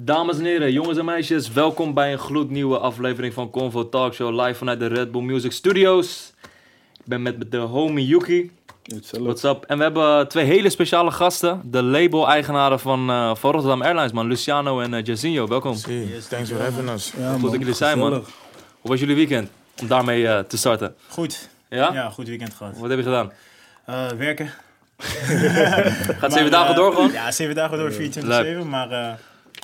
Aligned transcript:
Dames 0.00 0.38
en 0.38 0.44
heren, 0.44 0.72
jongens 0.72 0.98
en 0.98 1.04
meisjes, 1.04 1.52
welkom 1.52 1.94
bij 1.94 2.12
een 2.12 2.18
gloednieuwe 2.18 2.78
aflevering 2.78 3.34
van 3.34 3.50
Convo 3.50 3.88
Talk 3.88 4.14
Show 4.14 4.40
live 4.40 4.54
vanuit 4.54 4.78
de 4.78 4.86
Red 4.86 5.12
Bull 5.12 5.22
Music 5.22 5.52
Studios. 5.52 6.32
Ik 6.96 7.04
ben 7.04 7.22
met 7.22 7.50
de 7.50 7.56
homie 7.56 8.06
Yuki. 8.06 8.50
What's 9.10 9.42
up? 9.42 9.64
En 9.64 9.76
we 9.76 9.82
hebben 9.82 10.28
twee 10.28 10.44
hele 10.44 10.70
speciale 10.70 11.10
gasten, 11.10 11.60
de 11.64 11.82
label-eigenaren 11.82 12.80
van, 12.80 13.10
eh, 13.10 13.34
van 13.34 13.50
Rotterdam 13.52 13.82
Airlines, 13.82 14.12
man, 14.12 14.26
Luciano 14.26 14.80
en 14.80 14.92
uh, 14.92 15.02
Jazinho. 15.02 15.46
Welkom. 15.46 15.76
Yes, 15.86 16.26
thanks 16.26 16.50
for 16.50 16.60
having 16.60 16.90
us. 16.90 17.12
Ja, 17.18 17.32
Goed 17.32 17.40
man, 17.40 17.50
dat 17.50 17.60
jullie 17.60 17.74
zijn, 17.74 17.98
man. 17.98 18.12
Hoe 18.12 18.90
was 18.90 19.00
jullie 19.00 19.16
weekend? 19.16 19.50
Om 19.80 19.86
daarmee 19.86 20.28
eh, 20.28 20.38
te 20.38 20.56
starten. 20.56 20.94
Goed. 21.08 21.48
Ja? 21.68 21.92
Ja, 21.92 22.10
goed 22.10 22.28
weekend 22.28 22.54
gehad. 22.54 22.78
Wat 22.78 22.88
heb 22.88 22.98
je 22.98 23.04
gedaan? 23.04 23.32
Eh, 23.84 24.08
werken. 24.08 24.50
Gaat 26.20 26.32
zeven 26.32 26.50
dagen 26.50 26.70
eh, 26.70 26.76
door 26.76 26.92
gewoon? 26.92 27.12
Ja, 27.12 27.30
zeven 27.30 27.54
dagen 27.54 27.78
door, 27.78 27.92
24-7, 27.92 28.66
maar 28.66 28.90
eh, 28.90 29.12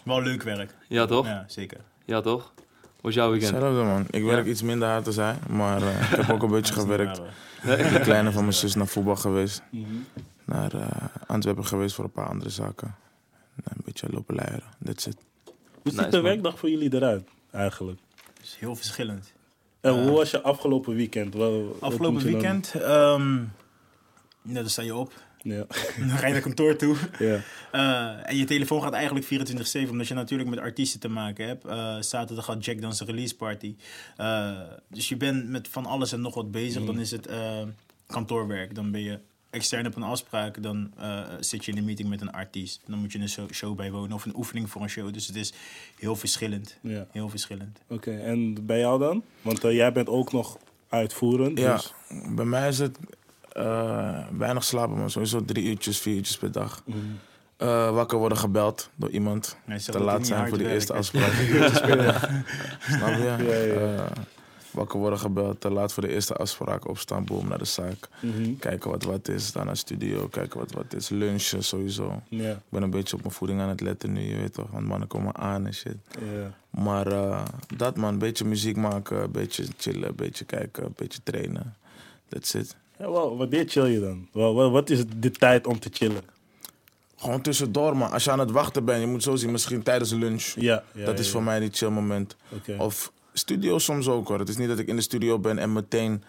wel 0.04 0.22
leuk 0.22 0.42
werk. 0.42 0.74
Ja, 0.88 1.06
toch? 1.06 1.26
Ja, 1.26 1.44
zeker. 1.46 1.80
Ja, 2.04 2.20
toch? 2.20 2.52
Hoe 2.82 3.12
was 3.12 3.14
jouw 3.14 3.30
weekend? 3.30 3.52
Hetzelfde 3.52 3.82
man. 3.82 4.06
Ik 4.10 4.24
werk 4.24 4.44
Ja. 4.44 4.50
iets 4.50 4.62
minder 4.62 4.88
hard 4.88 5.04
dan 5.04 5.12
zij, 5.14 5.36
maar 5.48 5.82
eh, 5.82 6.00
ik 6.12 6.16
heb 6.16 6.30
ook 6.30 6.42
een 6.42 6.50
beetje 6.60 6.72
gewerkt. 6.74 7.18
Maar, 7.62 7.78
eh, 7.78 7.92
De 7.92 8.00
kleine 8.00 8.32
van 8.32 8.42
mijn 8.42 8.54
zus 8.54 8.74
naar 8.74 8.86
voetbal 8.86 9.16
geweest. 9.16 9.62
Mhm. 9.70 9.84
Naar 10.44 10.74
eh, 10.74 10.86
Antwerpen 11.26 11.66
geweest 11.66 11.94
voor 11.94 12.04
een 12.04 12.10
paar 12.12 12.28
andere 12.28 12.50
zaken. 12.50 12.94
En 13.56 13.72
een 13.76 13.82
beetje 13.84 14.06
lopen 14.10 14.34
luieren. 14.34 14.62
That's 14.84 15.06
it. 15.06 15.16
Hoe 15.44 15.54
ziet 15.82 15.96
Nice, 15.96 16.08
de 16.10 16.16
man. 16.16 16.22
werkdag 16.24 16.58
voor 16.58 16.70
jullie 16.70 16.94
eruit, 16.94 17.28
eigenlijk? 17.50 17.98
het 18.34 18.42
is 18.46 18.56
heel 18.58 18.76
verschillend. 18.76 19.32
En 19.80 20.02
hoe 20.02 20.10
was 20.16 20.30
je 20.30 20.42
afgelopen 20.42 20.94
weekend? 20.94 21.34
Wel, 21.34 21.76
Afgelopen 21.80 22.22
weekend, 22.22 22.74
ehm 22.74 23.38
ja, 24.42 24.54
dan 24.54 24.68
sta 24.68 24.82
je 24.82 24.94
op. 24.94 25.12
Ja. 25.44 25.66
Dan 25.98 26.08
ga 26.10 26.26
je 26.26 26.32
naar 26.32 26.42
kantoor 26.42 26.76
toe. 26.76 26.96
ja. 27.18 27.40
Eh, 27.72 28.30
en 28.30 28.36
je 28.36 28.44
telefoon 28.44 28.82
gaat 28.82 28.92
eigenlijk 28.92 29.26
24-7, 29.26 29.90
omdat 29.90 30.08
je 30.08 30.14
natuurlijk 30.14 30.50
met 30.50 30.58
artiesten 30.58 31.00
te 31.00 31.08
maken 31.08 31.46
hebt. 31.46 31.64
Eh, 31.64 31.96
zaterdag 32.00 32.44
gaat 32.44 32.64
Jack 32.64 32.80
dan 32.80 32.94
zijn 32.94 33.08
release 33.08 33.36
party. 33.36 33.74
Eh, 34.16 34.60
dus 34.88 35.08
je 35.08 35.16
bent 35.16 35.48
met 35.48 35.68
van 35.68 35.86
alles 35.86 36.12
en 36.12 36.20
nog 36.20 36.34
wat 36.34 36.50
bezig. 36.50 36.84
Dan 36.84 36.98
is 37.00 37.10
het 37.10 37.28
kantoorwerk. 38.06 38.74
Dan 38.74 38.90
ben 38.90 39.00
je 39.02 39.18
extern 39.54 39.86
op 39.86 39.96
een 39.96 40.02
afspraak. 40.02 40.62
Dan 40.62 40.92
eh, 40.98 41.20
zit 41.40 41.64
je 41.64 41.72
in 41.72 41.78
een 41.78 41.84
meeting 41.84 42.08
met 42.08 42.20
een 42.20 42.32
artiest. 42.32 42.80
Dan 42.86 42.98
moet 42.98 43.12
je 43.12 43.18
een 43.18 43.48
show, 43.52 43.76
bijwonen 43.76 44.12
of 44.12 44.24
een 44.24 44.36
oefening 44.36 44.70
voor 44.70 44.82
een 44.82 44.88
show. 44.88 45.12
Dus 45.12 45.26
het 45.26 45.36
is 45.36 45.52
heel 45.98 46.16
verschillend. 46.16 46.78
ja. 46.80 47.06
Heel 47.10 47.28
verschillend. 47.28 47.78
Oké, 47.88 48.10
en 48.18 48.66
bij 48.66 48.78
jou 48.78 48.98
dan? 48.98 49.22
Want 49.42 49.62
jij 49.62 49.92
bent 49.92 50.08
ook 50.08 50.32
nog 50.32 50.58
uitvoerend. 50.88 51.58
Ja, 51.58 51.74
Dus, 51.76 51.92
bij 52.34 52.44
mij 52.44 52.68
is 52.68 52.78
het 52.78 52.98
eh, 53.54 54.18
weinig 54.38 54.64
slapen, 54.64 54.96
man. 54.98 55.10
Sowieso 55.10 55.44
drie 55.44 55.64
uurtjes, 55.64 55.98
vier 55.98 56.14
uurtjes 56.14 56.36
per 56.36 56.52
dag. 56.52 56.82
Eh, 57.56 57.90
wakker 57.94 58.18
worden 58.18 58.38
gebeld 58.38 58.90
door 58.96 59.10
iemand. 59.10 59.56
Te 59.84 60.00
laat 60.00 60.26
zijn 60.26 60.48
voor 60.48 60.58
de 60.58 60.68
eerste 60.72 60.92
afspraak. 60.92 61.32
Snap 62.88 63.14
je? 63.16 63.34
Ja, 63.48 63.56
ja. 63.56 63.94
Eh, 63.94 64.06
wakker 64.70 64.98
worden 64.98 65.18
gebeld, 65.18 65.60
te 65.60 65.70
laat 65.70 65.92
voor 65.92 66.02
de 66.02 66.08
eerste 66.12 66.34
afspraak. 66.34 66.88
Opstaan, 66.88 67.24
boom, 67.24 67.48
naar 67.48 67.58
de 67.58 67.64
zaak. 67.64 68.08
Mhm. 68.20 68.56
Kijken 68.58 68.90
wat 68.90 69.02
wat 69.04 69.28
is, 69.28 69.52
dan 69.52 69.64
naar 69.64 69.72
de 69.74 69.78
studio. 69.80 70.28
Kijken 70.28 70.58
wat 70.58 70.72
wat 70.72 70.94
is. 70.94 71.08
Lunchen 71.08 71.64
sowieso. 71.64 72.22
Ja, 72.28 72.50
Ik 72.50 72.58
ben 72.68 72.82
een 72.82 72.90
beetje 72.90 73.16
op 73.16 73.22
mijn 73.22 73.34
voeding 73.34 73.60
aan 73.60 73.68
het 73.68 73.80
letten 73.80 74.12
nu, 74.12 74.20
je 74.20 74.36
weet 74.36 74.54
toch. 74.54 74.70
Want 74.70 74.86
mannen 74.86 75.08
komen 75.08 75.34
aan 75.36 75.66
en 75.66 75.74
shit. 75.74 75.96
ja. 76.20 76.54
Maar 76.80 77.06
eh, 77.06 77.42
dat 77.76 77.96
man, 77.96 78.12
een 78.12 78.18
beetje 78.18 78.44
muziek 78.44 78.76
maken, 78.76 79.22
een 79.22 79.30
beetje 79.32 79.64
chillen, 79.76 80.08
een 80.08 80.14
beetje 80.14 80.44
kijken, 80.44 80.84
een 80.84 80.94
beetje 80.96 81.18
trainen. 81.22 81.74
That's 82.28 82.54
it. 82.54 82.76
Ja 82.98 83.10
wel, 83.10 83.36
wanneer 83.36 83.64
chill 83.68 83.86
je 83.86 84.00
dan? 84.00 84.28
Wel, 84.32 84.54
wel, 84.56 84.70
wat 84.70 84.90
is 84.90 85.04
de 85.16 85.30
tijd 85.30 85.66
om 85.66 85.78
te 85.78 85.88
chillen? 85.92 86.22
Gewoon 87.16 87.40
tussendoor 87.40 87.96
man. 87.96 88.10
Als 88.10 88.24
je 88.24 88.30
aan 88.30 88.38
het 88.38 88.50
wachten 88.50 88.84
bent, 88.84 89.00
je 89.00 89.06
moet 89.06 89.22
zo 89.22 89.36
zien, 89.36 89.50
misschien 89.50 89.82
tijdens 89.82 90.12
lunch. 90.12 90.52
Ja, 90.56 90.82
ja 90.94 91.04
dat 91.04 91.18
is 91.18 91.26
ja, 91.26 91.32
voor 91.32 91.42
mij 91.42 91.60
die 91.60 91.70
chill 91.72 91.88
moment. 91.88 92.36
Of 92.78 93.12
studio 93.32 93.78
soms 93.78 94.08
ook 94.08 94.28
hoor. 94.28 94.38
Het 94.38 94.48
is 94.48 94.56
niet 94.56 94.68
dat 94.68 94.78
ik 94.78 94.86
in 94.88 94.96
de 94.96 95.02
studio 95.02 95.38
ben 95.38 95.58
en 95.58 95.72
meteen 95.72 96.22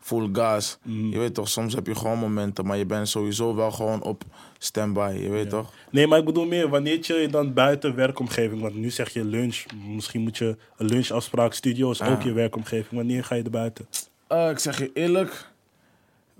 full 0.00 0.28
gas. 0.32 0.78
Mhm. 0.82 1.10
Je 1.10 1.18
weet 1.18 1.34
toch, 1.34 1.48
soms 1.48 1.74
heb 1.74 1.86
je 1.86 1.94
gewoon 1.94 2.18
momenten, 2.18 2.66
maar 2.66 2.76
je 2.76 2.86
bent 2.86 3.08
sowieso 3.08 3.54
wel 3.54 3.70
gewoon 3.70 4.02
op 4.02 4.22
standby. 4.58 5.18
Je 5.22 5.28
weet 5.28 5.50
toch? 5.50 5.72
Nee, 5.90 6.06
maar 6.06 6.18
ik 6.18 6.24
bedoel 6.24 6.46
meer, 6.46 6.68
wanneer 6.68 6.98
chill 7.00 7.20
je 7.20 7.28
dan 7.28 7.52
buiten 7.52 7.94
werkomgeving? 7.94 8.60
Want 8.60 8.74
nu 8.74 8.90
zeg 8.90 9.12
je 9.12 9.24
lunch, 9.24 9.64
misschien 9.86 10.20
moet 10.20 10.38
je 10.38 10.56
een 10.76 10.86
lunchafspraak, 10.86 11.52
studio 11.54 11.90
is 11.90 12.02
ook 12.02 12.18
Ah. 12.18 12.24
je 12.24 12.32
werkomgeving. 12.32 12.90
Wanneer 12.90 13.24
ga 13.24 13.34
je 13.34 13.42
er 13.42 13.50
buiten? 13.50 13.86
Eh, 14.26 14.50
ik 14.50 14.58
zeg 14.58 14.78
je 14.78 14.90
eerlijk, 14.94 15.49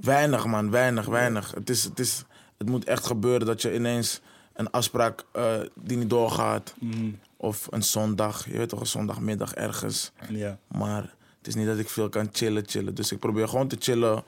weinig 0.01 0.47
man, 0.47 0.71
weinig, 0.71 1.07
weinig. 1.07 1.55
Het, 1.55 1.71
is, 1.71 1.85
het, 1.85 1.99
is, 1.99 2.25
het 2.59 2.69
moet 2.69 2.85
echt 2.85 3.07
gebeuren 3.07 3.47
dat 3.47 3.63
je 3.63 3.75
ineens 3.75 4.21
een 4.53 4.71
afspraak 4.71 5.25
eh, 5.33 5.61
die 5.75 5.97
niet 5.97 6.11
doorgaat. 6.11 6.75
Mhm. 6.79 7.11
Of 7.37 7.67
een 7.71 7.83
zondag, 7.83 8.47
je 8.51 8.59
weet 8.59 8.69
toch, 8.69 8.81
een 8.81 8.87
zondagmiddag 8.87 9.55
ergens. 9.55 10.13
Ja. 10.29 10.59
Maar 10.67 11.03
het 11.39 11.47
is 11.47 11.55
niet 11.55 11.67
dat 11.67 11.79
ik 11.79 11.89
veel 11.89 12.09
kan 12.09 12.29
chillen, 12.33 12.63
chillen. 12.67 12.95
Dus 12.95 13.13
ik 13.13 13.19
probeer 13.19 13.49
gewoon 13.49 13.69
te 13.69 13.77
chillen 13.79 14.23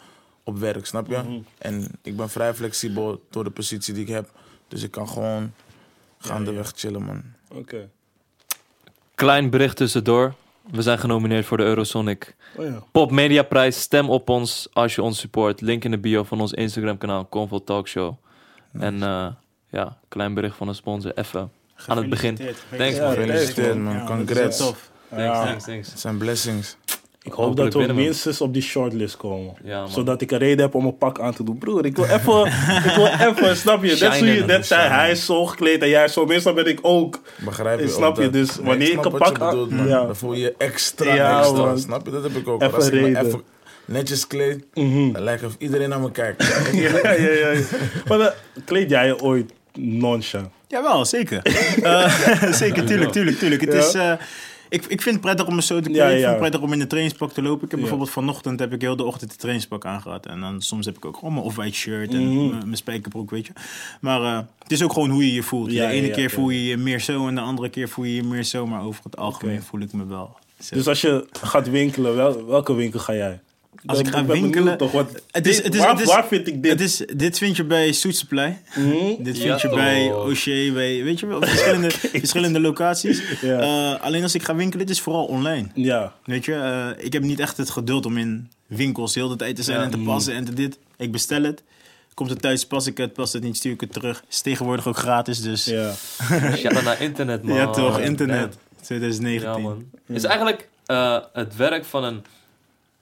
op 0.44 0.58
werk, 0.58 0.86
snap 0.86 1.06
je? 1.06 1.16
Mhm. 1.16 1.38
En 1.58 1.88
ik 2.02 2.16
ben 2.16 2.30
vrij 2.30 2.54
flexibel 2.54 3.26
door 3.30 3.44
de 3.44 3.50
positie 3.50 3.94
die 3.94 4.02
ik 4.02 4.08
heb. 4.08 4.30
Dus 4.68 4.82
ik 4.82 4.90
kan 4.90 5.08
gewoon 5.08 5.52
gaandeweg 6.18 6.72
chillen, 6.76 7.02
man. 7.02 7.22
Oké. 7.48 7.88
Klein 9.14 9.50
bericht 9.50 9.76
tussendoor. 9.76 10.34
We 10.70 10.82
zijn 10.82 10.98
genomineerd 10.98 11.46
voor 11.46 11.56
de 11.56 11.62
Eurosonic 11.62 12.36
Oh 12.56 12.64
ja. 12.64 12.82
Pop 12.92 13.10
Media 13.10 13.42
Prijs. 13.42 13.80
Stem 13.80 14.10
op 14.10 14.28
ons 14.28 14.68
als 14.72 14.94
je 14.94 15.02
ons 15.02 15.18
support. 15.18 15.60
Link 15.60 15.84
in 15.84 15.90
de 15.90 15.98
bio 15.98 16.24
van 16.24 16.40
ons 16.40 16.52
Instagram 16.52 16.98
kanaal 16.98 17.28
Convo 17.28 17.64
Talk 17.64 17.88
Show. 17.88 18.14
En 18.72 19.02
eh, 19.02 19.26
ja, 19.70 19.98
klein 20.08 20.34
bericht 20.34 20.56
van 20.56 20.68
een 20.68 20.74
sponsor. 20.74 21.12
Even. 21.14 21.50
Aan 21.86 21.96
het 21.96 22.08
begin. 22.08 22.38
Thanks, 22.76 22.98
man. 22.98 23.12
Gefeliciteerd, 23.12 23.78
man. 23.78 24.04
Congrats. 24.04 24.56
tof. 24.58 24.90
Thanks, 25.08 25.38
thanks, 25.38 25.64
thanks. 25.64 25.90
Het 25.90 26.00
zijn 26.00 26.18
blessings. 26.18 26.76
Ik 27.24 27.32
hoop 27.32 27.56
dat 27.56 27.74
we 27.74 27.92
minstens 27.92 28.40
op 28.40 28.52
die 28.52 28.62
shortlist 28.62 29.16
komen. 29.16 29.54
Ja. 29.64 29.86
Zodat 29.86 30.20
ik 30.20 30.30
een 30.30 30.38
reden 30.38 30.64
heb 30.64 30.74
om 30.74 30.86
een 30.86 30.98
pak 30.98 31.20
aan 31.20 31.34
te 31.34 31.44
doen. 31.44 31.58
Broer, 31.58 31.84
ik 31.84 31.96
wil 31.96 32.04
even, 32.04 32.46
ik 32.88 32.92
wil 32.96 33.06
even, 33.06 33.56
snap 33.56 33.82
je? 33.84 33.88
Net 34.00 34.14
zo 34.14 34.24
je 34.24 34.44
net 34.44 34.66
zei, 34.66 34.88
hij 34.88 35.10
is 35.10 35.24
zo 35.26 35.46
gekleed 35.46 35.82
en 35.82 35.88
jij 35.88 36.08
zo. 36.08 36.26
Meestal 36.26 36.52
ben 36.52 36.66
ik 36.66 36.78
ook. 36.82 37.20
Begrijp 37.44 37.80
je? 37.80 37.88
Snap 37.88 38.10
ook 38.18 38.22
je? 38.22 38.30
Dus 38.30 38.56
Nee, 38.56 38.66
wanneer 38.66 38.86
ik 38.86 38.92
snap 39.00 39.12
een 39.12 39.18
pak 39.18 39.36
je 39.36 39.42
aan- 39.42 39.50
bedoelt, 39.50 39.70
man. 39.70 39.88
Ja. 39.88 40.04
Dan 40.04 40.16
voel 40.16 40.32
je 40.32 40.40
je 40.40 40.54
extra, 40.58 41.14
Ja, 41.14 41.38
extra. 41.38 41.56
man. 41.64 41.78
Snap 41.78 42.04
je? 42.06 42.10
Dat 42.12 42.22
heb 42.22 42.36
ik 42.36 42.48
ook. 42.48 42.62
Even 42.62 42.74
Als 42.74 42.86
ik 42.86 42.92
reden. 42.92 43.26
even 43.26 43.42
netjes 43.84 44.26
kleed, 44.26 44.64
Mhm. 44.74 45.12
dan 45.12 45.22
lijkt 45.22 45.44
of 45.44 45.54
iedereen 45.58 45.88
naar 45.88 46.00
me 46.00 46.10
kijkt. 46.10 46.42
ja, 46.72 46.90
ja, 47.02 47.12
ja, 47.12 47.50
ja. 47.50 47.60
Maar 48.08 48.18
dan 48.18 48.30
kleed 48.64 48.90
jij 48.90 49.06
je 49.06 49.20
ooit 49.22 49.52
nonchalant? 49.78 50.50
Jawel, 50.68 51.04
zeker. 51.04 51.40
Eh, 51.82 52.52
zeker, 52.52 52.84
tuurlijk, 52.84 53.12
tuurlijk, 53.12 53.38
tuurlijk. 53.38 53.60
Het 53.60 53.72
Ja. 53.72 53.78
is, 53.78 53.94
eh, 53.94 54.12
ik, 54.72 54.84
ik 54.84 55.02
vind 55.02 55.14
het 55.14 55.20
prettig 55.20 55.46
om 55.46 55.54
me 55.54 55.62
zo 55.62 55.80
te 55.80 55.88
kleden. 55.90 56.06
Ja, 56.06 56.08
Ik 56.10 56.16
vind 56.18 56.28
het 56.30 56.38
prettig 56.38 56.60
om 56.60 56.72
in 56.72 56.78
de 56.78 56.86
trainingspak 56.86 57.32
te 57.32 57.42
lopen. 57.42 57.64
Ik 57.64 57.70
heb 57.70 57.80
bijvoorbeeld 57.80 58.10
vanochtend 58.10 58.60
heb 58.60 58.72
ik 58.72 58.80
heel 58.80 58.96
de 58.96 59.04
ochtend 59.04 59.30
de 59.30 59.36
trainingspak 59.36 59.84
aangehad. 59.86 60.26
En 60.26 60.40
dan 60.40 60.62
soms 60.62 60.86
heb 60.86 60.96
ik 60.96 61.04
ook 61.04 61.16
gewoon 61.16 61.32
mijn 61.34 61.44
off-white 61.44 61.76
shirt 61.76 62.12
en 62.14 62.28
Mhm. 62.28 62.48
mijn- 62.58 62.76
spijkerbroek, 62.76 63.30
weet 63.30 63.46
je. 63.46 63.52
Maar 64.00 64.22
eh, 64.22 64.38
het 64.62 64.72
is 64.72 64.82
ook 64.82 64.92
gewoon 64.92 65.10
hoe 65.10 65.26
je 65.26 65.32
je 65.32 65.42
voelt. 65.42 65.72
Ja, 65.72 65.86
de 65.86 65.92
ene 65.92 66.10
keer 66.10 66.30
voel 66.30 66.50
je 66.50 66.64
je 66.64 66.76
meer 66.76 67.00
zo 67.00 67.28
en 67.28 67.34
de 67.34 67.40
andere 67.40 67.68
keer 67.68 67.88
voel 67.88 68.04
je 68.04 68.14
je 68.14 68.22
meer 68.22 68.44
zo. 68.44 68.66
Maar 68.66 68.82
over 68.82 69.04
het 69.04 69.16
algemeen 69.16 69.62
voel 69.62 69.80
ik 69.80 69.92
me 69.92 70.06
wel. 70.06 70.36
zo. 70.60 70.74
Dus 70.74 70.86
als 70.88 71.00
je 71.00 71.26
gaat 71.42 71.70
winkelen, 71.70 72.16
wel, 72.16 72.46
welke 72.46 72.74
winkel 72.74 73.00
ga 73.00 73.14
jij? 73.14 73.40
Als 73.86 73.98
ik 73.98 74.08
ga 74.08 74.24
winkelen- 74.24 74.78
Toch, 74.78 74.92
wat, 74.92 75.22
Het 75.30 75.46
is- 75.46 75.56
dit- 75.56 75.64
het 75.64 75.74
is- 75.74 75.80
waar, 75.80 75.90
het 75.90 76.00
is- 76.00 76.06
waar 76.06 76.26
vind 76.26 76.46
ik 76.48 76.62
dit? 76.62 76.72
Het 76.72 76.80
is, 76.80 76.96
dit 77.16 77.38
vind 77.38 77.56
je 77.56 77.64
bij 77.64 77.92
Suit 77.92 78.16
Supply. 78.16 78.58
Mhm. 78.76 79.22
Dit 79.22 79.36
Ja, 79.36 79.42
vind 79.58 79.60
je 79.60 79.68
bij. 79.78 80.12
O'Shea, 80.12 80.72
bij, 80.72 81.02
weet 81.02 81.20
je 81.20 81.26
wel, 81.26 81.36
op 81.36 81.44
verschillende, 81.46 81.90
verschillende 82.24 82.60
locaties. 82.60 83.22
Ja. 83.40 83.58
Eh, 83.60 84.00
alleen 84.00 84.22
als 84.22 84.34
ik 84.34 84.42
ga 84.42 84.54
winkelen, 84.54 84.80
het 84.86 84.94
is 84.94 85.00
vooral 85.00 85.24
online. 85.24 85.68
Ja, 85.74 86.12
Weet 86.24 86.44
je, 86.44 86.54
eh, 86.54 87.04
ik 87.04 87.12
heb 87.12 87.22
niet 87.22 87.40
echt 87.40 87.56
het 87.56 87.70
geduld 87.70 88.06
om 88.06 88.16
in 88.18 88.50
winkels 88.66 89.14
heel 89.14 89.28
de 89.28 89.36
tijd 89.36 89.56
te 89.56 89.62
zijn 89.62 89.78
Ja. 89.78 89.84
en 89.84 89.90
te 89.90 89.98
passen 89.98 90.34
en 90.34 90.44
te 90.44 90.52
dit. 90.54 90.78
Ik 90.96 91.12
bestel 91.12 91.42
het. 91.42 91.62
Komt 92.14 92.30
het 92.30 92.42
thuis, 92.42 92.66
pas 92.66 92.86
ik 92.86 92.96
het, 92.96 93.12
past 93.12 93.32
het 93.32 93.42
niet, 93.42 93.56
stuur 93.56 93.72
ik 93.72 93.80
het 93.80 93.92
terug. 93.92 94.24
Is 94.30 94.40
tegenwoordig 94.40 94.86
ook 94.88 94.96
gratis, 94.96 95.40
dus 95.40 95.64
ja, 95.64 95.92
ja. 96.28 96.56
Shout 96.56 96.82
naar 96.82 97.00
internet, 97.02 97.42
man. 97.42 97.72
toch, 97.72 97.98
internet. 98.00 98.56
2019. 98.82 99.50
Ja, 99.50 99.58
man. 99.58 99.84
Is 100.08 100.24
eigenlijk 100.24 100.68
eh, 100.86 101.18
het 101.32 101.56
werk 101.56 101.84
van 101.84 102.04
een 102.04 102.24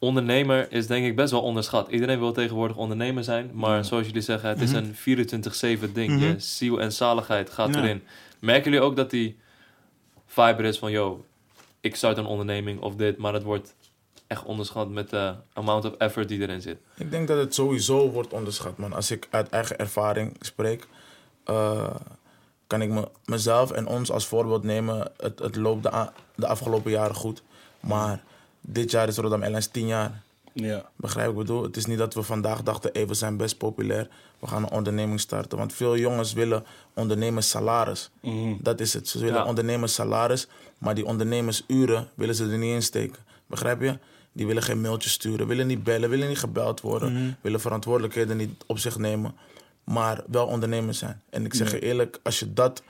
ondernemer 0.00 0.73
is 0.73 0.87
denk 0.87 1.05
ik 1.06 1.17
best 1.17 1.31
wel 1.31 1.43
onderschat. 1.43 1.88
Iedereen 1.88 2.19
wil 2.19 2.32
tegenwoordig 2.32 2.76
ondernemer 2.76 3.25
zijn, 3.25 3.50
maar 3.55 3.85
zoals 3.85 4.06
jullie 4.06 4.20
zeggen, 4.23 4.49
het 4.49 4.61
is 4.61 4.73
een 4.73 4.94
24/7 4.94 5.93
ding. 5.93 6.12
Mhm. 6.12 6.20
Je 6.25 6.35
ziel 6.38 6.81
en 6.81 6.93
zaligheid 6.93 7.50
gaat 7.50 7.75
Ja. 7.75 7.81
erin. 7.82 8.02
Merken 8.38 8.70
jullie 8.70 8.87
ook 8.87 8.97
dat 8.97 9.11
die 9.11 9.38
vibe 10.26 10.62
is 10.62 10.79
van, 10.79 10.91
yo, 10.91 11.25
ik 11.81 11.97
start 11.97 12.17
een 12.17 12.26
onderneming 12.26 12.81
of 12.81 12.94
dit, 12.97 13.17
maar 13.19 13.32
het 13.32 13.43
wordt 13.43 13.75
echt 14.26 14.44
onderschat 14.44 14.88
met 14.91 15.11
de 15.11 15.35
amount 15.52 15.85
of 15.85 15.94
effort 15.94 16.29
die 16.29 16.41
erin 16.41 16.61
zit. 16.61 16.79
Ik 16.96 17.11
denk 17.11 17.29
dat 17.29 17.38
het 17.38 17.55
sowieso 17.55 18.11
wordt 18.11 18.32
onderschat, 18.32 18.76
man. 18.79 18.93
Als 18.93 19.11
ik 19.11 19.29
uit 19.31 19.49
eigen 19.49 19.79
ervaring 19.79 20.37
spreek, 20.41 20.87
eh, 21.44 21.94
kan 22.67 22.82
ik 22.82 22.88
me, 22.91 23.08
mezelf 23.25 23.70
en 23.70 23.87
ons 23.87 24.11
als 24.11 24.26
voorbeeld 24.26 24.62
nemen. 24.62 25.11
Het, 25.17 25.38
het 25.38 25.56
loopt 25.56 25.82
de, 25.82 25.93
a- 25.94 26.12
de 26.35 26.46
afgelopen 26.46 26.91
jaren 26.91 27.14
goed. 27.14 27.43
Maar 27.81 28.23
dit 28.60 28.90
jaar 28.90 29.08
is 29.08 29.14
Rotterdam 29.14 29.40
Airlines 29.40 29.66
10 29.66 29.86
jaar. 29.86 30.22
Ja. 30.52 30.90
Begrijp 30.96 31.30
ik 31.30 31.36
bedoel? 31.36 31.62
Het 31.62 31.76
is 31.76 31.86
niet 31.86 31.98
dat 31.98 32.14
we 32.14 32.22
vandaag 32.22 32.62
dachten, 32.62 32.90
hey, 32.92 33.06
we 33.06 33.14
zijn 33.14 33.36
best 33.36 33.58
populair. 33.58 34.08
We 34.38 34.46
gaan 34.46 34.62
een 34.62 34.70
onderneming 34.70 35.20
starten. 35.20 35.58
Want 35.58 35.72
veel 35.72 35.96
jongens 35.96 36.32
willen 36.32 36.64
ondernemerssalaris. 36.94 38.10
Mhm. 38.20 38.54
Dat 38.60 38.80
is 38.80 38.92
het. 38.94 39.08
Ze 39.08 39.18
willen 39.18 39.34
Ja. 39.40 39.44
ondernemerssalaris, 39.46 40.46
maar 40.78 40.94
die 40.94 41.04
ondernemersuren 41.06 42.08
willen 42.14 42.34
ze 42.34 42.44
er 42.50 42.58
niet 42.58 42.74
in 42.74 42.82
steken. 42.82 43.18
Begrijp 43.46 43.80
je? 43.80 43.98
Die 44.32 44.46
willen 44.46 44.62
geen 44.62 44.80
mailtjes 44.80 45.12
sturen, 45.12 45.46
willen 45.46 45.66
niet 45.66 45.84
bellen, 45.84 46.10
willen 46.10 46.28
niet 46.28 46.38
gebeld 46.38 46.80
worden, 46.80 47.36
willen 47.40 47.60
verantwoordelijkheden 47.60 48.36
niet 48.36 48.64
op 48.66 48.78
zich 48.78 48.98
nemen, 48.98 49.34
maar 49.84 50.22
wel 50.26 50.46
ondernemer 50.46 50.94
zijn. 50.94 51.22
En 51.30 51.44
ik 51.44 51.54
zeg 51.54 51.70
je 51.70 51.80
eerlijk, 51.80 52.18
als 52.22 52.38
je 52.38 52.52
dat, 52.52 52.82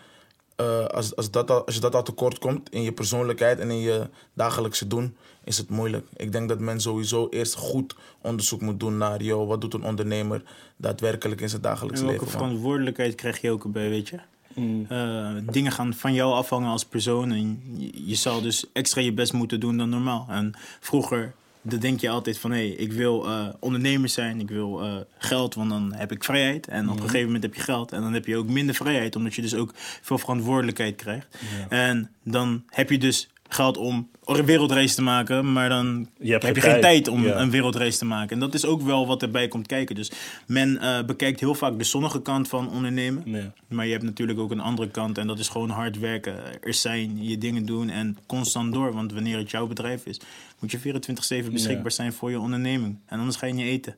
eh, 0.61 0.85
als, 0.85 1.17
als, 1.17 1.31
dat 1.31 1.51
al, 1.51 1.65
als 1.67 1.75
je 1.75 1.81
dat 1.81 1.95
al 1.95 2.03
tekort 2.03 2.39
komt 2.39 2.71
in 2.71 2.83
je 2.83 2.93
persoonlijkheid 2.93 3.59
en 3.59 3.71
in 3.71 3.81
je 3.81 4.09
dagelijkse 4.35 4.87
doen, 4.87 5.17
is 5.45 5.59
het 5.59 5.69
moeilijk. 5.69 6.07
Ik 6.17 6.33
denk 6.33 6.49
dat 6.49 6.59
men 6.59 6.81
sowieso 6.81 7.29
eerst 7.31 7.55
goed 7.55 7.97
onderzoek 8.21 8.61
moet 8.61 8.81
doen 8.81 8.99
naar, 8.99 9.23
joh, 9.23 9.49
wat 9.49 9.61
doet 9.61 9.75
een 9.75 9.85
ondernemer 9.85 10.43
daadwerkelijk 10.77 11.41
in 11.41 11.49
zijn 11.49 11.63
dagelijks 11.63 12.01
En 12.01 12.07
welke 12.07 12.25
leven. 12.25 12.39
man. 12.39 12.49
verantwoordelijkheid 12.49 13.15
krijg 13.15 13.41
je 13.41 13.51
ook 13.51 13.65
erbij, 13.65 13.89
weet 13.89 14.09
je? 14.09 14.19
Mm. 14.55 14.87
Eh, 14.89 15.31
dingen 15.53 15.73
gaan 15.73 15.95
van 15.95 16.15
jou 16.15 16.33
afhangen 16.33 16.71
als 16.71 16.85
persoon. 16.85 17.31
En 17.31 17.63
je, 17.77 18.07
je 18.07 18.15
zal 18.15 18.41
dus 18.41 18.67
extra 18.73 19.01
je 19.01 19.13
best 19.13 19.33
moeten 19.33 19.61
doen 19.61 19.77
dan 19.77 19.89
normaal. 19.89 20.27
En 20.29 20.55
vroeger 20.81 21.35
dan 21.63 21.79
denk 21.79 22.01
je 22.01 22.09
altijd 22.09 22.39
van... 22.39 22.51
hé, 22.51 22.57
hey, 22.57 22.69
ik 22.69 22.93
wil 22.93 23.27
eh, 23.27 23.49
ondernemer 23.61 24.09
zijn, 24.09 24.41
ik 24.41 24.49
wil 24.49 24.83
eh, 24.83 24.97
geld, 25.19 25.55
want 25.55 25.71
dan 25.71 25.93
heb 25.95 26.13
ik 26.13 26.25
vrijheid. 26.25 26.69
En 26.69 26.89
op 26.89 26.97
een 26.97 27.03
gegeven 27.03 27.27
moment 27.27 27.43
heb 27.43 27.55
je 27.55 27.61
geld. 27.61 27.93
En 27.93 28.01
dan 28.01 28.13
heb 28.13 28.27
je 28.27 28.37
ook 28.37 28.49
minder 28.49 28.75
vrijheid, 28.75 29.17
omdat 29.17 29.35
je 29.35 29.43
dus 29.43 29.55
ook 29.55 29.73
veel 29.77 30.19
verantwoordelijkheid 30.19 30.97
krijgt. 30.97 31.39
En 31.69 32.11
dan 32.23 32.65
heb 32.69 32.91
je 32.91 32.99
dus 32.99 33.29
geld 33.55 33.77
om 33.77 34.09
een 34.25 34.45
wereldreis 34.45 34.95
te 34.95 35.03
maken... 35.03 35.53
maar 35.53 35.69
dan 35.69 36.09
Je 36.19 36.31
hebt 36.33 36.43
heb 36.43 36.55
je 36.55 36.61
geen 36.61 36.71
geen 36.73 36.81
tijd. 36.81 37.09
om 37.09 37.25
Ja. 37.27 37.37
een 37.41 37.51
wereldreis 37.51 37.99
te 37.99 38.05
maken. 38.05 38.31
En 38.31 38.39
dat 38.41 38.55
is 38.55 38.65
ook 38.65 38.83
wel 38.83 39.07
wat 39.07 39.23
erbij 39.23 39.49
komt 39.49 39.67
kijken. 39.67 39.95
Dus 39.95 40.11
men 40.47 40.79
eh, 40.79 41.05
bekijkt 41.05 41.41
heel 41.41 41.55
vaak 41.55 41.79
de 41.79 41.85
zonnige 41.85 42.23
kant 42.23 42.49
van 42.49 42.71
ondernemen. 42.71 43.23
Nee. 43.27 43.51
Maar 43.69 43.87
je 43.87 43.93
hebt 43.93 44.05
natuurlijk 44.05 44.39
ook 44.39 44.51
een 44.51 44.61
andere 44.61 44.89
kant 44.91 45.19
en 45.19 45.27
dat 45.27 45.39
is 45.39 45.49
gewoon 45.49 45.71
hard 45.71 45.99
werken. 45.99 46.35
Er 46.63 46.75
zijn, 46.75 47.25
je 47.25 47.39
dingen 47.39 47.67
doen 47.67 47.89
en 47.91 48.19
constant 48.27 48.73
door. 48.73 48.93
Want 48.95 49.13
wanneer 49.13 49.39
het 49.39 49.51
jouw 49.51 49.67
bedrijf 49.67 50.07
is, 50.07 50.21
moet 50.59 50.71
je 50.71 50.79
24-7 50.79 51.53
beschikbaar 51.53 51.85
Ja. 51.85 51.91
zijn 51.91 52.13
voor 52.13 52.31
je 52.31 52.41
onderneming. 52.41 52.99
En 53.07 53.19
anders 53.19 53.37
ga 53.37 53.47
je 53.47 53.53
niet 53.53 53.67
eten. 53.67 53.97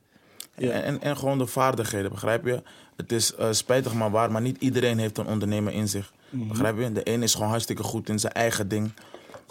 Ja. 0.59 0.71
En, 0.71 0.85
en, 0.85 1.03
en 1.03 1.17
gewoon 1.17 1.39
de 1.39 1.47
vaardigheden, 1.47 2.11
begrijp 2.11 2.45
je? 2.45 2.63
Het 2.97 3.13
is 3.13 3.35
eh, 3.35 3.49
spijtig 3.53 3.95
maar 3.95 4.11
waar, 4.11 4.31
maar 4.33 4.43
niet 4.43 4.57
iedereen 4.61 4.99
heeft 4.99 5.19
een 5.19 5.27
ondernemer 5.27 5.73
in 5.73 5.89
zich. 5.89 6.13
Begrijp 6.31 6.79
je? 6.79 6.93
De 6.93 7.01
een 7.13 7.23
is 7.23 7.35
gewoon 7.35 7.49
hartstikke 7.49 7.83
goed 7.83 8.09
in 8.09 8.19
zijn 8.19 8.33
eigen 8.33 8.69
ding. 8.69 8.93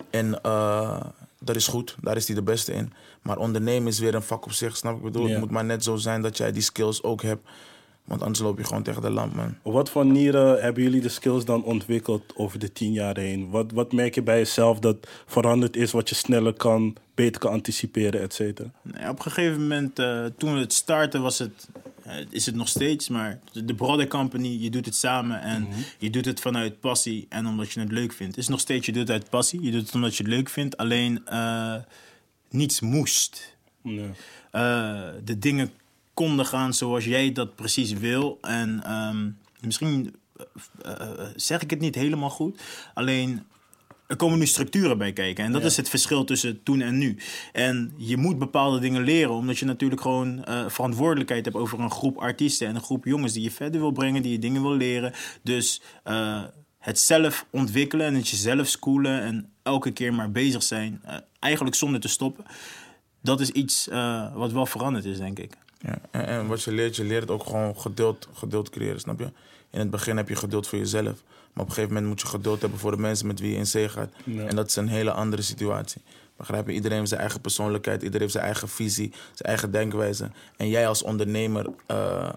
En 0.09 0.41
eh, 0.41 1.01
dat 1.39 1.55
is 1.55 1.67
goed, 1.67 1.95
daar 2.01 2.15
is 2.15 2.25
hij 2.27 2.35
de 2.35 2.41
beste 2.41 2.73
in. 2.73 2.93
Maar 3.21 3.37
ondernemen 3.37 3.87
is 3.87 3.99
weer 3.99 4.15
een 4.15 4.21
vak 4.21 4.45
op 4.45 4.51
zich, 4.51 4.77
snap 4.77 4.91
ik? 4.91 4.97
Ik 4.97 5.03
bedoel, 5.03 5.25
Ja. 5.25 5.31
het 5.31 5.39
moet 5.39 5.51
maar 5.51 5.65
net 5.65 5.83
zo 5.83 5.95
zijn 5.95 6.21
dat 6.21 6.37
jij 6.37 6.51
die 6.51 6.61
skills 6.61 7.03
ook 7.03 7.21
hebt. 7.21 7.47
Want 8.03 8.21
anders 8.21 8.39
loop 8.39 8.57
je 8.57 8.63
gewoon 8.63 8.83
tegen 8.83 9.01
de 9.01 9.09
lamp, 9.09 9.33
man. 9.35 9.55
Op 9.61 9.73
wat 9.73 9.89
voor 9.89 10.05
manieren 10.07 10.61
hebben 10.61 10.83
jullie 10.83 11.01
de 11.01 11.09
skills 11.09 11.45
dan 11.45 11.63
ontwikkeld 11.63 12.23
over 12.35 12.59
de 12.59 12.71
tien 12.71 12.91
jaar 12.93 13.17
heen? 13.17 13.49
Wat, 13.49 13.71
wat 13.71 13.91
merk 13.91 14.15
je 14.15 14.21
bij 14.21 14.37
jezelf 14.37 14.79
dat 14.79 14.95
veranderd 15.25 15.75
is, 15.75 15.91
wat 15.91 16.09
je 16.09 16.15
sneller 16.15 16.53
kan, 16.53 16.95
beter 17.15 17.41
kan 17.41 17.51
anticiperen, 17.51 18.21
et 18.21 18.33
cetera? 18.33 18.71
Nou 18.81 19.09
op 19.09 19.15
een 19.25 19.31
gegeven 19.31 19.61
moment, 19.61 19.99
eh, 19.99 20.25
toen 20.37 20.53
we 20.53 20.59
het 20.59 20.73
starten, 20.73 21.21
was 21.21 21.39
het, 21.39 21.67
is 22.29 22.45
het 22.45 22.55
nog 22.55 22.67
steeds. 22.67 23.09
Maar 23.09 23.39
de 23.53 23.75
Brother 23.75 24.07
Company, 24.07 24.47
je 24.59 24.69
doet 24.69 24.85
het 24.85 24.95
samen 24.95 25.41
en 25.41 25.67
je 25.99 26.09
doet 26.09 26.25
het 26.25 26.39
vanuit 26.39 26.79
passie 26.79 27.25
en 27.29 27.45
omdat 27.45 27.71
je 27.71 27.79
het 27.79 27.91
leuk 27.91 28.13
vindt. 28.13 28.35
Het 28.35 28.43
is 28.43 28.49
nog 28.49 28.59
steeds, 28.59 28.85
je 28.85 28.91
doet 28.91 29.07
het 29.07 29.11
uit 29.11 29.29
passie, 29.29 29.61
je 29.61 29.71
doet 29.71 29.81
het 29.85 29.95
omdat 29.95 30.15
je 30.15 30.23
het 30.23 30.31
leuk 30.31 30.49
vindt. 30.49 30.77
Alleen 30.77 31.25
eh, 31.25 31.75
niets 32.49 32.79
moest. 32.79 33.55
Ja. 33.83 34.07
eh, 34.51 35.13
de 35.23 35.39
dingen 35.39 35.71
konden 36.13 36.45
gaan 36.45 36.73
zoals 36.73 37.05
jij 37.05 37.31
dat 37.31 37.55
precies 37.55 37.93
wil. 37.93 38.37
En 38.41 38.83
ehm, 38.83 39.29
misschien 39.61 40.15
eh, 40.81 41.01
eh, 41.01 41.27
zeg 41.35 41.61
ik 41.61 41.69
het 41.69 41.79
niet 41.79 41.95
helemaal 41.95 42.29
goed. 42.29 42.61
Alleen 42.93 43.45
er 44.11 44.17
komen 44.17 44.39
nu 44.39 44.45
structuren 44.45 44.97
bij 44.97 45.13
kijken. 45.13 45.45
En 45.45 45.51
dat 45.51 45.61
Ja. 45.61 45.67
is 45.67 45.77
het 45.77 45.89
verschil 45.89 46.23
tussen 46.23 46.63
toen 46.63 46.81
en 46.81 46.97
nu. 46.97 47.17
En 47.51 47.93
je 47.97 48.17
moet 48.17 48.39
bepaalde 48.39 48.79
dingen 48.79 49.03
leren, 49.03 49.33
omdat 49.33 49.57
je 49.57 49.65
natuurlijk 49.65 50.01
gewoon 50.01 50.43
eh, 50.43 50.65
verantwoordelijkheid 50.67 51.45
hebt 51.45 51.57
over 51.57 51.79
een 51.79 51.91
groep 51.91 52.17
artiesten 52.17 52.67
en 52.67 52.75
een 52.75 52.81
groep 52.81 53.05
jongens 53.05 53.33
die 53.33 53.43
je 53.43 53.51
verder 53.51 53.79
wil 53.81 53.91
brengen, 53.91 54.21
die 54.21 54.31
je 54.31 54.39
dingen 54.39 54.61
wil 54.61 54.75
leren. 54.75 55.13
Dus 55.43 55.81
eh, 56.03 56.43
het 56.79 56.99
zelf 56.99 57.45
ontwikkelen 57.49 58.05
en 58.05 58.15
het 58.15 58.29
jezelf 58.29 58.67
schoolen 58.67 59.21
en 59.21 59.49
elke 59.63 59.91
keer 59.91 60.13
maar 60.13 60.31
bezig 60.31 60.63
zijn, 60.63 61.01
eh, 61.03 61.15
eigenlijk 61.39 61.75
zonder 61.75 61.99
te 61.99 62.07
stoppen. 62.07 62.45
Dat 63.21 63.39
is 63.39 63.49
iets 63.49 63.87
wat 64.33 64.51
wel 64.51 64.65
veranderd 64.65 65.05
is, 65.05 65.17
denk 65.17 65.39
ik. 65.39 65.53
Ja, 65.79 65.97
en, 66.11 66.25
en 66.27 66.47
wat 66.47 66.63
je 66.63 66.71
leert, 66.71 66.95
je 66.95 67.03
leert 67.03 67.29
ook 67.31 67.43
gewoon 67.43 67.79
geduld, 67.79 68.27
geduld 68.33 68.69
creëren, 68.69 68.99
snap 68.99 69.19
je? 69.19 69.31
In 69.71 69.79
het 69.79 69.89
begin 69.89 70.17
heb 70.17 70.29
je 70.29 70.35
geduld 70.35 70.67
voor 70.67 70.77
jezelf. 70.79 71.23
Maar 71.53 71.63
op 71.63 71.69
een 71.69 71.75
gegeven 71.75 71.93
moment 71.93 72.07
moet 72.07 72.21
je 72.21 72.27
geduld 72.27 72.61
hebben 72.61 72.79
voor 72.79 72.91
de 72.91 72.97
mensen 72.97 73.27
met 73.27 73.39
wie 73.39 73.51
je 73.51 73.57
in 73.57 73.67
zee 73.67 73.89
gaat. 73.89 74.09
Ja. 74.23 74.45
En 74.45 74.55
dat 74.55 74.67
is 74.67 74.75
een 74.75 74.87
hele 74.87 75.11
andere 75.11 75.41
situatie. 75.41 76.01
Begrijp 76.37 76.67
je? 76.67 76.73
Iedereen 76.73 76.97
heeft 76.97 77.09
zijn 77.09 77.21
eigen 77.21 77.41
persoonlijkheid, 77.41 77.99
iedereen 78.01 78.21
heeft 78.21 78.33
zijn 78.33 78.45
eigen 78.45 78.69
visie, 78.69 79.11
zijn 79.11 79.47
eigen 79.49 79.71
denkwijze. 79.71 80.31
En 80.57 80.69
jij 80.69 80.87
als 80.87 81.03
ondernemer, 81.03 81.69
eh, 81.85 82.29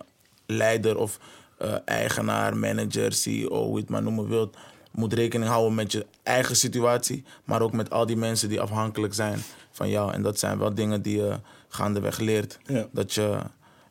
leider 0.46 0.96
of 0.96 1.18
eh, 1.58 1.74
eigenaar, 1.84 2.56
manager, 2.56 3.12
CEO, 3.12 3.64
hoe 3.64 3.74
je 3.74 3.80
het 3.80 3.88
maar 3.88 4.02
noemen 4.02 4.28
wilt, 4.28 4.56
moet 4.90 5.12
rekening 5.12 5.50
houden 5.50 5.74
met 5.74 5.92
je 5.92 6.06
eigen 6.22 6.56
situatie, 6.56 7.24
maar 7.44 7.62
ook 7.62 7.72
met 7.72 7.90
al 7.90 8.06
die 8.06 8.16
mensen 8.16 8.48
die 8.48 8.60
afhankelijk 8.60 9.14
zijn 9.14 9.38
van 9.70 9.88
jou. 9.88 10.12
En 10.12 10.22
dat 10.22 10.38
zijn 10.38 10.58
wel 10.58 10.74
dingen 10.74 11.02
die 11.02 11.16
je 11.16 11.40
gaandeweg 11.68 12.18
leert. 12.18 12.58
Ja. 12.66 12.88
Dat 12.92 13.12
je 13.14 13.38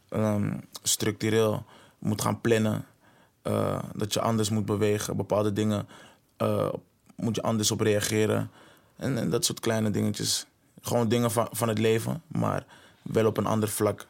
ehm, 0.10 0.54
structureel 0.84 1.66
moet 2.00 2.22
gaan 2.22 2.42
plannen. 2.42 2.86
Eh, 3.44 3.84
dat 3.96 4.14
je 4.14 4.22
anders 4.22 4.50
moet 4.50 4.66
bewegen. 4.66 5.18
Bepaalde 5.18 5.54
dingen 5.54 5.88
eh, 6.38 6.74
moet 7.16 7.36
je 7.36 7.42
anders 7.42 7.72
op 7.72 7.80
reageren. 7.80 8.52
En, 8.96 9.18
en 9.18 9.30
dat 9.30 9.46
soort 9.46 9.60
kleine 9.60 9.90
dingetjes. 9.90 10.46
Gewoon 10.82 11.08
dingen 11.08 11.32
van, 11.32 11.48
van 11.52 11.68
het 11.68 11.78
leven, 11.78 12.22
maar 12.28 12.66
wel 13.02 13.26
op 13.26 13.38
een 13.38 13.46
ander 13.46 13.70
vlak. 13.70 14.08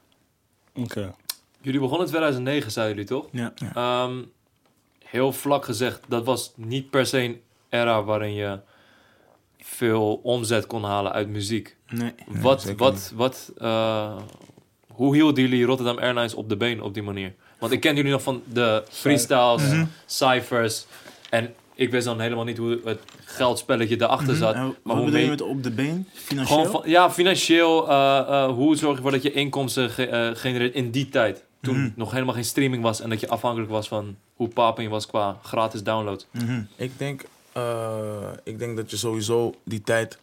Oké. 0.73 1.13
Jullie 1.61 1.79
begonnen 1.79 2.05
in 2.05 2.11
2009, 2.11 2.71
zeiden 2.71 2.95
jullie 2.95 3.09
toch? 3.09 3.27
Ja. 3.31 3.53
Ehm, 3.73 4.23
heel 5.05 5.33
vlak 5.33 5.65
gezegd, 5.65 6.01
dat 6.07 6.25
was 6.25 6.53
niet 6.55 6.89
per 6.89 7.05
se 7.05 7.19
een 7.19 7.41
era 7.69 8.03
waarin 8.03 8.33
je 8.33 8.59
veel 9.57 10.19
omzet 10.23 10.67
kon 10.67 10.83
halen 10.83 11.11
uit 11.11 11.27
muziek. 11.27 11.75
Nee. 11.89 12.13
wat, 12.27 12.73
wat, 12.77 13.11
wat, 13.15 13.51
eh, 13.57 14.17
hoe 14.87 15.15
hielden 15.15 15.43
jullie 15.43 15.65
Rotterdam 15.65 15.97
Airlines 15.97 16.33
op 16.33 16.49
de 16.49 16.57
been 16.57 16.81
op 16.81 16.93
die 16.93 17.03
manier? 17.03 17.33
Want 17.63 17.75
ik 17.75 17.81
ken 17.81 17.95
jullie 17.95 18.11
nog 18.11 18.21
van 18.21 18.41
de 18.53 18.83
freestyles, 18.89 19.61
Mhm. 19.61 19.85
cyphers. 20.05 20.85
En 21.29 21.53
ik 21.75 21.91
wist 21.91 22.05
dan 22.05 22.19
helemaal 22.19 22.43
niet 22.43 22.57
hoe 22.57 22.79
het 22.85 22.99
geldspelletje 23.25 23.95
erachter 24.01 24.35
zat. 24.35 24.53
En 24.53 24.75
maar 24.83 24.95
hoe 24.95 25.05
bedoel 25.05 25.19
je 25.19 25.27
met 25.29 25.41
op 25.41 25.63
de 25.63 25.71
been? 25.71 26.07
Financieel? 26.13 26.57
Gewoon 26.63 26.71
van, 26.81 26.89
ja, 26.91 27.11
financieel. 27.11 27.89
eh, 27.89 28.17
eh, 28.19 28.51
hoe 28.51 28.75
zorg 28.75 28.89
je 28.91 28.95
ervoor 28.95 29.11
dat 29.11 29.21
je 29.23 29.31
inkomsten 29.31 29.89
ge- 29.89 30.07
eh, 30.07 30.29
genereert 30.33 30.73
in 30.73 30.91
die 30.91 31.09
tijd? 31.09 31.43
Toen 31.61 31.77
Mhm. 31.79 31.89
nog 31.95 32.11
helemaal 32.11 32.33
geen 32.33 32.45
streaming 32.45 32.83
was 32.83 33.01
en 33.01 33.09
dat 33.09 33.19
je 33.19 33.27
afhankelijk 33.29 33.71
was 33.71 33.87
van 33.87 34.15
hoe 34.35 34.47
papen 34.47 34.83
je 34.83 34.89
was 34.89 35.05
qua 35.07 35.37
gratis 35.43 35.83
download. 35.83 36.25
Mhm. 36.31 36.61
Ik 36.75 36.91
denk, 36.97 37.23
eh, 37.51 38.27
ik 38.43 38.59
denk 38.59 38.77
dat 38.77 38.91
je 38.91 38.97
sowieso 38.97 39.53
die 39.63 39.81
tijd 39.81 40.17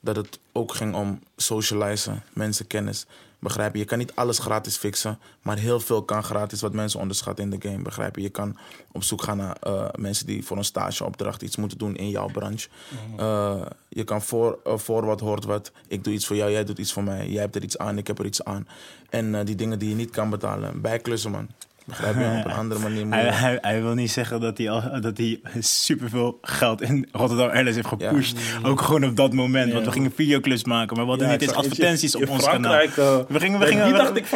dat 0.00 0.16
het 0.16 0.38
ook 0.52 0.74
ging 0.74 0.94
om 0.94 1.20
socializen, 1.36 2.22
mensen 2.32 2.66
kennis. 2.66 3.06
Begrijp 3.44 3.72
je? 3.72 3.78
Je 3.78 3.84
kan 3.84 3.98
niet 3.98 4.14
alles 4.14 4.38
gratis 4.38 4.76
fixen, 4.76 5.18
maar 5.42 5.58
heel 5.58 5.80
veel 5.80 6.02
kan 6.02 6.22
gratis 6.22 6.60
wat 6.60 6.72
mensen 6.72 7.00
onderschatten 7.00 7.44
in 7.44 7.58
de 7.58 7.68
game. 7.68 7.82
Begrijp 7.82 8.16
je? 8.16 8.22
Je 8.22 8.28
kan 8.28 8.56
op 8.92 9.02
zoek 9.02 9.22
gaan 9.22 9.36
naar 9.36 9.56
eh, 9.60 9.88
mensen 9.94 10.26
die 10.26 10.44
voor 10.44 10.56
een 10.56 10.64
stageopdracht 10.64 11.42
iets 11.42 11.56
moeten 11.56 11.78
doen 11.78 11.96
in 11.96 12.10
jouw 12.10 12.26
branche. 12.26 12.68
Eh, 13.16 13.66
je 13.88 14.04
kan 14.04 14.22
voor, 14.22 14.58
eh, 14.64 14.78
voor 14.78 15.04
wat 15.04 15.20
hoort 15.20 15.44
wat. 15.44 15.72
Ik 15.88 16.04
doe 16.04 16.12
iets 16.12 16.26
voor 16.26 16.36
jou, 16.36 16.50
jij 16.50 16.64
doet 16.64 16.78
iets 16.78 16.92
voor 16.92 17.04
mij. 17.04 17.28
Jij 17.28 17.40
hebt 17.40 17.54
er 17.54 17.62
iets 17.62 17.78
aan, 17.78 17.98
ik 17.98 18.06
heb 18.06 18.18
er 18.18 18.24
iets 18.24 18.44
aan. 18.44 18.68
En 19.10 19.44
die 19.44 19.54
dingen 19.54 19.78
die 19.78 19.88
je 19.88 19.94
niet 19.94 20.10
kan 20.10 20.30
betalen, 20.30 20.80
bijklussen 20.80 21.30
man. 21.30 21.48
Begrijp 21.84 22.14
je? 22.18 22.38
Op 22.38 22.44
een 22.44 22.52
andere 22.56 22.80
manier 22.88 23.06
moet 23.06 23.14
je- 23.14 23.20
Hij, 23.20 23.30
hij, 23.30 23.58
hij 23.60 23.82
wil 23.82 23.94
niet 23.94 24.10
zeggen 24.10 24.40
dat 24.40 24.58
hij, 24.58 24.70
al, 24.70 25.00
dat 25.00 25.16
hij 25.18 25.40
superveel 25.58 26.38
geld 26.42 26.82
in 26.82 27.08
Rotterdam 27.12 27.46
Airlines 27.48 27.74
heeft 27.74 27.86
gepusht. 27.88 28.38
Ook 28.62 28.80
gewoon 28.80 29.04
op 29.04 29.16
dat 29.16 29.32
moment. 29.32 29.72
Want 29.72 29.84
we 29.84 29.92
gingen 29.92 30.12
videoclips 30.14 30.64
maken. 30.64 30.96
Maar 30.96 31.04
we 31.04 31.10
hadden 31.10 31.28
Ja, 31.28 31.32
niet 31.32 31.42
eens 31.42 31.52
advertenties 31.52 32.14
op 32.16 32.28
ons 32.28 32.44
in 32.44 32.50
kanaal. 32.50 32.72
Frankrijk, 32.72 32.96
eh, 32.96 33.18
We 33.28 33.40
gingen, 33.40 33.58
we 33.60 33.66
gingen, 33.66 33.84
die 33.84 33.92
we- 33.92 33.98
dacht 33.98 34.16
ik 34.16 34.26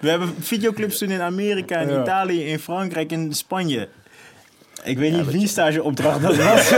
we 0.00 0.08
hebben 0.08 0.34
videoclips 0.40 0.98
toen 0.98 1.10
in 1.10 1.20
Amerika, 1.20 1.78
in 1.78 1.88
Ja. 1.88 2.00
Italië, 2.02 2.40
in 2.44 2.58
Frankrijk, 2.58 3.12
in 3.12 3.32
Spanje. 3.34 3.88
Ik 4.86 4.98
weet 4.98 5.12
niet 5.12 5.26
wie 5.26 5.46
stageopdracht 5.48 6.22
dat 6.22 6.36
was. 6.50 6.70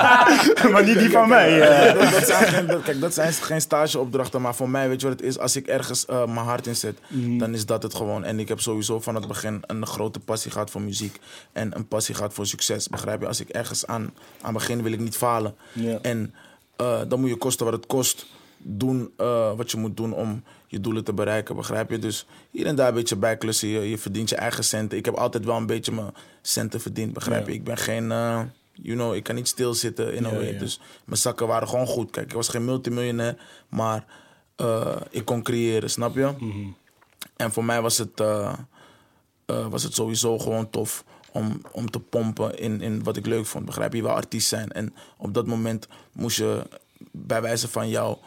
maar 0.72 0.84
niet 0.84 0.98
die 0.98 1.10
van 1.10 1.28
mij. 1.28 1.60
eh. 1.60 2.00
dat, 2.00 2.10
dat 2.12 2.26
zijn 2.26 2.46
geen, 2.48 2.66
dat- 2.66 2.82
kijk, 2.82 3.00
dat 3.00 3.14
zijn 3.14 3.32
geen 3.32 3.60
stageopdrachten, 3.60 4.40
maar 4.40 4.54
voor 4.54 4.68
mij, 4.70 4.88
weet 4.88 5.00
je 5.00 5.08
wat 5.08 5.18
het 5.18 5.26
is? 5.28 5.38
Als 5.38 5.56
ik 5.56 5.66
ergens 5.66 6.06
eh, 6.06 6.24
mijn 6.24 6.46
hart 6.46 6.66
in 6.66 6.76
zet, 6.76 6.98
Mhm. 7.08 7.38
dan 7.38 7.54
is 7.54 7.66
dat 7.66 7.82
het 7.82 7.94
gewoon. 7.94 8.24
En 8.24 8.38
ik 8.38 8.48
heb 8.48 8.60
sowieso 8.60 9.00
van 9.00 9.14
het 9.14 9.26
begin 9.26 9.62
een 9.66 9.86
grote 9.86 10.20
passie 10.20 10.50
gehad 10.50 10.70
voor 10.70 10.80
muziek 10.82 11.18
en 11.52 11.76
een 11.76 11.88
passie 11.88 12.14
gehad 12.14 12.32
voor 12.34 12.46
succes. 12.46 12.88
Begrijp 12.88 13.20
je? 13.20 13.26
Als 13.26 13.40
ik 13.40 13.48
ergens 13.48 13.86
aan, 13.86 14.14
aan 14.40 14.52
begin, 14.52 14.82
wil 14.82 14.92
ik 14.92 15.00
niet 15.00 15.16
falen. 15.16 15.54
En 16.02 16.34
eh, 16.76 17.00
dan 17.08 17.20
moet 17.20 17.28
je 17.28 17.36
kosten 17.36 17.64
wat 17.64 17.74
het 17.74 17.86
kost. 17.86 18.26
doen 18.62 19.10
wat 19.56 19.70
je 19.70 19.76
moet 19.76 19.96
doen 19.96 20.12
om 20.12 20.42
je 20.70 20.80
doelen 20.80 21.04
te 21.04 21.12
bereiken, 21.12 21.56
begrijp 21.56 21.90
je? 21.90 21.98
Dus 21.98 22.26
hier 22.50 22.66
en 22.66 22.74
daar 22.74 22.88
een 22.88 22.94
beetje 22.94 23.16
bijklussen, 23.16 23.68
je, 23.68 23.90
je 23.90 23.98
verdient 23.98 24.28
je 24.28 24.36
eigen 24.36 24.64
centen. 24.64 24.98
Ik 24.98 25.04
heb 25.04 25.14
altijd 25.14 25.44
wel 25.44 25.56
een 25.56 25.66
beetje 25.66 25.92
mijn 25.92 26.14
centen 26.42 26.80
verdiend, 26.80 27.12
begrijp 27.12 27.46
je? 27.46 27.52
Ik 27.52 27.64
ben 27.64 27.76
geen, 27.76 28.04
uh, 28.04 28.40
you 28.72 28.96
know, 28.96 29.14
ik 29.14 29.22
kan 29.22 29.34
niet 29.34 29.48
stilzitten 29.48 30.14
in 30.14 30.24
een 30.24 30.34
way. 30.34 30.58
Dus 30.58 30.80
mijn 31.04 31.18
zakken 31.18 31.46
waren 31.46 31.68
gewoon 31.68 31.86
goed. 31.86 32.10
Kijk, 32.10 32.26
ik 32.26 32.32
was 32.32 32.48
geen 32.48 32.64
multimiljonair, 32.64 33.36
maar 33.68 34.04
uh, 34.56 34.96
ik 35.10 35.24
kon 35.24 35.42
creëren, 35.42 35.90
snap 35.90 36.14
je? 36.14 36.32
Mhm. 36.38 36.68
En 37.36 37.52
voor 37.52 37.64
mij 37.64 37.82
was 37.82 37.98
het, 37.98 38.22
was 39.46 39.82
het 39.82 39.94
sowieso 39.94 40.38
gewoon 40.38 40.70
tof 40.70 41.04
om, 41.32 41.60
om 41.72 41.90
te 41.90 42.00
pompen 42.00 42.58
in, 42.58 42.80
in 42.80 43.02
wat 43.02 43.16
ik 43.16 43.26
leuk 43.26 43.46
vond. 43.46 43.64
Begrijp 43.64 43.90
je? 43.90 43.96
Je 43.96 44.02
wil 44.02 44.12
artiest 44.12 44.48
zijn. 44.48 44.72
En 44.72 44.94
op 45.16 45.34
dat 45.34 45.46
moment 45.46 45.88
moest 46.12 46.36
je 46.36 46.62
bij 47.10 47.42
wijze 47.42 47.68
van 47.68 47.88
jouw 47.88 48.20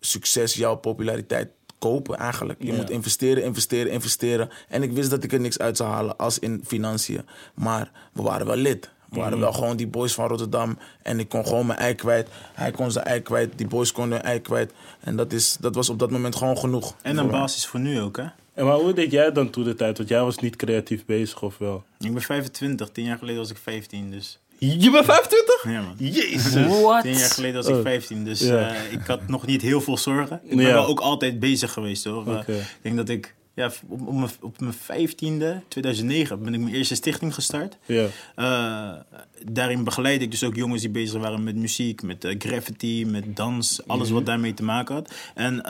succes, 0.00 0.54
jouw 0.54 0.76
populariteit 0.76 1.48
kopen 1.84 2.16
eigenlijk. 2.16 2.62
Je 2.62 2.72
moet 2.72 2.90
investeren, 2.90 3.44
investeren, 3.44 3.92
investeren. 3.92 4.48
En 4.68 4.82
ik 4.82 4.92
wist 4.92 5.10
dat 5.10 5.24
ik 5.24 5.32
er 5.32 5.40
niks 5.40 5.58
uit 5.58 5.76
zou 5.76 5.90
halen 5.90 6.16
als 6.16 6.38
in 6.38 6.62
financiën. 6.66 7.22
Maar 7.54 7.90
we 8.12 8.22
waren 8.22 8.46
wel 8.46 8.56
lid. 8.56 8.90
We 9.10 9.16
waren 9.16 9.32
mhm. 9.32 9.40
wel 9.40 9.52
gewoon 9.52 9.76
die 9.76 9.86
boys 9.86 10.14
van 10.14 10.28
Rotterdam. 10.28 10.78
En 11.02 11.18
ik 11.18 11.28
kon 11.28 11.46
gewoon 11.46 11.66
mijn 11.66 11.78
ei 11.78 11.94
kwijt. 11.94 12.28
Hij 12.54 12.70
kon 12.70 12.90
zijn 12.90 13.04
ei 13.04 13.20
kwijt. 13.20 13.52
Die 13.56 13.66
boys 13.66 13.92
konden 13.92 14.18
hun 14.18 14.26
ei 14.26 14.40
kwijt. 14.40 14.72
En 15.00 15.16
dat, 15.16 15.32
is, 15.32 15.56
dat 15.60 15.74
was 15.74 15.88
op 15.88 15.98
dat 15.98 16.10
moment 16.10 16.36
gewoon 16.36 16.58
genoeg. 16.58 16.94
En 17.02 17.16
een 17.16 17.30
basis 17.30 17.66
voor 17.66 17.80
nu 17.80 18.00
ook, 18.00 18.16
hè? 18.16 18.26
En 18.54 18.64
maar 18.64 18.76
hoe 18.76 18.92
deed 18.92 19.10
jij 19.10 19.32
dan 19.32 19.50
toen 19.50 19.64
de 19.64 19.74
tijd? 19.74 19.96
Want 19.96 20.08
jij 20.08 20.22
was 20.22 20.38
niet 20.38 20.56
creatief 20.56 21.04
bezig, 21.04 21.42
of 21.42 21.58
wel? 21.58 21.84
Ik 21.98 22.12
ben 22.12 22.22
25. 22.22 22.90
Tien 22.90 23.04
jaar 23.04 23.18
geleden 23.18 23.40
was 23.40 23.50
ik 23.50 23.56
15, 23.56 24.10
dus... 24.10 24.38
Je 24.58 24.90
bent 24.90 25.04
25? 25.04 25.64
Ja, 25.64 25.80
man. 25.80 25.94
Jezus. 25.98 26.52
What? 26.82 27.02
Tien 27.02 27.16
jaar 27.16 27.30
geleden 27.30 27.62
was 27.62 27.66
ik 27.66 27.82
15, 27.82 28.24
dus 28.24 28.42
uh, 28.42 28.92
ik 28.92 29.06
had 29.06 29.28
nog 29.28 29.46
niet 29.46 29.62
heel 29.62 29.80
veel 29.80 29.98
zorgen. 29.98 30.40
Ik 30.44 30.56
ben 30.56 30.72
wel 30.72 30.86
ook 30.86 31.00
altijd 31.00 31.40
bezig 31.40 31.72
geweest, 31.72 32.04
hoor. 32.04 32.20
Okay. 32.20 32.44
Uh, 32.48 32.56
ik 32.56 32.78
denk 32.82 32.96
dat 32.96 33.08
ik... 33.08 33.34
Ja, 33.54 33.70
op, 33.88 34.06
op, 34.06 34.14
mijn, 34.14 34.30
op 34.40 34.60
mijn 34.60 34.74
15e, 34.74 35.68
2009, 35.68 36.42
ben 36.42 36.54
ik 36.54 36.60
mijn 36.60 36.74
eerste 36.74 36.94
stichting 36.94 37.34
gestart. 37.34 37.76
Ja. 37.86 38.06
Uh, 38.36 39.20
daarin 39.52 39.84
begeleid 39.84 40.22
ik 40.22 40.30
dus 40.30 40.44
ook 40.44 40.54
jongens 40.54 40.80
die 40.80 40.90
bezig 40.90 41.20
waren 41.20 41.44
met 41.44 41.56
muziek, 41.56 42.02
met 42.02 42.24
uh, 42.24 42.34
graffiti, 42.38 43.06
met 43.06 43.36
dans, 43.36 43.86
alles 43.86 44.08
mm 44.08 44.14
wat 44.14 44.26
daarmee 44.26 44.54
te 44.54 44.62
maken 44.62 44.94
had. 44.94 45.14
En 45.34 45.62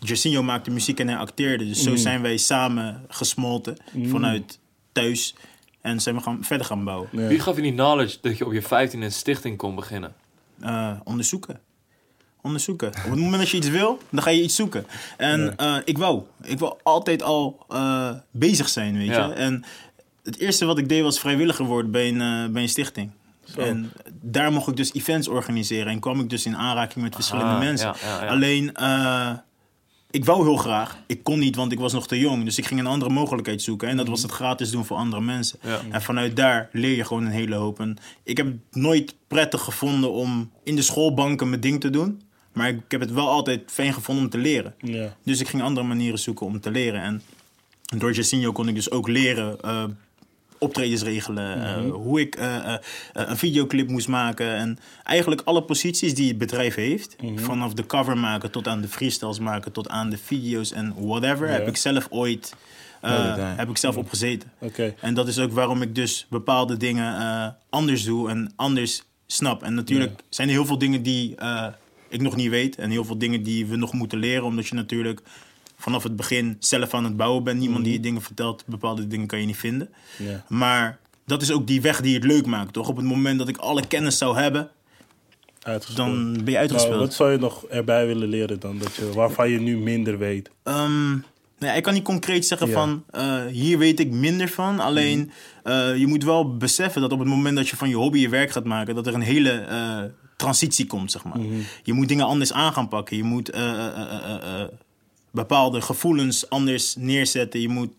Jacinho 0.00 0.42
maakte 0.42 0.70
muziek 0.70 1.00
en 1.00 1.08
hij 1.08 1.16
acteerde. 1.16 1.66
Dus 1.66 1.82
zo 1.82 1.90
mm. 1.90 1.96
zijn 1.96 2.22
wij 2.22 2.36
samen 2.36 3.04
gesmolten 3.08 3.76
mm. 3.92 4.08
vanuit 4.08 4.58
thuis. 4.92 5.34
En 5.80 6.00
zijn 6.00 6.14
we 6.14 6.20
gaan, 6.20 6.44
verder 6.44 6.66
gaan 6.66 6.84
bouwen. 6.84 7.08
Wie 7.10 7.40
gaf 7.40 7.56
je 7.56 7.62
die 7.62 7.72
knowledge 7.72 8.18
dat 8.20 8.38
je 8.38 8.46
op 8.46 8.52
je 8.52 8.62
15 8.62 9.02
een 9.02 9.12
stichting 9.12 9.56
kon 9.56 9.74
beginnen? 9.74 10.14
Uh, 10.60 10.92
onderzoeken. 11.04 11.60
Onderzoeken. 12.42 12.88
Op 12.88 13.10
het 13.10 13.18
moment 13.18 13.38
dat 13.38 13.48
je 13.48 13.56
iets 13.56 13.68
wil, 13.68 13.98
dan 14.10 14.22
ga 14.22 14.30
je 14.30 14.42
iets 14.42 14.54
zoeken. 14.54 14.86
En 15.16 15.54
uh, 15.60 15.76
ik 15.84 15.98
wou. 15.98 16.22
Ik 16.42 16.58
wou 16.58 16.74
altijd 16.82 17.22
al 17.22 17.66
uh, 17.70 18.10
bezig 18.30 18.68
zijn, 18.68 18.96
weet 18.96 19.06
je. 19.06 19.32
En 19.32 19.64
het 20.22 20.38
eerste 20.38 20.64
wat 20.64 20.78
ik 20.78 20.88
deed 20.88 21.02
was 21.02 21.20
vrijwilliger 21.20 21.64
worden 21.64 21.90
bij 21.90 22.08
een, 22.08 22.52
bij 22.52 22.62
een 22.62 22.68
stichting. 22.68 23.10
Zo. 23.44 23.60
En 23.60 23.92
daar 24.20 24.52
mocht 24.52 24.68
ik 24.68 24.76
dus 24.76 24.92
events 24.92 25.28
organiseren. 25.28 25.92
En 25.92 26.00
kwam 26.00 26.20
ik 26.20 26.30
dus 26.30 26.46
in 26.46 26.56
aanraking 26.56 27.04
met 27.04 27.14
verschillende 27.14 27.58
mensen. 27.58 27.94
Ja, 28.02 28.26
Alleen 28.26 28.76
ik 30.10 30.24
wou 30.24 30.44
heel 30.44 30.56
graag. 30.56 30.98
Ik 31.06 31.22
kon 31.22 31.38
niet, 31.38 31.56
want 31.56 31.72
ik 31.72 31.78
was 31.78 31.92
nog 31.92 32.08
te 32.08 32.18
jong. 32.18 32.44
Dus 32.44 32.58
ik 32.58 32.66
ging 32.66 32.80
een 32.80 32.86
andere 32.86 33.10
mogelijkheid 33.10 33.62
zoeken. 33.62 33.88
En 33.88 33.96
dat 33.96 34.08
was 34.08 34.22
het 34.22 34.30
gratis 34.30 34.70
doen 34.70 34.84
voor 34.84 34.96
andere 34.96 35.22
mensen. 35.22 35.58
En 35.90 36.02
vanuit 36.02 36.36
daar 36.36 36.68
leer 36.72 36.96
je 36.96 37.04
gewoon 37.04 37.24
een 37.24 37.32
hele 37.32 37.54
hoop. 37.54 37.80
En 37.80 37.96
ik 38.22 38.36
heb 38.36 38.46
het 38.46 38.56
nooit 38.70 39.14
prettig 39.26 39.62
gevonden 39.62 40.12
om 40.12 40.50
in 40.62 40.76
de 40.76 40.82
schoolbanken 40.82 41.48
mijn 41.48 41.60
ding 41.60 41.80
te 41.80 41.90
doen. 41.90 42.22
Maar 42.52 42.68
ik 42.68 42.80
heb 42.88 43.00
het 43.00 43.12
wel 43.12 43.28
altijd 43.28 43.62
fijn 43.66 43.92
gevonden 43.92 44.24
om 44.24 44.30
te 44.30 44.38
leren. 44.38 44.74
Ja. 44.78 45.16
Dus 45.24 45.40
ik 45.40 45.48
ging 45.48 45.62
andere 45.62 45.86
manieren 45.86 46.18
zoeken 46.18 46.46
om 46.46 46.60
te 46.60 46.70
leren. 46.70 47.02
En 47.02 47.22
door 47.98 48.12
Jacinho 48.12 48.52
kon 48.52 48.68
ik 48.68 48.74
dus 48.74 48.90
ook 48.90 49.08
leren 49.08 49.58
uh, 49.64 49.84
optredens 50.58 51.02
regelen, 51.02 51.64
eh, 51.64 51.76
mhm. 51.76 51.88
hoe 51.88 52.20
ik 52.20 52.38
uh, 52.38 52.74
een 53.12 53.36
videoclip 53.36 53.88
moest 53.88 54.08
maken. 54.08 54.54
En 54.54 54.78
eigenlijk 55.04 55.40
alle 55.44 55.62
posities 55.62 56.14
die 56.14 56.28
het 56.28 56.38
bedrijf 56.38 56.74
heeft, 56.74 57.16
mhm. 57.22 57.38
vanaf 57.38 57.72
de 57.74 57.86
cover 57.86 58.18
maken 58.18 58.50
tot 58.50 58.68
aan 58.68 58.80
de 58.80 58.88
freestyles 58.88 59.38
maken, 59.38 59.72
tot 59.72 59.88
aan 59.88 60.10
de 60.10 60.18
video's 60.18 60.72
en 60.72 60.94
whatever, 60.96 61.48
heb 61.48 61.68
ik 61.68 61.76
zelf 61.76 62.06
ooit 62.10 62.54
heb 63.56 63.68
ik 63.68 63.76
zelf 63.76 63.96
opgezeten. 63.96 64.52
Okay. 64.58 64.94
En 65.00 65.14
dat 65.14 65.28
is 65.28 65.38
ook 65.38 65.52
waarom 65.52 65.82
ik 65.82 65.94
dus 65.94 66.26
bepaalde 66.30 66.76
dingen 66.76 67.56
anders 67.70 68.04
doe 68.04 68.30
en 68.30 68.52
anders 68.56 69.02
snap. 69.26 69.62
En 69.62 69.74
natuurlijk 69.74 70.20
zijn 70.28 70.48
er 70.48 70.54
heel 70.54 70.66
veel 70.66 70.78
dingen 70.78 71.02
die 71.02 71.34
ik 72.08 72.20
nog 72.20 72.36
niet 72.36 72.50
weet 72.50 72.76
en 72.76 72.90
heel 72.90 73.04
veel 73.04 73.18
dingen 73.18 73.42
die 73.42 73.66
we 73.66 73.76
nog 73.76 73.92
moeten 73.92 74.18
leren, 74.18 74.44
omdat 74.44 74.66
je 74.66 74.74
natuurlijk 74.74 75.22
vanaf 75.78 76.02
het 76.02 76.16
begin 76.16 76.56
zelf 76.58 76.94
aan 76.94 77.04
het 77.04 77.16
bouwen 77.16 77.44
bent. 77.44 77.60
Niemand 77.60 77.84
die 77.84 77.92
je 77.92 77.98
mhm. 77.98 78.08
dingen 78.08 78.22
vertelt, 78.22 78.64
bepaalde 78.66 79.06
dingen 79.06 79.26
kan 79.26 79.40
je 79.40 79.46
niet 79.46 79.56
vinden. 79.56 79.88
Ja. 80.18 80.44
Maar 80.48 80.98
dat 81.26 81.42
is 81.42 81.50
ook 81.50 81.66
die 81.66 81.80
weg 81.80 82.00
die 82.00 82.14
het 82.14 82.24
leuk 82.24 82.46
maakt, 82.46 82.72
toch? 82.72 82.88
Op 82.88 82.96
het 82.96 83.04
moment 83.04 83.38
dat 83.38 83.48
ik 83.48 83.56
alle 83.56 83.86
kennis 83.86 84.18
zou 84.18 84.36
hebben, 84.36 84.70
dan 85.94 86.32
ben 86.44 86.52
je 86.52 86.58
uitgespeeld. 86.58 87.00
wat 87.00 87.14
zou 87.14 87.32
je 87.32 87.38
nog 87.38 87.64
erbij 87.64 88.06
willen 88.06 88.28
leren 88.28 88.60
dan, 88.60 88.78
dat 88.78 88.94
je, 88.94 89.12
waarvan 89.12 89.50
je 89.50 89.60
nu 89.60 89.78
minder 89.78 90.18
weet? 90.18 90.50
Um, 90.64 91.24
nou 91.58 91.76
ik 91.76 91.82
kan 91.82 91.94
niet 91.94 92.02
concreet 92.02 92.46
zeggen 92.46 92.70
van 92.70 93.04
uh, 93.14 93.44
hier 93.46 93.78
weet 93.78 94.00
ik 94.00 94.10
minder 94.10 94.48
van. 94.48 94.80
Alleen 94.80 95.30
uh, 95.64 95.96
je 95.96 96.06
moet 96.06 96.24
wel 96.24 96.56
beseffen 96.56 97.00
dat 97.00 97.12
op 97.12 97.18
het 97.18 97.28
moment 97.28 97.56
dat 97.56 97.68
je 97.68 97.76
van 97.76 97.88
je 97.88 97.96
hobby 97.96 98.18
je 98.18 98.28
werk 98.28 98.50
gaat 98.50 98.64
maken, 98.64 98.94
dat 98.94 99.06
er 99.06 99.14
een 99.14 99.20
hele 99.20 99.66
uh, 99.70 100.02
transitie 100.36 100.86
komt, 100.86 101.10
zeg 101.10 101.24
maar. 101.24 101.38
Mm 101.38 101.62
Je 101.82 101.92
moet 101.92 102.08
dingen 102.08 102.26
anders 102.26 102.52
aan 102.52 102.72
gaan 102.72 102.88
pakken. 102.88 103.16
Je 103.16 103.22
moet 103.22 103.50
bepaalde 105.30 105.80
gevoelens 105.80 106.50
anders 106.50 106.96
neerzetten. 106.96 107.60
Je 107.60 107.68
moet, 107.68 107.92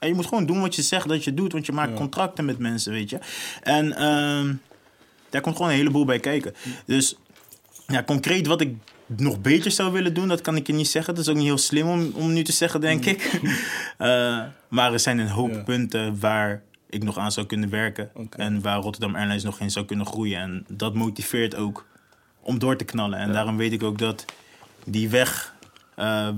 je 0.00 0.14
moet 0.14 0.26
gewoon 0.26 0.46
doen 0.46 0.60
wat 0.60 0.74
je 0.74 0.82
zegt 0.82 1.08
dat 1.08 1.24
je 1.24 1.34
doet, 1.34 1.52
want 1.52 1.66
je 1.66 1.72
maakt 1.72 1.94
contracten 1.94 2.44
met 2.44 2.58
mensen, 2.58 2.92
weet 2.92 3.10
je. 3.10 3.18
En 3.62 3.86
uh, 3.86 4.54
daar 5.30 5.40
komt 5.40 5.56
gewoon 5.56 5.70
een 5.70 5.78
heleboel 5.78 6.04
bij 6.04 6.20
kijken. 6.20 6.54
Dus 6.86 7.16
ja, 7.86 8.02
concreet 8.02 8.46
wat 8.46 8.60
ik 8.60 8.74
nog 9.06 9.40
beter 9.40 9.70
zou 9.70 9.92
willen 9.92 10.14
doen, 10.14 10.28
dat 10.28 10.40
kan 10.40 10.56
ik 10.56 10.66
je 10.66 10.72
niet 10.72 10.88
zeggen. 10.88 11.14
Dat 11.14 11.24
is 11.24 11.30
ook 11.30 11.36
niet 11.36 11.46
heel 11.46 11.58
slim 11.58 11.88
om, 11.88 12.10
om 12.14 12.32
nu 12.32 12.42
te 12.42 12.52
zeggen, 12.52 12.80
denk 12.80 13.04
mm. 13.04 13.10
ik. 13.10 13.40
uh, 13.42 13.50
maar 14.68 14.92
er 14.92 15.00
zijn 15.00 15.18
een 15.18 15.28
hoop 15.28 15.64
punten 15.64 16.20
waar 16.20 16.62
ik 16.90 17.02
nog 17.02 17.18
aan 17.18 17.32
zou 17.32 17.46
kunnen 17.46 17.70
werken. 17.70 18.10
En 18.30 18.62
waar 18.62 18.80
Rotterdam 18.80 19.16
Airlines 19.16 19.42
nog 19.42 19.60
in 19.60 19.70
zou 19.70 19.84
kunnen 19.84 20.06
groeien. 20.06 20.40
En 20.40 20.64
dat 20.68 20.94
motiveert 20.94 21.56
ook 21.56 21.86
om 22.40 22.58
door 22.58 22.76
te 22.76 22.84
knallen. 22.84 23.18
En 23.18 23.32
daarom 23.32 23.56
weet 23.56 23.72
ik 23.72 23.82
ook 23.82 23.98
dat 23.98 24.24
die 24.84 25.08
weg 25.08 25.54
uh, 25.98 26.28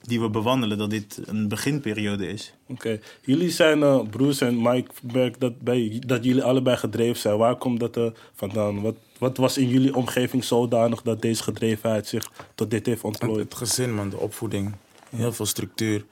die 0.00 0.20
we 0.20 0.30
bewandelen, 0.30 0.78
dat 0.78 0.90
dit 0.90 1.20
een 1.24 1.48
beginperiode 1.48 2.28
is. 2.28 2.54
Oké, 2.66 3.00
jullie 3.22 3.50
zijn 3.50 3.78
uh, 3.78 4.00
broers 4.10 4.40
en 4.40 4.62
Mike 4.62 4.90
Berg, 5.02 5.38
dat, 5.38 5.60
bij, 5.60 6.02
dat 6.06 6.24
jullie 6.24 6.42
allebei 6.42 6.76
gedreven 6.76 7.20
zijn. 7.20 7.36
Waar 7.36 7.56
komt 7.56 7.80
dat 7.80 7.96
uh, 7.96 8.06
vandaan? 8.34 8.80
Wat, 8.80 8.94
wat 9.18 9.36
was 9.36 9.58
in 9.58 9.68
jullie 9.68 9.96
omgeving 9.96 10.44
zodanig 10.44 11.02
dat 11.02 11.22
deze 11.22 11.42
gedrevenheid 11.42 12.06
zich 12.06 12.30
tot 12.54 12.70
dit 12.70 12.86
heeft 12.86 13.04
ontplooid? 13.04 13.44
Het, 13.44 13.54
gezin, 13.54 13.94
man, 13.94 14.08
de 14.08 14.18
opvoeding. 14.18 14.74
Heel 15.16 15.32
veel 15.32 15.46
structuur. 15.46 16.04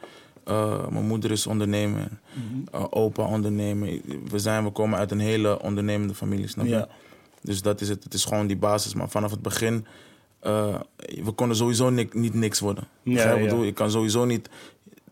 mijn 0.91 1.07
moeder 1.07 1.31
is 1.31 1.47
ondernemer, 1.47 2.09
mm 2.33 2.67
opa 2.91 3.23
ondernemer. 3.23 4.01
We, 4.29 4.39
zijn, 4.39 4.65
we 4.65 4.71
komen 4.71 4.99
uit 4.99 5.11
een 5.11 5.21
hele 5.21 5.63
ondernemende 5.63 6.15
familie, 6.15 6.49
snap 6.49 6.65
je? 6.65 6.71
Ja. 6.71 6.89
Dus 7.43 7.63
dat 7.63 7.81
is 7.81 7.89
het. 7.89 8.05
Het 8.05 8.15
is 8.15 8.25
gewoon 8.25 8.47
die 8.47 8.57
basis. 8.57 8.95
Maar 8.95 9.09
vanaf 9.09 9.31
het 9.31 9.43
begin 9.43 9.87
uh, 10.43 10.75
we 11.25 11.33
konden 11.35 11.57
sowieso 11.57 11.91
niet 11.91 12.35
niks 12.35 12.61
worden. 12.61 12.89
Ja, 13.03 13.33
ik 13.33 13.43
bedoel, 13.43 13.63
je 13.63 13.73
kan 13.73 13.91
sowieso 13.91 14.25
niet 14.25 14.49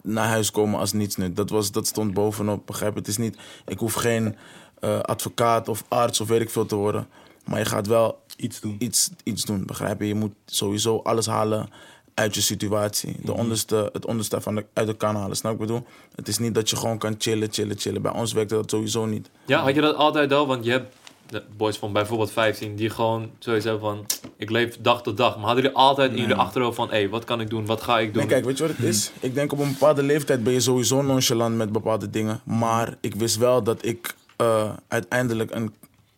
naar 0.02 0.28
huis 0.28 0.50
komen 0.50 0.80
als 0.80 0.92
niets 0.92 1.16
nu. 1.16 1.32
Dat, 1.32 1.50
was, 1.50 1.72
dat 1.72 1.86
stond 1.86 2.14
bovenop, 2.14 2.66
begrijp 2.66 2.94
Het 2.94 3.08
is 3.08 3.16
niet, 3.16 3.36
ik 3.66 3.78
hoef 3.78 3.94
geen 3.94 4.36
uh, 4.80 5.00
advocaat 5.00 5.68
of 5.68 5.84
arts 5.88 6.20
of 6.20 6.28
weet 6.28 6.40
ik 6.40 6.50
veel 6.50 6.66
te 6.66 6.76
worden. 6.76 7.08
Maar 7.44 7.58
je 7.58 7.64
gaat 7.64 7.86
wel 7.86 8.18
iets 8.36 8.60
doen. 8.60 8.76
Iets, 8.78 9.10
iets 9.22 9.44
doen, 9.44 9.66
begrijp 9.66 10.00
je? 10.00 10.06
Je 10.06 10.14
moet 10.14 10.34
sowieso 10.46 11.00
alles 11.02 11.26
halen 11.26 11.68
uit 12.14 12.34
je 12.34 12.40
situatie. 12.40 13.16
De 13.22 13.30
mhm. 13.30 13.40
onderste, 13.40 13.90
het 13.92 14.06
onderste 14.06 14.40
van 14.40 14.54
de, 14.54 14.66
uit 14.72 14.86
de 14.86 14.94
kan 14.94 15.16
halen, 15.16 15.36
snap 15.36 15.52
ik 15.52 15.58
bedoel? 15.58 15.86
Het 16.14 16.28
is 16.28 16.38
niet 16.38 16.54
dat 16.54 16.70
je 16.70 16.76
gewoon 16.76 16.98
kan 16.98 17.14
chillen, 17.18 17.48
chillen, 17.52 17.78
chillen. 17.78 18.02
Bij 18.02 18.12
ons 18.12 18.32
werkte 18.32 18.54
dat 18.54 18.70
sowieso 18.70 19.06
niet. 19.06 19.30
Ja, 19.46 19.62
had 19.62 19.74
je 19.74 19.80
dat 19.80 19.96
altijd 19.96 20.32
al? 20.32 20.46
Want 20.46 20.64
je 20.64 20.70
hebt 20.70 20.94
de 21.28 21.42
boys 21.56 21.76
van 21.76 21.92
bijvoorbeeld 21.92 22.30
15, 22.30 22.76
die 22.76 22.90
gewoon 22.90 23.30
sowieso 23.38 23.78
van, 23.78 24.06
ik 24.36 24.50
leef 24.50 24.76
dag 24.80 25.02
tot 25.02 25.16
dag. 25.16 25.36
Maar 25.36 25.44
hadden 25.44 25.62
jullie 25.62 25.78
altijd 25.78 26.10
in 26.10 26.18
jullie 26.18 26.34
achterhoofd 26.34 26.76
van, 26.76 26.88
hé, 26.88 26.96
hey, 26.96 27.08
wat 27.08 27.24
kan 27.24 27.40
ik 27.40 27.50
doen, 27.50 27.66
wat 27.66 27.82
ga 27.82 27.98
ik 27.98 28.12
doen? 28.12 28.22
Nee, 28.22 28.30
kijk, 28.30 28.44
weet 28.44 28.58
je 28.58 28.66
wat 28.66 28.76
het 28.76 28.86
is? 28.86 29.12
Ik 29.20 29.34
denk 29.34 29.52
op 29.52 29.58
een 29.58 29.72
bepaalde 29.72 30.02
leeftijd 30.02 30.44
ben 30.44 30.52
je 30.52 30.60
sowieso 30.60 31.02
nonchalant 31.02 31.56
met 31.56 31.72
bepaalde 31.72 32.10
dingen. 32.10 32.40
Maar 32.44 32.96
ik 33.00 33.14
wist 33.14 33.36
wel 33.36 33.62
dat 33.62 33.84
ik 33.84 34.14
uh, 34.40 34.72
uiteindelijk 34.88 35.54
een 35.54 35.74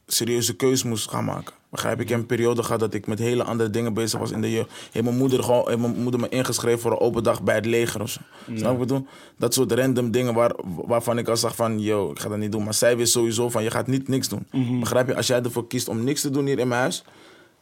serieuze 0.07 0.57
keuze 0.57 0.89
moest 0.89 1.11
gaan 1.11 1.25
maken. 1.25 1.55
Begrijp 1.71 2.01
ik? 2.01 2.09
heb 2.09 2.19
een 2.19 2.27
periode 2.27 2.63
gehad 2.63 2.81
dat 2.81 2.95
ik 2.95 3.07
met 3.07 3.19
hele 3.19 3.45
andere 3.45 3.71
dingen 3.71 3.95
bezig 3.95 4.21
was 4.21 4.31
in 4.31 4.41
de 4.41 4.51
jeugd. 4.51 4.71
Heeft 4.93 5.05
mijn 5.05 5.17
moeder, 5.17 5.43
gewoon, 5.43 5.65
heeft 5.67 5.79
mijn 5.79 6.03
moeder 6.03 6.21
me 6.21 6.29
ingeschreven 6.29 6.81
voor 6.81 6.91
een 6.91 6.99
open 6.99 7.23
dag 7.23 7.43
bij 7.43 7.55
het 7.55 7.67
leger 7.67 8.03
of 8.03 8.11
zo. 8.11 8.21
Ja. 8.47 8.57
Snap 8.57 8.73
ik 8.73 8.79
bedoel? 8.79 9.07
Dat 9.37 9.55
soort 9.55 9.73
random 9.73 10.11
dingen 10.11 10.35
waar, 10.35 10.55
waarvan 10.65 11.19
ik 11.19 11.29
al 11.29 11.37
zag 11.37 11.55
van, 11.57 11.81
yo, 11.81 12.11
ik 12.11 12.19
ga 12.19 12.29
dat 12.29 12.39
niet 12.39 12.53
doen. 12.53 12.65
Maar 12.65 12.75
zij 12.75 12.97
wist 12.97 13.13
sowieso 13.13 13.49
van, 13.49 13.63
je 13.63 13.71
gaat 13.71 13.87
niet 13.87 14.09
niks 14.09 14.29
doen. 14.29 14.47
Mhm. 14.53 14.81
Begrijp 14.81 15.07
je? 15.07 15.17
Als 15.17 15.27
jij 15.27 15.43
ervoor 15.43 15.67
kiest 15.67 15.89
om 15.89 16.05
niks 16.05 16.21
te 16.21 16.31
doen 16.31 16.47
hier 16.47 16.59
in 16.59 16.69
mijn 16.69 16.81
huis, 16.81 17.05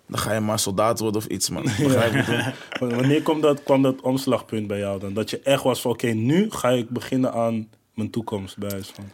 dan 0.07 0.19
ga 0.19 0.33
je 0.33 0.41
maar 0.41 0.59
soldaat 0.59 1.01
worden 1.01 1.21
of 1.21 1.27
iets, 1.27 1.51
man. 1.51 1.63
Begrijp 1.79 2.13
je? 2.13 2.53
Wanneer 2.97 3.23
kwam 3.23 3.41
dat, 3.41 3.63
kwam 3.63 3.83
dat 3.83 4.01
omslagpunt 4.01 4.67
bij 4.67 4.79
jou 4.79 5.01
dan? 5.01 5.15
Dat 5.15 5.31
je 5.31 5.41
echt 5.41 5.63
was 5.63 5.81
van, 5.81 5.91
oké, 5.91 6.07
nu 6.07 6.51
ga 6.51 6.69
ik 6.69 6.89
beginnen 6.89 7.33
aan 7.33 7.69
mijn 7.95 8.11
toekomst 8.11 8.59
bij 8.59 8.71
huis 8.71 8.89
van. 8.95 9.05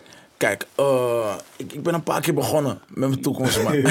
Kijk, 0.43 0.67
eh, 0.75 1.35
ik, 1.57 1.73
ik 1.73 1.83
ben 1.83 1.95
een 1.95 2.03
paar 2.03 2.21
keer 2.21 2.35
begonnen 2.35 2.81
met 2.89 3.09
mijn 3.09 3.21
toekomst, 3.21 3.63
man. 3.63 3.73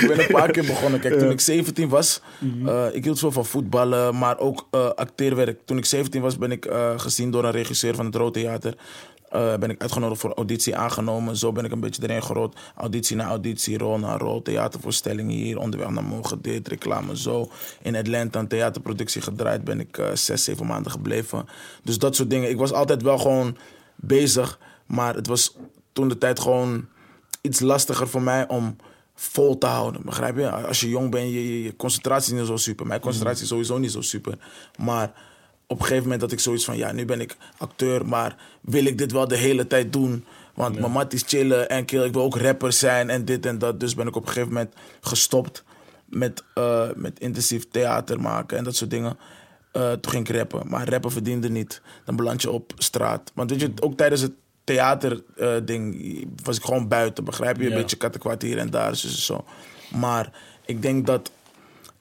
ik 0.00 0.04
ben 0.08 0.20
een 0.20 0.26
paar 0.30 0.50
keer 0.50 0.64
begonnen. 0.64 1.00
Kijk, 1.00 1.18
toen 1.18 1.30
ik 1.30 1.40
17 1.40 1.88
was, 1.88 2.20
uh, 2.64 2.86
ik 2.92 3.04
hield 3.04 3.18
zo 3.18 3.30
van 3.30 3.46
voetballen, 3.46 4.18
maar 4.18 4.38
ook 4.38 4.66
uh, 4.70 4.86
acteerwerk. 4.86 5.58
Toen 5.64 5.76
ik 5.76 5.84
17 5.84 6.20
was, 6.20 6.38
ben 6.38 6.50
ik 6.50 6.68
gezien 6.96 7.30
door 7.30 7.44
een 7.44 7.50
regisseur 7.50 7.94
van 7.94 8.04
het 8.06 8.14
Rood 8.14 8.34
Theater. 8.34 8.74
ben 9.30 9.70
ik 9.70 9.80
uitgenodigd 9.80 10.20
voor 10.20 10.32
auditie 10.34 10.76
aangenomen. 10.76 11.36
Zo 11.36 11.52
ben 11.52 11.64
ik 11.64 11.72
een 11.72 11.80
beetje 11.80 12.02
erin 12.02 12.22
gerold. 12.22 12.56
Auditie 12.74 13.16
na 13.16 13.24
auditie, 13.24 13.78
rol 13.78 13.98
na 13.98 14.18
rol. 14.18 14.42
Theatervoorstellingen 14.42 15.36
hier, 15.36 15.58
onderweg 15.58 15.90
naar 15.90 16.04
mogen 16.04 16.42
dit, 16.42 16.68
reclame 16.68 17.18
zo. 17.18 17.50
In 17.82 17.96
Atlanta 17.96 18.38
een 18.38 18.48
theaterproductie 18.48 19.22
gedraaid. 19.22 19.64
Ben 19.64 19.80
ik 19.80 20.00
zes, 20.14 20.44
zeven 20.44 20.66
maanden 20.66 20.92
gebleven. 20.92 21.48
Dus 21.82 21.98
dat 21.98 22.16
soort 22.16 22.30
dingen. 22.30 22.50
Ik 22.50 22.58
was 22.58 22.72
altijd 22.72 23.02
wel 23.02 23.18
gewoon 23.18 23.56
bezig. 23.96 24.58
Maar 24.86 25.14
het 25.14 25.26
was 25.26 25.56
toen 25.92 26.08
de 26.08 26.18
tijd 26.18 26.40
gewoon 26.40 26.86
iets 27.40 27.60
lastiger 27.60 28.08
voor 28.08 28.22
mij 28.22 28.48
om 28.48 28.76
vol 29.14 29.58
te 29.58 29.66
houden. 29.66 30.02
Begrijp 30.04 30.36
je? 30.36 30.50
Als 30.50 30.80
je 30.80 30.88
jong 30.88 31.10
bent, 31.10 31.32
je, 31.32 31.62
je 31.62 31.76
concentratie 31.76 32.32
is 32.32 32.38
niet 32.38 32.48
zo 32.48 32.56
super. 32.56 32.86
Mijn 32.86 33.00
concentratie 33.00 33.42
is 33.42 33.48
sowieso 33.48 33.78
niet 33.78 33.92
zo 33.92 34.00
super. 34.00 34.38
Maar 34.78 35.12
op 35.66 35.78
een 35.78 35.82
gegeven 35.82 36.02
moment 36.02 36.20
dat 36.20 36.32
ik 36.32 36.40
zoiets 36.40 36.64
van... 36.64 36.76
Ja, 36.76 36.92
nu 36.92 37.04
ben 37.04 37.20
ik 37.20 37.36
acteur, 37.58 38.06
maar 38.06 38.36
wil 38.60 38.84
ik 38.84 38.98
dit 38.98 39.12
wel 39.12 39.28
de 39.28 39.36
hele 39.36 39.66
tijd 39.66 39.92
doen? 39.92 40.24
Want 40.54 40.74
ja. 40.74 40.80
mijn 40.80 40.92
mat 40.92 41.12
is 41.12 41.22
chillen 41.26 41.68
en 41.68 41.78
ik 41.78 41.90
wil 41.90 42.22
ook 42.22 42.36
rapper 42.36 42.72
zijn 42.72 43.10
en 43.10 43.24
dit 43.24 43.46
en 43.46 43.58
dat. 43.58 43.80
Dus 43.80 43.94
ben 43.94 44.06
ik 44.06 44.16
op 44.16 44.22
een 44.22 44.28
gegeven 44.28 44.52
moment 44.52 44.74
gestopt 45.00 45.64
met, 46.04 46.42
uh, 46.54 46.88
met 46.94 47.20
intensief 47.20 47.68
theater 47.70 48.20
maken 48.20 48.58
en 48.58 48.64
dat 48.64 48.76
soort 48.76 48.90
dingen. 48.90 49.16
Uh, 49.76 49.92
toen 49.92 50.12
ging 50.12 50.28
ik 50.28 50.36
rappen. 50.36 50.68
Maar 50.68 50.88
rappen 50.88 51.10
verdiende 51.10 51.48
niet. 51.48 51.82
Dan 52.04 52.16
beland 52.16 52.42
je 52.42 52.50
op 52.50 52.72
straat. 52.76 53.32
Want 53.34 53.50
weet 53.50 53.60
je, 53.60 53.72
ook 53.80 53.96
tijdens 53.96 54.20
het 54.20 54.32
theaterding 54.64 55.94
uh, 55.94 56.26
was 56.42 56.56
ik 56.56 56.64
gewoon 56.64 56.88
buiten, 56.88 57.24
begrijp 57.24 57.60
je? 57.60 57.68
Een 57.68 57.74
beetje 57.74 57.96
kattenkwart 57.96 58.42
hier 58.42 58.58
en 58.58 58.70
daar, 58.70 58.90
dus 58.90 59.24
zo. 59.24 59.44
Maar 59.94 60.32
ik 60.66 60.82
denk 60.82 61.06
dat 61.06 61.30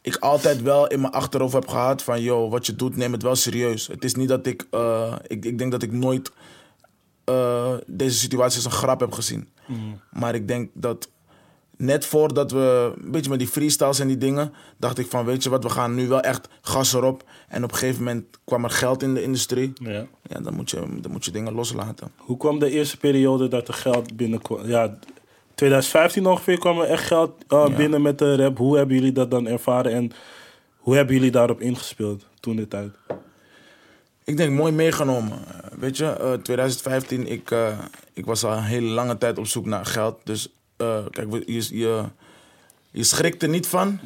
ik 0.02 0.16
altijd 0.16 0.62
wel 0.62 0.88
in 0.88 1.02
mijn 1.02 1.14
achterhoofd 1.14 1.54
heb 1.54 1.68
gehad 1.68 2.04
van... 2.04 2.22
yo, 2.22 2.50
wat 2.50 2.66
je 2.66 2.76
doet, 2.76 2.96
neem 2.96 3.12
het 3.12 3.24
wel 3.24 3.36
serieus. 3.36 3.88
Het 3.88 4.04
is 4.04 4.16
niet 4.16 4.30
dat 4.30 4.46
ik... 4.46 4.68
Uh, 4.72 5.16
ik, 5.28 5.46
ik 5.46 5.58
denk 5.58 5.72
dat 5.72 5.84
ik 5.84 5.92
nooit 5.92 6.32
uh, 7.30 7.74
deze 7.88 8.18
situatie 8.18 8.56
als 8.56 8.66
een 8.66 8.80
grap 8.80 9.00
heb 9.00 9.12
gezien. 9.12 9.50
Mm. 9.68 10.00
Maar 10.12 10.36
ik 10.36 10.48
denk 10.48 10.70
dat 10.74 11.10
net 11.78 12.06
voordat 12.06 12.52
we 12.52 12.94
een 13.04 13.12
beetje 13.12 13.30
met 13.30 13.40
die 13.40 13.48
freestyles 13.48 14.00
en 14.00 14.08
die 14.08 14.18
dingen, 14.18 14.54
dacht 14.78 14.98
ik 14.98 15.10
van 15.10 15.26
weet 15.26 15.44
je 15.44 15.50
wat, 15.50 15.64
we 15.64 15.70
gaan 15.70 15.96
nu 15.96 16.08
wel 16.08 16.22
echt 16.22 16.48
gas 16.62 16.94
erop. 16.94 17.24
En 17.48 17.64
op 17.64 17.72
een 17.72 17.78
gegeven 17.78 18.04
moment 18.04 18.26
kwam 18.44 18.64
er 18.64 18.70
geld 18.70 19.04
in 19.04 19.14
de 19.14 19.24
industrie. 19.24 19.74
Ja. 19.74 20.06
Ja, 20.30 20.40
dan 20.40 20.54
moet 20.54 20.70
je, 20.70 21.00
dan 21.02 21.12
moet 21.12 21.26
je 21.26 21.32
dingen 21.32 21.54
loslaten. 21.54 22.12
Hoe 22.18 22.38
kwam 22.38 22.60
de 22.60 22.70
eerste 22.70 22.98
periode 22.98 23.48
dat 23.48 23.68
er 23.68 23.74
geld 23.74 24.16
binnenkwam? 24.16 24.68
Ja, 24.68 24.98
2015 25.56 26.28
ongeveer 26.28 26.60
kwam 26.60 26.80
er 26.80 26.88
echt 26.88 27.04
geld 27.04 27.32
uh, 27.50 27.76
binnen 27.76 28.02
met 28.02 28.18
de 28.18 28.36
rap. 28.36 28.58
Hoe 28.58 28.78
hebben 28.78 28.96
jullie 28.96 29.12
dat 29.12 29.32
dan 29.32 29.48
ervaren 29.48 29.92
en 29.92 30.12
hoe 30.78 30.96
hebben 30.96 31.16
jullie 31.16 31.32
daarop 31.32 31.62
ingespeeld 31.62 32.26
toen 32.40 32.56
de 32.56 32.68
tijd? 32.68 32.92
Ik 34.24 34.38
denk 34.38 34.58
mooi 34.58 34.72
meegenomen. 34.72 35.40
Weet 35.80 35.98
je, 35.98 36.04
uh, 36.22 36.34
2015, 36.34 37.28
ik, 37.28 37.52
uh, 37.52 37.80
ik 38.14 38.26
was 38.26 38.44
al 38.44 38.52
een 38.52 38.64
hele 38.64 38.88
lange 38.88 39.18
tijd 39.18 39.38
op 39.38 39.48
zoek 39.48 39.66
naar 39.66 39.86
geld. 39.86 40.20
Dus 40.24 40.54
uh, 40.78 41.06
kijk, 41.10 41.32
je, 41.46 41.78
je, 41.78 42.04
je 42.92 43.04
schrikt 43.04 43.44
er 43.44 43.50
niet 43.50 43.68
van, 43.68 44.00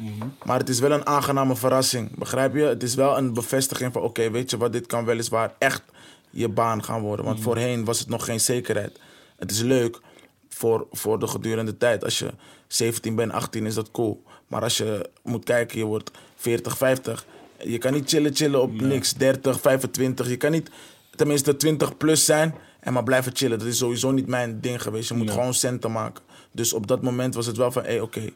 maar 0.44 0.58
het 0.58 0.68
is 0.68 0.80
wel 0.80 0.92
een 0.92 1.06
aangename 1.06 1.56
verrassing. 1.56 2.18
Begrijp 2.18 2.54
je? 2.54 2.62
Het 2.62 2.82
is 2.82 2.94
wel 2.94 3.16
een 3.16 3.34
bevestiging 3.34 3.92
van: 3.92 4.02
oké, 4.02 4.30
weet 4.30 4.50
je 4.50 4.56
wat, 4.56 4.72
dit 4.72 4.86
kan 4.86 5.04
weliswaar 5.04 5.54
echt 5.58 5.82
je 6.30 6.48
baan 6.48 6.84
gaan 6.84 7.00
worden. 7.00 7.24
Want 7.24 7.40
voorheen 7.40 7.84
was 7.84 7.98
het 7.98 8.08
nog 8.08 8.24
geen 8.24 8.40
zekerheid. 8.40 9.00
Het 9.36 9.50
is 9.50 9.60
leuk 9.60 10.00
voor, 10.48 10.86
voor 10.90 11.18
de 11.18 11.26
gedurende 11.26 11.76
tijd. 11.76 12.04
Als 12.04 12.18
je 12.18 12.30
17 12.66 13.14
bent, 13.14 13.32
18 13.32 13.66
is 13.66 13.74
dat 13.74 13.90
cool. 13.90 14.22
Maar 14.46 14.62
als 14.62 14.76
je 14.76 15.10
moet 15.22 15.44
kijken, 15.44 15.78
je 15.78 15.84
wordt 15.84 16.10
40, 16.36 16.76
50. 16.76 17.26
Je 17.58 17.78
kan 17.78 17.92
niet 17.92 18.08
chillen, 18.08 18.34
chillen 18.34 18.62
op 18.62 18.80
niks. 18.80 19.14
30, 19.14 19.60
25. 19.60 20.28
Je 20.28 20.36
kan 20.36 20.50
niet 20.50 20.70
tenminste 21.16 21.56
20 21.56 21.96
plus 21.96 22.24
zijn 22.24 22.54
en 22.80 22.92
maar 22.92 23.02
blijven 23.02 23.36
chillen. 23.36 23.58
Dat 23.58 23.68
is 23.68 23.78
sowieso 23.78 24.10
niet 24.10 24.26
mijn 24.26 24.60
ding 24.60 24.82
geweest. 24.82 25.08
Je 25.08 25.14
moet 25.14 25.30
gewoon 25.30 25.54
centen 25.54 25.92
maken. 25.92 26.22
Dus 26.52 26.72
op 26.72 26.86
dat 26.86 27.02
moment 27.02 27.34
was 27.34 27.46
het 27.46 27.56
wel 27.56 27.72
van, 27.72 27.82
hé, 27.82 27.88
hey, 27.88 28.00
oké, 28.00 28.30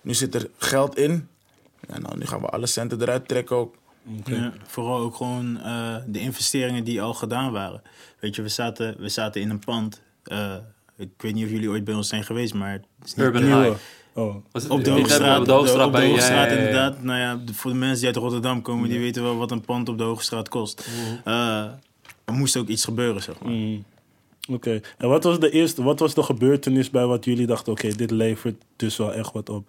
nu 0.00 0.14
zit 0.14 0.34
er 0.34 0.48
geld 0.58 0.98
in. 0.98 1.28
En 1.88 2.02
nou, 2.02 2.18
nu 2.18 2.26
gaan 2.26 2.40
we 2.40 2.46
alle 2.46 2.66
centen 2.66 3.02
eruit 3.02 3.28
trekken 3.28 3.56
ook. 3.56 3.74
Ja, 4.24 4.52
vooral 4.66 4.98
ook 4.98 5.16
gewoon 5.16 5.56
uh, 5.56 5.96
de 6.06 6.18
investeringen 6.18 6.84
die 6.84 7.02
al 7.02 7.14
gedaan 7.14 7.52
waren. 7.52 7.82
Weet 8.20 8.36
je, 8.36 8.42
we 8.42 8.48
zaten, 8.48 8.96
we 8.98 9.08
zaten 9.08 9.40
in 9.40 9.50
een 9.50 9.58
pand. 9.58 10.00
Uh, 10.24 10.54
ik 10.96 11.10
weet 11.16 11.34
niet 11.34 11.44
of 11.44 11.50
jullie 11.50 11.68
ooit 11.68 11.84
bij 11.84 11.94
ons 11.94 12.08
zijn 12.08 12.24
geweest, 12.24 12.54
maar... 12.54 12.72
Het 12.72 12.84
is 13.04 13.14
niet 13.14 13.26
Urban 13.26 13.42
High. 13.42 13.76
Oh. 14.12 14.36
Op 14.68 14.84
de 14.84 14.90
Hoogstraat, 14.90 15.38
op 15.38 15.44
de 15.44 15.52
Hoogstraat, 15.52 15.86
op 15.86 15.92
de, 15.92 16.06
Hoogstraat 16.06 16.30
ja, 16.30 16.40
ja, 16.40 16.54
ja, 16.54 16.56
inderdaad. 16.56 17.02
Nou 17.02 17.18
ja, 17.18 17.52
voor 17.52 17.70
de 17.70 17.76
mensen 17.76 17.98
die 17.98 18.06
uit 18.06 18.16
Rotterdam 18.16 18.62
komen, 18.62 18.88
die 18.88 18.98
weten 18.98 19.22
wel 19.22 19.36
wat 19.36 19.50
een 19.50 19.60
pand 19.60 19.88
op 19.88 19.98
de 19.98 20.04
Hoogstraat 20.04 20.48
kost. 20.48 20.88
Uh, 21.24 21.64
er 22.24 22.32
moest 22.32 22.56
ook 22.56 22.68
iets 22.68 22.84
gebeuren, 22.84 23.22
zeg 23.22 23.40
maar. 23.40 23.52
Mm. 23.52 23.84
Oké. 24.48 24.80
En 24.98 25.08
wat 25.08 25.24
was 25.24 25.40
de 25.40 25.50
eerste, 25.50 25.82
wat 25.82 25.98
was 25.98 26.14
de 26.14 26.22
gebeurtenis 26.22 26.90
bij 26.90 27.06
wat 27.06 27.24
jullie 27.24 27.46
dachten, 27.46 27.72
oké, 27.72 27.88
dit 27.88 28.10
levert 28.10 28.62
dus 28.76 28.96
wel 28.96 29.12
echt 29.12 29.32
wat 29.32 29.48
op? 29.48 29.68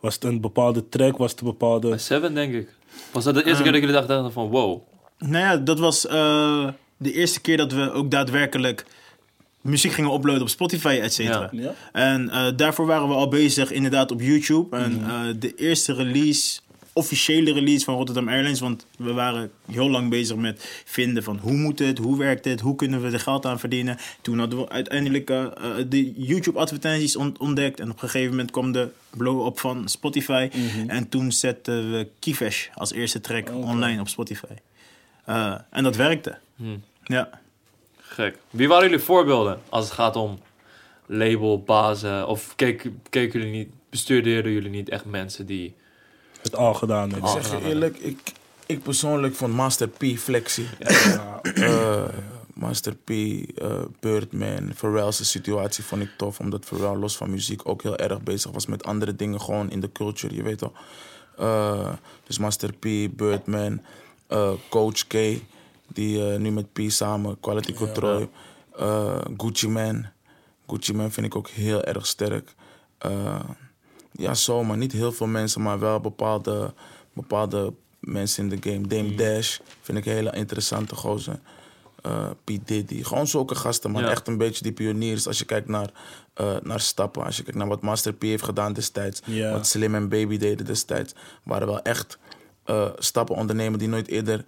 Was 0.00 0.14
het 0.14 0.24
een 0.24 0.40
bepaalde 0.40 0.88
track? 0.88 1.16
Was 1.16 1.30
het 1.30 1.40
een 1.40 1.46
bepaalde... 1.46 1.88
Bij 1.88 1.98
Seven, 1.98 2.34
denk 2.34 2.54
ik. 2.54 2.68
Was 3.12 3.24
dat 3.24 3.34
de 3.34 3.44
eerste 3.44 3.62
keer 3.62 3.72
dat 3.72 3.80
jullie 3.80 3.96
dachten 3.96 4.32
van, 4.32 4.48
wow? 4.48 4.82
Nou 5.18 5.44
ja, 5.44 5.56
dat 5.56 5.78
was 5.78 6.06
uh, 6.06 6.68
de 6.96 7.12
eerste 7.12 7.40
keer 7.40 7.56
dat 7.56 7.72
we 7.72 7.92
ook 7.92 8.10
daadwerkelijk 8.10 8.86
muziek 9.60 9.92
gingen 9.92 10.12
uploaden 10.12 10.42
op 10.42 10.48
Spotify, 10.48 10.98
et 11.02 11.12
cetera. 11.12 11.48
Ja. 11.52 11.74
En 11.92 12.24
uh, 12.24 12.46
daarvoor 12.56 12.86
waren 12.86 13.08
we 13.08 13.14
al 13.14 13.28
bezig 13.28 13.70
inderdaad 13.70 14.10
op 14.10 14.20
YouTube. 14.20 14.76
En 14.76 15.00
uh, 15.00 15.20
de 15.38 15.54
eerste 15.54 15.92
release 15.94 16.60
officiële 16.96 17.52
release 17.52 17.84
van 17.84 17.94
Rotterdam 17.94 18.28
Airlines. 18.28 18.60
Want 18.60 18.86
we 18.98 19.12
waren 19.12 19.50
heel 19.70 19.90
lang 19.90 20.10
bezig 20.10 20.36
met 20.36 20.82
vinden 20.84 21.22
van 21.22 21.38
hoe 21.38 21.52
moet 21.52 21.78
het, 21.78 21.98
hoe 21.98 22.18
werkt 22.18 22.44
het, 22.44 22.60
hoe 22.60 22.74
kunnen 22.74 23.02
we 23.02 23.10
er 23.10 23.20
geld 23.20 23.46
aan 23.46 23.58
verdienen. 23.58 23.98
Toen 24.20 24.38
hadden 24.38 24.58
we 24.58 24.68
uiteindelijk 24.68 25.30
uh, 25.30 25.46
de 25.88 26.12
YouTube 26.16 26.58
advertenties 26.58 27.16
ontdekt. 27.16 27.80
En 27.80 27.90
op 27.90 28.02
een 28.02 28.08
gegeven 28.08 28.30
moment 28.30 28.50
kwam 28.50 28.72
de 28.72 28.88
blow-up 29.10 29.58
van 29.58 29.88
Spotify. 29.88 30.48
Mhm. 30.52 30.88
En 30.88 31.08
toen 31.08 31.32
zetten 31.32 31.90
we 31.90 32.08
Kifesh 32.18 32.68
als 32.74 32.92
eerste 32.92 33.20
track 33.20 33.50
online 33.50 34.00
op 34.00 34.08
Spotify. 34.08 34.54
Uh, 35.28 35.54
en 35.70 35.82
dat 35.82 35.96
werkte. 35.96 36.38
Hmm. 36.56 36.82
Ja. 37.04 37.40
Gek. 37.96 38.38
Wie 38.50 38.68
waren 38.68 38.84
jullie 38.84 39.04
voorbeelden 39.04 39.60
als 39.68 39.84
het 39.84 39.94
gaat 39.94 40.16
om 40.16 40.38
label, 41.06 41.62
bazen? 41.62 42.28
Of 42.28 42.54
keken, 42.56 43.02
keken 43.10 43.40
jullie 43.40 43.56
niet, 43.56 43.68
bestuurden 43.90 44.52
jullie 44.52 44.70
niet 44.70 44.88
echt 44.88 45.04
mensen 45.04 45.46
die 45.46 45.74
het 46.46 46.56
al 46.56 46.74
gedaan 46.74 47.12
heeft. 47.12 47.22
Ik 47.22 47.42
zeg 47.42 47.50
je 47.50 47.66
eerlijk, 47.66 47.98
ik, 47.98 48.32
ik 48.66 48.82
persoonlijk 48.82 49.34
vond 49.34 49.52
Master 49.52 49.88
P 49.88 50.04
flexie. 50.18 50.68
Ja. 50.78 51.40
Uh, 51.54 52.04
Master 52.54 52.94
P, 52.94 53.10
uh, 53.10 53.44
Birdman, 54.00 54.72
Pharrell's 54.74 55.30
situatie 55.30 55.84
vond 55.84 56.02
ik 56.02 56.10
tof. 56.16 56.40
Omdat 56.40 56.64
Pharrell 56.64 56.96
los 56.96 57.16
van 57.16 57.30
muziek 57.30 57.68
ook 57.68 57.82
heel 57.82 57.96
erg 57.96 58.22
bezig 58.22 58.50
was 58.50 58.66
met 58.66 58.84
andere 58.84 59.16
dingen. 59.16 59.40
Gewoon 59.40 59.70
in 59.70 59.80
de 59.80 59.92
culture, 59.92 60.34
je 60.34 60.42
weet 60.42 60.58
toch. 60.58 60.72
Uh, 61.40 61.92
dus 62.24 62.38
Master 62.38 62.72
P, 62.72 62.86
Birdman, 63.16 63.80
Coach 64.68 65.06
K. 65.06 65.14
Die 65.92 66.20
nu 66.20 66.50
met 66.50 66.72
P 66.72 66.80
samen, 66.86 67.40
Quality 67.40 67.72
Control. 67.72 68.30
Gucci 69.36 69.68
Man. 69.68 70.06
Gucci 70.66 70.94
Man 70.94 71.12
vind 71.12 71.26
ik 71.26 71.36
ook 71.36 71.48
heel 71.48 71.82
erg 71.82 72.06
sterk. 72.06 72.54
Ja, 74.18 74.34
zomaar. 74.34 74.76
Niet 74.76 74.92
heel 74.92 75.12
veel 75.12 75.26
mensen, 75.26 75.62
maar 75.62 75.78
wel 75.78 76.00
bepaalde, 76.00 76.74
bepaalde 77.12 77.72
mensen 78.00 78.42
in 78.42 78.60
de 78.60 78.70
game. 78.70 78.86
Dame 78.86 79.10
mm. 79.10 79.16
Dash 79.16 79.58
vind 79.80 79.98
ik 79.98 80.06
een 80.06 80.12
hele 80.12 80.32
interessante 80.32 80.94
gozer. 80.94 81.38
Uh, 82.06 82.30
P. 82.44 82.50
Diddy. 82.64 83.02
Gewoon 83.02 83.26
zulke 83.26 83.54
gasten, 83.54 83.90
man. 83.90 84.04
Echt 84.04 84.28
een 84.28 84.38
beetje 84.38 84.62
die 84.62 84.72
pioniers. 84.72 85.26
Als 85.26 85.38
je 85.38 85.44
kijkt 85.44 85.68
naar, 85.68 85.90
uh, 86.40 86.56
naar 86.62 86.80
stappen. 86.80 87.24
Als 87.24 87.36
je 87.36 87.42
kijkt 87.42 87.58
naar 87.58 87.68
wat 87.68 87.82
Master 87.82 88.12
P 88.12 88.22
heeft 88.22 88.44
gedaan 88.44 88.72
destijds. 88.72 89.22
Wat 89.52 89.66
Slim 89.66 89.94
en 89.94 90.08
Baby 90.08 90.36
deden 90.36 90.66
destijds. 90.66 91.14
Waren 91.42 91.66
wel 91.66 91.82
echt 91.82 92.18
uh, 92.66 92.88
stappen 92.98 93.36
ondernemen 93.36 93.78
die 93.78 93.88
nooit 93.88 94.08
eerder 94.08 94.44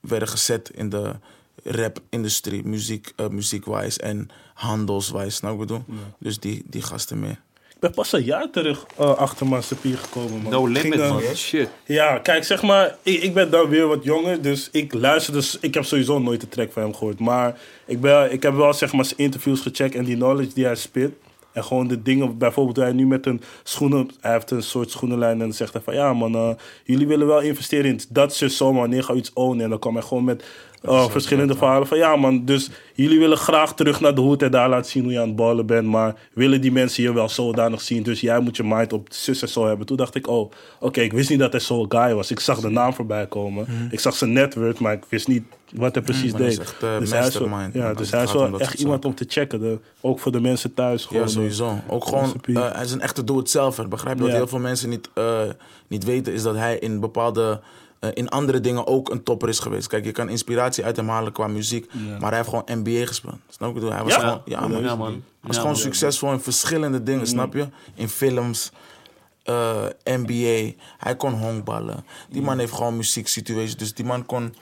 werden 0.00 0.28
gezet 0.28 0.70
in 0.70 0.88
de 0.88 1.14
rap-industrie. 1.62 2.64
Muziek, 2.64 3.12
muziekwijs 3.30 3.98
en 3.98 4.28
handelswijs. 4.54 5.40
Nou, 5.40 5.54
ik 5.54 5.60
bedoel? 5.60 5.84
Dus 6.18 6.38
die, 6.38 6.64
die 6.66 6.82
gasten 6.82 7.20
meer 7.20 7.40
ben 7.84 7.94
pas 7.94 8.12
een 8.12 8.24
jaar 8.24 8.50
terug 8.50 8.86
uh, 9.00 9.14
achter 9.14 9.46
Master 9.46 9.76
P 9.76 9.80
gekomen, 9.82 10.42
man. 10.42 10.52
No 10.52 10.66
limit, 10.66 10.98
man. 10.98 11.20
Shit. 11.34 11.68
Ja, 11.84 12.18
kijk, 12.18 12.44
zeg 12.44 12.62
maar, 12.62 12.96
ik, 13.02 13.22
ik 13.22 13.34
ben 13.34 13.50
dan 13.50 13.68
weer 13.68 13.86
wat 13.86 14.04
jonger, 14.04 14.42
dus 14.42 14.68
ik 14.72 14.94
luister 14.94 15.32
dus... 15.32 15.58
Ik 15.60 15.74
heb 15.74 15.84
sowieso 15.84 16.18
nooit 16.18 16.40
de 16.40 16.48
track 16.48 16.72
van 16.72 16.82
hem 16.82 16.94
gehoord, 16.94 17.18
maar 17.18 17.58
ik, 17.86 18.00
ben, 18.00 18.32
ik 18.32 18.42
heb 18.42 18.54
wel, 18.54 18.72
zeg 18.72 18.92
maar, 18.92 19.04
zijn 19.04 19.18
interviews 19.18 19.60
gecheckt 19.60 19.94
en 19.94 20.04
die 20.04 20.16
knowledge 20.16 20.54
die 20.54 20.64
hij 20.64 20.74
spit. 20.74 21.12
En 21.52 21.64
gewoon 21.64 21.86
de 21.86 22.02
dingen, 22.02 22.38
bijvoorbeeld 22.38 22.76
hij 22.76 22.92
nu 22.92 23.06
met 23.06 23.26
een 23.26 23.42
schoenen, 23.62 24.10
hij 24.20 24.32
heeft 24.32 24.50
een 24.50 24.62
soort 24.62 24.90
schoenenlijn 24.90 25.32
en 25.32 25.38
dan 25.38 25.52
zegt 25.52 25.72
hij 25.72 25.82
van 25.82 25.94
ja 25.94 26.12
man, 26.12 26.34
uh, 26.34 26.50
jullie 26.84 27.06
willen 27.06 27.26
wel 27.26 27.40
investeren 27.40 27.90
in 27.90 28.00
dat 28.08 28.34
soort 28.34 28.52
zomaar, 28.52 28.80
wanneer 28.80 29.02
ga 29.02 29.14
iets 29.14 29.32
ownen? 29.32 29.64
En 29.64 29.70
dan 29.70 29.78
kwam 29.78 29.94
hij 29.94 30.02
gewoon 30.02 30.24
met 30.24 30.44
uh, 30.88 31.08
verschillende 31.08 31.54
verhalen 31.54 31.86
van 31.86 31.98
ja 31.98 32.16
man, 32.16 32.44
dus 32.44 32.70
jullie 32.94 33.18
willen 33.18 33.36
graag 33.36 33.74
terug 33.74 34.00
naar 34.00 34.14
de 34.14 34.20
hoed 34.20 34.42
en 34.42 34.50
daar 34.50 34.68
laten 34.68 34.90
zien 34.90 35.02
hoe 35.02 35.12
je 35.12 35.20
aan 35.20 35.26
het 35.26 35.36
ballen 35.36 35.66
bent, 35.66 35.86
maar 35.86 36.14
willen 36.32 36.60
die 36.60 36.72
mensen 36.72 37.02
je 37.02 37.12
wel 37.12 37.28
zodanig 37.28 37.80
zien, 37.80 38.02
dus 38.02 38.20
jij 38.20 38.40
moet 38.40 38.56
je 38.56 38.64
mind 38.64 38.92
op 38.92 39.06
zus 39.10 39.42
en 39.42 39.48
zo 39.48 39.66
hebben. 39.66 39.86
Toen 39.86 39.96
dacht 39.96 40.14
ik, 40.14 40.26
oh, 40.26 40.50
oké, 40.80 41.00
ik 41.00 41.12
wist 41.12 41.30
niet 41.30 41.38
dat 41.38 41.52
hij 41.52 41.60
zo'n 41.60 41.86
guy 41.88 42.14
was. 42.14 42.30
Ik 42.30 42.40
zag 42.40 42.60
de 42.60 42.68
naam 42.68 42.94
voorbij 42.94 43.26
komen, 43.26 43.66
mhm. 43.68 43.86
ik 43.90 44.00
zag 44.00 44.14
zijn 44.14 44.32
netwerk, 44.32 44.78
maar 44.78 44.92
ik 44.92 45.04
wist 45.08 45.28
niet 45.28 45.42
wat 45.74 45.94
hij 45.94 46.04
precies 46.04 46.32
mm, 46.32 46.38
deed. 46.38 46.58
Echt, 46.58 46.82
uh, 46.82 46.98
dus 46.98 47.10
hij 47.10 47.26
is 47.26 47.38
wel, 47.38 47.58
ja, 47.72 47.94
dus 47.94 48.10
hij 48.10 48.22
is 48.22 48.32
wel 48.32 48.60
echt 48.60 48.80
iemand 48.80 49.04
om 49.04 49.14
te 49.14 49.24
checken, 49.28 49.60
de, 49.60 49.78
ook 50.00 50.20
voor 50.20 50.32
de 50.32 50.40
mensen 50.40 50.74
thuis. 50.74 51.04
Gewoon, 51.04 51.22
ja, 51.22 51.28
sowieso. 51.28 51.78
Ook 51.88 52.04
gewoon, 52.04 52.34
uh, 52.46 52.72
hij 52.72 52.84
is 52.84 52.92
een 52.92 53.00
echte 53.00 53.24
doe-het-zelfer. 53.24 53.88
Begrijp 53.88 54.16
je? 54.16 54.22
Wat 54.22 54.32
heel 54.32 54.46
veel 54.46 54.58
mensen 54.58 54.88
niet, 54.88 55.10
niet 55.86 56.04
weten, 56.04 56.32
is 56.32 56.42
dat 56.42 56.56
hij 56.56 56.78
in 56.78 57.00
bepaalde 57.00 57.60
in 58.14 58.28
andere 58.28 58.60
dingen 58.60 58.86
ook 58.86 59.10
een 59.10 59.22
topper 59.22 59.48
is 59.48 59.58
geweest. 59.58 59.86
Kijk, 59.86 60.04
je 60.04 60.12
kan 60.12 60.28
inspiratie 60.28 60.84
uit 60.84 60.96
hem 60.96 61.08
halen 61.08 61.32
qua 61.32 61.46
muziek, 61.46 61.90
ja. 61.92 62.18
maar 62.18 62.28
hij 62.28 62.38
heeft 62.38 62.48
gewoon 62.48 62.82
NBA 62.82 63.06
gespeeld. 63.06 63.38
Snap 63.48 63.74
je? 63.74 63.86
Hij 63.86 64.02
was 64.02 64.12
ja? 64.12 64.18
gewoon, 64.18 64.42
ja, 64.44 64.68
man. 64.68 64.82
Ja, 64.82 64.96
man. 64.96 65.22
was 65.40 65.58
gewoon 65.58 65.76
succesvol 65.76 66.32
in 66.32 66.40
verschillende 66.40 67.02
dingen, 67.02 67.20
mm. 67.20 67.26
snap 67.26 67.54
je? 67.54 67.68
In 67.94 68.08
films, 68.08 68.72
uh, 69.44 69.84
NBA. 70.04 70.72
Hij 70.98 71.16
kon 71.16 71.32
honkballen. 71.32 72.04
Die 72.28 72.42
man 72.42 72.58
heeft 72.58 72.72
gewoon 72.72 72.96
muzieksituaties. 72.96 73.76
Dus 73.76 73.94
die 73.94 74.04
man 74.04 74.26
kon 74.26 74.54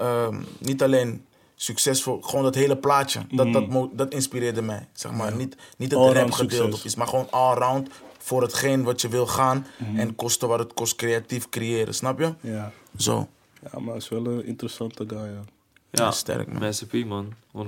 uh, 0.00 0.28
niet 0.58 0.82
alleen 0.82 1.24
succesvol, 1.54 2.20
gewoon 2.22 2.44
dat 2.44 2.54
hele 2.54 2.76
plaatje. 2.76 3.20
Dat, 3.30 3.46
mm. 3.46 3.52
dat, 3.52 3.88
dat 3.92 4.12
inspireerde 4.12 4.62
mij. 4.62 4.88
Zeg 4.92 5.12
maar. 5.12 5.36
Niet, 5.36 5.56
niet 5.76 5.90
het 5.90 6.12
rap 6.12 6.30
gedeelte 6.30 6.76
of 6.76 6.84
iets, 6.84 6.94
maar 6.94 7.06
gewoon 7.06 7.26
allround 7.30 7.88
voor 8.22 8.42
hetgeen 8.42 8.82
wat 8.82 9.00
je 9.00 9.08
wil 9.08 9.26
gaan. 9.26 9.66
Mm. 9.76 9.98
En 9.98 10.14
kosten 10.14 10.48
wat 10.48 10.58
het 10.58 10.74
kost 10.74 10.96
creatief 10.96 11.48
creëren, 11.48 11.94
snap 11.94 12.18
je? 12.18 12.34
Ja. 12.40 12.72
Zo. 12.96 13.28
Ja, 13.72 13.78
maar 13.78 13.94
het 13.94 14.02
is 14.02 14.08
wel 14.08 14.26
een 14.26 14.46
interessante 14.46 15.04
guy, 15.06 15.18
ja. 15.18 15.42
Ja, 15.90 16.04
ja 16.04 16.10
sterk 16.10 16.52
man. 16.52 16.62
Master 16.62 16.86
P, 16.86 17.04
man. 17.04 17.32
100%. 17.32 17.58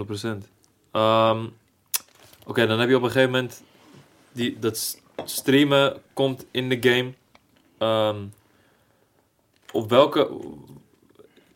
Um, 0.93 1.53
Oké, 2.41 2.51
okay, 2.51 2.67
dan 2.67 2.79
heb 2.81 2.89
je 2.89 2.97
op 2.97 3.03
een 3.03 3.11
gegeven 3.11 3.31
moment... 3.31 3.63
Die, 4.33 4.59
dat 4.59 5.01
streamen 5.25 5.97
komt 6.13 6.45
in 6.51 6.69
de 6.69 6.79
game. 6.81 7.13
Um, 7.79 8.33
op 9.73 9.91
welke... 9.91 10.31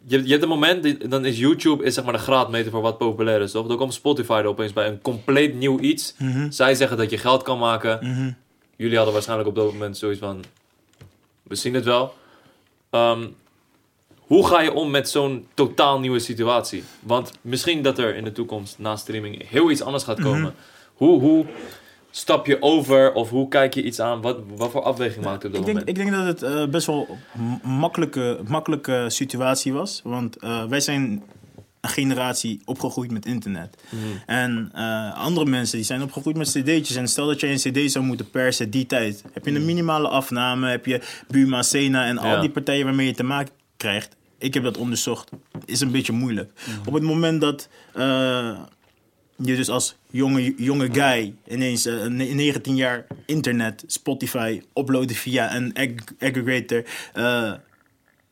Je, 0.08 0.22
je 0.24 0.30
hebt 0.30 0.42
een 0.42 0.48
moment, 0.48 1.10
dan 1.10 1.24
is 1.24 1.38
YouTube 1.38 1.84
is 1.84 1.94
zeg 1.94 2.04
maar 2.04 2.12
de 2.12 2.18
graadmeter 2.18 2.70
voor 2.70 2.80
wat 2.80 2.98
populair 2.98 3.40
is, 3.40 3.50
toch? 3.50 3.66
Dan 3.66 3.76
komt 3.76 3.94
Spotify 3.94 4.32
er 4.32 4.46
opeens 4.46 4.72
bij 4.72 4.88
een 4.88 5.00
compleet 5.00 5.54
nieuw 5.54 5.78
iets. 5.78 6.14
Mm 6.18 6.32
-hmm. 6.32 6.50
Zij 6.52 6.74
zeggen 6.74 6.96
dat 6.96 7.10
je 7.10 7.18
geld 7.18 7.42
kan 7.42 7.58
maken. 7.58 7.98
Mm 8.02 8.14
-hmm. 8.14 8.36
Jullie 8.76 8.96
hadden 8.96 9.14
waarschijnlijk 9.14 9.48
op 9.48 9.54
dat 9.54 9.72
moment 9.72 9.96
zoiets 9.96 10.20
van... 10.20 10.44
We 11.42 11.54
zien 11.54 11.74
het 11.74 11.84
wel. 11.84 12.14
Um, 12.90 13.36
hoe 14.18 14.46
ga 14.46 14.60
je 14.60 14.72
om 14.72 14.90
met 14.90 15.10
zo'n 15.10 15.46
totaal 15.54 16.00
nieuwe 16.00 16.18
situatie? 16.18 16.84
Want 17.00 17.32
misschien 17.40 17.82
dat 17.82 17.98
er 17.98 18.14
in 18.14 18.24
de 18.24 18.32
toekomst 18.32 18.78
na 18.78 18.96
streaming 18.96 19.48
heel 19.48 19.70
iets 19.70 19.82
anders 19.82 20.04
gaat 20.04 20.20
komen. 20.20 20.38
Mm 20.38 20.44
-hmm. 20.44 20.54
hoe, 20.94 21.20
hoe 21.20 21.46
stap 22.10 22.46
je 22.46 22.62
over 22.62 23.12
of 23.12 23.30
hoe 23.30 23.48
kijk 23.48 23.74
je 23.74 23.82
iets 23.82 24.00
aan? 24.00 24.20
Wat, 24.20 24.36
wat 24.56 24.70
voor 24.70 24.82
afweging 24.82 25.24
maakt 25.24 25.42
het 25.42 25.52
op 25.52 25.58
dat 25.58 25.68
ik 25.68 25.74
moment? 25.74 25.86
Denk, 25.86 25.98
ik 25.98 26.12
denk 26.12 26.26
dat 26.26 26.40
het 26.40 26.52
uh, 26.52 26.66
best 26.66 26.86
wel 26.86 27.08
een 27.34 27.70
makkelijke, 27.70 28.40
makkelijke 28.48 29.04
situatie 29.08 29.72
was. 29.72 30.00
Want 30.04 30.42
uh, 30.44 30.64
wij 30.64 30.80
zijn 30.80 31.22
een 31.80 31.90
generatie 31.90 32.60
opgegroeid 32.64 33.10
met 33.10 33.26
internet. 33.26 33.76
Mm. 33.90 34.00
En 34.26 34.72
uh, 34.74 35.14
andere 35.14 35.46
mensen 35.46 35.76
die 35.76 35.86
zijn 35.86 36.02
opgegroeid 36.02 36.36
met 36.36 36.48
cd'tjes. 36.48 36.94
En 36.94 37.08
stel 37.08 37.26
dat 37.26 37.40
je 37.40 37.46
een 37.46 37.56
cd 37.56 37.92
zou 37.92 38.04
moeten 38.04 38.30
persen 38.30 38.70
die 38.70 38.86
tijd. 38.86 39.24
Heb 39.32 39.44
je 39.44 39.54
een 39.54 39.64
minimale 39.64 40.08
afname, 40.08 40.68
heb 40.68 40.86
je 40.86 41.00
Buma, 41.28 41.62
Sena 41.62 42.06
en 42.06 42.18
al 42.18 42.30
ja. 42.30 42.40
die 42.40 42.50
partijen 42.50 42.84
waarmee 42.84 43.06
je 43.06 43.14
te 43.14 43.22
maken 43.22 43.52
krijgt. 43.76 44.16
Ik 44.38 44.54
heb 44.54 44.62
dat 44.62 44.76
onderzocht. 44.76 45.30
Is 45.64 45.80
een 45.80 45.90
beetje 45.90 46.12
moeilijk. 46.12 46.52
Mm. 46.66 46.86
Op 46.86 46.94
het 46.94 47.02
moment 47.02 47.40
dat 47.40 47.68
uh, 47.96 48.58
je 49.36 49.56
dus 49.56 49.68
als 49.68 49.96
jonge, 50.10 50.54
jonge 50.56 50.88
guy 50.92 51.34
ineens 51.48 51.86
uh, 51.86 52.04
19 52.06 52.76
jaar 52.76 53.06
internet, 53.26 53.84
Spotify 53.86 54.62
uploaden 54.74 55.16
via 55.16 55.54
een 55.54 55.74
ag 55.74 55.88
aggregator. 56.18 56.84
Uh, 57.14 57.52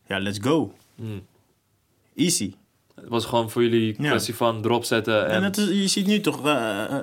ja, 0.07 0.19
let's 0.19 0.39
go. 0.43 0.75
Mm. 0.95 1.27
Easy. 2.15 2.55
Het 2.95 3.09
was 3.09 3.25
gewoon 3.25 3.51
voor 3.51 3.63
jullie 3.63 3.93
kwestie 3.93 4.33
ja. 4.33 4.39
van 4.39 4.65
erop 4.65 4.85
zetten. 4.85 5.27
En, 5.27 5.31
en 5.31 5.43
het 5.43 5.57
is, 5.57 5.69
je 5.69 5.89
ziet 5.89 6.07
nu 6.07 6.21
toch, 6.21 6.47
uh, 6.47 6.99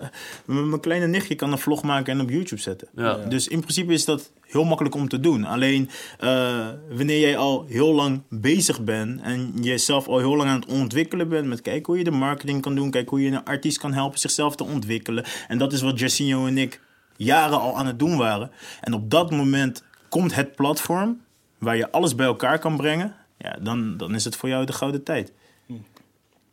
mijn 0.45 0.79
kleine 0.79 1.07
nichtje 1.07 1.35
kan 1.35 1.51
een 1.51 1.57
vlog 1.57 1.83
maken 1.83 2.13
en 2.13 2.21
op 2.21 2.29
YouTube 2.29 2.61
zetten. 2.61 2.87
Ja. 2.95 3.15
Dus 3.15 3.47
in 3.47 3.59
principe 3.59 3.93
is 3.93 4.05
dat 4.05 4.31
heel 4.41 4.63
makkelijk 4.63 4.95
om 4.95 5.07
te 5.07 5.19
doen. 5.19 5.45
Alleen 5.45 5.89
uh, 6.23 6.67
wanneer 6.89 7.19
jij 7.19 7.37
al 7.37 7.65
heel 7.67 7.93
lang 7.93 8.21
bezig 8.29 8.83
bent 8.83 9.21
en 9.21 9.53
jezelf 9.61 10.07
al 10.07 10.17
heel 10.17 10.35
lang 10.35 10.49
aan 10.49 10.59
het 10.59 10.69
ontwikkelen 10.69 11.29
bent 11.29 11.47
met 11.47 11.61
kijk 11.61 11.85
hoe 11.85 11.97
je 11.97 12.03
de 12.03 12.11
marketing 12.11 12.61
kan 12.61 12.75
doen, 12.75 12.91
kijk 12.91 13.09
hoe 13.09 13.21
je 13.21 13.31
een 13.31 13.43
artiest 13.43 13.77
kan 13.77 13.93
helpen 13.93 14.19
zichzelf 14.19 14.55
te 14.55 14.63
ontwikkelen. 14.63 15.25
En 15.47 15.57
dat 15.57 15.73
is 15.73 15.81
wat 15.81 15.99
Jessinho 15.99 16.45
en 16.45 16.57
ik 16.57 16.81
jaren 17.15 17.59
al 17.59 17.77
aan 17.77 17.85
het 17.85 17.99
doen 17.99 18.17
waren. 18.17 18.51
En 18.81 18.93
op 18.93 19.09
dat 19.09 19.31
moment 19.31 19.83
komt 20.09 20.35
het 20.35 20.55
platform 20.55 21.21
waar 21.57 21.77
je 21.77 21.91
alles 21.91 22.15
bij 22.15 22.25
elkaar 22.25 22.59
kan 22.59 22.77
brengen. 22.77 23.15
Ja, 23.37 23.57
dan, 23.61 23.97
dan 23.97 24.15
is 24.15 24.23
het 24.23 24.35
voor 24.35 24.49
jou 24.49 24.65
de 24.65 24.73
gouden 24.73 25.03
tijd. 25.03 25.31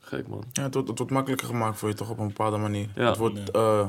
Gek 0.08 0.28
man. 0.28 0.44
Ja, 0.52 0.62
het 0.62 0.74
wordt, 0.74 0.88
het 0.88 0.98
wordt 0.98 1.12
makkelijker 1.12 1.46
gemaakt 1.46 1.78
voor 1.78 1.88
je 1.88 1.94
toch 1.94 2.10
op 2.10 2.18
een 2.18 2.26
bepaalde 2.26 2.56
manier. 2.56 2.88
Ja. 2.94 3.08
Het 3.08 3.16
wordt 3.16 3.56
uh, 3.56 3.86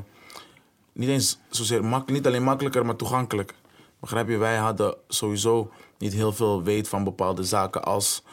niet 0.91 1.09
eens 1.09 1.39
zozeer 1.49 1.85
mak 1.85 2.09
niet 2.09 2.27
alleen 2.27 2.43
makkelijker, 2.43 2.85
maar 2.85 2.95
toegankelijk. 2.95 3.53
Begrijp 3.99 4.29
je? 4.29 4.37
Wij 4.37 4.57
hadden 4.57 4.95
sowieso 5.07 5.71
niet 5.97 6.13
heel 6.13 6.33
veel 6.33 6.63
weet 6.63 6.87
van 6.87 7.03
bepaalde 7.03 7.43
zaken 7.43 7.83
als, 7.83 8.23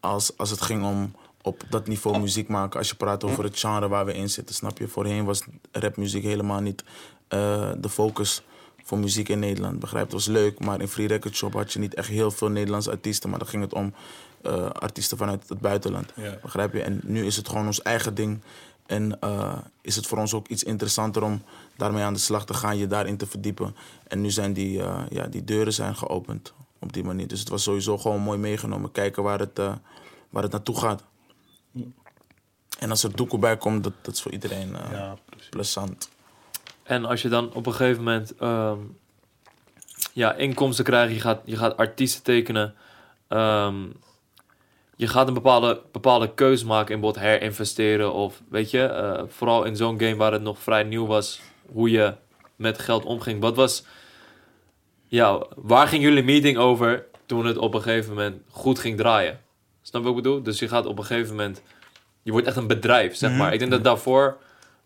als, 0.00 0.36
als 0.36 0.50
het 0.50 0.60
ging 0.60 0.84
om 0.84 1.14
op 1.42 1.62
dat 1.70 1.86
niveau 1.86 2.18
muziek 2.18 2.48
maken. 2.48 2.78
Als 2.78 2.88
je 2.88 2.94
praat 2.94 3.24
over 3.24 3.44
het 3.44 3.58
genre 3.58 3.88
waar 3.88 4.04
we 4.04 4.14
in 4.14 4.30
zitten, 4.30 4.54
snap 4.54 4.78
je? 4.78 4.88
Voorheen 4.88 5.24
was 5.24 5.42
rapmuziek 5.72 6.22
helemaal 6.22 6.60
niet 6.60 6.84
uh, 7.28 7.72
de 7.78 7.88
focus 7.88 8.42
voor 8.84 8.98
muziek 8.98 9.28
in 9.28 9.38
Nederland. 9.38 9.78
Begrijp? 9.78 10.04
Het 10.04 10.12
was 10.12 10.26
leuk, 10.26 10.64
maar 10.64 10.80
in 10.80 10.88
Free 10.88 11.06
Record 11.06 11.34
Shop 11.34 11.52
had 11.52 11.72
je 11.72 11.78
niet 11.78 11.94
echt 11.94 12.08
heel 12.08 12.30
veel 12.30 12.48
Nederlandse 12.48 12.90
artiesten. 12.90 13.30
Maar 13.30 13.38
dan 13.38 13.48
ging 13.48 13.62
het 13.62 13.74
om 13.74 13.94
uh, 14.46 14.70
artiesten 14.70 15.18
vanuit 15.18 15.48
het 15.48 15.60
buitenland. 15.60 16.12
Ja. 16.16 16.38
Begrijp 16.42 16.72
je? 16.72 16.82
En 16.82 17.00
nu 17.02 17.26
is 17.26 17.36
het 17.36 17.48
gewoon 17.48 17.66
ons 17.66 17.82
eigen 17.82 18.14
ding. 18.14 18.40
En 18.86 19.18
uh, 19.24 19.58
is 19.80 19.96
het 19.96 20.06
voor 20.06 20.18
ons 20.18 20.34
ook 20.34 20.48
iets 20.48 20.64
interessanter 20.64 21.22
om 21.22 21.42
daarmee 21.76 22.02
aan 22.02 22.12
de 22.12 22.18
slag 22.18 22.46
te 22.46 22.54
gaan, 22.54 22.78
je 22.78 22.86
daarin 22.86 23.16
te 23.16 23.26
verdiepen. 23.26 23.76
En 24.08 24.20
nu 24.20 24.30
zijn 24.30 24.52
die, 24.52 24.78
uh, 24.78 25.02
ja, 25.10 25.26
die 25.26 25.44
deuren 25.44 25.72
zijn 25.72 25.96
geopend 25.96 26.52
op 26.78 26.92
die 26.92 27.04
manier. 27.04 27.28
Dus 27.28 27.40
het 27.40 27.48
was 27.48 27.62
sowieso 27.62 27.98
gewoon 27.98 28.20
mooi 28.20 28.38
meegenomen. 28.38 28.92
Kijken 28.92 29.22
waar 29.22 29.38
het, 29.38 29.58
uh, 29.58 29.72
waar 30.30 30.42
het 30.42 30.52
naartoe 30.52 30.78
gaat. 30.78 31.02
En 32.78 32.90
als 32.90 33.02
er 33.02 33.16
doekoe 33.16 33.38
bij 33.38 33.56
komt, 33.56 33.84
dat, 33.84 33.92
dat 34.02 34.14
is 34.14 34.22
voor 34.22 34.32
iedereen 34.32 34.76
ja, 34.90 35.16
plezant. 35.50 36.10
En 36.82 37.04
als 37.04 37.22
je 37.22 37.28
dan 37.28 37.52
op 37.52 37.66
een 37.66 37.74
gegeven 37.74 38.02
moment 38.04 38.40
um, 38.40 38.96
ja, 40.12 40.34
inkomsten 40.34 40.84
krijgt, 40.84 41.14
je 41.14 41.20
gaat, 41.20 41.40
je 41.44 41.56
gaat 41.56 41.76
artiesten 41.76 42.22
tekenen. 42.22 42.74
Um, 43.28 43.92
je 44.96 45.06
gaat 45.06 45.28
een 45.28 45.34
bepaalde, 45.34 45.80
bepaalde 45.92 46.34
keuze 46.34 46.66
maken 46.66 46.94
in 46.94 47.00
bijvoorbeeld 47.00 47.26
herinvesteren. 47.26 48.12
Of 48.12 48.42
weet 48.48 48.70
je, 48.70 48.78
uh, 48.78 49.22
vooral 49.28 49.64
in 49.64 49.76
zo'n 49.76 50.00
game 50.00 50.16
waar 50.16 50.32
het 50.32 50.42
nog 50.42 50.58
vrij 50.58 50.82
nieuw 50.82 51.06
was, 51.06 51.40
hoe 51.72 51.90
je 51.90 52.14
met 52.56 52.78
geld 52.78 53.04
omging. 53.04 53.40
Wat 53.40 53.56
was, 53.56 53.84
ja, 55.06 55.46
waar 55.56 55.88
ging 55.88 56.02
jullie 56.02 56.22
meeting 56.24 56.56
over 56.56 57.04
toen 57.26 57.46
het 57.46 57.56
op 57.56 57.74
een 57.74 57.82
gegeven 57.82 58.10
moment 58.14 58.42
goed 58.50 58.78
ging 58.78 58.96
draaien? 58.96 59.40
Snap 59.82 60.02
je 60.02 60.08
wat 60.08 60.16
ik 60.16 60.22
bedoel? 60.22 60.42
Dus 60.42 60.58
je 60.58 60.68
gaat 60.68 60.86
op 60.86 60.98
een 60.98 61.04
gegeven 61.04 61.36
moment, 61.36 61.62
je 62.22 62.30
wordt 62.32 62.46
echt 62.46 62.56
een 62.56 62.66
bedrijf, 62.66 63.16
zeg 63.16 63.32
maar. 63.36 63.52
Ik 63.52 63.58
denk 63.58 63.70
dat 63.70 63.84
daarvoor 63.84 64.36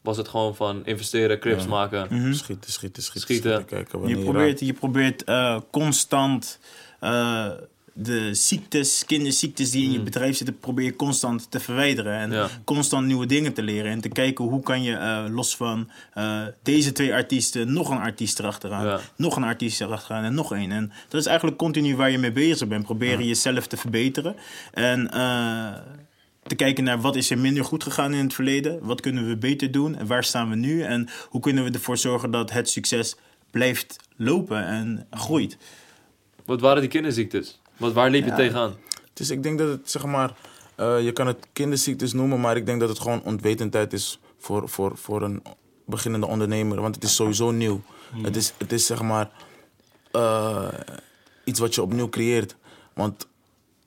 was 0.01 0.17
het 0.17 0.29
gewoon 0.29 0.57
van 0.57 0.87
investeren, 0.87 1.39
crips 1.39 1.63
Ja. 1.63 1.69
maken. 1.69 2.35
Schieten, 2.35 2.35
schieten, 2.35 2.73
schieten. 2.73 3.03
Schieten. 3.03 3.55
schieten 3.55 3.65
kijken 3.65 4.09
Je 4.09 4.17
je 4.17 4.23
probeert, 4.25 4.61
je 4.61 4.73
probeert 4.73 5.29
uh, 5.29 5.59
constant 5.71 6.59
uh, 7.01 7.51
de 7.93 8.35
ziektes, 8.35 9.05
kinderziektes 9.07 9.71
die 9.71 9.85
in 9.85 9.93
je 9.93 10.01
bedrijf 10.03 10.37
zitten, 10.37 10.59
probeer 10.59 10.85
je 10.85 10.97
constant 10.97 11.51
te 11.51 11.61
verwijderen. 11.61 12.19
En 12.19 12.31
Ja. 12.33 12.49
constant 12.65 13.07
nieuwe 13.07 13.27
dingen 13.27 13.53
te 13.53 13.63
leren. 13.63 13.91
En 13.91 14.01
te 14.01 14.09
kijken 14.09 14.45
hoe 14.45 14.63
kan 14.63 14.83
je 14.83 14.93
uh, 14.93 15.25
los 15.29 15.57
van 15.57 15.91
uh, 16.19 16.43
deze 16.63 16.93
twee 16.93 17.15
artiesten 17.15 17.73
nog 17.73 17.91
een 17.91 17.99
artiest 17.99 18.39
erachteraan. 18.39 18.87
Ja. 18.87 19.01
Nog 19.17 19.37
een 19.37 19.45
artiest 19.45 19.81
erachteraan 19.81 20.25
en 20.25 20.35
nog 20.35 20.55
één. 20.55 20.73
En 20.73 20.93
dat 21.09 21.21
is 21.21 21.27
eigenlijk 21.27 21.57
continu 21.59 21.97
waar 21.97 22.11
je 22.11 22.19
mee 22.19 22.33
bezig 22.33 22.69
bent. 22.69 22.85
Proberen 22.85 23.27
jezelf 23.27 23.67
te 23.67 23.77
verbeteren. 23.77 24.37
En 24.73 25.11
uh, 25.15 25.75
te 26.43 26.55
kijken 26.55 26.85
naar 26.85 27.01
wat 27.01 27.17
is 27.17 27.31
er 27.31 27.39
minder 27.39 27.65
goed 27.65 27.83
gegaan 27.83 28.15
in 28.15 28.25
het 28.25 28.35
verleden. 28.35 28.79
Wat 28.83 29.01
kunnen 29.01 29.29
we 29.29 29.37
beter 29.37 29.71
doen? 29.71 29.97
En 29.97 30.07
waar 30.07 30.25
staan 30.25 30.49
we 30.51 30.57
nu? 30.57 30.83
En 30.83 31.09
hoe 31.29 31.41
kunnen 31.41 31.65
we 31.65 31.71
ervoor 31.71 31.99
zorgen 31.99 32.31
dat 32.31 32.51
het 32.51 32.69
succes 32.69 33.17
blijft 33.51 33.97
lopen 34.17 34.67
en 34.67 35.07
groeit? 35.11 35.57
Wat 36.45 36.61
waren 36.61 36.81
die 36.81 36.91
kinderziektes? 36.91 37.60
Wat, 37.81 37.93
waar 37.93 38.11
liep 38.11 38.25
je 38.25 38.33
tegenaan? 38.33 38.75
Dus 39.13 39.31
ik 39.31 39.43
denk 39.43 39.59
dat 39.59 39.69
het, 39.69 39.91
zeg 39.91 40.05
maar, 40.05 40.35
eh, 40.75 41.05
je 41.05 41.13
kan 41.13 41.27
het 41.27 41.47
kinderziektes 41.53 42.13
noemen, 42.13 42.41
maar 42.41 42.57
ik 42.57 42.67
denk 42.67 42.81
dat 42.81 42.89
het 42.89 42.99
gewoon 42.99 43.23
onwetendheid 43.23 43.93
is 43.93 44.19
voor, 44.39 44.69
voor, 44.69 44.97
voor 44.97 45.23
een 45.23 45.43
beginnende 45.87 46.27
ondernemer. 46.27 46.81
Want 46.81 46.95
het 46.95 47.05
is 47.05 47.15
sowieso 47.15 47.51
nieuw. 47.51 47.81
Hmm. 48.11 48.25
Het, 48.25 48.37
is, 48.37 48.53
het 48.59 48.73
is 48.73 48.87
zeg 48.87 49.03
maar 49.03 49.31
eh, 50.13 50.69
iets 51.45 51.59
wat 51.61 51.75
je 51.75 51.83
opnieuw 51.83 52.09
creëert. 52.09 52.57
Want 52.95 53.27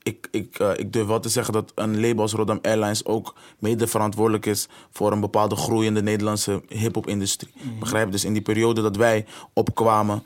ik, 0.03 0.27
ik, 0.31 0.59
eh, 0.59 0.71
ik 0.75 0.93
durf 0.93 1.07
wel 1.07 1.19
te 1.19 1.29
zeggen 1.29 1.53
dat 1.53 1.71
een 1.75 1.99
label 1.99 2.21
als 2.21 2.33
Rotterdam 2.33 2.71
Airlines 2.71 3.05
ook 3.05 3.35
mede 3.59 3.87
verantwoordelijk 3.87 4.45
is 4.45 4.67
voor 4.91 5.11
een 5.11 5.19
bepaalde 5.19 5.55
groei 5.55 5.85
in 5.85 5.93
de 5.93 6.03
Nederlandse 6.03 6.61
hip-hop-industrie. 6.67 7.53
Begrijp 7.79 8.05
je? 8.05 8.11
Dus 8.11 8.25
in 8.25 8.33
die 8.33 8.41
periode 8.41 8.81
dat 8.81 8.95
wij 8.95 9.25
opkwamen, 9.53 10.23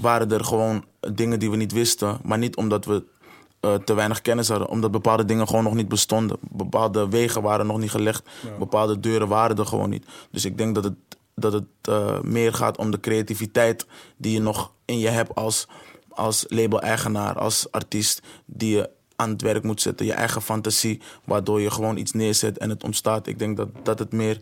waren 0.00 0.30
er 0.30 0.44
gewoon 0.44 0.84
dingen 1.12 1.38
die 1.38 1.50
we 1.50 1.56
niet 1.56 1.72
wisten. 1.72 2.18
Maar 2.22 2.38
niet 2.38 2.56
omdat 2.56 2.84
we 2.84 3.04
eh, 3.60 3.74
te 3.74 3.94
weinig 3.94 4.20
kennis 4.20 4.48
hadden, 4.48 4.68
omdat 4.68 4.90
bepaalde 4.90 5.24
dingen 5.24 5.48
gewoon 5.48 5.64
nog 5.64 5.74
niet 5.74 5.88
bestonden. 5.88 6.36
Bepaalde 6.40 7.08
wegen 7.08 7.42
waren 7.42 7.66
nog 7.66 7.78
niet 7.78 7.90
gelegd, 7.90 8.28
bepaalde 8.58 9.00
deuren 9.00 9.28
waren 9.28 9.58
er 9.58 9.66
gewoon 9.66 9.90
niet. 9.90 10.06
Dus 10.30 10.44
ik 10.44 10.58
denk 10.58 10.74
dat 10.74 10.84
het, 10.84 10.94
dat 11.34 11.52
het 11.52 11.64
eh, 11.82 12.20
meer 12.20 12.54
gaat 12.54 12.76
om 12.78 12.90
de 12.90 13.00
creativiteit 13.00 13.86
die 14.16 14.32
je 14.32 14.40
nog 14.40 14.72
in 14.84 14.98
je 14.98 15.08
hebt 15.08 15.34
als, 15.34 15.68
als 16.08 16.44
label-eigenaar, 16.48 17.38
als 17.38 17.70
artiest, 17.70 18.22
die 18.46 18.76
je 18.76 18.90
aan 19.16 19.30
het 19.30 19.42
werk 19.42 19.62
moet 19.62 19.80
zetten. 19.80 20.06
Je 20.06 20.12
eigen 20.12 20.42
fantasie, 20.42 21.00
waardoor 21.24 21.60
je 21.60 21.70
gewoon 21.70 21.96
iets 21.96 22.12
neerzet 22.12 22.58
en 22.58 22.70
het 22.70 22.84
ontstaat. 22.84 23.26
Ik 23.26 23.38
denk 23.38 23.56
dat, 23.56 23.68
dat 23.82 23.98
het 23.98 24.12
meer 24.12 24.40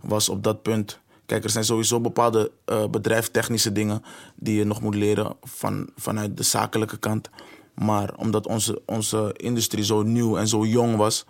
was 0.00 0.28
op 0.28 0.42
dat 0.42 0.62
punt. 0.62 0.98
Kijk, 1.32 1.44
er 1.44 1.50
zijn 1.50 1.64
sowieso 1.64 2.00
bepaalde 2.00 2.50
eh 2.64 2.88
bedrijftechnische 2.88 3.72
dingen 3.72 4.02
die 4.34 4.56
je 4.56 4.64
nog 4.64 4.80
moet 4.80 4.94
leren 4.94 5.36
van, 5.42 5.88
vanuit 5.96 6.36
de 6.36 6.42
zakelijke 6.42 6.96
kant. 6.96 7.30
Maar 7.74 8.14
omdat 8.14 8.46
onze, 8.46 8.82
onze 8.86 9.34
industrie 9.36 9.84
zo 9.84 10.02
nieuw 10.02 10.36
en 10.36 10.48
zo 10.48 10.66
jong 10.66 10.96
was, 10.96 11.24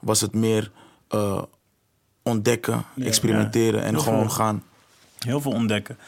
was 0.00 0.20
het 0.20 0.34
meer 0.34 0.70
eh, 1.08 1.42
ontdekken, 2.22 2.84
experimenteren 2.98 3.82
en 3.82 3.94
Heel 3.94 4.02
gewoon 4.02 4.20
veel. 4.20 4.30
gaan. 4.30 4.62
Heel 5.18 5.40
veel 5.40 5.52
ontdekken. 5.52 5.98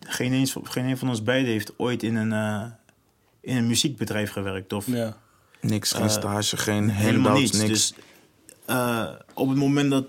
Geen, 0.00 0.32
eens, 0.32 0.56
geen 0.62 0.84
een 0.84 0.98
van 0.98 1.08
ons 1.08 1.22
beiden 1.22 1.52
heeft 1.52 1.72
ooit 1.76 2.02
in 2.02 2.16
een, 2.16 2.32
eh, 2.32 2.70
in 3.40 3.56
een 3.56 3.66
muziekbedrijf 3.66 4.30
gewerkt. 4.30 4.72
Of 4.72 4.86
Ja. 4.86 5.16
Niks, 5.60 5.92
geen 5.92 6.10
stage, 6.10 6.56
geen 6.56 6.90
helemaal 6.90 7.32
handouts, 7.32 7.58
niks. 7.58 7.68
Dus 7.68 7.94
eh, 8.64 9.08
op 9.34 9.48
het 9.48 9.58
moment 9.58 9.90
dat. 9.90 10.04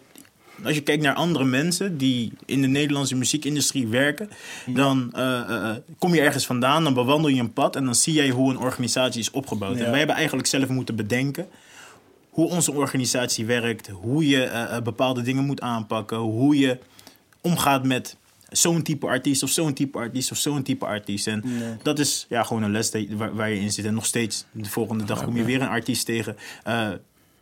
Als 0.64 0.76
je 0.76 0.82
kijkt 0.82 1.04
naar 1.04 1.14
andere 1.14 1.46
mensen 1.46 1.98
die 1.98 2.32
in 2.46 2.62
de 2.62 2.68
Nederlandse 2.68 3.16
muziekindustrie 3.16 3.88
werken, 3.88 4.30
dan 4.66 5.10
eh, 5.14 5.40
eh, 5.40 5.70
eh, 5.70 5.76
kom 5.98 6.14
je 6.14 6.22
ergens 6.22 6.46
vandaan, 6.46 6.84
dan 6.84 6.94
bewandel 6.94 7.30
je 7.30 7.40
een 7.40 7.54
pad 7.54 7.76
en 7.76 7.86
dan 7.86 7.96
zie 7.96 8.14
jij 8.14 8.30
hoe 8.30 8.52
een 8.52 8.60
organisatie 8.60 9.20
is 9.20 9.32
opgebouwd. 9.32 9.78
Ja. 9.78 9.84
En 9.84 9.90
wij 9.90 9.98
hebben 9.98 10.16
eigenlijk 10.16 10.48
zelf 10.48 10.68
moeten 10.68 10.96
bedenken 10.96 11.48
hoe 12.30 12.50
onze 12.50 12.74
organisatie 12.74 13.46
werkt, 13.46 13.88
hoe 13.88 14.28
je 14.28 14.80
bepaalde 14.84 15.22
dingen 15.22 15.46
moet 15.46 15.62
aanpakken, 15.62 16.18
hoe 16.18 16.58
je 16.58 16.80
omgaat 17.42 17.84
met 17.84 18.18
zo'n 18.50 18.82
type 18.82 19.08
artiest 19.08 19.44
of 19.44 19.50
zo'n 19.50 19.74
type 19.74 19.98
artiest 19.98 20.32
of 20.32 20.38
zo'n 20.38 20.64
type 20.64 20.86
artiest. 20.86 21.28
En 21.28 21.44
dat 21.84 22.00
is 22.00 22.26
ja, 22.30 22.44
gewoon 22.44 22.64
een 22.64 22.72
les 22.72 22.92
waar, 23.10 23.36
waar 23.36 23.50
je 23.50 23.60
in 23.60 23.72
zit. 23.72 23.86
En 23.86 23.94
nog 23.94 24.06
steeds, 24.06 24.46
de 24.52 24.70
volgende 24.70 25.04
dag 25.04 25.24
kom 25.24 25.38
je 25.38 25.44
weer 25.44 25.62
een 25.62 25.68
artiest 25.68 26.06
tegen. 26.06 26.36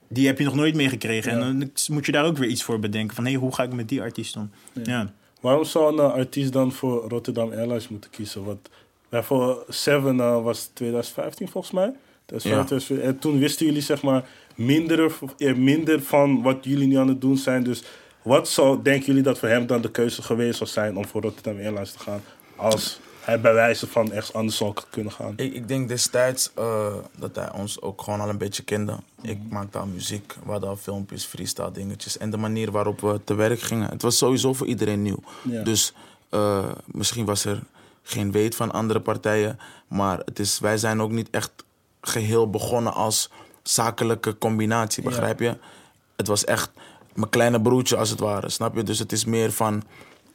Die 0.08 0.28
heb 0.28 0.38
je 0.38 0.46
nog 0.46 0.56
nooit 0.56 0.76
meegekregen. 0.76 1.32
En 1.32 1.40
dan 1.40 1.72
moet 1.88 2.06
je 2.06 2.12
daar 2.12 2.26
ook 2.26 2.38
weer 2.38 2.50
iets 2.50 2.64
voor 2.64 2.80
bedenken. 2.80 3.16
Van, 3.16 3.26
hé, 3.26 3.32
hey, 3.32 3.40
hoe 3.40 3.54
ga 3.54 3.64
ik 3.64 3.74
met 3.74 3.90
die 3.90 4.02
artiest 4.02 4.36
om? 4.36 4.52
Ja. 4.84 5.14
Waarom 5.42 5.64
zou 5.64 5.94
een 5.94 6.00
eh, 6.00 6.14
artiest 6.14 6.54
dan 6.54 6.72
voor 6.72 7.10
Rotterdam 7.10 7.52
Airlines 7.52 7.88
moeten 7.88 8.10
kiezen? 8.10 8.44
Want 8.44 8.70
voor 9.12 9.66
Seven 9.70 10.20
eh, 10.20 10.44
was 10.44 10.70
2015 10.74 11.48
volgens 11.48 11.74
mij. 11.74 11.94
2015, 12.26 13.02
En 13.02 13.20
toen 13.20 13.40
wisten 13.40 13.66
jullie 13.66 13.82
zeg 13.82 14.02
maar 14.02 14.28
minder, 14.56 15.12
eh, 15.38 15.56
minder 15.56 16.02
van 16.02 16.42
wat 16.42 16.58
jullie 16.62 16.88
nu 16.88 16.96
aan 16.96 17.08
het 17.08 17.22
doen 17.22 17.38
zijn. 17.38 17.64
Dus 17.64 17.84
wat 18.22 18.50
zou, 18.50 18.82
denken 18.82 19.06
jullie 19.06 19.22
dat 19.22 19.40
voor 19.40 19.50
hem 19.50 19.68
dan 19.68 19.82
de 19.82 19.92
keuze 19.92 20.22
geweest 20.22 20.58
zou 20.58 20.70
zijn 20.70 20.98
om 20.98 21.06
voor 21.06 21.22
Rotterdam 21.22 21.58
Airlines 21.58 21.92
te 21.92 22.00
gaan? 22.00 22.22
Als 22.56 23.00
hij 23.26 23.42
bij 23.42 23.54
wijze 23.54 23.88
van 23.88 24.12
ergens 24.12 24.34
anders 24.34 24.58
zou 24.58 24.74
kunnen 24.90 25.12
gaan. 25.12 25.34
Ik, 25.36 25.54
ik 25.54 25.68
denk 25.68 25.88
destijds 25.88 26.52
eh, 26.56 26.94
dat 27.18 27.36
hij 27.36 27.52
ons 27.52 27.82
ook 27.82 28.02
gewoon 28.02 28.22
al 28.22 28.30
een 28.30 28.38
beetje 28.38 28.64
kende. 28.64 28.98
Ik 29.22 29.38
maakte 29.50 29.78
al 29.78 29.86
muziek, 29.86 30.36
we 30.44 30.52
hadden 30.52 30.70
al 30.70 30.76
filmpjes, 30.76 31.26
freestyle 31.26 31.72
dingetjes. 31.72 32.18
En 32.18 32.30
de 32.30 32.38
manier 32.38 32.72
waarop 32.72 33.02
we 33.02 33.20
te 33.24 33.34
werk 33.34 33.60
gingen, 33.60 33.90
het 33.90 34.02
was 34.02 34.18
sowieso 34.18 34.54
voor 34.54 34.68
iedereen 34.68 35.02
nieuw. 35.02 35.20
Ja. 35.42 35.64
Dus 35.64 35.94
eh, 36.30 36.72
misschien 36.86 37.26
was 37.26 37.46
er 37.46 37.64
geen 38.04 38.32
weet 38.32 38.56
van 38.56 38.72
andere 38.72 39.00
partijen. 39.00 39.60
Maar 39.88 40.20
het 40.26 40.40
is, 40.40 40.60
wij 40.60 40.78
zijn 40.78 41.02
ook 41.02 41.12
niet 41.12 41.30
echt 41.30 41.52
geheel 42.02 42.50
begonnen 42.50 42.94
als 42.94 43.30
zakelijke 43.64 44.38
combinatie, 44.38 45.04
begrijp 45.04 45.40
je? 45.40 45.58
Het 46.16 46.28
was 46.28 46.46
echt 46.46 46.72
mijn 47.14 47.30
kleine 47.30 47.62
broertje 47.62 47.98
als 47.98 48.10
het 48.10 48.20
ware, 48.20 48.50
snap 48.50 48.76
je? 48.76 48.84
Dus 48.84 49.00
het 49.00 49.12
is 49.12 49.26
meer 49.26 49.52
van, 49.52 49.84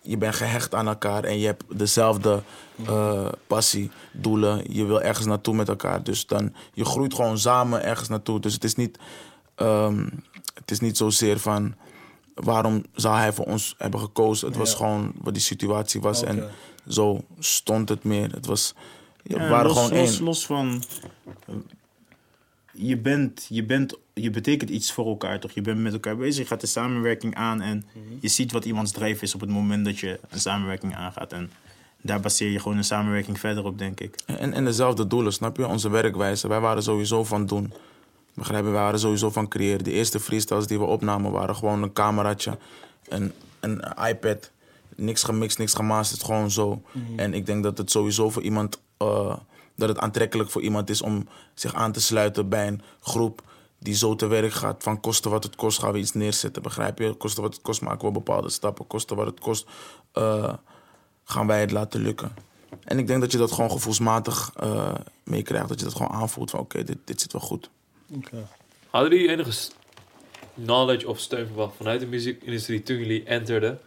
je 0.02 0.16
bent 0.16 0.34
gehecht 0.34 0.74
aan 0.74 0.88
elkaar 0.88 1.24
en 1.24 1.38
je 1.38 1.46
hebt 1.46 1.64
dezelfde 1.78 2.42
eh, 2.86 3.28
passie, 3.46 3.90
doelen. 4.12 4.64
Je 4.72 4.84
wil 4.84 5.00
ergens 5.02 5.26
naartoe 5.26 5.54
met 5.54 5.68
elkaar. 5.68 6.02
Dus 6.02 6.26
dan, 6.26 6.54
je 6.72 6.84
groeit 6.84 7.14
gewoon 7.14 7.38
samen 7.38 7.82
ergens 7.84 8.08
naartoe. 8.08 8.40
Dus 8.40 8.52
het 8.54 8.64
is 8.64 8.74
niet, 8.74 8.98
ehm, 9.54 10.08
het 10.54 10.70
is 10.70 10.80
niet 10.80 10.96
zozeer 10.96 11.38
van, 11.38 11.74
waarom 12.34 12.84
zou 12.94 13.16
hij 13.16 13.32
voor 13.32 13.44
ons 13.44 13.74
hebben 13.78 14.00
gekozen? 14.00 14.48
Het 14.48 14.56
was 14.56 14.70
Ja. 14.70 14.76
gewoon 14.76 15.12
wat 15.22 15.34
die 15.34 15.42
situatie 15.42 16.00
was 16.00 16.22
en 16.22 16.48
zo 16.88 17.20
stond 17.38 17.88
het 17.88 18.04
meer. 18.04 18.30
Het 18.32 18.46
was, 18.46 18.74
ja, 19.22 19.38
we 19.38 19.48
waren 19.48 19.66
los, 19.66 19.78
gewoon 19.78 19.98
los, 19.98 20.14
één. 20.16 20.24
los 20.24 20.46
van. 20.46 20.82
Je 22.82 22.96
bent, 22.96 23.46
je 23.48 23.64
bent, 23.64 23.98
je 24.14 24.30
betekent 24.30 24.70
iets 24.70 24.92
voor 24.92 25.06
elkaar, 25.06 25.40
toch? 25.40 25.50
Je 25.50 25.60
bent 25.60 25.78
met 25.78 25.92
elkaar 25.92 26.16
bezig, 26.16 26.42
je 26.42 26.46
gaat 26.46 26.60
de 26.60 26.66
samenwerking 26.66 27.34
aan 27.34 27.60
en 27.60 27.84
je 28.20 28.28
ziet 28.28 28.52
wat 28.52 28.64
iemands 28.64 28.92
drijf 28.92 29.22
is 29.22 29.34
op 29.34 29.40
het 29.40 29.50
moment 29.50 29.84
dat 29.84 29.98
je 29.98 30.20
een 30.28 30.40
samenwerking 30.40 30.94
aangaat. 30.94 31.32
En 31.32 31.50
daar 32.02 32.20
baseer 32.20 32.50
je 32.50 32.60
gewoon 32.60 32.76
een 32.76 32.84
samenwerking 32.84 33.40
verder 33.40 33.64
op, 33.64 33.78
denk 33.78 34.00
ik. 34.00 34.14
En, 34.26 34.52
en 34.52 34.64
dezelfde 34.64 35.06
doelen, 35.06 35.32
snap 35.32 35.56
je? 35.56 35.66
Onze 35.66 35.90
werkwijze. 35.90 36.48
Wij 36.48 36.60
waren 36.60 36.82
sowieso 36.82 37.24
van 37.24 37.46
doen. 37.46 37.72
Begrijp 38.34 38.64
je? 38.64 38.70
Wij 38.70 38.80
waren 38.80 39.00
sowieso 39.00 39.30
van 39.30 39.48
creëren. 39.48 39.84
De 39.84 39.92
eerste 39.92 40.20
freestyles 40.20 40.66
die 40.66 40.78
we 40.78 40.84
opnamen 40.84 41.32
waren 41.32 41.56
gewoon 41.56 41.82
een 41.82 41.92
cameraatje, 41.92 42.58
een, 43.08 43.32
een 43.60 43.82
iPad. 44.08 44.50
Niks 44.96 45.22
gemixt, 45.22 45.58
niks 45.58 45.74
gemasterd, 45.74 46.22
gewoon 46.22 46.50
zo. 46.50 46.82
En 47.16 47.34
ik 47.34 47.46
denk 47.46 47.62
dat 47.62 47.78
het 47.78 47.90
sowieso 47.90 48.30
voor 48.30 48.42
iemand, 48.42 48.80
eh, 48.96 49.36
dat 49.80 49.88
het 49.88 49.98
aantrekkelijk 49.98 50.50
voor 50.50 50.62
iemand 50.62 50.90
is 50.90 51.02
om 51.02 51.28
zich 51.54 51.74
aan 51.74 51.92
te 51.92 52.00
sluiten 52.00 52.48
bij 52.48 52.66
een 52.66 52.82
groep 53.00 53.42
die 53.78 53.94
zo 53.94 54.14
te 54.14 54.26
werk 54.26 54.52
gaat. 54.52 54.82
Van 54.82 55.00
kosten 55.00 55.30
wat 55.30 55.44
het 55.44 55.56
kost 55.56 55.78
gaan 55.78 55.92
we 55.92 55.98
iets 55.98 56.12
neerzetten, 56.12 56.62
begrijp 56.62 56.98
je? 56.98 57.14
Kosten 57.14 57.42
wat 57.42 57.54
het 57.54 57.62
kost 57.62 57.80
maken 57.80 58.06
we 58.06 58.12
bepaalde 58.12 58.50
stappen. 58.50 58.86
Kosten 58.86 59.16
wat 59.16 59.26
het 59.26 59.40
kost 59.40 59.66
eh, 60.12 60.54
gaan 61.24 61.46
wij 61.46 61.60
het 61.60 61.70
laten 61.70 62.02
lukken. 62.02 62.34
En 62.84 62.98
ik 62.98 63.06
denk 63.06 63.20
dat 63.20 63.32
je 63.32 63.38
dat 63.38 63.52
gewoon 63.52 63.70
gevoelsmatig 63.70 64.52
eh, 64.56 64.94
meekrijgt. 65.24 65.68
Dat 65.68 65.78
je 65.78 65.84
dat 65.84 65.94
gewoon 65.94 66.12
aanvoelt 66.12 66.50
van 66.50 66.60
oké, 66.60 66.84
dit, 66.84 66.98
dit 67.04 67.20
zit 67.20 67.32
wel 67.32 67.40
goed. 67.40 67.70
Oké. 68.14 68.46
Hadden 68.90 69.10
jullie 69.10 69.28
enige 69.28 69.70
knowledge 70.54 71.08
of 71.08 71.18
steun 71.18 71.46
verwacht 71.46 71.76
vanuit 71.76 72.00
de 72.00 72.06
muziekindustrie 72.06 72.82
toen 72.82 72.96
jullie 72.96 73.24
enterden? 73.24 73.80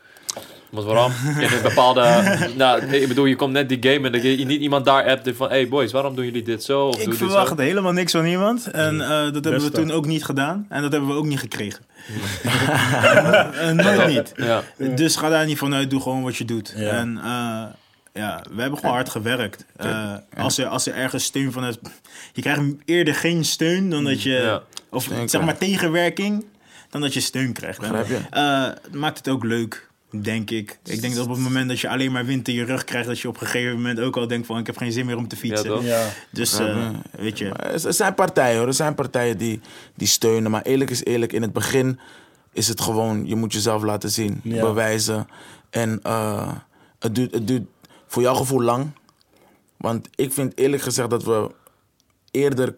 Want 0.69 0.85
waarom? 0.85 1.11
In 1.39 1.51
een 1.51 1.61
bepaalde... 1.61 2.23
nou, 2.55 2.85
nee, 2.85 3.01
ik 3.01 3.07
bedoel, 3.07 3.25
je 3.25 3.35
komt 3.35 3.53
net 3.53 3.69
die 3.69 3.77
game 3.93 4.05
en 4.05 4.11
dat 4.11 4.23
je 4.23 4.45
niet 4.45 4.61
iemand 4.61 4.85
daar 4.85 5.05
appte 5.05 5.35
van... 5.35 5.49
Hey 5.49 5.67
boys, 5.67 5.91
waarom 5.91 6.15
doen 6.15 6.25
jullie 6.25 6.43
dit 6.43 6.63
zo? 6.63 6.87
Of 6.87 6.99
Ik 7.01 7.13
zo? 7.13 7.55
helemaal 7.57 7.91
niks 7.91 8.11
van 8.11 8.25
iemand. 8.25 8.71
En 8.71 9.01
eh, 9.01 9.07
dat 9.09 9.43
hebben 9.43 9.61
we 9.61 9.69
toen 9.71 9.91
ook 9.91 10.05
niet 10.05 10.25
gedaan. 10.25 10.65
En 10.69 10.81
dat 10.81 10.91
hebben 10.91 11.09
we 11.09 11.15
ook 11.15 11.25
niet 11.25 11.39
gekregen. 11.39 11.85
Eh, 13.53 13.71
nooit 13.71 14.07
niet. 14.07 14.33
Ja. 14.35 14.63
Dus 14.95 15.15
ga 15.15 15.29
daar 15.29 15.45
niet 15.45 15.57
vanuit, 15.57 15.89
doe 15.89 16.01
gewoon 16.01 16.23
wat 16.23 16.35
je 16.35 16.45
doet. 16.45 16.73
Ja. 16.75 16.89
En 16.89 17.17
eh, 17.17 17.63
ja, 18.13 18.43
we 18.51 18.61
hebben 18.61 18.79
gewoon 18.79 18.95
hard 18.95 19.09
gewerkt. 19.09 19.65
Eh, 19.75 20.13
als, 20.37 20.57
er, 20.57 20.67
als 20.67 20.87
er 20.87 20.93
ergens 20.93 21.23
steun 21.23 21.51
van 21.51 21.65
is... 21.65 21.75
Je 22.33 22.41
krijgt 22.41 22.61
eerder 22.85 23.15
geen 23.15 23.45
steun 23.45 23.89
dan 23.89 24.03
dat 24.03 24.21
je... 24.23 24.29
Ja. 24.31 24.61
Of 24.89 25.09
zeg 25.25 25.41
maar 25.41 25.57
tegenwerking, 25.57 26.45
dan 26.89 27.01
dat 27.01 27.13
je 27.13 27.19
steun 27.19 27.53
krijgt. 27.53 27.83
En, 27.83 27.91
Begrijp 27.91 28.07
je? 28.07 28.27
eh, 28.29 28.63
het 28.63 28.93
maakt 28.93 29.17
het 29.17 29.29
ook 29.29 29.43
leuk, 29.43 29.89
denk 30.21 30.49
ik. 30.49 30.79
Ik 30.83 31.01
denk 31.01 31.15
dat 31.15 31.23
op 31.25 31.31
het 31.31 31.39
moment 31.39 31.67
dat 31.69 31.79
je 31.79 31.89
alleen 31.89 32.11
maar 32.11 32.25
wind 32.25 32.47
in 32.47 32.53
je 32.53 32.63
rug 32.63 32.83
krijgt... 32.83 33.07
dat 33.07 33.19
je 33.19 33.27
op 33.27 33.41
een 33.41 33.47
gegeven 33.47 33.75
moment 33.75 33.99
ook 33.99 34.17
al 34.17 34.27
denkt 34.27 34.47
van... 34.47 34.57
ik 34.57 34.65
heb 34.65 34.77
geen 34.77 34.91
zin 34.91 35.05
meer 35.05 35.17
om 35.17 35.27
te 35.27 35.35
fietsen. 35.35 35.67
toch? 35.67 35.83
Ja. 35.83 36.09
dus 36.31 36.59
eh, 36.59 36.89
weet 37.11 37.37
je... 37.37 37.49
Er 37.49 37.93
zijn 37.93 38.13
partijen 38.13 38.57
hoor, 38.57 38.67
er 38.67 38.73
zijn 38.73 38.95
partijen 38.95 39.37
die, 39.37 39.59
die 39.95 40.07
steunen. 40.07 40.51
Maar 40.51 40.61
eerlijk 40.61 40.89
is 40.89 41.03
eerlijk, 41.03 41.33
in 41.33 41.41
het 41.41 41.53
begin 41.53 41.99
is 42.53 42.67
het 42.67 42.81
gewoon, 42.81 43.27
je 43.27 43.35
moet 43.35 43.53
jezelf 43.53 43.83
laten 43.83 44.09
zien, 44.11 44.39
Ja. 44.43 44.61
bewijzen. 44.61 45.27
En 45.69 45.99
eh, 46.03 46.51
het, 46.99 47.15
duurt, 47.15 47.33
het 47.33 47.47
duurt 47.47 47.67
voor 48.07 48.21
jouw 48.21 48.35
gevoel 48.35 48.61
lang. 48.61 48.91
Want 49.77 50.09
ik 50.15 50.33
vind 50.33 50.57
eerlijk 50.57 50.83
gezegd 50.83 51.09
dat 51.09 51.23
we 51.23 51.51
eerder, 52.31 52.75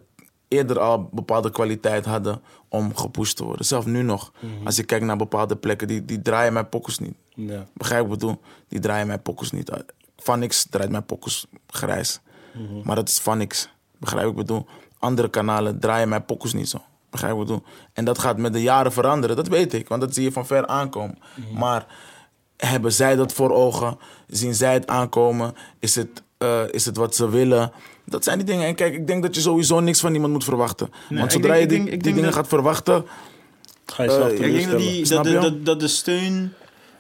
eerder 0.48 0.80
al 0.80 1.10
bepaalde 1.12 1.52
kwaliteit 1.52 2.06
hadden 2.06 2.42
om 2.76 2.96
gepusht 2.96 3.38
te 3.38 3.44
worden. 3.44 3.66
Zelfs 3.66 3.86
nu 3.86 4.02
nog. 4.02 4.32
Als 4.64 4.80
ik 4.80 4.88
kijk 4.88 5.04
naar 5.04 5.18
bepaalde 5.18 5.56
plekken, 5.56 5.88
die, 5.88 6.06
die 6.06 6.22
draaien 6.22 6.54
mijn 6.54 6.70
pokkers 6.70 7.00
niet. 7.00 7.16
Ja. 7.36 7.66
Begrijp 7.74 8.08
wat 8.08 8.14
ik 8.14 8.20
bedoel? 8.20 8.42
Die 8.68 8.80
draaien 8.80 9.08
mijn 9.08 9.22
pokkers 9.22 9.52
niet. 9.52 9.72
Van 10.18 10.40
niks 10.40 10.66
draait 10.70 10.90
mijn 10.90 11.06
pokkers 11.06 11.46
grijs. 11.68 12.20
Maar 12.84 12.96
dat 12.96 13.10
is 13.10 13.20
van 13.20 13.38
niks. 13.38 13.70
Begrijp 13.98 14.28
ik 14.30 14.36
bedoel? 14.36 14.66
Andere 15.00 15.30
kanalen 15.30 15.80
draaien 15.80 16.10
mijn 16.10 16.26
pokkers 16.26 16.54
niet 16.54 16.70
zo. 16.70 16.82
Begrijp 17.10 17.34
ik 17.34 17.40
bedoel? 17.40 17.64
En 17.94 18.06
dat 18.06 18.20
gaat 18.20 18.38
met 18.38 18.54
de 18.54 18.62
jaren 18.62 18.92
veranderen, 18.92 19.36
dat 19.36 19.48
weet 19.48 19.74
ik. 19.74 19.88
Want 19.88 20.02
dat 20.02 20.14
zie 20.14 20.24
je 20.24 20.32
van 20.32 20.46
ver 20.46 20.68
aankomen. 20.68 21.18
Maar 21.54 21.86
hebben 22.58 22.92
zij 22.92 23.16
dat 23.16 23.34
voor 23.34 23.52
ogen? 23.52 23.98
Zien 24.28 24.56
zij 24.56 24.74
het 24.74 24.88
aankomen? 24.88 25.54
Is 25.80 25.96
het, 25.96 26.24
eh, 26.38 26.62
is 26.72 26.86
het 26.86 26.98
wat 26.98 27.16
ze 27.16 27.30
willen? 27.30 27.72
Dat 28.06 28.24
zijn 28.24 28.38
die 28.38 28.48
dingen. 28.48 28.68
En 28.68 28.76
kijk, 28.76 28.94
ik 28.94 29.08
denk 29.08 29.24
dat 29.24 29.36
je 29.36 29.42
sowieso 29.42 29.80
niks 29.80 30.00
van 30.00 30.14
iemand 30.14 30.34
moet 30.34 30.44
verwachten. 30.44 30.90
Nee, 31.10 31.20
Want 31.20 31.32
zodra 31.32 31.48
denk- 31.54 31.62
je 31.62 31.68
die, 31.78 31.86
denk- 31.90 32.04
dingen 32.04 32.24
dat- 32.24 32.34
gaat 32.34 32.48
verwachten, 32.48 33.06
Ga 33.86 34.04
je 34.04 34.10
Eh, 34.10 34.16
zelf 34.16 34.32
ik 34.32 34.40
Ik 34.40 34.54
denk 34.54 34.70
dat, 34.72 34.80
die, 34.80 35.08
dat, 35.08 35.24
de, 35.24 35.32
dat, 35.34 35.66
dat 35.66 35.80
de 35.80 35.88
steun 35.88 36.54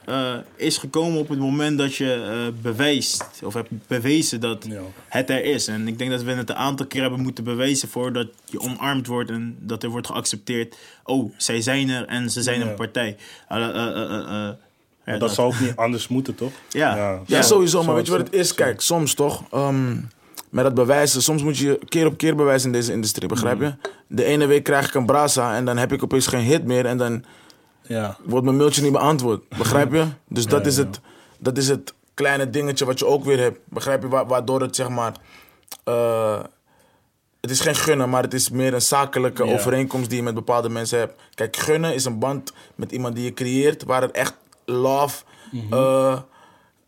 eh, 0.05 0.33
is 0.55 0.77
gekomen 0.77 1.19
op 1.19 1.29
het 1.29 1.39
moment 1.39 1.77
dat 1.77 1.95
je 1.95 2.13
eh, 2.13 2.61
bewijst, 2.61 3.25
of 3.43 3.53
hebt 3.53 3.69
bewezen 3.87 4.39
dat 4.41 4.65
Ja. 4.69 4.81
het 5.07 5.29
er 5.29 5.43
is. 5.43 5.67
En 5.67 5.87
ik 5.87 5.97
denk 5.97 6.11
dat 6.11 6.23
we 6.23 6.31
het 6.31 6.49
een 6.49 6.55
aantal 6.55 6.85
keer 6.85 7.01
hebben 7.01 7.19
moeten 7.21 7.43
bewijzen 7.43 7.89
voordat 7.89 8.27
je 8.45 8.59
omarmd 8.59 9.07
wordt 9.07 9.29
en 9.29 9.57
dat 9.59 9.83
er 9.83 9.89
wordt 9.89 10.07
geaccepteerd. 10.07 10.75
Oh, 11.03 11.33
zij 11.37 11.61
zijn 11.61 11.89
er 11.89 12.05
en 12.05 12.29
ze 12.29 12.41
zijn 12.41 12.59
Ja. 12.59 12.65
een 12.67 12.75
partij. 12.75 13.17
Eh, 13.47 13.57
eh, 13.57 13.69
eh, 13.69 13.87
eh, 13.87 14.19
eh, 14.19 14.27
ja, 14.29 14.57
Maar 15.05 15.19
dat 15.19 15.33
zou 15.33 15.47
ook 15.53 15.59
niet 15.59 15.75
anders 15.75 16.07
moeten, 16.07 16.35
toch? 16.35 16.51
Ja. 16.69 16.95
Ja, 16.95 17.21
Ja, 17.25 17.41
sowieso. 17.41 17.79
zo 17.79 17.85
Maar 17.85 17.95
weet 17.95 18.05
je 18.05 18.11
wat 18.11 18.21
het 18.21 18.33
is? 18.33 18.53
Kijk, 18.53 18.81
soms 18.81 19.13
toch. 19.13 19.43
ehm, 19.51 19.97
met 20.55 20.63
dat 20.63 20.73
bewijzen. 20.73 21.21
Soms 21.21 21.43
moet 21.43 21.57
je 21.57 21.79
keer 21.89 22.05
op 22.05 22.17
keer 22.17 22.35
bewijzen 22.35 22.67
in 22.67 22.73
deze 22.73 22.91
industrie. 22.91 23.27
Begrijp 23.29 23.59
je? 23.59 23.73
De 24.07 24.23
ene 24.23 24.45
week 24.45 24.63
krijg 24.63 24.87
ik 24.87 24.93
een 24.93 25.05
brasa 25.05 25.55
en 25.55 25.65
dan 25.65 25.77
heb 25.77 25.91
ik 25.91 26.03
opeens 26.03 26.27
geen 26.27 26.43
hit 26.43 26.63
meer. 26.65 26.85
En 26.85 26.97
dan 26.97 27.23
Ja. 27.81 28.17
wordt 28.23 28.45
mijn 28.45 28.57
mailtje 28.57 28.81
niet 28.81 28.91
beantwoord. 28.91 29.49
Begrijp 29.49 29.93
je? 29.93 30.05
Dus 30.27 30.45
dat, 30.45 30.61
Ja, 30.61 30.67
is 30.67 30.77
het, 30.77 30.99
dat 31.39 31.57
is 31.57 31.67
het 31.67 31.93
kleine 32.13 32.49
dingetje 32.49 32.85
wat 32.85 32.99
je 32.99 33.05
ook 33.05 33.23
weer 33.23 33.39
hebt. 33.39 33.59
Begrijp 33.65 34.01
je? 34.01 34.07
Wa- 34.07 34.25
waardoor 34.25 34.61
het 34.61 34.75
zeg 34.75 34.89
maar. 34.89 35.13
eh, 35.83 36.39
het 37.41 37.51
is 37.53 37.59
geen 37.59 37.75
gunnen, 37.75 38.09
maar 38.09 38.23
het 38.23 38.33
is 38.33 38.49
meer 38.49 38.73
een 38.73 38.81
zakelijke 38.81 39.45
Ja. 39.45 39.53
overeenkomst 39.53 40.07
die 40.09 40.17
je 40.17 40.23
met 40.23 40.33
bepaalde 40.33 40.69
mensen 40.69 40.99
hebt. 40.99 41.21
Kijk, 41.33 41.55
gunnen 41.55 41.93
is 41.93 42.05
een 42.05 42.19
band 42.19 42.53
met 42.75 42.91
iemand 42.91 43.15
die 43.15 43.23
je 43.23 43.33
creëert, 43.33 43.83
waar 43.83 44.03
er 44.03 44.11
echt 44.11 44.33
love, 44.65 45.23
Mhm. 45.51 45.73
eh, 45.73 46.19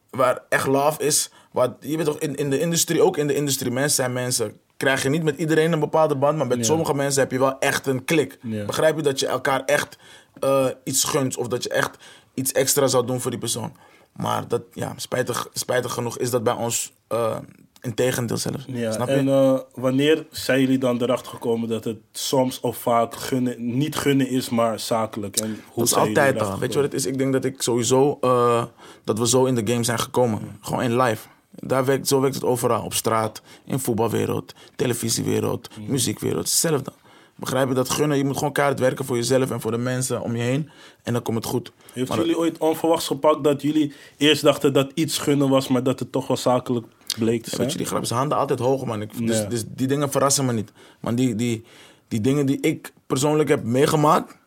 waar 0.09 0.39
echt 0.49 0.67
love 0.67 1.03
is. 1.03 1.31
Waar, 1.51 1.69
je 1.79 1.97
weet 1.97 2.05
toch, 2.05 2.19
in, 2.19 2.35
in 2.35 2.49
de 2.49 2.59
industrie, 2.59 3.01
ook 3.01 3.17
in 3.17 3.27
de 3.27 3.35
industrie, 3.35 3.71
mensen 3.71 3.95
zijn 3.95 4.13
mensen. 4.13 4.57
Krijg 4.77 5.03
je 5.03 5.09
niet 5.09 5.23
met 5.23 5.37
iedereen 5.37 5.71
een 5.71 5.79
bepaalde 5.79 6.15
band, 6.15 6.37
maar 6.37 6.47
met 6.47 6.57
Ja. 6.57 6.63
sommige 6.63 6.93
mensen 6.93 7.21
heb 7.21 7.31
je 7.31 7.39
wel 7.39 7.59
echt 7.59 7.87
een 7.87 8.05
klik. 8.05 8.37
Ja. 8.41 8.65
Begrijp 8.65 8.95
je 8.95 9.01
dat 9.01 9.19
je 9.19 9.27
elkaar 9.27 9.63
echt 9.65 9.97
eh, 10.39 10.65
iets 10.83 11.03
gunt 11.03 11.37
of 11.37 11.47
dat 11.47 11.63
je 11.63 11.69
echt 11.69 11.97
iets 12.33 12.51
extra 12.51 12.87
zou 12.87 13.05
doen 13.05 13.21
voor 13.21 13.31
die 13.31 13.39
persoon. 13.39 13.73
Maar 14.15 14.47
dat, 14.47 14.61
ja, 14.73 14.93
spijtig, 14.95 15.49
spijtig 15.53 15.93
genoeg 15.93 16.17
is 16.17 16.29
dat 16.29 16.43
bij 16.43 16.53
ons 16.53 16.93
uh, 17.13 17.37
in 17.81 17.93
tegendeel 17.93 18.37
zelfs. 18.37 18.65
Ja, 18.67 18.91
Snap 18.91 19.07
je? 19.07 19.13
en 19.13 19.27
eh, 19.27 19.59
wanneer 19.73 20.25
zijn 20.31 20.59
jullie 20.59 20.77
dan 20.77 21.01
erachter 21.01 21.31
gekomen 21.31 21.69
dat 21.69 21.83
het 21.83 21.97
soms 22.11 22.59
of 22.59 22.77
vaak 22.77 23.15
gunnen, 23.15 23.77
niet 23.77 23.95
gunnen 23.95 24.29
is, 24.29 24.49
maar 24.49 24.79
zakelijk? 24.79 25.37
En 25.39 25.47
hoe 25.71 25.83
Dat 25.83 25.85
is 25.85 25.95
altijd 25.95 26.41
al. 26.41 26.59
Weet 26.59 26.73
je 26.73 26.79
wat 26.81 26.91
het 26.91 26.93
is? 27.01 27.05
Ik 27.05 27.17
denk 27.17 27.33
dat 27.33 27.45
ik 27.45 27.61
sowieso, 27.61 28.17
eh, 28.21 28.63
dat 29.03 29.19
we 29.19 29.27
zo 29.27 29.45
in 29.45 29.55
de 29.55 29.71
game 29.71 29.83
zijn 29.83 29.99
gekomen. 29.99 30.57
Gewoon 30.61 30.83
in 30.83 31.01
live. 31.01 31.27
Daar 31.59 31.85
werkt, 31.85 32.07
zo 32.07 32.19
werkt 32.21 32.35
het 32.35 32.43
overal. 32.43 32.83
Op 32.83 32.93
straat, 32.93 33.41
in 33.65 33.79
voetbalwereld, 33.79 34.53
televisiewereld, 34.75 35.69
muziekwereld. 35.87 36.45
Hetzelfde. 36.45 36.91
Begrijp 37.35 37.67
je 37.67 37.73
dat 37.73 37.89
gunnen? 37.89 38.17
Je 38.17 38.23
moet 38.25 38.37
gewoon 38.37 38.53
keihard 38.53 38.79
werken 38.79 39.05
voor 39.05 39.15
jezelf 39.15 39.51
en 39.51 39.61
voor 39.61 39.71
de 39.71 39.77
mensen 39.77 40.21
om 40.21 40.35
je 40.35 40.41
heen. 40.43 40.69
En 41.03 41.13
dan 41.13 41.21
komt 41.21 41.37
het 41.37 41.45
goed. 41.45 41.71
Heeft 41.93 42.09
Maar- 42.09 42.17
jullie 42.17 42.37
ooit 42.37 42.57
onverwachts 42.57 43.07
gepakt 43.07 43.43
dat 43.43 43.61
jullie 43.61 43.93
eerst 44.17 44.41
dachten 44.41 44.73
dat 44.73 44.91
iets 44.93 45.17
gunnen 45.17 45.49
was, 45.49 45.67
maar 45.67 45.83
dat 45.83 45.99
het 45.99 46.11
toch 46.11 46.27
wel 46.27 46.37
zakelijk 46.37 46.85
bleek 47.17 47.43
te 47.43 47.49
Ja, 47.49 47.55
zijn? 47.55 47.61
weet 47.61 47.71
je, 47.71 47.77
die 47.77 47.87
grap 47.87 48.01
is 48.01 48.09
handen 48.09 48.37
altijd 48.37 48.59
hoog, 48.59 48.85
man. 48.85 49.01
Ik, 49.01 49.27
dus, 49.27 49.37
Ja. 49.37 49.43
dus 49.45 49.63
die 49.67 49.87
dingen 49.87 50.11
verrassen 50.11 50.45
me 50.45 50.53
niet. 50.53 50.71
Maar 50.99 51.15
die, 51.15 51.35
die, 51.35 51.63
die 52.07 52.21
dingen 52.21 52.45
die 52.45 52.59
ik 52.61 52.93
persoonlijk 53.07 53.49
heb 53.49 53.63
meegemaakt, 53.63 54.37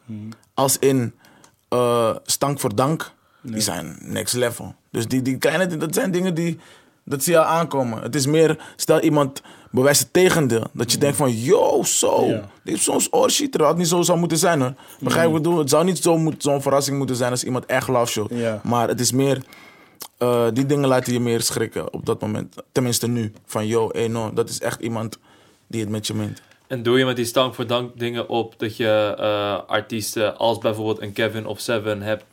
als 0.54 0.78
in 0.78 1.14
eh, 1.68 2.16
stank 2.24 2.60
voor 2.60 2.74
dank, 2.74 3.12
die 3.42 3.60
zijn 3.60 3.98
next 4.00 4.34
level. 4.34 4.74
Dus 4.90 5.08
die, 5.08 5.22
die 5.22 5.36
kleine, 5.38 5.76
dat 5.76 5.94
zijn 5.94 6.10
dingen 6.10 6.34
die, 6.34 6.58
dat 7.04 7.22
zie 7.22 7.32
je 7.32 7.38
al 7.38 7.44
aankomen. 7.44 8.02
Het 8.02 8.14
is 8.14 8.26
meer, 8.26 8.58
stel 8.76 9.00
iemand 9.00 9.42
bewijst 9.70 10.00
het 10.00 10.12
tegendeel. 10.12 10.64
Dat 10.72 10.92
je 10.92 10.98
denkt 10.98 11.16
van, 11.16 11.32
yo, 11.32 11.82
zo, 11.84 12.24
Ja. 12.24 12.48
dit 12.64 12.74
is 12.76 12.84
zo'n 12.84 13.00
oorshit. 13.10 13.52
Dat 13.52 13.60
had 13.66 13.76
niet 13.76 13.88
zo 13.88 14.02
zou 14.02 14.18
moeten 14.18 14.38
zijn, 14.38 14.60
hoor. 14.60 14.74
Begrijp 15.00 15.26
je 15.26 15.30
wat 15.32 15.38
ik 15.40 15.42
bedoel? 15.42 15.58
Het 15.58 15.70
zou 15.70 15.84
niet 15.84 15.98
zo 15.98 16.18
moet- 16.18 16.42
zo'n 16.42 16.62
verrassing 16.62 16.98
moeten 16.98 17.16
zijn 17.16 17.30
als 17.30 17.44
iemand 17.44 17.66
echt 17.66 17.88
love. 17.88 18.60
Maar 18.62 18.88
het 18.88 19.00
is 19.00 19.12
meer, 19.12 19.42
eh, 20.18 20.46
die 20.52 20.66
dingen 20.66 20.88
laten 20.88 21.12
je 21.12 21.20
meer 21.20 21.40
schrikken 21.40 21.92
op 21.92 22.06
dat 22.06 22.20
moment. 22.20 22.54
Tenminste 22.72 23.08
nu. 23.08 23.32
Van, 23.46 23.66
yo, 23.66 23.88
hey, 23.92 24.08
no, 24.08 24.32
dat 24.32 24.48
is 24.48 24.60
echt 24.60 24.80
iemand 24.80 25.18
die 25.66 25.80
het 25.80 25.90
met 25.90 26.06
je 26.06 26.14
meent. 26.14 26.42
En 26.66 26.82
doe 26.82 26.98
je 26.98 27.04
met 27.04 27.16
die 27.16 27.24
stank 27.24 27.54
voor 27.54 27.66
dank 27.66 27.98
dingen 27.98 28.28
op 28.28 28.54
dat 28.58 28.76
je 28.76 29.14
eh, 29.18 29.58
artiesten 29.70 30.36
als 30.38 30.58
bijvoorbeeld 30.58 31.00
een 31.00 31.12
Kevin 31.12 31.46
of 31.46 31.60
Seven 31.60 32.02
hebt 32.02 32.24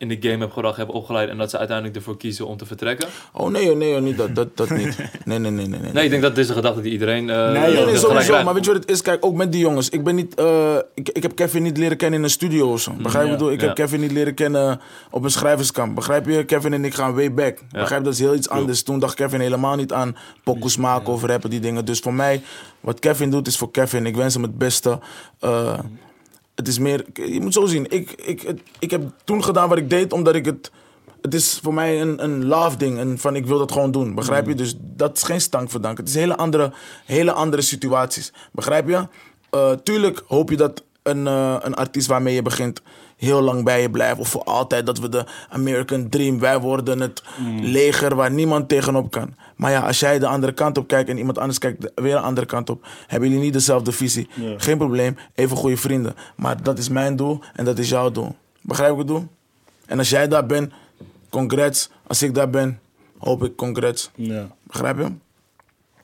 in 0.00 0.08
de 0.08 0.16
game 0.20 0.38
hebt 0.38 0.52
gebracht, 0.52 0.76
hebben 0.76 0.94
opgeleid 0.94 1.28
en 1.28 1.36
dat 1.38 1.50
ze 1.50 1.58
uiteindelijk 1.58 1.96
ervoor 1.96 2.16
kiezen 2.16 2.46
om 2.46 2.56
te 2.56 2.66
vertrekken? 2.66 3.08
Oh 3.32 3.50
nee, 3.50 3.76
nee, 3.76 4.00
niet 4.00 4.16
dat, 4.16 4.34
dat, 4.34 4.56
dat 4.56 4.70
niet. 4.70 4.96
Nee, 5.24 5.38
nee, 5.38 5.50
nee, 5.50 5.66
nee. 5.66 5.80
nee. 5.80 5.92
Nee, 5.92 6.04
ik 6.04 6.10
denk 6.10 6.22
dat 6.22 6.34
dit 6.34 6.44
is 6.44 6.50
een 6.50 6.56
gedachte 6.56 6.80
die 6.80 6.92
iedereen. 6.92 7.30
eh 7.30 7.36
Nee, 7.36 7.52
nee, 7.52 7.84
nee, 7.84 7.96
sowieso. 7.96 8.08
krijgt. 8.08 8.44
Maar 8.44 8.54
weet 8.54 8.64
je 8.64 8.72
wat 8.72 8.80
het 8.80 8.90
is? 8.90 9.02
Kijk, 9.02 9.24
ook 9.24 9.34
met 9.34 9.52
die 9.52 9.60
jongens. 9.60 9.88
Ik 9.88 10.04
ben 10.04 10.14
niet... 10.14 10.34
eh, 10.34 10.76
ik, 10.94 11.08
ik 11.08 11.22
heb 11.22 11.34
Kevin 11.34 11.62
niet 11.62 11.76
leren 11.76 11.96
kennen 11.96 12.18
in 12.18 12.24
een 12.24 12.30
studio 12.30 12.72
of 12.72 12.80
zo. 12.80 12.92
Begrijp 12.92 13.14
je 13.14 13.20
ik 13.20 13.26
ja, 13.26 13.32
bedoel? 13.32 13.52
Ik 13.52 13.60
ja. 13.60 13.66
heb 13.66 13.76
Kevin 13.76 14.00
niet 14.00 14.12
leren 14.12 14.34
kennen 14.34 14.80
op 15.10 15.24
een 15.24 15.30
schrijverskamp. 15.30 15.94
Begrijp 15.94 16.26
je? 16.26 16.44
Kevin 16.44 16.72
en 16.72 16.84
ik 16.84 16.94
gaan 16.94 17.14
way 17.14 17.34
back. 17.34 17.58
Begrijp 17.70 17.98
je? 18.00 18.04
Dat 18.04 18.12
is 18.14 18.20
heel 18.20 18.34
iets 18.34 18.48
anders. 18.48 18.82
Toen 18.82 18.98
dacht 18.98 19.14
Kevin 19.14 19.40
helemaal 19.40 19.76
niet 19.76 19.92
aan 19.92 20.16
pokoes 20.44 20.76
maken 20.76 21.12
of 21.12 21.24
rappen, 21.24 21.50
die 21.50 21.60
dingen. 21.60 21.84
Dus 21.84 21.98
voor 21.98 22.14
mij, 22.14 22.42
wat 22.80 22.98
Kevin 22.98 23.30
doet, 23.30 23.46
is 23.46 23.56
voor 23.56 23.70
Kevin. 23.70 24.06
Ik 24.06 24.16
wens 24.16 24.34
hem 24.34 24.42
het 24.42 24.58
beste. 24.58 24.98
Eh, 25.40 25.78
het 26.60 26.68
is 26.68 26.78
meer... 26.78 27.04
Je 27.12 27.40
moet 27.40 27.52
zo 27.52 27.66
zien. 27.66 27.86
Ik, 27.90 28.10
ik, 28.12 28.40
het- 28.42 28.60
ik 28.78 28.90
heb 28.90 29.02
toen 29.24 29.44
gedaan 29.44 29.68
wat 29.68 29.78
ik 29.78 29.90
deed, 29.90 30.12
omdat 30.12 30.34
ik 30.34 30.44
het... 30.44 30.70
Het 31.22 31.34
is 31.34 31.58
voor 31.62 31.74
mij 31.74 32.00
een, 32.00 32.24
een 32.24 32.44
love 32.46 32.76
ding. 32.76 32.98
En 32.98 33.18
van 33.18 33.36
ik 33.36 33.46
wil 33.46 33.58
dat 33.58 33.72
gewoon 33.72 33.90
doen. 33.90 34.14
Begrijp 34.14 34.46
je? 34.46 34.54
Dus 34.54 34.74
dat 34.80 35.16
is 35.16 35.22
geen 35.22 35.40
stank 35.40 35.70
voor 35.70 35.80
dank. 35.80 35.98
Het 35.98 36.08
is 36.08 36.14
hele 36.14 36.36
andere, 36.36 36.72
hele 37.04 37.32
andere 37.32 37.62
situaties. 37.62 38.32
Begrijp 38.52 38.88
je? 38.88 39.06
Eh, 39.50 39.72
tuurlijk 39.72 40.22
hoop 40.26 40.50
je 40.50 40.56
dat 40.56 40.82
een, 41.02 41.26
eh, 41.26 41.56
een 41.60 41.74
artiest 41.74 42.06
waarmee 42.06 42.34
je 42.34 42.42
begint 42.42 42.82
heel 43.20 43.40
lang 43.40 43.64
bij 43.64 43.80
je 43.80 43.90
blijft. 43.90 44.20
Of 44.20 44.28
voor 44.28 44.42
altijd 44.44 44.86
dat 44.86 44.98
we 44.98 45.08
de 45.08 45.24
American 45.48 46.08
Dream. 46.08 46.38
Wij 46.38 46.58
worden 46.58 47.00
het 47.00 47.22
leger 47.60 48.14
waar 48.14 48.30
niemand 48.30 48.68
tegenop 48.68 49.10
kan. 49.10 49.34
Maar 49.56 49.70
ja, 49.70 49.80
als 49.86 50.00
jij 50.00 50.18
de 50.18 50.26
andere 50.26 50.52
kant 50.52 50.78
op 50.78 50.86
kijkt 50.88 51.08
en 51.08 51.18
iemand 51.18 51.38
anders 51.38 51.58
kijkt 51.58 51.92
weer 51.94 52.14
de 52.14 52.20
andere 52.20 52.46
kant 52.46 52.70
op. 52.70 52.86
Hebben 53.06 53.28
jullie 53.28 53.44
niet 53.44 53.52
dezelfde 53.52 53.92
visie. 53.92 54.28
Geen 54.56 54.78
probleem. 54.78 55.16
Even 55.34 55.56
goede 55.56 55.76
vrienden. 55.76 56.14
Maar 56.36 56.62
dat 56.62 56.78
is 56.78 56.88
mijn 56.88 57.16
doel 57.16 57.40
en 57.54 57.64
dat 57.64 57.78
is 57.78 57.88
jouw 57.88 58.10
doel. 58.10 58.34
Begrijp 58.60 58.90
je 58.90 58.96
wat 58.96 59.04
ik 59.04 59.12
bedoel? 59.12 59.28
En 59.86 59.98
als 59.98 60.10
jij 60.10 60.28
daar 60.28 60.46
bent, 60.46 60.72
congrats. 61.28 61.90
Als 62.06 62.22
ik 62.22 62.34
daar 62.34 62.50
ben, 62.50 62.80
hoop 63.18 63.44
ik 63.44 63.56
congrats. 63.56 64.10
Ja, 64.14 64.48
Begrijp 64.62 64.96
je? 64.98 65.08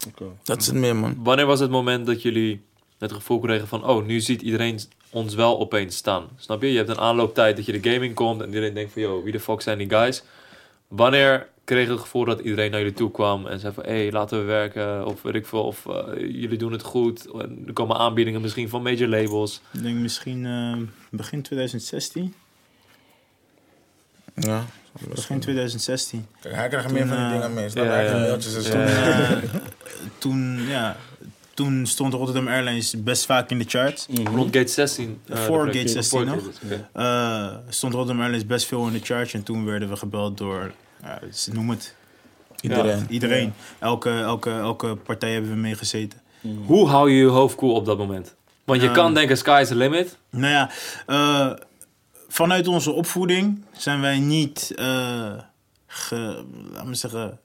oké. 0.09 0.25
Dat 0.43 0.61
is 0.61 0.67
het 0.67 0.77
meer, 0.77 0.97
man. 0.97 1.17
Wanneer 1.23 1.47
was 1.47 1.61
het 1.61 1.71
moment 1.71 2.07
dat 2.07 2.23
jullie 2.23 2.63
het 3.09 3.19
gevoel 3.19 3.41
kregen 3.41 3.69
van, 3.69 3.87
oh, 3.87 4.07
nu 4.07 4.21
ziet 4.21 4.43
iedereen 4.43 4.81
ons 5.11 5.35
wel 5.35 5.59
opeens 5.59 5.97
staan? 5.97 6.25
Snap 6.37 6.63
je? 6.63 6.71
Je 6.71 6.77
hebt 6.77 6.89
een 6.89 6.99
aanlooptijd 6.99 7.57
dat 7.57 7.67
je 7.67 7.81
de 7.81 7.91
gaming 7.91 8.15
komt 8.15 8.41
en 8.41 8.47
iedereen 8.47 8.75
denkt 8.75 8.93
van, 8.93 9.03
yo, 9.03 9.23
wie 9.23 9.33
de 9.33 9.41
fuck 9.41 9.61
zijn 9.61 9.79
die 9.79 9.89
guys? 9.89 10.23
Wanneer 10.89 11.49
kreeg 11.65 11.87
je 11.87 11.93
het 11.93 12.01
gevoel 12.01 12.25
dat 12.25 12.41
iedereen 12.41 12.71
naar 12.71 12.81
jullie 12.81 12.95
toe 12.95 13.11
kwam 13.11 13.47
en 13.47 13.61
zei 13.61 13.75
van, 13.75 13.85
hé, 13.85 14.03
hey, 14.03 14.13
laten 14.13 14.39
we 14.39 14.45
werken, 14.45 15.07
of 15.07 15.23
weet 15.23 15.35
ik 15.35 15.47
veel, 15.47 15.65
of 15.65 15.87
eh, 15.87 16.19
jullie 16.19 16.59
doen 16.59 16.73
het 16.73 16.83
goed. 16.83 17.27
En 17.31 17.63
Er 17.67 17.73
komen 17.73 17.97
aanbiedingen 17.97 18.41
misschien 18.41 18.69
van 18.69 18.83
major 18.83 19.09
labels. 19.09 19.61
Ik 19.73 19.83
denk 19.83 19.97
misschien 19.99 20.47
eh, 20.47 20.77
begin 21.11 21.43
2016. 21.43 22.35
Ja. 24.35 24.65
Begin 25.09 25.41
2016. 25.41 26.27
Kijk, 26.41 26.55
hij 26.55 26.69
krijgt 26.69 26.93
meer 26.93 27.07
van 27.07 27.17
die 27.17 27.29
dingen 27.29 27.55
mee. 27.55 27.69
snap 27.69 27.85
je? 27.85 27.91
Hij 27.91 28.05
krijgt 28.05 28.27
mailtjes 28.27 28.55
en 28.57 28.63
zo. 28.63 28.79
Eh, 28.79 29.39
toen, 30.19 30.67
ja, 30.69 30.97
toen 31.57 31.87
stond 31.87 32.13
Rotterdam 32.13 32.49
Airlines 32.49 33.03
best 33.03 33.25
vaak 33.27 33.51
in 33.51 33.59
de 33.59 33.65
charts. 33.69 34.07
Rond 34.35 34.57
Gate 34.57 34.69
16. 34.73 35.21
eh, 35.29 35.37
Voor 35.39 35.57
dat 35.67 35.67
Gate 35.75 35.79
plek. 35.79 35.89
16 35.89 36.19
Voor 36.19 36.27
nog. 36.27 36.35
Gate 36.45 36.51
16, 36.61 36.73
oké. 36.79 36.89
Eh, 36.93 37.57
stond 37.69 37.93
Rotterdam 37.93 38.21
Airlines 38.23 38.47
best 38.47 38.67
veel 38.67 38.87
in 38.87 38.93
de 38.93 39.01
charts. 39.01 39.35
En 39.35 39.43
toen 39.43 39.65
werden 39.65 39.89
we 39.89 39.97
gebeld 39.97 40.39
door, 40.39 40.73
ja, 41.03 41.21
noem 41.53 41.71
het, 41.71 41.95
Iedereen. 42.61 43.07
iedereen. 43.09 43.53
Elke, 43.79 44.11
elke, 44.11 44.51
elke 44.51 44.97
partij 44.97 45.33
hebben 45.33 45.51
we 45.51 45.57
mee 45.57 45.75
gezeten. 45.75 46.21
Hoe 46.67 46.89
hou 46.89 47.11
je 47.11 47.17
je 47.17 47.27
hoofd 47.27 47.55
koel 47.55 47.75
op 47.75 47.85
dat 47.85 47.99
moment? 47.99 48.35
Want 48.65 48.81
je 48.81 48.87
Ja. 48.87 48.93
kan 48.93 49.15
denken, 49.15 49.37
sky 49.37 49.59
is 49.63 49.69
the 49.69 49.75
limit. 49.77 50.17
Nou 50.31 50.53
ja, 50.53 50.71
eh, 51.07 51.53
vanuit 52.29 52.67
onze 52.69 52.91
opvoeding 52.93 53.63
zijn 53.73 54.01
wij 54.01 54.19
niet, 54.19 54.73
eh, 54.77 55.33
ge, 55.87 56.45
laat 56.73 56.87
me 56.87 56.95
zeggen, 56.95 57.31
eh, 57.31 57.37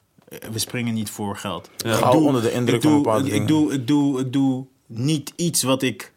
we 0.51 0.59
springen 0.59 0.93
niet 0.93 1.09
voor 1.09 1.37
geld. 1.37 1.69
Ja. 1.77 1.93
Gauw 1.93 2.19
onder 2.19 2.41
de 2.41 2.51
indruk 2.51 2.75
ik 2.75 2.81
van 2.81 2.91
doe, 2.91 3.01
bepaalde 3.01 3.25
ik, 3.25 3.31
dingen. 3.31 3.41
ik 3.41 3.47
doe, 3.47 3.73
ik 3.73 3.87
doe, 3.87 4.19
ik 4.19 4.33
doe 4.33 4.65
niet 4.87 5.33
iets 5.35 5.63
wat 5.63 5.81
ik 5.81 6.13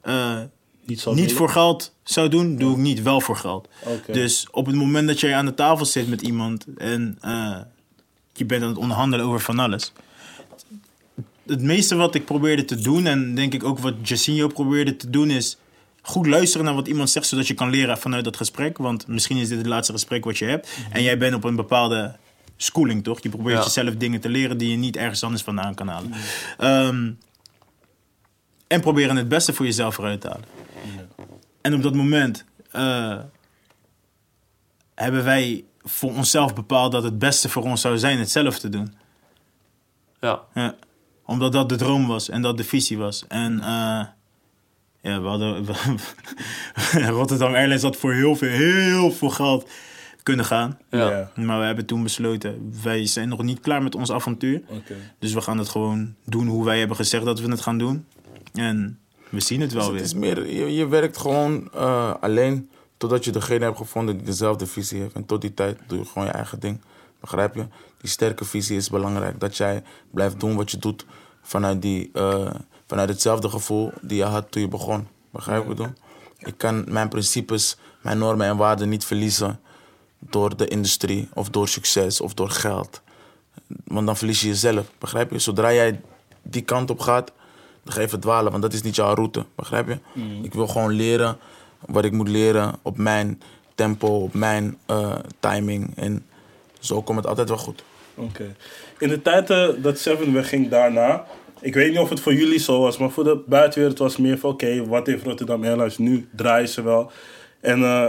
eh, 0.00 0.38
Niet, 0.84 1.06
niet 1.06 1.32
voor 1.32 1.48
geld 1.48 1.92
zou 2.02 2.28
doen, 2.28 2.56
doe 2.56 2.72
ik 2.72 2.76
niet 2.76 3.02
wel 3.02 3.20
voor 3.20 3.36
geld. 3.36 3.68
Oké. 3.84 4.12
Dus 4.12 4.46
op 4.50 4.66
het 4.66 4.74
moment 4.74 5.08
dat 5.08 5.20
jij 5.20 5.34
aan 5.34 5.46
de 5.46 5.54
tafel 5.54 5.84
zit 5.84 6.08
met 6.08 6.22
iemand 6.22 6.66
en 6.76 7.18
eh, 7.20 7.58
je 8.32 8.44
bent 8.44 8.62
aan 8.62 8.68
het 8.68 8.78
onderhandelen 8.78 9.26
over 9.26 9.40
van 9.40 9.58
alles. 9.58 9.92
Het 11.46 11.62
meeste 11.62 11.94
wat 11.94 12.14
ik 12.14 12.24
probeerde 12.24 12.64
te 12.64 12.80
doen, 12.80 13.06
en 13.06 13.34
denk 13.34 13.54
ik 13.54 13.64
ook 13.64 13.78
wat 13.78 13.94
Jacinho 14.02 14.48
probeerde 14.48 14.96
te 14.96 15.10
doen, 15.10 15.30
is 15.30 15.56
goed 16.02 16.26
luisteren 16.26 16.66
naar 16.66 16.74
wat 16.74 16.88
iemand 16.88 17.10
zegt, 17.10 17.26
zodat 17.26 17.46
je 17.46 17.54
kan 17.54 17.70
leren 17.70 17.98
vanuit 17.98 18.24
dat 18.24 18.36
gesprek. 18.36 18.78
Want 18.78 19.06
misschien 19.06 19.36
is 19.36 19.48
dit 19.48 19.58
het 19.58 19.66
laatste 19.66 19.92
gesprek 19.92 20.24
wat 20.24 20.38
je 20.38 20.44
hebt. 20.44 20.68
En 20.90 21.02
jij 21.02 21.18
bent 21.18 21.34
op 21.34 21.44
een 21.44 21.56
bepaalde 21.56 22.16
schooling, 22.62 23.04
toch? 23.04 23.22
Je 23.22 23.28
probeert 23.28 23.58
Ja. 23.58 23.64
jezelf 23.64 23.94
dingen 23.96 24.20
te 24.20 24.28
leren 24.28 24.58
die 24.58 24.70
je 24.70 24.76
niet 24.76 24.96
ergens 24.96 25.22
anders 25.22 25.42
vandaan 25.42 25.74
kan 25.74 25.88
halen. 25.88 26.12
Ehm, 26.58 27.10
en 28.66 28.80
proberen 28.80 29.16
het 29.16 29.28
beste 29.28 29.52
voor 29.52 29.64
jezelf 29.64 29.98
eruit 29.98 30.20
te 30.20 30.28
halen. 30.28 30.44
En 31.60 31.74
op 31.74 31.82
dat 31.82 31.94
moment 31.94 32.44
eh, 32.70 33.18
hebben 34.94 35.24
wij 35.24 35.64
voor 35.82 36.14
onszelf 36.14 36.54
bepaald 36.54 36.92
dat 36.92 37.02
het 37.02 37.18
beste 37.18 37.48
voor 37.48 37.62
ons 37.62 37.80
zou 37.80 37.98
zijn 37.98 38.18
het 38.18 38.30
zelf 38.30 38.58
te 38.58 38.68
doen. 38.68 38.94
Ja. 40.20 40.40
Ja. 40.54 40.74
Omdat 41.24 41.52
dat 41.52 41.68
de 41.68 41.76
droom 41.76 42.06
was 42.06 42.28
en 42.28 42.42
dat 42.42 42.56
de 42.56 42.64
visie 42.64 42.98
was. 42.98 43.24
En 43.28 43.60
eh, 43.60 44.04
ja, 45.02 45.20
we 45.20 45.28
hadden. 45.28 45.66
Rotterdam 47.18 47.54
Airlines 47.54 47.82
had 47.82 47.96
voor 47.96 48.14
heel 48.14 48.36
veel, 48.36 48.48
heel 48.50 49.12
veel 49.12 49.30
geld 49.30 49.70
kunnen 50.22 50.44
gaan. 50.44 50.78
Ja. 50.90 51.10
Ja. 51.10 51.30
Maar 51.44 51.58
we 51.58 51.64
hebben 51.64 51.86
toen 51.86 52.02
besloten, 52.02 52.72
wij 52.82 53.06
zijn 53.06 53.28
nog 53.28 53.42
niet 53.42 53.60
klaar 53.60 53.82
met 53.82 53.94
ons 53.94 54.12
avontuur. 54.12 54.62
Oké. 54.66 54.94
Dus 55.18 55.32
we 55.32 55.40
gaan 55.40 55.58
het 55.58 55.68
gewoon 55.68 56.14
doen 56.24 56.46
hoe 56.46 56.64
wij 56.64 56.78
hebben 56.78 56.96
gezegd 56.96 57.24
dat 57.24 57.40
we 57.40 57.50
het 57.50 57.60
gaan 57.60 57.78
doen. 57.78 58.06
En 58.52 58.98
we 59.28 59.40
zien 59.40 59.60
het 59.60 59.72
wel 59.72 59.90
Dus 59.90 60.00
het 60.02 60.12
weer. 60.20 60.36
is 60.36 60.44
meer, 60.44 60.54
je, 60.54 60.74
je 60.74 60.86
werkt 60.88 61.18
gewoon 61.18 61.70
eh, 61.74 62.14
alleen 62.20 62.70
totdat 62.96 63.24
je 63.24 63.30
degene 63.30 63.64
hebt 63.64 63.76
gevonden 63.76 64.16
die 64.16 64.26
dezelfde 64.26 64.66
visie 64.66 65.00
heeft. 65.00 65.14
En 65.14 65.26
tot 65.26 65.40
die 65.40 65.54
tijd 65.54 65.78
doe 65.86 65.98
je 65.98 66.04
gewoon 66.04 66.24
je 66.26 66.32
eigen 66.34 66.60
ding. 66.60 66.80
Begrijp 67.20 67.54
je? 67.54 67.66
Die 68.00 68.10
sterke 68.10 68.44
visie 68.44 68.76
is 68.76 68.90
belangrijk. 68.90 69.40
Dat 69.40 69.56
jij 69.56 69.82
blijft 70.10 70.40
doen 70.40 70.56
wat 70.56 70.70
je 70.70 70.78
doet 70.78 71.06
vanuit, 71.42 71.82
die, 71.82 72.10
eh, 72.12 72.50
vanuit 72.86 73.08
hetzelfde 73.08 73.48
gevoel 73.48 73.92
die 74.00 74.16
je 74.16 74.24
had 74.24 74.50
toen 74.50 74.62
je 74.62 74.68
begon. 74.68 75.06
Begrijp 75.30 75.62
je 75.62 75.68
wat 75.68 75.78
ik 75.78 75.84
bedoel? 75.84 75.94
Ik 76.38 76.54
kan 76.58 76.84
mijn 76.88 77.08
principes, 77.08 77.76
mijn 78.02 78.18
normen 78.18 78.46
en 78.46 78.56
waarden 78.56 78.88
niet 78.88 79.04
verliezen 79.04 79.60
door 80.18 80.56
de 80.56 80.68
industrie 80.68 81.28
of 81.34 81.48
door 81.48 81.68
succes 81.68 82.20
of 82.20 82.34
door 82.34 82.50
geld. 82.50 83.00
Want 83.84 84.06
dan 84.06 84.16
verlies 84.16 84.40
je 84.40 84.48
jezelf, 84.48 84.86
begrijp 84.98 85.30
je? 85.30 85.38
Zodra 85.38 85.72
jij 85.72 86.00
die 86.42 86.62
kant 86.62 86.90
op 86.90 87.00
gaat, 87.00 87.32
dan 87.84 87.92
ga 87.94 88.00
je 88.00 88.08
verdwalen, 88.08 88.50
want 88.50 88.62
dat 88.62 88.72
is 88.72 88.82
niet 88.82 88.96
jouw 88.96 89.14
route, 89.14 89.44
begrijp 89.54 89.88
je? 89.88 89.98
Ik 90.42 90.54
wil 90.54 90.66
gewoon 90.66 90.92
leren 90.92 91.38
wat 91.86 92.04
ik 92.04 92.12
moet 92.12 92.28
leren 92.28 92.74
op 92.82 92.96
mijn 92.96 93.42
tempo, 93.74 94.22
op 94.22 94.34
mijn 94.34 94.78
eh, 94.86 95.14
timing. 95.40 95.92
En 95.96 96.26
zo 96.78 97.02
komt 97.02 97.18
het 97.18 97.26
altijd 97.26 97.48
wel 97.48 97.58
goed. 97.58 97.82
Oké. 98.14 98.54
In 98.98 99.08
de 99.08 99.22
tijd 99.22 99.46
dat 99.82 99.98
Seven 99.98 100.32
wegging 100.32 100.68
daarna, 100.68 101.26
ik 101.60 101.74
weet 101.74 101.90
niet 101.90 101.98
of 101.98 102.08
het 102.08 102.20
voor 102.20 102.34
jullie 102.34 102.58
zo 102.58 102.80
was, 102.80 102.98
maar 102.98 103.10
voor 103.10 103.24
de 103.24 103.42
buitenwereld 103.46 103.98
was 103.98 104.12
het 104.12 104.22
meer 104.22 104.38
van 104.38 104.50
oké, 104.50 104.86
wat 104.86 105.06
heeft 105.06 105.24
Rotterdam 105.24 105.64
Airlines 105.64 105.98
nu? 105.98 106.28
Draaien 106.36 106.68
ze 106.68 106.82
wel? 106.82 107.10
En 107.60 107.82
eh, 107.82 108.06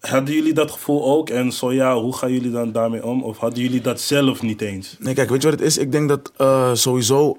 hadden 0.00 0.34
jullie 0.34 0.52
dat 0.52 0.70
gevoel 0.70 1.04
ook? 1.04 1.28
En 1.30 1.52
zo 1.52 1.72
ja, 1.72 1.96
hoe 1.96 2.16
gaan 2.16 2.32
jullie 2.32 2.50
dan 2.50 2.72
daarmee 2.72 3.04
om? 3.04 3.22
Of 3.22 3.38
hadden 3.38 3.62
jullie 3.62 3.80
dat 3.80 4.00
zelf 4.00 4.42
niet 4.42 4.60
eens? 4.60 4.96
Nee, 4.98 5.14
kijk, 5.14 5.30
weet 5.30 5.42
je 5.42 5.50
wat 5.50 5.58
het 5.58 5.68
is? 5.68 5.78
Ik 5.78 5.92
denk 5.92 6.08
dat 6.08 6.32
eh, 6.36 6.70
sowieso 6.74 7.36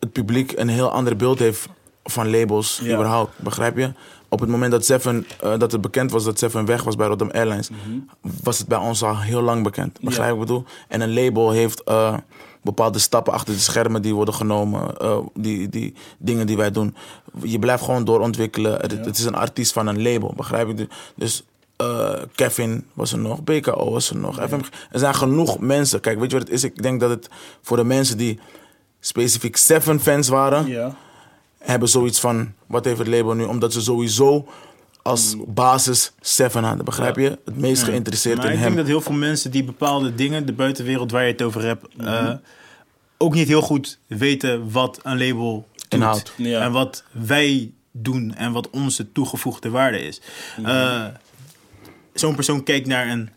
het 0.00 0.12
publiek 0.12 0.52
een 0.56 0.68
heel 0.68 0.90
ander 0.90 1.16
beeld 1.16 1.38
heeft 1.38 1.68
van 2.04 2.30
labels, 2.30 2.80
Ja. 2.82 2.92
überhaupt. 2.94 3.38
Begrijp 3.38 3.76
je? 3.76 3.92
Op 4.28 4.40
het 4.40 4.48
moment 4.48 4.70
dat, 4.72 4.84
Seven, 4.84 5.26
eh, 5.40 5.58
dat 5.58 5.72
het 5.72 5.80
bekend 5.80 6.10
was 6.10 6.24
dat 6.24 6.38
Seven 6.38 6.64
weg 6.64 6.82
was 6.82 6.96
bij 6.96 7.06
Rotterdam 7.06 7.36
Airlines, 7.36 7.70
was 8.42 8.58
het 8.58 8.66
bij 8.68 8.78
ons 8.78 9.02
al 9.02 9.18
heel 9.18 9.40
lang 9.42 9.62
bekend. 9.62 10.00
Begrijp 10.00 10.30
je 10.30 10.34
wat 10.36 10.42
ik 10.42 10.46
bedoel? 10.46 10.64
En 10.88 11.00
een 11.00 11.12
label 11.14 11.50
heeft 11.50 11.82
eh, 11.82 12.16
bepaalde 12.62 12.98
stappen 12.98 13.32
achter 13.32 13.54
de 13.54 13.60
schermen 13.60 14.02
die 14.02 14.14
worden 14.14 14.34
genomen, 14.34 14.94
die, 15.34 15.68
die 15.68 15.94
dingen 16.18 16.46
die 16.46 16.56
wij 16.56 16.70
doen. 16.70 16.94
Je 17.42 17.58
blijft 17.58 17.84
gewoon 17.84 18.04
doorontwikkelen. 18.04 18.80
Het, 18.80 18.90
het 18.90 19.18
is 19.18 19.24
een 19.24 19.34
artiest 19.34 19.72
van 19.72 19.86
een 19.86 20.02
label, 20.02 20.32
begrijp 20.36 20.78
je? 20.78 20.88
Dus 21.16 21.44
eh, 21.80 22.22
Kevin 22.34 22.86
was 22.92 23.12
er 23.12 23.18
nog, 23.18 23.42
BKO 23.44 23.90
was 23.90 24.10
er 24.10 24.16
nog. 24.16 24.36
FMG. 24.48 24.68
Er 24.90 24.98
zijn 24.98 25.14
genoeg 25.14 25.58
mensen. 25.58 26.00
Kijk, 26.00 26.18
weet 26.18 26.30
je 26.30 26.38
wat 26.38 26.46
het 26.46 26.56
is? 26.56 26.64
Ik 26.64 26.82
denk 26.82 27.00
dat 27.00 27.10
het 27.10 27.28
voor 27.62 27.76
de 27.76 27.84
mensen 27.84 28.16
die 28.18 28.38
specifiek 29.00 29.56
Seven 29.56 30.00
fans 30.00 30.28
waren, 30.28 30.66
Ja. 30.66 30.94
hebben 31.58 31.88
zoiets 31.88 32.20
van: 32.20 32.52
wat 32.66 32.84
heeft 32.84 32.98
het 32.98 33.08
label 33.08 33.34
nu? 33.34 33.44
Omdat 33.44 33.72
ze 33.72 33.80
sowieso 33.80 34.46
als 35.02 35.36
basis 35.46 36.12
Seven 36.20 36.64
hadden, 36.64 36.84
begrijp 36.84 37.16
je? 37.16 37.38
Het 37.44 37.56
meest 37.56 37.82
geïnteresseerd 37.82 38.36
Maar 38.36 38.46
in 38.46 38.52
ik 38.52 38.58
hem. 38.58 38.66
denk 38.66 38.76
dat 38.78 38.86
heel 38.86 39.00
veel 39.00 39.14
mensen 39.14 39.50
die 39.50 39.64
bepaalde 39.64 40.14
dingen, 40.14 40.46
de 40.46 40.52
buitenwereld 40.52 41.10
waar 41.10 41.24
je 41.24 41.32
het 41.32 41.42
over 41.42 41.62
hebt, 41.62 41.86
eh, 41.98 42.32
ook 43.18 43.34
niet 43.34 43.48
heel 43.48 43.62
goed 43.62 43.98
weten 44.06 44.70
wat 44.70 45.00
een 45.02 45.18
label 45.18 45.68
doet. 45.74 45.84
Inhoudt. 45.88 46.32
Ja. 46.36 46.60
En 46.60 46.72
wat 46.72 47.04
wij 47.10 47.72
doen 47.92 48.34
en 48.34 48.52
wat 48.52 48.70
onze 48.70 49.12
toegevoegde 49.12 49.70
waarde 49.70 50.00
is. 50.06 50.20
Eh, 50.64 51.04
Zo'n 52.14 52.34
persoon 52.34 52.62
kijkt 52.62 52.86
naar 52.86 53.08
een 53.08 53.30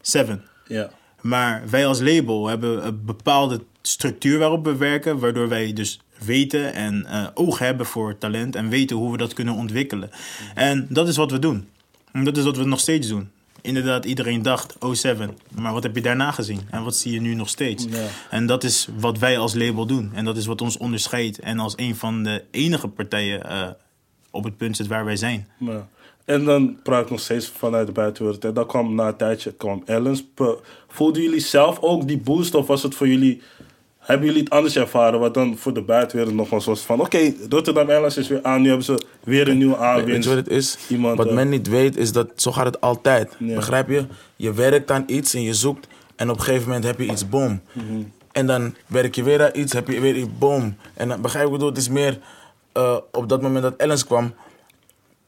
Seven. 0.00 0.44
Ja. 0.66 0.90
Maar 1.20 1.62
wij 1.70 1.86
als 1.86 2.00
label 2.00 2.46
hebben 2.46 2.86
een 2.86 3.04
bepaalde 3.04 3.60
structuur 3.82 4.38
waarop 4.38 4.64
we 4.64 4.76
werken, 4.76 5.18
waardoor 5.18 5.48
wij 5.48 5.72
dus 5.72 6.00
weten 6.24 6.74
en 6.74 7.06
eh, 7.06 7.26
oog 7.34 7.58
hebben 7.58 7.86
voor 7.86 8.18
talent 8.18 8.56
en 8.56 8.68
weten 8.68 8.96
hoe 8.96 9.12
we 9.12 9.16
dat 9.16 9.34
kunnen 9.34 9.54
ontwikkelen. 9.54 10.10
En 10.54 10.86
dat 10.90 11.08
is 11.08 11.16
wat 11.16 11.30
we 11.30 11.38
doen. 11.38 11.68
En 12.12 12.24
dat 12.24 12.36
is 12.36 12.44
wat 12.44 12.56
we 12.56 12.64
nog 12.64 12.80
steeds 12.80 13.08
doen. 13.08 13.30
Inderdaad, 13.60 14.04
iedereen 14.04 14.42
dacht, 14.42 14.76
oh 14.78 14.94
Seven, 14.94 15.38
maar 15.50 15.72
wat 15.72 15.82
heb 15.82 15.94
je 15.94 16.00
daarna 16.00 16.30
gezien? 16.30 16.60
En 16.70 16.84
wat 16.84 16.96
zie 16.96 17.12
je 17.12 17.20
nu 17.20 17.34
nog 17.34 17.48
steeds? 17.48 17.86
En 18.30 18.46
dat 18.46 18.64
is 18.64 18.88
wat 18.98 19.18
wij 19.18 19.38
als 19.38 19.54
label 19.54 19.86
doen. 19.86 20.10
En 20.14 20.24
dat 20.24 20.36
is 20.36 20.46
wat 20.46 20.60
ons 20.60 20.76
onderscheidt. 20.76 21.38
En 21.38 21.58
als 21.58 21.72
een 21.76 21.96
van 21.96 22.22
de 22.22 22.44
enige 22.50 22.88
partijen 22.88 23.50
eh, 23.50 23.68
op 24.30 24.44
het 24.44 24.56
punt 24.56 24.76
zit 24.76 24.86
waar 24.86 25.04
wij 25.04 25.16
zijn. 25.16 25.48
Ja. 25.58 25.88
En 26.24 26.44
dan 26.44 26.78
praat 26.82 27.04
ik 27.04 27.10
nog 27.10 27.20
steeds 27.20 27.48
vanuit 27.48 27.86
de 27.86 27.92
buitenwereld. 27.92 28.44
En 28.44 28.54
dan 28.54 28.66
kwam 28.66 28.94
na 28.94 29.08
een 29.08 29.16
tijdje 29.16 29.52
kwam 29.52 29.82
Ellens. 29.84 30.24
Voelden 30.88 31.22
jullie 31.22 31.40
zelf 31.40 31.78
ook 31.80 32.08
die 32.08 32.18
boost? 32.18 32.54
Of 32.54 32.66
was 32.66 32.82
het 32.82 32.94
voor 32.94 33.08
jullie... 33.08 33.42
Hebben 33.98 34.26
jullie 34.26 34.42
het 34.42 34.50
anders 34.50 34.76
ervaren? 34.76 35.20
Wat 35.20 35.34
dan 35.34 35.56
voor 35.56 35.74
de 35.74 35.82
buitenwereld 35.82 36.34
nog 36.34 36.64
was 36.64 36.80
van... 36.80 37.00
Oké, 37.00 37.32
Rotterdam 37.48 37.88
Airlines 37.88 38.16
is 38.16 38.28
weer 38.28 38.42
aan. 38.42 38.60
Nu 38.62 38.68
hebben 38.68 38.84
ze 38.84 39.04
weer 39.24 39.48
een 39.48 39.58
nieuwe 39.58 39.72
Weet 39.78 39.82
je 39.82 39.88
aanwinst. 39.88 40.28
wat 40.28 40.36
het 40.36 40.48
is? 40.48 40.78
Iemand, 40.88 41.16
wat 41.18 41.26
eh, 41.26 41.34
men 41.34 41.48
niet 41.48 41.68
weet 41.68 41.96
is 41.96 42.12
dat 42.12 42.28
zo 42.36 42.52
gaat 42.52 42.64
het 42.64 42.80
altijd. 42.80 43.36
Begrijp 43.38 43.88
je? 43.88 44.06
Je 44.36 44.52
werkt 44.52 44.90
aan 44.90 45.04
iets 45.06 45.34
en 45.34 45.42
je 45.42 45.54
zoekt 45.54 45.86
en 46.16 46.30
op 46.30 46.36
een 46.36 46.42
gegeven 46.42 46.66
moment 46.66 46.84
heb 46.84 46.98
je 46.98 47.06
iets, 47.06 47.28
boom. 47.28 47.60
Mhm. 47.72 48.02
En 48.32 48.46
dan 48.46 48.74
werk 48.86 49.14
je 49.14 49.22
weer 49.22 49.42
aan 49.42 49.50
iets, 49.60 49.72
heb 49.72 49.88
je 49.88 50.00
weer 50.00 50.16
iets, 50.16 50.38
boom. 50.38 50.76
En 50.94 51.08
dan 51.08 51.20
begrijp 51.20 51.46
ik 51.46 51.52
bedoel? 51.52 51.68
Het 51.68 51.78
is 51.78 51.88
meer 51.88 52.18
eh, 52.72 52.96
op 53.12 53.28
dat 53.28 53.42
moment 53.42 53.62
dat 53.62 53.76
Ellens 53.76 54.04
kwam, 54.04 54.34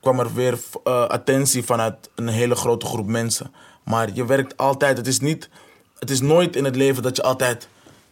kwam 0.07 0.20
er 0.20 0.34
weer 0.34 0.59
eh, 0.84 1.07
attentie 1.07 1.62
vanuit 1.62 2.11
een 2.14 2.28
hele 2.28 2.54
grote 2.54 2.86
groep 2.86 3.07
mensen. 3.07 3.52
Maar 3.84 4.09
je 4.14 4.24
werkt 4.24 4.57
altijd, 4.57 4.96
het 4.96 5.07
is 5.07 5.20
niet, 5.20 5.48
het 5.98 6.11
is 6.11 6.20
nooit 6.20 6.57
in 6.57 6.64
het 6.64 6.76
leven 6.76 7.02
dat 7.02 7.16
je 7.16 7.22
altijd 7.22 7.68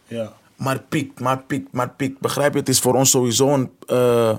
Ja. 0.07 0.31
maar 0.55 0.79
piekt, 0.89 1.19
maar 1.19 1.39
piekt, 1.47 1.71
maar 1.71 1.89
piekt. 1.89 2.19
Begrijp 2.19 2.53
je? 2.53 2.59
Het 2.59 2.69
is 2.69 2.79
voor 2.79 2.93
ons 2.93 3.09
sowieso 3.09 3.53
een, 3.53 3.71
eh, 3.87 4.35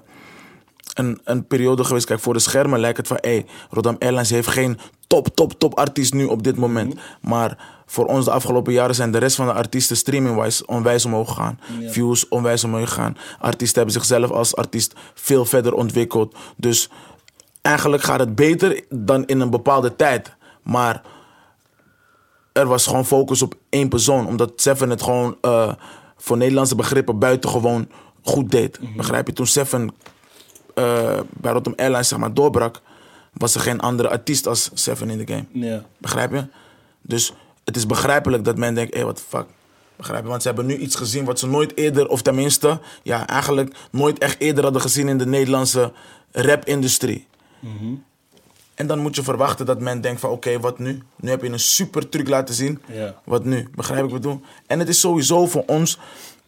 een, 0.94 1.20
een 1.24 1.46
periode 1.46 1.84
geweest. 1.84 2.06
Kijk, 2.06 2.20
voor 2.20 2.32
de 2.32 2.38
schermen 2.38 2.80
lijkt 2.80 2.96
het 2.96 3.06
van... 3.06 3.18
Hey, 3.20 3.46
Rotterdam 3.70 3.96
Airlines 3.98 4.30
heeft 4.30 4.48
geen 4.48 4.78
top, 5.06 5.28
top, 5.34 5.52
top 5.58 5.78
artiest 5.78 6.14
nu 6.14 6.24
op 6.24 6.42
dit 6.42 6.56
moment. 6.56 6.94
Maar 7.20 7.58
voor 7.86 8.04
ons 8.06 8.24
de 8.24 8.30
afgelopen 8.30 8.72
jaren 8.72 8.94
zijn 8.94 9.10
de 9.10 9.18
rest 9.18 9.36
van 9.36 9.46
de 9.46 9.52
artiesten 9.52 9.96
streaming-wise 9.96 10.66
onwijs 10.66 11.04
omhoog 11.04 11.28
gegaan. 11.28 11.60
Views 11.86 12.28
onwijs 12.28 12.64
omhoog 12.64 12.88
gegaan. 12.88 13.16
Artiesten 13.40 13.76
hebben 13.82 13.94
zichzelf 14.02 14.30
als 14.30 14.56
artiest 14.56 14.94
veel 15.14 15.44
verder 15.44 15.74
ontwikkeld. 15.74 16.34
Dus 16.56 16.90
eigenlijk 17.66 18.02
gaat 18.02 18.20
het 18.20 18.34
beter 18.34 18.84
dan 18.88 19.26
in 19.26 19.40
een 19.40 19.50
bepaalde 19.50 19.96
tijd. 19.96 20.34
Maar 20.62 21.02
er 22.52 22.66
was 22.66 22.86
gewoon 22.86 23.06
focus 23.06 23.42
op 23.42 23.54
één 23.68 23.88
persoon. 23.88 24.26
Omdat 24.26 24.52
Seven 24.56 24.90
het 24.90 25.02
gewoon 25.02 25.36
eh, 25.40 25.72
voor 26.16 26.36
Nederlandse 26.36 26.74
begrippen 26.74 27.18
buitengewoon 27.18 27.88
goed 28.22 28.50
deed. 28.50 28.78
Begrijp 28.96 29.26
je? 29.26 29.32
Toen 29.32 29.46
Seven 29.46 29.90
eh, 30.74 31.20
bij 31.30 31.52
Rotterdam 31.52 31.84
Airlines 31.84 32.08
zeg 32.08 32.18
maar, 32.18 32.34
doorbrak, 32.34 32.80
was 33.32 33.54
er 33.54 33.60
geen 33.60 33.80
andere 33.80 34.08
artiest 34.08 34.46
als 34.46 34.70
Seven 34.74 35.10
in 35.10 35.18
de 35.18 35.32
game. 35.32 35.44
Begrijp 35.98 36.32
je? 36.32 36.46
Dus 37.02 37.32
het 37.64 37.76
is 37.76 37.86
begrijpelijk 37.86 38.44
dat 38.44 38.56
men 38.56 38.74
denkt, 38.74 38.94
hé, 38.94 39.02
hey, 39.02 39.12
the 39.12 39.22
fuck. 39.28 39.46
Begrijp 39.96 40.22
je? 40.22 40.28
Want 40.28 40.42
ze 40.42 40.48
hebben 40.48 40.66
nu 40.66 40.76
iets 40.76 40.94
gezien 40.94 41.24
wat 41.24 41.38
ze 41.38 41.46
nooit 41.46 41.76
eerder, 41.76 42.08
of 42.08 42.22
tenminste, 42.22 42.80
ja, 43.02 43.26
eigenlijk 43.26 43.76
nooit 43.90 44.18
echt 44.18 44.40
eerder 44.40 44.64
hadden 44.64 44.82
gezien 44.82 45.08
in 45.08 45.18
de 45.18 45.26
Nederlandse 45.26 45.92
rap-industrie. 46.32 47.26
En 48.74 48.86
dan 48.86 48.98
moet 48.98 49.16
je 49.16 49.22
verwachten 49.22 49.66
dat 49.66 49.80
men 49.80 50.00
denkt 50.00 50.20
van, 50.20 50.30
oké, 50.30 50.60
wat 50.60 50.78
nu? 50.78 51.02
Nu 51.16 51.30
heb 51.30 51.42
je 51.42 51.48
een 51.48 51.60
super 51.60 52.08
truc 52.08 52.28
laten 52.28 52.54
zien. 52.54 52.82
Wat 53.24 53.44
nu? 53.44 53.68
Begrijp 53.74 54.04
ik 54.04 54.10
wat 54.10 54.16
ik 54.16 54.22
bedoel? 54.22 54.40
En 54.66 54.78
het 54.78 54.88
is 54.88 55.00
sowieso 55.00 55.46
voor 55.46 55.62
ons 55.66 55.98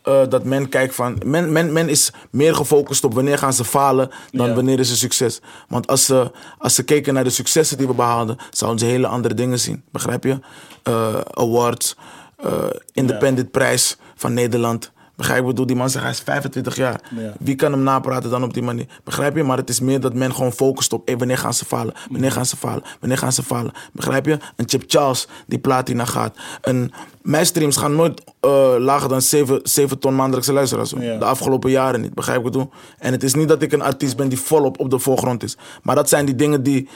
eh, 0.03 0.23
dat 0.29 0.45
men 0.45 0.69
kijkt 0.69 0.95
van... 0.95 1.21
Men, 1.25 1.53
men, 1.53 1.73
men 1.73 1.89
is 1.89 2.13
meer 2.31 2.55
gefocust 2.55 3.05
op 3.05 3.15
wanneer 3.15 3.39
gaan 3.39 3.53
ze 3.53 3.65
falen 3.65 4.11
dan 4.31 4.55
wanneer 4.55 4.79
is 4.79 4.91
er 4.91 4.97
succes. 4.97 5.41
Want 5.69 5.87
als 5.87 6.05
ze, 6.05 6.31
als 6.59 6.75
ze 6.75 6.83
keken 6.83 7.15
naar 7.15 7.25
de 7.25 7.31
successen 7.31 7.79
die 7.79 7.87
we 7.87 7.95
behaalden... 7.95 8.37
zouden 8.51 8.81
ze 8.81 8.87
hele 8.87 9.07
andere 9.07 9.35
dingen 9.35 9.59
zien. 9.59 9.83
Begrijp 9.91 10.25
je? 10.25 10.39
Eh, 10.83 11.21
awards, 11.31 11.97
eh, 12.37 12.53
independent 12.93 13.51
prijs 13.51 13.97
van 14.15 14.35
Nederland. 14.35 14.93
Begrijp 15.19 15.39
je? 15.39 15.45
Ik 15.45 15.51
bedoel, 15.51 15.67
die 15.67 15.77
man 15.77 15.91
zegt 15.91 16.05
hij 16.05 16.13
is 16.13 16.21
25 16.21 16.77
jaar. 16.77 17.01
Ja. 17.17 17.33
Wie 17.39 17.55
kan 17.55 17.73
hem 17.73 17.83
napraten 17.83 18.31
dan 18.31 18.43
op 18.43 18.55
die 18.55 18.63
manier? 18.63 18.87
Begrijp 19.05 19.37
je? 19.37 19.43
Maar 19.43 19.57
het 19.57 19.69
is 19.69 19.81
meer 19.81 20.01
dat 20.01 20.15
men 20.15 20.35
gewoon 20.35 20.53
focust 20.53 20.93
op... 20.93 21.07
Hey, 21.07 21.17
wanneer 21.17 21.39
gaan 21.39 21.55
ze 21.55 21.65
falen? 21.65 21.95
Wanneer 22.11 22.33
gaan 22.33 22.47
ze 22.47 22.57
falen? 22.57 22.83
Wanneer 23.01 23.19
gaan 23.19 23.33
ze 23.33 23.43
falen? 23.43 23.73
Begrijp 23.93 24.27
je? 24.27 24.39
Een 24.57 24.69
Chip 24.69 24.85
Charles 24.87 25.29
die 25.47 25.59
platina 25.59 26.05
gaat. 26.05 26.37
Een, 26.61 26.93
mijn 27.23 27.47
streams 27.47 27.77
gaan 27.77 27.97
nooit 27.97 28.25
eh, 28.41 28.75
lager 28.79 29.09
dan 29.09 29.23
7, 29.23 29.61
7 29.63 29.99
ton 29.99 30.15
maandelijkse 30.15 30.53
luisteraars. 30.53 30.91
Ja. 30.91 31.19
De 31.19 31.25
afgelopen 31.25 31.71
jaren 31.71 32.01
niet. 32.01 32.15
Begrijp 32.15 32.39
je 32.39 32.45
bedoel? 32.45 32.71
En 32.99 33.13
het 33.13 33.23
is 33.23 33.35
niet 33.35 33.49
dat 33.49 33.63
ik 33.63 33.73
een 33.73 33.83
artiest 33.83 34.17
ben 34.17 34.29
die 34.29 34.41
volop 34.41 34.81
op 34.81 34.91
de 34.91 34.99
voorgrond 34.99 35.43
is. 35.43 35.57
Maar 35.83 35.95
dat 35.95 36.09
zijn 36.09 36.25
die 36.25 36.35
dingen 36.35 36.63
die, 36.63 36.89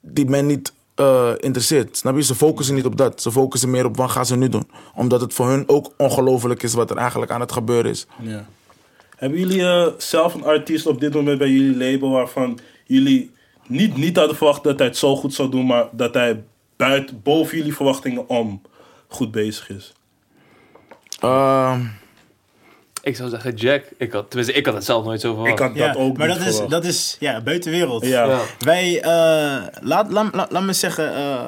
die 0.00 0.28
men 0.28 0.46
niet 0.46 0.72
eh, 1.00 1.30
interesseert. 1.38 1.96
Snap 1.96 2.16
je? 2.16 2.22
Ze 2.22 2.34
focussen 2.34 2.74
niet 2.74 2.84
op 2.84 2.96
dat. 2.96 3.22
Ze 3.22 3.32
focussen 3.32 3.70
meer 3.70 3.84
op 3.84 3.96
wat 3.96 4.10
gaan 4.10 4.26
ze 4.26 4.36
nu 4.36 4.48
doen. 4.48 4.70
Omdat 4.94 5.20
het 5.20 5.34
voor 5.34 5.48
hun 5.48 5.64
ook 5.66 5.92
ongelooflijk 5.96 6.62
is 6.62 6.74
wat 6.74 6.90
er 6.90 6.96
eigenlijk 6.96 7.30
aan 7.30 7.40
het 7.40 7.52
gebeuren 7.52 7.90
is. 7.90 8.06
Ja. 8.22 8.46
Hebben 9.16 9.38
jullie 9.38 9.62
eh, 9.62 9.86
zelf 9.98 10.34
een 10.34 10.44
artiest 10.44 10.86
op 10.86 11.00
dit 11.00 11.14
moment 11.14 11.38
bij 11.38 11.50
jullie 11.50 11.92
label 11.92 12.10
waarvan 12.10 12.58
jullie 12.86 13.30
niet, 13.66 13.96
niet 13.96 14.16
hadden 14.16 14.36
verwacht 14.36 14.62
dat 14.62 14.78
hij 14.78 14.86
het 14.86 14.96
zo 14.96 15.16
goed 15.16 15.34
zou 15.34 15.50
doen, 15.50 15.66
maar 15.66 15.88
dat 15.92 16.14
hij 16.14 16.42
buiten, 16.76 17.20
boven 17.22 17.56
jullie 17.56 17.74
verwachtingen 17.74 18.28
om 18.28 18.62
goed 19.08 19.30
bezig 19.30 19.70
is? 19.70 19.92
Ehm, 21.20 21.80
Ik 23.02 23.16
zou 23.16 23.28
zeggen 23.30 23.54
Jack. 23.54 23.84
Ik 23.98 24.12
had, 24.12 24.26
tenminste, 24.30 24.54
ik 24.56 24.66
had 24.66 24.74
het 24.74 24.84
zelf 24.84 25.04
nooit 25.04 25.20
zo 25.20 25.28
verwacht. 25.34 25.52
Ik 25.52 25.58
had 25.58 25.74
Ja, 25.74 25.86
dat 25.86 25.96
ook 25.96 26.16
maar 26.16 26.28
niet 26.28 26.38
dat 26.38 26.46
is, 26.46 26.60
dat 26.68 26.84
is 26.84 27.16
ja, 27.20 27.40
buitenwereld. 27.40 28.06
Ja. 28.06 28.24
Ja. 28.24 28.40
Wij, 28.58 29.00
eh, 29.02 29.10
laat, 29.80 30.10
laat, 30.10 30.34
laat, 30.34 30.52
laat 30.52 30.62
me 30.62 30.72
zeggen, 30.72 31.14
eh, 31.14 31.46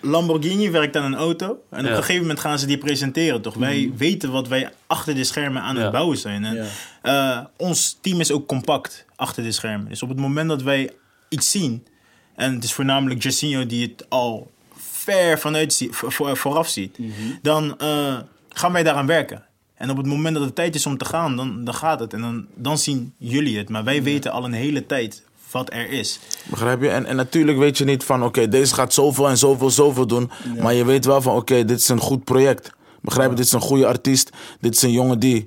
Lamborghini 0.00 0.70
werkt 0.70 0.96
aan 0.96 1.04
een 1.04 1.14
auto. 1.18 1.46
En 1.70 1.84
op 1.84 1.90
een 1.90 1.96
gegeven 1.96 2.20
moment 2.20 2.40
gaan 2.40 2.58
ze 2.58 2.66
die 2.66 2.78
presenteren, 2.78 3.42
toch? 3.42 3.54
Wij 3.54 3.92
weten 3.96 4.32
wat 4.32 4.48
wij 4.48 4.70
achter 4.86 5.14
de 5.14 5.24
schermen 5.24 5.62
aan 5.62 5.76
Ja. 5.76 5.82
het 5.82 5.92
bouwen 5.92 6.16
zijn. 6.18 6.44
En, 6.44 6.54
Ja. 6.54 7.38
eh, 7.38 7.44
ons 7.56 7.98
team 8.00 8.20
is 8.20 8.32
ook 8.32 8.46
compact 8.46 9.04
achter 9.16 9.42
de 9.42 9.52
schermen. 9.52 9.88
Dus 9.88 10.02
op 10.02 10.08
het 10.08 10.18
moment 10.18 10.48
dat 10.48 10.62
wij 10.62 10.90
iets 11.28 11.50
zien, 11.50 11.86
en 12.34 12.54
het 12.54 12.64
is 12.64 12.72
voornamelijk 12.72 13.22
Jacinho 13.22 13.66
die 13.66 13.82
het 13.96 14.06
al 14.08 14.50
ver 14.76 15.38
vanuit 15.38 15.72
zie- 15.72 15.92
voor, 15.92 16.12
voor- 16.12 16.36
vooraf 16.36 16.68
ziet, 16.68 16.98
dan 17.42 17.78
eh, 17.78 18.16
gaan 18.48 18.72
wij 18.72 18.82
daaraan 18.82 19.06
werken. 19.06 19.44
En 19.76 19.90
op 19.90 19.96
het 19.96 20.06
moment 20.06 20.34
dat 20.34 20.44
het 20.44 20.54
tijd 20.54 20.74
is 20.74 20.86
om 20.86 20.98
te 20.98 21.04
gaan, 21.04 21.36
dan, 21.36 21.64
dan 21.64 21.74
gaat 21.74 22.00
het. 22.00 22.12
En 22.12 22.20
dan, 22.20 22.46
dan 22.54 22.78
zien 22.78 23.12
jullie 23.16 23.58
het. 23.58 23.68
Maar 23.68 23.84
wij 23.84 24.02
weten 24.02 24.32
al 24.32 24.44
een 24.44 24.52
hele 24.52 24.86
tijd 24.86 25.22
wat 25.50 25.72
er 25.72 25.90
is. 25.90 26.20
Begrijp 26.44 26.82
je? 26.82 26.88
En, 26.88 27.06
en 27.06 27.16
natuurlijk 27.16 27.58
weet 27.58 27.78
je 27.78 27.84
niet 27.84 28.04
van, 28.04 28.24
oké, 28.24 28.48
deze 28.48 28.74
gaat 28.74 28.92
zoveel 28.92 29.28
en 29.28 29.38
zoveel, 29.38 29.70
zoveel 29.70 30.06
doen. 30.06 30.30
Maar 30.60 30.74
je 30.74 30.84
weet 30.84 31.04
wel 31.04 31.22
van, 31.22 31.36
oké, 31.36 31.64
dit 31.64 31.78
is 31.78 31.88
een 31.88 32.00
goed 32.00 32.24
project. 32.24 32.72
Begrijp 33.00 33.30
je? 33.30 33.36
Dit 33.36 33.44
is 33.44 33.52
een 33.52 33.60
goede 33.60 33.86
artiest. 33.86 34.30
Dit 34.60 34.74
is 34.74 34.82
een 34.82 34.92
jongen 34.92 35.18
die, 35.18 35.46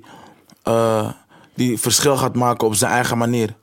eh, 0.62 1.08
die 1.54 1.78
verschil 1.78 2.16
gaat 2.16 2.34
maken 2.34 2.66
op 2.66 2.74
zijn 2.74 2.92
eigen 2.92 3.18
manier. 3.18 3.54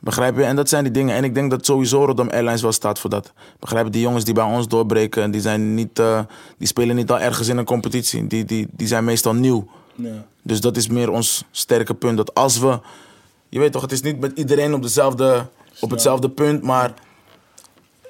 Begrijp 0.00 0.36
je? 0.36 0.44
En 0.44 0.56
dat 0.56 0.68
zijn 0.68 0.82
die 0.82 0.92
dingen. 0.92 1.16
En 1.16 1.24
ik 1.24 1.34
denk 1.34 1.50
dat 1.50 1.66
sowieso 1.66 1.96
Rotterdam 1.96 2.30
Airlines 2.30 2.62
wel 2.62 2.72
staat 2.72 2.98
voor 2.98 3.10
dat. 3.10 3.32
Begrijp 3.60 3.84
je? 3.84 3.90
Die 3.90 4.02
jongens 4.02 4.24
die 4.24 4.34
bij 4.34 4.44
ons 4.44 4.68
doorbreken, 4.68 5.30
die, 5.30 5.40
zijn 5.40 5.74
niet, 5.74 5.98
eh, 5.98 6.20
die 6.58 6.66
spelen 6.66 6.96
niet 6.96 7.10
al 7.10 7.20
ergens 7.20 7.48
in 7.48 7.56
een 7.56 7.64
competitie. 7.64 8.26
Die, 8.26 8.44
die, 8.44 8.68
die 8.70 8.86
zijn 8.86 9.04
meestal 9.04 9.34
nieuw. 9.34 9.68
Ja. 9.94 10.26
Dus 10.42 10.60
dat 10.60 10.76
is 10.76 10.88
meer 10.88 11.10
ons 11.10 11.44
sterke 11.50 11.94
punt. 11.94 12.16
Dat 12.16 12.34
als 12.34 12.58
we. 12.58 12.78
Je 13.48 13.58
weet 13.58 13.72
toch, 13.72 13.82
het 13.82 13.92
is 13.92 14.02
niet 14.02 14.20
met 14.20 14.38
iedereen 14.38 14.74
op, 14.74 14.82
dezelfde, 14.82 15.46
op 15.80 15.90
hetzelfde 15.90 16.30
punt, 16.30 16.62
maar 16.62 16.94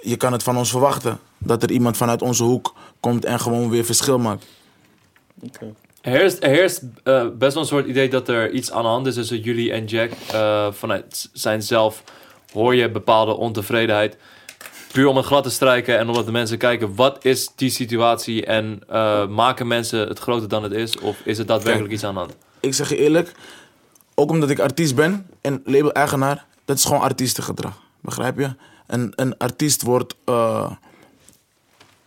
je 0.01 0.17
kan 0.17 0.33
het 0.33 0.43
van 0.43 0.57
ons 0.57 0.71
verwachten. 0.71 1.19
Dat 1.39 1.63
er 1.63 1.71
iemand 1.71 1.97
vanuit 1.97 2.23
onze 2.23 2.43
hoek 2.43 2.75
komt 3.01 3.25
en 3.25 3.41
gewoon 3.41 3.71
weer 3.71 3.85
verschil 3.85 4.19
maakt. 4.19 4.47
Oké. 5.43 5.75
Er 6.01 6.13
heerst, 6.13 6.43
er 6.43 6.51
heerst 6.51 6.83
eh, 7.05 7.27
best 7.39 7.53
wel 7.53 7.63
een 7.63 7.69
soort 7.69 7.87
idee 7.87 8.09
dat 8.09 8.29
er 8.29 8.51
iets 8.51 8.71
aan 8.73 8.83
de 8.83 8.89
hand 8.89 9.07
is 9.07 9.15
tussen 9.15 9.41
jullie 9.41 9.73
en 9.73 9.85
Jack. 9.85 10.11
Eh, 10.33 10.73
vanuit 10.73 11.29
zijn 11.33 11.63
zelf 11.63 12.03
hoor 12.53 12.75
je 12.75 12.91
bepaalde 12.91 13.37
ontevredenheid. 13.37 14.17
Puur 14.93 15.07
om 15.07 15.17
het 15.17 15.27
glad 15.27 15.43
te 15.43 15.51
strijken 15.51 15.99
en 15.99 16.09
omdat 16.09 16.27
de 16.27 16.33
mensen 16.33 16.59
kijken, 16.59 16.95
wat 16.95 17.25
is 17.25 17.51
die 17.57 17.71
situatie? 17.71 18.47
En 18.47 18.81
eh, 18.89 19.27
maken 19.27 19.67
mensen 19.67 20.09
het 20.09 20.19
groter 20.19 20.49
dan 20.49 20.63
het 20.63 20.73
is? 20.73 20.99
Of 20.99 21.21
is 21.25 21.39
het 21.39 21.49
daadwerkelijk 21.49 21.89
Kijk. 21.89 22.01
iets 22.01 22.05
aan 22.05 22.15
de 22.15 22.21
hand? 22.21 22.37
Ik 22.61 22.75
zeg 22.75 22.89
je 22.89 22.97
eerlijk, 22.97 23.33
ook 24.15 24.31
omdat 24.31 24.51
ik 24.51 24.59
artiest 24.59 24.95
ben 24.95 25.27
en 25.41 25.63
label-eigenaar, 25.65 26.47
dat 26.65 26.77
is 26.77 26.85
gewoon 26.85 27.01
artiestengedrag. 27.01 27.81
Begrijp 28.01 28.39
je? 28.39 28.55
Een, 28.87 29.13
een 29.17 29.39
artiest 29.39 29.83
wordt, 29.83 30.15
eh, 30.25 30.71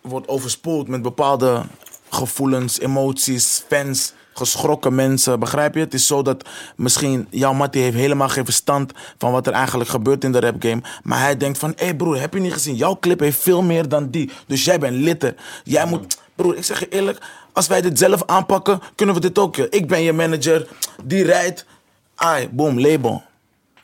wordt 0.01 0.27
overspoeld 0.27 0.88
met 0.88 1.01
bepaalde 1.01 1.63
gevoelens, 2.09 2.79
emoties, 2.79 3.63
fans, 3.67 4.13
geschrokken 4.38 4.95
mensen. 4.95 5.39
Begrijp 5.39 5.73
je? 5.73 5.79
Het 5.79 5.93
is 5.93 6.07
zo 6.07 6.21
dat 6.21 6.47
misschien 6.75 7.27
jouw 7.29 7.53
Mattie 7.53 7.81
heeft 7.81 7.95
helemaal 7.95 8.29
geen 8.29 8.45
verstand 8.45 8.91
van 9.17 9.31
wat 9.31 9.47
er 9.47 9.53
eigenlijk 9.53 9.89
gebeurt 9.89 10.23
in 10.23 10.31
de 10.31 10.39
rap 10.39 10.55
game. 10.59 10.81
Maar 11.03 11.19
hij 11.19 11.38
denkt 11.38 11.57
van, 11.57 11.73
hé 11.75 11.86
hey 11.86 11.95
broer, 11.95 12.19
heb 12.19 12.33
je 12.33 12.39
niet 12.39 12.53
gezien? 12.53 12.75
Jouw 12.75 12.97
clip 12.99 13.19
heeft 13.19 13.41
veel 13.41 13.61
meer 13.61 13.89
dan 13.89 14.09
die. 14.09 14.31
Dus 14.47 14.65
jij 14.65 14.79
bent 14.79 14.95
litter. 14.95 15.36
Jij 15.63 15.86
moet... 15.86 16.17
Broer, 16.36 16.57
ik 16.57 16.63
zeg 16.63 16.79
je 16.79 16.89
eerlijk, 16.89 17.17
als 17.53 17.67
wij 17.67 17.81
dit 17.81 17.97
zelf 17.99 18.23
aanpakken, 18.25 18.79
kunnen 18.95 19.15
we 19.15 19.21
dit 19.21 19.39
ook. 19.39 19.55
joh. 19.55 19.67
Ik 19.69 19.88
ben 19.88 20.01
je 20.01 20.13
manager, 20.13 20.67
die 21.03 21.23
rijdt. 21.23 21.65
Ai, 22.15 22.49
boom, 22.49 22.79
label. 22.79 23.23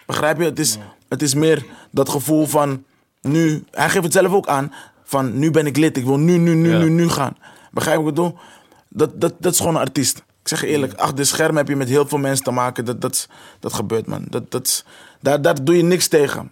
Begrijp 0.05 0.37
je? 0.37 0.43
Het 0.43 0.59
is, 0.59 0.77
het 1.09 1.21
is 1.21 1.33
meer 1.33 1.65
dat 1.91 2.09
gevoel 2.09 2.45
van 2.45 2.83
nu. 3.21 3.63
Hij 3.71 3.89
geeft 3.89 4.03
het 4.03 4.13
zelf 4.13 4.33
ook 4.33 4.47
aan. 4.47 4.73
Van 5.03 5.39
nu 5.39 5.51
ben 5.51 5.65
ik 5.65 5.77
lid. 5.77 5.97
Ik 5.97 6.05
wil 6.05 6.17
nu, 6.17 6.37
nu, 6.37 6.53
nu, 6.53 6.71
Ja. 6.71 6.77
nu, 6.77 6.89
nu 6.89 7.09
gaan. 7.09 7.37
Begrijp 7.71 7.97
je 7.97 8.03
wat 8.03 8.11
ik 8.11 8.15
bedoel? 8.15 8.37
Dat, 8.89 9.21
dat, 9.21 9.33
dat 9.39 9.53
is 9.53 9.59
gewoon 9.59 9.75
een 9.75 9.81
artiest. 9.81 10.23
Ik 10.41 10.47
zeg 10.47 10.61
je 10.61 10.67
eerlijk, 10.67 10.93
achter 10.93 11.15
de 11.15 11.23
scherm 11.23 11.57
heb 11.57 11.67
je 11.67 11.75
met 11.75 11.89
heel 11.89 12.07
veel 12.07 12.17
mensen 12.17 12.45
te 12.45 12.51
maken. 12.51 12.85
Dat, 12.85 13.01
dat, 13.01 13.27
dat 13.59 13.73
gebeurt, 13.73 14.07
man. 14.07 14.25
Dat, 14.29 14.51
dat, 14.51 14.85
daar, 15.19 15.41
daar 15.41 15.63
doe 15.63 15.77
je 15.77 15.83
niks 15.83 16.07
tegen. 16.07 16.51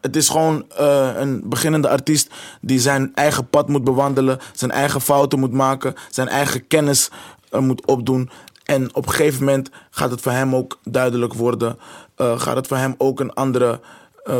Het 0.00 0.16
is 0.16 0.28
gewoon 0.28 0.64
eh, 0.76 1.10
een 1.14 1.42
beginnende 1.44 1.88
artiest 1.88 2.30
die 2.60 2.80
zijn 2.80 3.14
eigen 3.14 3.48
pad 3.48 3.68
moet 3.68 3.84
bewandelen, 3.84 4.38
zijn 4.52 4.70
eigen 4.70 5.00
fouten 5.00 5.38
moet 5.38 5.52
maken, 5.52 5.94
zijn 6.10 6.28
eigen 6.28 6.66
kennis 6.66 7.10
eh, 7.50 7.60
moet 7.60 7.86
opdoen. 7.86 8.30
En 8.64 8.94
op 8.94 9.06
een 9.06 9.12
gegeven 9.12 9.44
moment 9.44 9.70
gaat 9.90 10.10
het 10.10 10.20
voor 10.20 10.32
hem 10.32 10.54
ook 10.54 10.78
duidelijk 10.84 11.34
worden, 11.34 11.78
eh, 12.16 12.40
gaat 12.40 12.56
het 12.56 12.66
voor 12.66 12.76
hem 12.76 12.94
ook 12.98 13.20
een 13.20 13.32
andere 13.32 13.80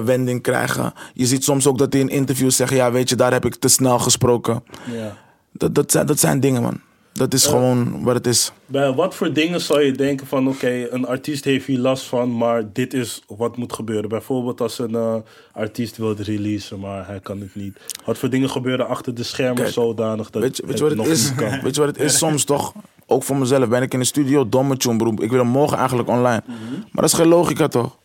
wending 0.05 0.43
krijgen. 0.43 0.93
Je 1.14 1.26
ziet 1.26 1.45
soms 1.45 1.66
ook 1.66 1.78
dat 1.78 1.93
hij 1.93 2.03
in 2.03 2.09
interviews 2.09 2.57
zegt, 2.57 2.72
ja 2.72 2.93
weet 2.93 3.09
je, 3.09 3.16
daar 3.16 3.32
heb 3.32 3.45
ik 3.45 3.55
te 3.55 3.68
snel 3.68 3.99
gesproken. 3.99 4.64
Ja. 4.90 5.16
Dat, 5.53 5.74
dat, 5.74 5.90
zijn, 5.90 6.07
dat 6.07 6.18
zijn 6.18 6.40
dingen 6.40 6.62
man. 6.62 6.80
Dat 7.12 7.34
is 7.34 7.46
gewoon 7.46 8.02
wat 8.02 8.14
het 8.14 8.26
is. 8.26 8.52
Bij 8.66 8.92
wat 8.92 9.14
voor 9.14 9.32
dingen 9.32 9.60
zou 9.60 9.82
je 9.82 9.92
denken 9.92 10.26
van 10.26 10.48
oké, 10.48 10.86
een 10.90 11.06
artiest 11.06 11.44
heeft 11.44 11.66
hier 11.66 11.78
last 11.78 12.04
van, 12.04 12.36
maar 12.36 12.72
dit 12.72 12.94
is 12.94 13.22
wat 13.26 13.56
moet 13.56 13.72
gebeuren. 13.72 14.08
Bijvoorbeeld 14.08 14.60
als 14.60 14.78
een 14.78 14.94
eh, 14.94 15.14
artiest 15.52 15.96
wil 15.96 16.14
releasen, 16.18 16.80
maar 16.80 17.06
hij 17.06 17.20
kan 17.20 17.40
het 17.40 17.54
niet. 17.54 17.78
Wat 18.04 18.18
voor 18.18 18.30
dingen 18.30 18.50
gebeuren 18.50 18.88
achter 18.88 19.14
de 19.14 19.22
schermen 19.22 19.56
Kijk, 19.56 19.68
zodanig 19.68 20.30
dat 20.30 20.42
Weet 20.42 20.56
je, 20.56 20.66
weet 20.66 20.78
je 20.78 20.84
het 20.84 20.96
wat 20.96 21.06
nog 21.06 21.06
het 21.06 21.16
is? 21.16 21.28
niet 21.28 21.38
kan? 21.38 21.60
Weet 21.62 21.74
je 21.74 21.80
wat 21.80 21.96
het 21.96 22.04
is 22.04 22.18
soms 22.18 22.44
toch? 22.44 22.72
Ook 23.06 23.22
voor 23.22 23.36
mezelf 23.36 23.68
ben 23.68 23.82
ik 23.82 23.92
in 23.92 23.98
de 23.98 24.04
studio, 24.04 24.48
domme 24.48 24.76
tune 24.76 24.96
bro. 24.96 25.12
Ik 25.18 25.30
wil 25.30 25.38
hem 25.38 25.48
morgen 25.48 25.78
eigenlijk 25.78 26.08
online. 26.08 26.42
Maar 26.46 27.02
dat 27.02 27.04
is 27.04 27.12
geen 27.12 27.28
logica 27.28 27.68
toch? 27.68 27.98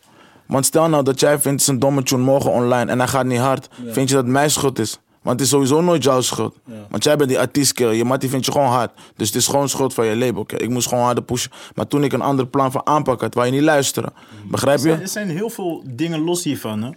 Want 0.46 0.66
stel 0.66 0.88
nou 0.88 1.04
dat 1.04 1.20
jij 1.20 1.38
vindt 1.38 1.66
een 1.66 1.78
domme 1.78 2.02
tune 2.02 2.22
morgen 2.22 2.50
online 2.50 2.90
en 2.90 2.98
hij 2.98 3.08
gaat 3.08 3.24
niet 3.24 3.38
hard. 3.38 3.68
Vind 3.86 4.08
je 4.08 4.14
dat 4.14 4.26
mijn 4.26 4.50
schuld 4.50 4.78
is? 4.78 4.98
Want 5.22 5.38
het 5.38 5.40
is 5.40 5.48
sowieso 5.48 5.80
nooit 5.80 6.04
jouw 6.04 6.20
schuld. 6.20 6.56
Want 6.88 7.04
jij 7.04 7.16
bent 7.16 7.28
die 7.28 7.38
artiest, 7.38 7.72
kill. 7.72 7.92
Je 7.92 8.04
mattie 8.04 8.28
vindt 8.28 8.46
je 8.46 8.52
gewoon 8.52 8.68
hard. 8.68 8.90
Dus 9.16 9.26
het 9.26 9.36
is 9.36 9.46
gewoon 9.46 9.68
schuld 9.68 9.94
van 9.94 10.06
je 10.06 10.16
label. 10.16 10.46
Ik 10.56 10.68
moest 10.68 10.88
gewoon 10.88 11.04
harder 11.04 11.24
pushen. 11.24 11.50
Maar 11.74 11.86
toen 11.86 12.04
ik 12.04 12.12
een 12.12 12.20
ander 12.20 12.46
plan 12.46 12.72
van 12.72 12.86
aanpak 12.86 13.20
had, 13.20 13.34
wou 13.34 13.46
je 13.46 13.52
niet 13.52 13.62
luisteren. 13.62 14.12
Begrijp 14.50 14.76
Er 14.76 14.82
zijn, 14.82 14.96
je? 14.96 15.02
er 15.02 15.08
zijn 15.08 15.30
heel 15.30 15.50
veel 15.50 15.82
dingen 15.86 16.20
los 16.20 16.44
hiervan. 16.44 16.82
Hè? 16.82 16.90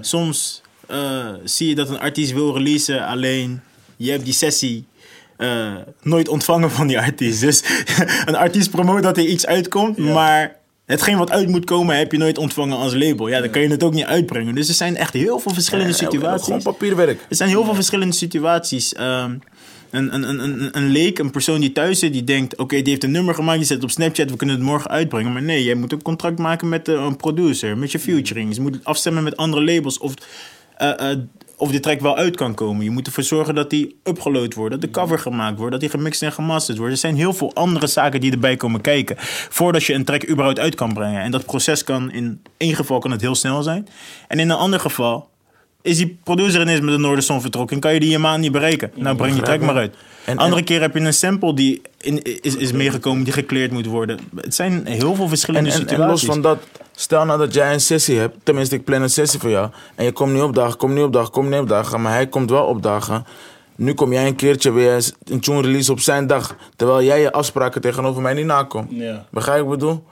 Soms 0.00 0.62
eh, 0.86 1.26
zie 1.44 1.68
je 1.68 1.74
dat 1.74 1.88
een 1.88 2.00
artiest 2.00 2.32
wil 2.32 2.54
releasen, 2.54 3.06
alleen 3.06 3.60
je 3.96 4.10
hebt 4.10 4.24
die 4.24 4.32
sessie 4.32 4.86
eh, 5.36 5.74
nooit 6.02 6.28
ontvangen 6.28 6.70
van 6.70 6.86
die 6.86 6.98
artiest. 6.98 7.40
Dus 7.40 7.62
een 8.24 8.36
artiest 8.36 8.70
promoot 8.70 9.02
dat 9.02 9.16
er 9.16 9.24
iets 9.26 9.46
uitkomt, 9.46 9.98
maar 9.98 10.59
hetgeen 10.90 11.18
wat 11.18 11.30
uit 11.30 11.48
moet 11.48 11.64
komen 11.64 11.96
heb 11.96 12.12
je 12.12 12.18
nooit 12.18 12.38
ontvangen 12.38 12.76
als 12.76 12.94
label. 12.94 13.28
Ja, 13.28 13.40
dan 13.40 13.50
kan 13.50 13.62
je 13.62 13.68
het 13.68 13.82
ook 13.82 13.94
niet 13.94 14.04
uitbrengen. 14.04 14.54
Dus 14.54 14.68
er 14.68 14.74
zijn 14.74 14.96
echt 14.96 15.12
heel 15.12 15.38
veel 15.38 15.54
verschillende 15.54 15.92
situaties. 15.92 16.44
Gewoon 16.44 16.62
papierwerk. 16.62 17.26
Er 17.28 17.36
zijn 17.36 17.48
heel 17.48 17.64
veel 17.64 17.74
verschillende 17.74 18.14
situaties. 18.14 18.94
Ehm, 18.94 19.34
een, 19.90 20.14
een, 20.14 20.28
een, 20.28 20.38
een, 20.38 20.76
een 20.76 20.88
leek, 20.88 21.18
een 21.18 21.30
persoon 21.30 21.60
die 21.60 21.72
thuis 21.72 21.98
zit, 21.98 22.12
die 22.12 22.24
denkt: 22.24 22.56
Oké, 22.56 22.76
die 22.76 22.88
heeft 22.88 23.04
een 23.04 23.10
nummer 23.10 23.34
gemaakt, 23.34 23.58
die 23.58 23.66
zet 23.66 23.76
het 23.76 23.84
op 23.84 23.90
Snapchat, 23.90 24.30
we 24.30 24.36
kunnen 24.36 24.56
het 24.56 24.64
morgen 24.64 24.90
uitbrengen. 24.90 25.32
Maar 25.32 25.42
nee, 25.42 25.64
jij 25.64 25.74
moet 25.74 25.92
een 25.92 26.02
contract 26.02 26.38
maken 26.38 26.68
met 26.68 26.88
eh, 26.88 26.94
een 26.94 27.16
producer, 27.16 27.78
met 27.78 27.92
je 27.92 27.98
featuring. 27.98 28.54
Je 28.54 28.60
moet 28.60 28.74
het 28.74 28.84
afstemmen 28.84 29.22
met 29.22 29.36
andere 29.36 29.64
labels 29.64 29.98
of, 29.98 30.14
eh, 30.76 31.10
eh, 31.10 31.18
of 31.60 31.70
die 31.70 31.80
track 31.80 32.00
wel 32.00 32.16
uit 32.16 32.36
kan 32.36 32.54
komen. 32.54 32.84
Je 32.84 32.90
moet 32.90 33.06
ervoor 33.06 33.24
zorgen 33.24 33.54
dat 33.54 33.70
die 33.70 33.96
upgeload 34.04 34.54
wordt, 34.54 34.70
dat 34.70 34.80
de 34.80 34.90
cover 34.90 35.18
gemaakt 35.18 35.56
wordt, 35.56 35.72
dat 35.72 35.80
die 35.80 35.90
gemixt 35.90 36.22
en 36.22 36.32
gemasterd 36.32 36.78
wordt. 36.78 36.92
Er 36.92 36.98
zijn 36.98 37.16
heel 37.16 37.32
veel 37.32 37.54
andere 37.54 37.86
zaken 37.86 38.20
die 38.20 38.32
erbij 38.32 38.56
komen 38.56 38.80
kijken 38.80 39.16
voordat 39.48 39.84
je 39.84 39.94
een 39.94 40.04
track 40.04 40.28
überhaupt 40.28 40.58
uit 40.58 40.74
kan 40.74 40.92
brengen. 40.92 41.22
En 41.22 41.30
dat 41.30 41.44
proces 41.44 41.84
kan 41.84 42.12
in 42.12 42.42
één 42.56 42.74
geval 42.74 42.98
kan 42.98 43.10
het 43.10 43.20
heel 43.20 43.34
snel 43.34 43.62
zijn, 43.62 43.88
en 44.28 44.38
in 44.38 44.50
een 44.50 44.56
ander 44.56 44.80
geval 44.80 45.28
is 45.82 45.96
die 45.96 46.18
producer 46.24 46.60
ineens 46.60 46.80
met 46.80 46.94
de 46.94 46.98
Noorderzon 46.98 47.40
vertrokken. 47.40 47.80
Kan 47.80 47.94
je 47.94 48.00
die 48.00 48.14
een 48.14 48.20
maand 48.20 48.40
niet 48.40 48.52
bereiken. 48.52 48.90
Nou, 48.94 49.16
breng 49.16 49.36
je 49.36 49.42
track 49.42 49.60
maar 49.60 49.76
uit. 49.76 49.94
En, 50.24 50.38
Andere 50.38 50.62
keer 50.62 50.80
heb 50.80 50.94
je 50.94 51.00
een 51.00 51.14
sample 51.14 51.54
die 51.54 51.82
in, 52.00 52.22
is, 52.22 52.56
is 52.56 52.72
meegekomen, 52.72 53.24
die 53.24 53.32
gekleerd 53.32 53.72
moet 53.72 53.86
worden. 53.86 54.18
Het 54.36 54.54
zijn 54.54 54.86
heel 54.86 55.14
veel 55.14 55.28
verschillende 55.28 55.70
en, 55.70 55.76
situaties. 55.76 56.02
En 56.04 56.08
los 56.08 56.24
van 56.24 56.42
dat, 56.42 56.58
stel 57.00 57.24
nou 57.24 57.38
dat 57.38 57.54
jij 57.54 57.72
een 57.72 57.80
sessie 57.80 58.18
hebt. 58.18 58.36
Tenminste, 58.42 58.74
ik 58.74 58.84
plan 58.84 59.02
een 59.02 59.10
sessie 59.10 59.40
voor 59.40 59.50
jou. 59.50 59.70
En 59.94 60.04
je 60.04 60.12
komt 60.12 60.32
niet 60.32 60.42
opdagen, 60.42 60.76
komt 60.76 60.94
niet 60.94 61.04
opdagen, 61.04 61.30
komt 61.30 61.48
niet 61.48 61.60
opdagen. 61.60 62.00
Maar 62.00 62.12
hij 62.12 62.26
komt 62.26 62.50
wel 62.50 62.64
opdagen. 62.64 63.26
Nu 63.76 63.94
kom 63.94 64.12
jij 64.12 64.26
een 64.26 64.36
keertje 64.36 64.72
weer 64.72 65.12
een 65.24 65.40
tune 65.40 65.60
release 65.60 65.92
op 65.92 66.00
zijn 66.00 66.26
dag. 66.26 66.56
Terwijl 66.76 67.02
jij 67.02 67.20
je 67.20 67.32
afspraken 67.32 67.80
tegenover 67.80 68.22
mij 68.22 68.34
niet 68.34 68.46
nakomt. 68.46 68.90
Ja. 68.90 69.26
Begrijp 69.30 69.58
je 69.58 69.64
wat 69.64 69.72
ik 69.72 69.78
bedoel? 69.78 70.04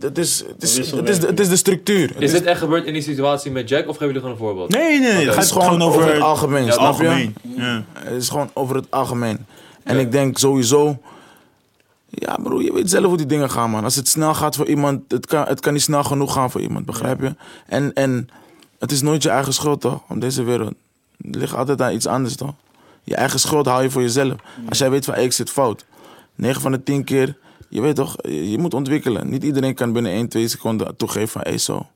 Het 0.00 0.18
is, 0.18 0.44
het, 0.48 0.62
is, 0.62 0.76
het, 0.76 1.08
is, 1.08 1.18
het 1.18 1.40
is 1.40 1.48
de 1.48 1.56
structuur. 1.56 2.12
Is 2.18 2.32
dit 2.32 2.44
echt 2.44 2.58
gebeurd 2.58 2.84
in 2.84 2.92
die 2.92 3.02
situatie 3.02 3.50
met 3.50 3.68
Jack 3.68 3.88
of 3.88 3.96
geven 3.96 4.06
jullie 4.06 4.20
gewoon 4.20 4.36
een 4.36 4.42
voorbeeld? 4.42 4.68
Nee, 4.68 5.00
nee, 5.00 5.12
nee. 5.12 5.26
Het 5.26 5.34
gaat 5.34 5.52
gewoon 5.52 5.82
over, 5.82 6.12
het 6.12 6.22
algemeen. 6.22 6.64
Ja, 6.64 6.70
het 6.70 6.78
algemeen. 6.78 7.34
Ja. 7.56 7.84
Het 7.92 8.22
is 8.22 8.28
gewoon 8.28 8.50
over 8.52 8.76
het 8.76 8.86
algemeen. 8.90 9.46
En 9.82 9.98
ik 9.98 10.12
denk 10.12 10.38
sowieso. 10.38 10.98
Ja, 12.08 12.36
bro, 12.42 12.60
je 12.62 12.72
weet 12.72 12.90
zelf 12.90 13.04
hoe 13.04 13.16
die 13.16 13.26
dingen 13.26 13.50
gaan, 13.50 13.70
man. 13.70 13.84
Als 13.84 13.96
het 13.96 14.08
snel 14.08 14.34
gaat 14.34 14.56
voor 14.56 14.66
iemand, 14.66 15.02
het 15.08 15.26
kan, 15.26 15.46
het 15.46 15.60
kan 15.60 15.72
niet 15.72 15.82
snel 15.82 16.04
genoeg 16.04 16.32
gaan 16.32 16.50
voor 16.50 16.60
iemand, 16.60 16.86
begrijp 16.86 17.20
je? 17.20 17.34
En, 17.66 17.92
en 17.92 18.28
het 18.78 18.92
is 18.92 19.02
nooit 19.02 19.22
je 19.22 19.30
eigen 19.30 19.52
schuld, 19.52 19.80
toch? 19.80 20.02
Om 20.08 20.20
deze 20.20 20.42
wereld. 20.42 20.74
Het 21.22 21.34
ligt 21.34 21.54
altijd 21.54 21.82
aan 21.82 21.94
iets 21.94 22.06
anders, 22.06 22.36
toch? 22.36 22.54
Je 23.04 23.14
eigen 23.14 23.40
schuld 23.40 23.66
haal 23.66 23.82
je 23.82 23.90
voor 23.90 24.02
jezelf. 24.02 24.34
Als 24.68 24.78
jij 24.78 24.90
weet 24.90 25.04
van, 25.04 25.14
ik 25.14 25.32
zit 25.32 25.50
fout. 25.50 25.84
9 26.34 26.60
van 26.60 26.72
de 26.72 26.82
10 26.82 27.04
keer 27.04 27.36
je 27.68 27.80
weet 27.80 27.96
toch, 27.96 28.16
je 28.22 28.58
moet 28.58 28.74
ontwikkelen. 28.74 29.30
Niet 29.30 29.44
iedereen 29.44 29.74
kan 29.74 29.92
binnen 29.92 30.12
1, 30.12 30.28
2 30.28 30.48
seconden 30.48 30.96
toegeven 30.96 31.28
van, 31.28 31.40
hé 31.44 31.56
zo. 31.56 31.86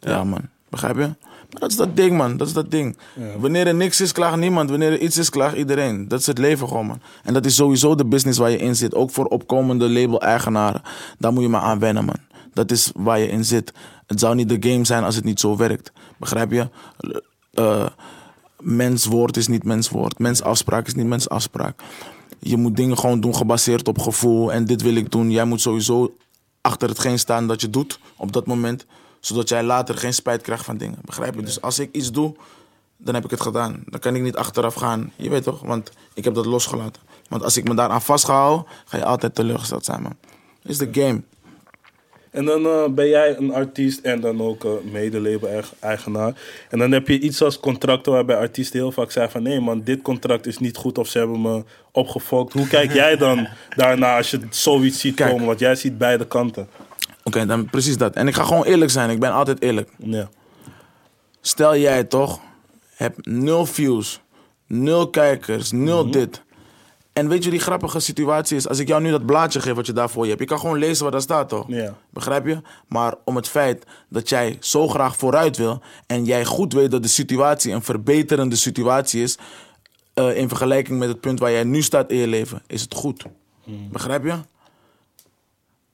Ja. 0.00 0.24
man, 0.24 0.40
begrijp 0.68 0.96
je? 0.96 1.14
Dat 1.48 1.70
is 1.70 1.76
dat 1.76 1.96
ding, 1.96 2.16
man. 2.16 2.36
Dat 2.36 2.46
is 2.46 2.52
dat 2.52 2.70
ding. 2.70 2.96
Wanneer 3.38 3.66
er 3.66 3.74
niks 3.74 4.00
is, 4.00 4.12
klaagt 4.12 4.36
niemand. 4.36 4.70
Wanneer 4.70 4.92
er 4.92 5.00
iets 5.00 5.16
is, 5.16 5.30
klaagt 5.30 5.56
iedereen. 5.56 6.08
Dat 6.08 6.20
is 6.20 6.26
het 6.26 6.38
leven 6.38 6.68
gewoon, 6.68 6.86
man. 6.86 7.00
En 7.24 7.34
dat 7.34 7.46
is 7.46 7.54
sowieso 7.54 7.94
de 7.94 8.06
business 8.06 8.38
waar 8.38 8.50
je 8.50 8.58
in 8.58 8.76
zit. 8.76 8.94
Ook 8.94 9.10
voor 9.10 9.24
opkomende 9.24 9.88
label-eigenaren. 9.88 10.82
Daar 11.18 11.32
moet 11.32 11.42
je 11.42 11.48
maar 11.48 11.60
aan 11.60 11.78
wennen, 11.78 12.04
man. 12.04 12.18
Dat 12.52 12.70
is 12.70 12.92
waar 12.94 13.18
je 13.18 13.28
in 13.28 13.44
zit. 13.44 13.72
Het 14.06 14.20
zou 14.20 14.34
niet 14.34 14.48
de 14.48 14.70
game 14.70 14.84
zijn 14.84 15.04
als 15.04 15.14
het 15.14 15.24
niet 15.24 15.40
zo 15.40 15.56
werkt. 15.56 15.92
Begrijp 16.16 16.52
je? 16.52 16.68
Uh, 17.54 17.86
menswoord 18.60 19.36
is 19.36 19.46
niet 19.46 19.64
menswoord. 19.64 20.18
Mensafspraak 20.18 20.86
is 20.86 20.94
niet 20.94 21.06
mensafspraak 21.06 21.80
je 22.38 22.56
moet 22.56 22.76
dingen 22.76 22.98
gewoon 22.98 23.20
doen 23.20 23.34
gebaseerd 23.34 23.88
op 23.88 23.98
gevoel. 23.98 24.52
En 24.52 24.64
dit 24.64 24.82
wil 24.82 24.94
ik 24.94 25.10
doen. 25.10 25.30
Jij 25.30 25.44
moet 25.44 25.60
sowieso 25.60 26.14
achter 26.60 26.88
hetgeen 26.88 27.18
staan 27.18 27.46
dat 27.46 27.60
je 27.60 27.70
doet 27.70 28.00
op 28.16 28.32
dat 28.32 28.46
moment. 28.46 28.86
Zodat 29.20 29.48
jij 29.48 29.62
later 29.62 29.98
geen 29.98 30.14
spijt 30.14 30.42
krijgt 30.42 30.64
van 30.64 30.76
dingen. 30.76 30.98
Begrijp 31.04 31.34
je? 31.34 31.42
Dus 31.42 31.60
als 31.60 31.78
ik 31.78 31.88
iets 31.92 32.12
doe, 32.12 32.34
dan 32.96 33.14
heb 33.14 33.24
ik 33.24 33.30
het 33.30 33.40
gedaan. 33.40 33.82
Dan 33.86 34.00
kan 34.00 34.14
ik 34.14 34.22
niet 34.22 34.36
achteraf 34.36 34.74
gaan. 34.74 35.12
Je 35.16 35.30
weet 35.30 35.42
toch? 35.42 35.60
Want 35.60 35.90
ik 36.14 36.24
heb 36.24 36.34
dat 36.34 36.46
losgelaten. 36.46 37.02
Want 37.28 37.42
als 37.42 37.56
ik 37.56 37.68
me 37.68 37.74
daaraan 37.74 38.02
vastgehouden, 38.02 38.66
ga 38.84 38.96
je 38.96 39.04
altijd 39.04 39.34
teleurgesteld 39.34 39.84
zijn, 39.84 40.02
man. 40.02 40.16
is 40.62 40.78
de 40.78 40.88
game. 40.92 41.22
En 42.30 42.44
dan 42.44 42.66
uh, 42.66 42.88
ben 42.88 43.08
jij 43.08 43.36
een 43.36 43.52
artiest 43.52 44.00
en 44.00 44.20
dan 44.20 44.42
ook 44.42 44.64
uh, 44.64 44.70
medelabel-eigenaar. 44.92 46.34
En 46.68 46.78
dan 46.78 46.92
heb 46.92 47.08
je 47.08 47.20
iets 47.20 47.42
als 47.42 47.60
contracten 47.60 48.12
waarbij 48.12 48.36
artiesten 48.36 48.78
heel 48.78 48.92
vaak 48.92 49.10
zeggen 49.10 49.32
van... 49.32 49.42
nee 49.42 49.60
man, 49.60 49.82
dit 49.82 50.02
contract 50.02 50.46
is 50.46 50.58
niet 50.58 50.76
goed 50.76 50.98
of 50.98 51.08
ze 51.08 51.18
hebben 51.18 51.40
me 51.40 51.64
opgefokt. 51.92 52.52
Hoe 52.52 52.66
kijk 52.66 52.92
jij 52.92 53.16
dan 53.16 53.48
daarna 53.76 54.16
als 54.16 54.30
je 54.30 54.40
zoiets 54.50 55.00
ziet 55.00 55.14
komen? 55.14 55.46
Want 55.46 55.58
jij 55.58 55.74
ziet 55.74 55.98
beide 55.98 56.26
kanten. 56.26 56.68
Oké, 57.28 57.46
dan 57.46 57.70
precies 57.70 57.96
dat. 57.96 58.14
En 58.14 58.28
ik 58.28 58.34
ga 58.34 58.44
gewoon 58.44 58.64
eerlijk 58.64 58.90
zijn. 58.90 59.10
Ik 59.10 59.20
ben 59.20 59.32
altijd 59.32 59.62
eerlijk. 59.62 59.90
Ja. 59.98 60.28
Stel 61.40 61.76
jij 61.76 62.04
toch, 62.04 62.40
hebt 62.94 63.26
nul 63.26 63.66
views, 63.66 64.20
nul 64.66 65.10
kijkers, 65.10 65.72
nul 65.72 66.02
mhm. 66.02 66.12
dit... 66.12 66.46
En 67.12 67.28
weet 67.28 67.44
je, 67.44 67.50
die 67.50 67.60
grappige 67.60 68.00
situatie 68.00 68.56
is, 68.56 68.68
als 68.68 68.78
ik 68.78 68.88
jou 68.88 69.02
nu 69.02 69.10
dat 69.10 69.26
blaadje 69.26 69.60
geef 69.60 69.74
wat 69.74 69.86
je 69.86 69.92
daarvoor 69.92 70.22
je 70.22 70.28
hebt, 70.28 70.40
je 70.42 70.48
kan 70.48 70.58
gewoon 70.58 70.78
lezen 70.78 71.02
wat 71.02 71.12
daar 71.12 71.20
staat, 71.20 71.48
toch? 71.48 71.64
Ja. 71.68 71.94
Begrijp 72.10 72.46
je? 72.46 72.60
Maar 72.86 73.14
om 73.24 73.36
het 73.36 73.48
feit 73.48 73.84
dat 74.08 74.28
jij 74.28 74.56
zo 74.60 74.88
graag 74.88 75.16
vooruit 75.16 75.56
wil 75.56 75.82
en 76.06 76.24
jij 76.24 76.44
goed 76.44 76.72
weet 76.72 76.90
dat 76.90 77.02
de 77.02 77.08
situatie 77.08 77.72
een 77.72 77.82
verbeterende 77.82 78.56
situatie 78.56 79.22
is, 79.22 79.38
uh, 80.14 80.36
in 80.36 80.48
vergelijking 80.48 80.98
met 80.98 81.08
het 81.08 81.20
punt 81.20 81.38
waar 81.38 81.50
jij 81.50 81.64
nu 81.64 81.82
staat 81.82 82.10
in 82.10 82.16
je 82.16 82.26
leven, 82.26 82.62
is 82.66 82.80
het 82.80 82.94
goed. 82.94 83.24
Hmm. 83.64 83.88
Begrijp 83.92 84.24
je? 84.24 84.34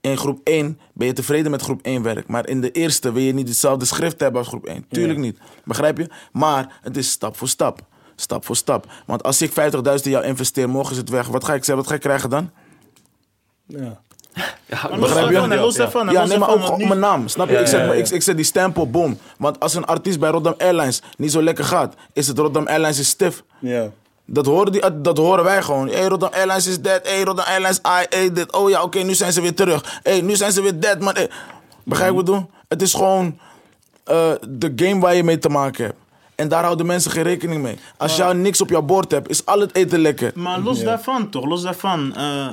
In 0.05 0.17
groep 0.17 0.41
1 0.43 0.79
ben 0.93 1.07
je 1.07 1.13
tevreden 1.13 1.51
met 1.51 1.63
groep 1.63 1.83
1 1.83 2.03
werk. 2.03 2.27
Maar 2.29 2.49
in 2.49 2.61
de 2.61 2.71
eerste 2.71 3.13
wil 3.13 3.23
je 3.23 3.35
niet 3.35 3.49
hetzelfde 3.49 3.85
schrift 3.85 4.21
hebben 4.21 4.39
als 4.39 4.49
groep 4.49 4.67
1. 4.67 4.85
Tuurlijk 4.89 5.19
niet. 5.19 5.39
Begrijp 5.65 5.99
je? 5.99 6.09
Maar 6.33 6.79
het 6.83 6.97
is 6.97 7.11
stap 7.11 7.37
voor 7.37 7.49
stap. 7.49 7.81
Stap 8.17 8.45
voor 8.45 8.57
stap. 8.57 8.87
Want 9.07 9.23
als 9.23 9.43
ik 9.43 9.51
50.000 9.51 9.57
in 10.03 10.11
jou 10.11 10.25
investeer, 10.25 10.69
morgen 10.69 10.93
is 10.93 10.99
het 10.99 11.09
weg. 11.09 11.27
Wat 11.27 11.45
ga 11.45 11.55
ik 11.55 11.65
zeggen? 11.65 11.77
Wat 11.77 11.87
ga 11.87 11.95
ik 11.95 12.01
krijgen 12.01 12.31
dan? 12.31 12.51
Ja. 13.67 14.01
Ja, 14.67 14.99
begrijp 14.99 15.31
je? 15.31 15.57
Los 15.57 15.75
daarvan. 15.75 16.11
Ja, 16.11 16.27
nee, 16.27 16.39
maar 16.39 16.51
ook 16.51 16.71
op 16.71 16.85
mijn 16.85 16.99
naam. 16.99 17.29
Snap 17.29 17.49
je? 17.49 17.57
ik, 17.57 17.67
zet, 17.67 17.93
ik, 17.93 18.09
ik 18.09 18.23
zet 18.23 18.37
die 18.37 18.45
stempel, 18.45 18.91
boom. 18.91 19.19
Want 19.39 19.61
als 19.61 19.75
een 19.75 19.85
artiest 19.85 20.21
bij 20.21 20.31
Rotterdam 20.31 20.67
Airlines 20.67 21.03
niet 21.17 21.33
zo 21.33 21.43
lekker 21.43 21.65
gaat, 21.65 21.95
is 22.13 22.27
het 22.27 22.39
Rotterdam 22.39 22.67
Airlines 22.73 22.99
is 22.99 23.09
stif. 23.09 23.43
Ja. 23.59 23.91
Dat 24.27 24.47
horen, 24.47 24.73
die, 24.73 25.01
dat 25.01 25.19
horen 25.19 25.45
wij 25.45 25.63
gewoon. 25.63 25.89
Hey, 25.89 26.07
Rotterdam 26.07 26.39
Airlines 26.39 26.67
is 26.67 26.81
dead. 26.81 27.01
Hey, 27.03 27.23
Rotterdam 27.23 27.53
Airlines, 27.53 27.79
I, 27.79 28.07
hey, 28.09 28.33
dit. 28.33 28.53
Oh 28.53 28.71
ja, 28.71 28.83
oké, 28.83 28.99
nu 28.99 29.15
zijn 29.15 29.33
ze 29.33 29.41
weer 29.41 29.55
terug. 29.55 30.01
Hey, 30.03 30.21
nu 30.21 30.37
zijn 30.37 30.53
ze 30.53 30.63
weer 30.63 30.81
dead, 30.81 31.01
man. 31.01 31.15
Begrijp 31.83 32.11
je 32.11 32.17
wat 32.17 32.29
ik 32.29 32.33
bedoel? 32.33 32.51
Het 32.69 32.83
is 32.83 32.95
gewoon 32.95 33.39
uh, 34.11 34.31
de 34.49 34.73
game 34.77 35.01
waar 35.01 35.15
je 35.15 35.25
mee 35.25 35.39
te 35.39 35.49
maken 35.49 35.85
hebt. 35.85 35.99
En 36.35 36.49
daar 36.49 36.65
houden 36.65 36.87
mensen 36.87 37.11
geen 37.11 37.23
rekening 37.23 37.63
mee. 37.63 37.79
Als 37.97 38.17
jij 38.17 38.33
niks 38.33 38.61
op 38.61 38.69
jouw 38.69 38.83
bord 38.83 39.11
hebt, 39.11 39.29
is 39.29 39.47
al 39.47 39.61
het 39.61 39.75
eten 39.75 39.99
lekker. 39.99 40.33
Maar 40.35 40.59
los 40.59 40.83
daarvan 40.83 41.31
toch, 41.31 41.45
los 41.45 41.63
daarvan. 41.63 42.15
Uh, 42.17 42.49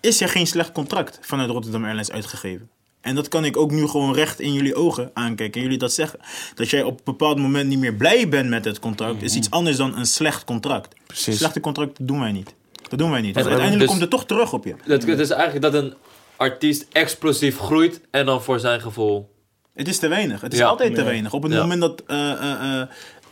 is 0.00 0.20
er 0.20 0.28
geen 0.28 0.46
slecht 0.46 0.72
contract 0.72 1.18
vanuit 1.20 1.50
Rotterdam 1.50 1.84
Airlines 1.84 2.10
uitgegeven? 2.10 2.68
En 3.08 3.14
dat 3.14 3.28
kan 3.28 3.44
ik 3.44 3.56
ook 3.56 3.70
nu 3.70 3.86
gewoon 3.86 4.14
recht 4.14 4.40
in 4.40 4.52
jullie 4.52 4.74
ogen 4.74 5.10
aankijken. 5.14 5.54
En 5.54 5.62
jullie 5.62 5.78
dat 5.78 5.92
zeggen. 5.92 6.18
Dat 6.54 6.70
jij 6.70 6.82
op 6.82 6.96
een 6.98 7.04
bepaald 7.04 7.38
moment 7.38 7.68
niet 7.68 7.78
meer 7.78 7.94
blij 7.94 8.28
bent 8.28 8.48
met 8.48 8.64
het 8.64 8.78
contract. 8.78 9.22
Is 9.22 9.34
iets 9.34 9.50
anders 9.50 9.76
dan 9.76 9.96
een 9.96 10.06
slecht 10.06 10.44
contract. 10.44 10.94
Precies. 11.06 11.36
Slechte 11.36 11.60
contracten 11.60 12.06
doen 12.06 12.20
wij 12.20 12.32
niet. 12.32 12.54
Dat 12.88 12.98
doen 12.98 13.10
wij 13.10 13.20
niet. 13.20 13.34
Want 13.34 13.46
uiteindelijk 13.46 13.80
dus 13.80 13.88
komt 13.88 14.00
het 14.00 14.10
toch 14.10 14.26
terug 14.26 14.52
op 14.52 14.64
je. 14.64 14.74
Het, 14.84 15.06
het 15.06 15.18
is 15.18 15.30
eigenlijk 15.30 15.72
dat 15.72 15.82
een 15.82 15.94
artiest 16.36 16.86
explosief 16.92 17.58
groeit. 17.58 18.00
En 18.10 18.26
dan 18.26 18.42
voor 18.42 18.60
zijn 18.60 18.80
gevoel 18.80 19.36
het 19.78 19.88
is 19.88 19.98
te 19.98 20.08
weinig. 20.08 20.40
Het 20.40 20.52
is 20.52 20.62
altijd 20.62 20.94
te 20.94 21.02
weinig. 21.02 21.32
Op 21.32 21.42
het 21.42 21.52
moment 21.52 21.80
dat 21.80 22.02
uh, 22.06 22.16
uh, 22.18 22.82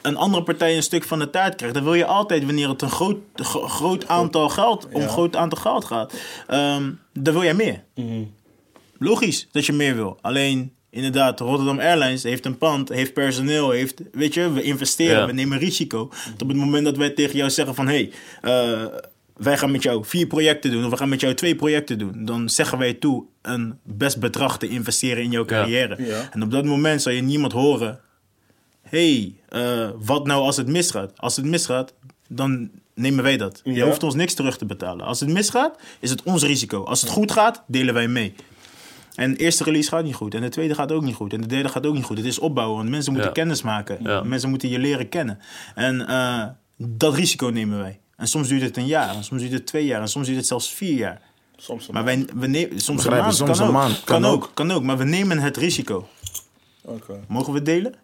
een 0.03 0.17
andere 0.17 0.43
partij 0.43 0.77
een 0.77 0.83
stuk 0.83 1.05
van 1.05 1.19
de 1.19 1.31
taart 1.31 1.55
krijgt, 1.55 1.75
dan 1.75 1.85
wil 1.85 1.95
je 1.95 2.05
altijd, 2.05 2.45
wanneer 2.45 2.69
het 2.69 2.83
een 2.83 2.91
groot, 2.91 3.17
groot 3.51 4.09
aantal 4.09 4.49
geld, 4.49 4.89
om 4.93 5.01
een 5.01 5.09
groot 5.09 5.37
aantal 5.37 5.59
geld 5.61 5.85
gaat, 5.85 6.13
um, 6.51 7.01
dan 7.13 7.33
wil 7.33 7.43
jij 7.43 7.55
meer. 7.55 7.83
Mhm. 7.95 8.23
Logisch 8.99 9.47
dat 9.51 9.67
je 9.67 9.73
meer 9.73 9.95
wil. 9.95 10.19
Alleen, 10.21 10.73
inderdaad, 10.91 11.41
Rotterdam 11.41 11.79
Airlines 11.79 12.23
heeft 12.23 12.47
een 12.47 12.59
pand, 12.59 12.89
heeft 12.89 13.13
personeel, 13.13 13.71
heeft, 13.71 14.03
weet 14.13 14.35
je, 14.35 14.53
we 14.53 14.63
investeren, 14.63 15.27
we 15.27 15.33
nemen 15.33 15.59
risico. 15.59 16.01
Op 16.43 16.49
het 16.49 16.57
moment 16.57 16.85
dat 16.85 16.97
wij 16.97 17.11
tegen 17.11 17.37
jou 17.37 17.51
zeggen 17.51 17.75
van, 17.75 17.89
hé, 17.89 18.11
hey, 18.41 18.91
wij 19.37 19.59
gaan 19.59 19.71
met 19.71 19.83
jou 19.83 20.05
vier 20.05 20.27
projecten 20.27 20.71
doen, 20.71 20.85
of 20.85 20.91
we 20.91 20.97
gaan 20.97 21.09
met 21.09 21.21
jou 21.21 21.35
twee 21.35 21.57
projecten 21.57 21.99
doen, 21.99 22.25
dan 22.25 22.49
zeggen 22.49 22.79
wij 22.79 22.95
toe 22.95 23.25
een 23.43 23.79
best 23.83 24.21
bedrag 24.21 24.59
te 24.59 24.69
investeren 24.69 25.23
in 25.23 25.31
jouw 25.31 25.45
carrière. 25.45 25.97
En 26.31 26.43
op 26.43 26.51
dat 26.51 26.65
moment 26.65 27.03
zal 27.03 27.13
je 27.13 27.23
niemand 27.23 27.53
horen: 27.53 28.01
hey, 28.83 29.35
uh, 29.51 29.91
wat 29.99 30.27
nou 30.27 30.43
als 30.43 30.57
het 30.57 30.67
misgaat? 30.67 31.13
Als 31.17 31.37
het 31.37 31.45
misgaat, 31.45 31.95
dan 32.29 32.71
nemen 32.95 33.25
wij 33.25 33.37
dat. 33.37 33.61
Je 33.65 33.83
hoeft 33.83 34.03
ons 34.03 34.15
niks 34.15 34.35
terug 34.35 34.59
te 34.59 34.65
betalen. 34.67 35.07
Als 35.07 35.21
het 35.21 35.29
misgaat, 35.29 35.79
is 36.01 36.11
het 36.11 36.23
ons 36.23 36.43
risico. 36.43 36.85
Als 36.85 37.01
het 37.01 37.11
goed 37.11 37.33
gaat, 37.33 37.63
delen 37.67 37.95
wij 37.95 38.09
mee. 38.09 38.35
En 39.17 39.33
de 39.33 39.39
eerste 39.39 39.65
release 39.65 39.89
gaat 39.89 40.05
niet 40.05 40.15
goed. 40.15 40.35
En 40.35 40.41
de 40.41 40.49
tweede 40.49 40.75
gaat 40.75 40.93
ook 40.93 41.03
niet 41.03 41.15
goed. 41.15 41.33
En 41.33 41.41
de 41.41 41.47
derde 41.47 41.69
gaat 41.69 41.87
ook 41.87 41.95
niet 41.95 42.05
goed. 42.05 42.17
Het 42.17 42.27
is 42.27 42.39
opbouwen. 42.39 42.77
Want 42.77 42.89
mensen 42.89 43.13
moeten 43.13 43.33
kennis 43.33 43.63
maken. 43.63 44.29
Mensen 44.29 44.51
moeten 44.51 44.69
je 44.69 44.79
leren 44.79 45.09
kennen. 45.09 45.39
En 45.75 46.01
uh, 46.09 46.45
dat 46.77 47.15
risico 47.15 47.47
nemen 47.47 47.79
wij. 47.79 48.01
En 48.17 48.27
soms 48.27 48.49
duurt 48.49 48.63
het 48.63 48.77
een 48.77 48.87
jaar, 48.87 49.15
en 49.15 49.25
soms 49.25 49.41
duurt 49.41 49.53
het 49.53 49.67
twee 49.67 49.85
jaar, 49.85 50.01
en 50.01 50.09
soms 50.09 50.27
duurt 50.27 50.39
het 50.39 50.47
zelfs 50.47 50.73
vier 50.73 50.97
jaar. 50.97 51.21
Soms 51.57 51.89
een 51.89 51.95
maar 51.95 52.05
wij, 52.05 52.27
we 52.35 52.47
nemen, 52.47 52.81
soms 52.81 53.05
een 53.05 53.11
maand, 53.11 53.35
soms 53.35 53.51
kan, 53.51 53.61
een 53.61 53.67
ook. 53.67 53.81
maand. 53.81 54.05
Kan, 54.05 54.25
ook. 54.25 54.51
Kan 54.55 54.71
ook, 54.71 54.83
maar 54.83 54.97
we 54.99 55.05
nemen 55.05 55.39
het 55.39 55.57
risico. 55.57 56.09
Okay. 56.83 57.17
Mogen 57.29 57.53
we 57.53 57.63
delen? 57.63 57.95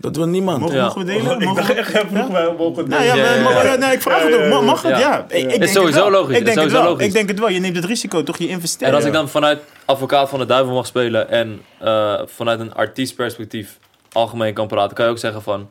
Dat 0.00 0.16
wil 0.16 0.26
niemand. 0.26 0.60
Mogen, 0.60 0.80
mogen 0.80 0.98
we 0.98 1.04
delen? 1.04 1.40
ik 1.40 1.54
dacht 1.54 1.74
echt, 1.74 1.92
ja? 1.92 2.30
wij 2.32 2.54
mogen 2.58 2.88
delen. 2.88 3.04
Ja, 3.04 3.14
ja, 3.14 3.62
ja, 3.62 3.74
nee, 3.74 3.92
ik 3.92 4.02
vraag 4.02 4.22
het 4.22 4.34
ook. 4.34 4.64
Mag 4.64 4.82
het? 4.82 4.98
Ja. 4.98 5.24
Ik, 5.28 5.52
ik 5.52 5.62
is 5.62 5.72
sowieso 5.72 6.10
logisch. 6.10 6.36
Ik 6.38 6.44
denk, 6.44 6.58
het 6.58 6.72
wel. 6.72 7.00
ik 7.00 7.12
denk 7.12 7.28
het 7.28 7.38
wel. 7.38 7.48
Je 7.48 7.60
neemt 7.60 7.76
het 7.76 7.84
risico, 7.84 8.22
toch? 8.22 8.38
Je 8.38 8.48
investeert. 8.48 8.90
En 8.90 8.96
als 8.96 9.04
ik 9.04 9.12
dan 9.12 9.28
vanuit 9.28 9.60
advocaat 9.84 10.28
van 10.28 10.38
de 10.38 10.46
duivel 10.46 10.74
mag 10.74 10.86
spelen 10.86 11.28
en 11.28 11.62
uh, 11.82 12.20
vanuit 12.26 12.60
een 12.60 12.74
artiestperspectief 12.74 13.78
algemeen 14.12 14.54
kan 14.54 14.66
praten, 14.66 14.96
kan 14.96 15.04
je 15.04 15.10
ook 15.10 15.18
zeggen 15.18 15.42
van 15.42 15.70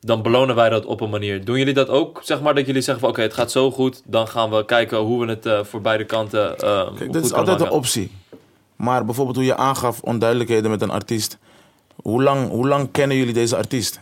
dan 0.00 0.22
belonen 0.22 0.54
wij 0.54 0.68
dat 0.68 0.84
op 0.84 1.00
een 1.00 1.10
manier. 1.10 1.44
Doen 1.44 1.58
jullie 1.58 1.74
dat 1.74 1.88
ook? 1.88 2.20
Zeg 2.24 2.40
maar 2.40 2.54
dat 2.54 2.66
jullie 2.66 2.82
zeggen 2.82 3.00
van 3.00 3.10
oké, 3.10 3.22
het 3.22 3.34
gaat 3.34 3.50
zo 3.50 3.70
goed, 3.70 4.02
dan 4.04 4.28
gaan 4.28 4.50
we 4.50 4.64
kijken 4.64 4.98
hoe 4.98 5.24
we 5.24 5.30
het 5.30 5.46
uh, 5.46 5.64
voor 5.64 5.80
beide 5.80 6.04
kanten. 6.04 6.54
Uh, 6.64 6.96
Kijk, 6.96 7.12
dat 7.12 7.24
is 7.24 7.32
altijd 7.32 7.60
een 7.60 7.70
optie. 7.70 8.10
Maar 8.76 9.04
bijvoorbeeld 9.04 9.36
hoe 9.36 9.44
je 9.44 9.56
aangaf 9.56 10.00
onduidelijkheden 10.00 10.70
met 10.70 10.82
een 10.82 10.90
artiest. 10.90 11.38
Hoe 12.06 12.22
lang, 12.22 12.48
hoe 12.48 12.68
lang 12.68 12.88
kennen 12.92 13.16
jullie 13.16 13.32
deze 13.34 13.56
artiest? 13.56 14.00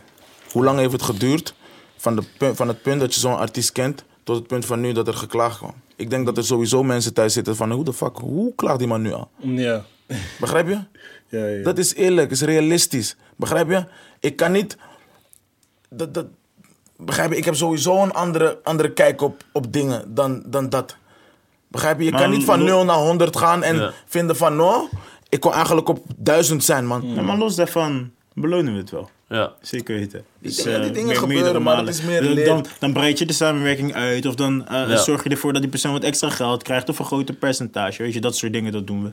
Hoe 0.51 0.63
lang 0.63 0.79
heeft 0.79 0.91
het 0.91 1.01
geduurd 1.01 1.53
van, 1.97 2.15
de, 2.15 2.55
van 2.55 2.67
het 2.67 2.81
punt 2.81 2.99
dat 2.99 3.13
je 3.13 3.19
zo'n 3.19 3.37
artiest 3.37 3.71
kent 3.71 4.03
tot 4.23 4.35
het 4.35 4.47
punt 4.47 4.65
van 4.65 4.79
nu 4.81 4.91
dat 4.91 5.07
er 5.07 5.13
geklaagd 5.13 5.57
kwam? 5.57 5.73
Ik 5.95 6.09
denk 6.09 6.25
dat 6.25 6.37
er 6.37 6.45
sowieso 6.45 6.83
mensen 6.83 7.13
thuis 7.13 7.33
zitten 7.33 7.55
van 7.55 7.71
hoe 7.71 7.83
de 7.83 7.93
fuck, 7.93 8.17
hoe 8.17 8.55
klaagt 8.55 8.79
die 8.79 8.87
man 8.87 9.01
nu 9.01 9.13
al? 9.13 9.29
Ja. 9.39 9.83
Begrijp 10.39 10.67
je? 10.67 10.79
Ja, 11.29 11.45
ja. 11.45 11.63
Dat 11.63 11.77
is 11.77 11.93
eerlijk, 11.95 12.31
is 12.31 12.41
realistisch. 12.41 13.15
Begrijp 13.35 13.69
je? 13.69 13.85
Ik 14.19 14.35
kan 14.35 14.51
niet. 14.51 14.77
Dat, 15.89 16.13
dat, 16.13 16.25
begrijp 16.97 17.31
je? 17.31 17.37
Ik 17.37 17.45
heb 17.45 17.55
sowieso 17.55 18.03
een 18.03 18.11
andere, 18.13 18.59
andere 18.63 18.93
kijk 18.93 19.21
op, 19.21 19.43
op 19.51 19.73
dingen 19.73 20.13
dan, 20.13 20.43
dan 20.45 20.69
dat. 20.69 20.95
Begrijp 21.67 21.97
je? 21.99 22.05
Je 22.05 22.11
Maar 22.11 22.21
kan 22.21 22.29
niet 22.29 22.43
van 22.43 22.59
lo- 22.59 22.65
0 22.65 22.85
naar 22.85 22.95
100 22.95 23.37
gaan 23.37 23.63
en 23.63 23.75
Ja. 23.75 23.91
vinden 24.05 24.35
van 24.35 24.55
no. 24.55 24.89
Ik 25.35 25.41
kon 25.41 25.53
eigenlijk 25.53 25.89
op 25.89 25.99
1000 26.17 26.63
zijn, 26.63 26.87
man. 26.87 27.13
Ja, 27.15 27.21
maar 27.21 27.37
los 27.37 27.55
daarvan 27.55 28.11
belonen 28.33 28.73
we 28.73 28.79
het 28.79 28.89
wel. 28.91 29.09
Ja. 29.29 29.53
Zeker 29.61 29.95
weten. 29.95 30.25
Dus, 30.39 30.55
die 30.55 30.73
eh, 30.73 30.81
dingen 30.93 31.05
meer- 31.05 31.15
gebeuren, 31.15 31.61
maar 31.61 31.87
is 31.87 32.01
meer 32.01 32.21
dan, 32.23 32.31
leer- 32.33 32.45
dan, 32.45 32.65
dan 32.79 32.93
breid 32.93 33.19
je 33.19 33.25
de 33.25 33.33
samenwerking 33.33 33.93
uit. 33.93 34.25
Of 34.25 34.35
dan 34.35 34.67
eh, 34.67 34.73
Ja. 34.89 34.97
zorg 34.97 35.23
je 35.23 35.29
ervoor 35.29 35.53
dat 35.53 35.61
die 35.61 35.71
persoon 35.71 35.91
wat 35.91 36.03
extra 36.03 36.29
geld 36.29 36.63
krijgt. 36.63 36.89
Of 36.89 36.99
een 36.99 37.05
groter 37.05 37.35
percentage. 37.35 38.03
Weet 38.03 38.13
je, 38.13 38.21
dat 38.21 38.35
soort 38.37 38.53
dingen, 38.53 38.71
dat 38.71 38.87
doen 38.87 39.03
we. 39.03 39.11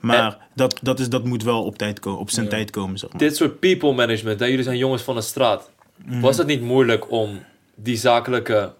Maar 0.00 0.38
dat, 0.54 0.78
dat, 0.82 0.98
is, 1.00 1.08
dat 1.08 1.24
moet 1.24 1.42
wel 1.42 1.64
op, 1.64 1.78
tijd 1.78 2.00
ko- 2.00 2.12
op 2.12 2.30
zijn 2.30 2.48
tijd 2.48 2.70
komen, 2.70 2.98
zeg 2.98 3.10
maar. 3.10 3.18
Dit 3.18 3.36
soort 3.36 3.58
people 3.60 3.92
management, 3.92 4.40
hè, 4.40 4.46
jullie 4.46 4.64
zijn 4.64 4.76
jongens 4.76 5.02
van 5.02 5.14
de 5.14 5.20
straat. 5.20 5.70
Mhm. 6.04 6.20
Was 6.20 6.36
het 6.36 6.46
niet 6.46 6.62
moeilijk 6.62 7.10
om 7.10 7.42
die 7.74 7.96
zakelijke. 7.96 8.72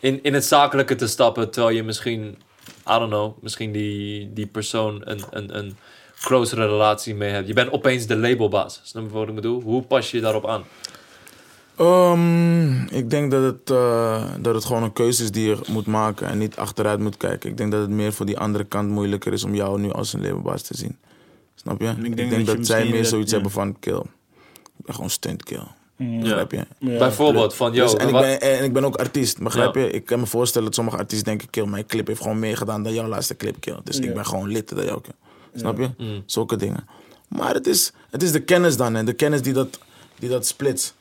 In, 0.00 0.22
in 0.22 0.34
het 0.34 0.44
zakelijke 0.44 0.94
te 0.94 1.06
stappen 1.06 1.50
terwijl 1.50 1.76
je 1.76 1.82
misschien. 1.82 2.38
I 2.90 2.98
don't 2.98 3.10
know, 3.10 3.42
misschien 3.42 3.72
die, 3.72 4.32
die 4.32 4.46
persoon 4.46 5.00
een, 5.04 5.20
een, 5.30 5.58
een 5.58 5.76
closere 6.20 6.66
relatie 6.66 7.14
mee 7.14 7.30
hebt. 7.30 7.48
Je 7.48 7.54
bent 7.54 7.70
opeens 7.72 8.06
de 8.06 8.16
labelbaas. 8.16 8.80
Snap 8.84 9.02
je 9.04 9.10
wat 9.10 9.28
ik 9.28 9.34
bedoel? 9.34 9.60
Hoe 9.62 9.82
pas 9.82 10.10
je 10.10 10.20
daarop 10.20 10.46
aan? 10.46 10.64
Ehm, 11.76 12.82
ik 12.86 13.10
denk 13.10 13.30
dat 13.30 13.42
het, 13.42 13.70
eh, 13.70 14.24
dat 14.40 14.54
het 14.54 14.64
gewoon 14.64 14.82
een 14.82 14.92
keuze 14.92 15.22
is 15.22 15.30
die 15.30 15.48
je 15.48 15.58
moet 15.68 15.86
maken 15.86 16.26
en 16.28 16.38
niet 16.38 16.56
achteruit 16.56 17.00
moet 17.00 17.16
kijken. 17.16 17.50
Ik 17.50 17.56
denk 17.56 17.72
dat 17.72 17.80
het 17.80 17.90
meer 17.90 18.12
voor 18.12 18.26
die 18.26 18.38
andere 18.38 18.64
kant 18.64 18.88
moeilijker 18.88 19.32
is 19.32 19.44
om 19.44 19.54
jou 19.54 19.80
nu 19.80 19.92
als 19.92 20.12
een 20.12 20.22
labelbaas 20.22 20.62
te 20.62 20.76
zien. 20.76 20.96
Snap 21.54 21.80
je? 21.80 21.94
Ik 22.02 22.16
denk, 22.16 22.46
dat 22.46 22.66
zij 22.66 22.84
meer 22.84 22.96
dat- 22.96 23.06
zoiets 23.06 23.28
ja. 23.30 23.34
hebben 23.34 23.52
van 23.52 23.78
kill. 23.78 24.02
Ik 24.78 24.84
ben 24.84 24.94
gewoon 24.94 25.10
stunt 25.10 25.44
kill. 25.44 25.66
Ja. 25.98 26.18
Begrijp 26.20 26.50
je? 26.50 26.66
Ja. 26.78 26.98
Bijvoorbeeld 26.98 27.54
van, 27.54 27.72
yo, 27.72 27.82
Dus, 27.84 27.94
en, 27.94 28.06
ik 28.06 28.12
wat- 28.12 28.22
ben, 28.22 28.40
en 28.40 28.64
ik 28.64 28.72
ben 28.72 28.84
ook 28.84 28.96
artiest, 28.96 29.38
begrijp 29.38 29.74
Ja. 29.74 29.80
je? 29.80 29.90
Ik 29.90 30.04
kan 30.04 30.20
me 30.20 30.26
voorstellen 30.26 30.66
dat 30.66 30.74
sommige 30.76 30.96
artiesten 30.96 31.26
denken... 31.28 31.50
kill, 31.50 31.64
mijn 31.66 31.86
clip 31.86 32.06
heeft 32.06 32.20
gewoon 32.22 32.38
meer 32.38 32.56
gedaan 32.56 32.82
dan 32.82 32.94
jouw 32.94 33.06
laatste 33.08 33.36
clip, 33.36 33.56
kill. 33.60 33.76
Dus 33.84 33.96
Ja. 33.96 34.02
ik 34.04 34.14
ben 34.14 34.26
gewoon 34.26 34.48
lid 34.48 34.68
dan 34.76 34.84
jouw 34.84 35.00
kill. 35.00 35.12
Snap 35.54 35.78
je? 35.78 35.90
Mm. 35.98 36.22
Zulke 36.26 36.56
dingen. 36.56 36.86
Maar 37.28 37.54
het 37.54 37.66
is, 37.66 37.92
het 38.10 38.22
is 38.22 38.32
de 38.32 38.40
kennis 38.40 38.76
dan, 38.76 38.96
en 38.96 39.04
de 39.04 39.12
kennis 39.12 39.42
die 39.42 39.52
dat, 39.52 39.78
die 40.18 40.28
dat 40.28 40.46
splitst. 40.46 40.94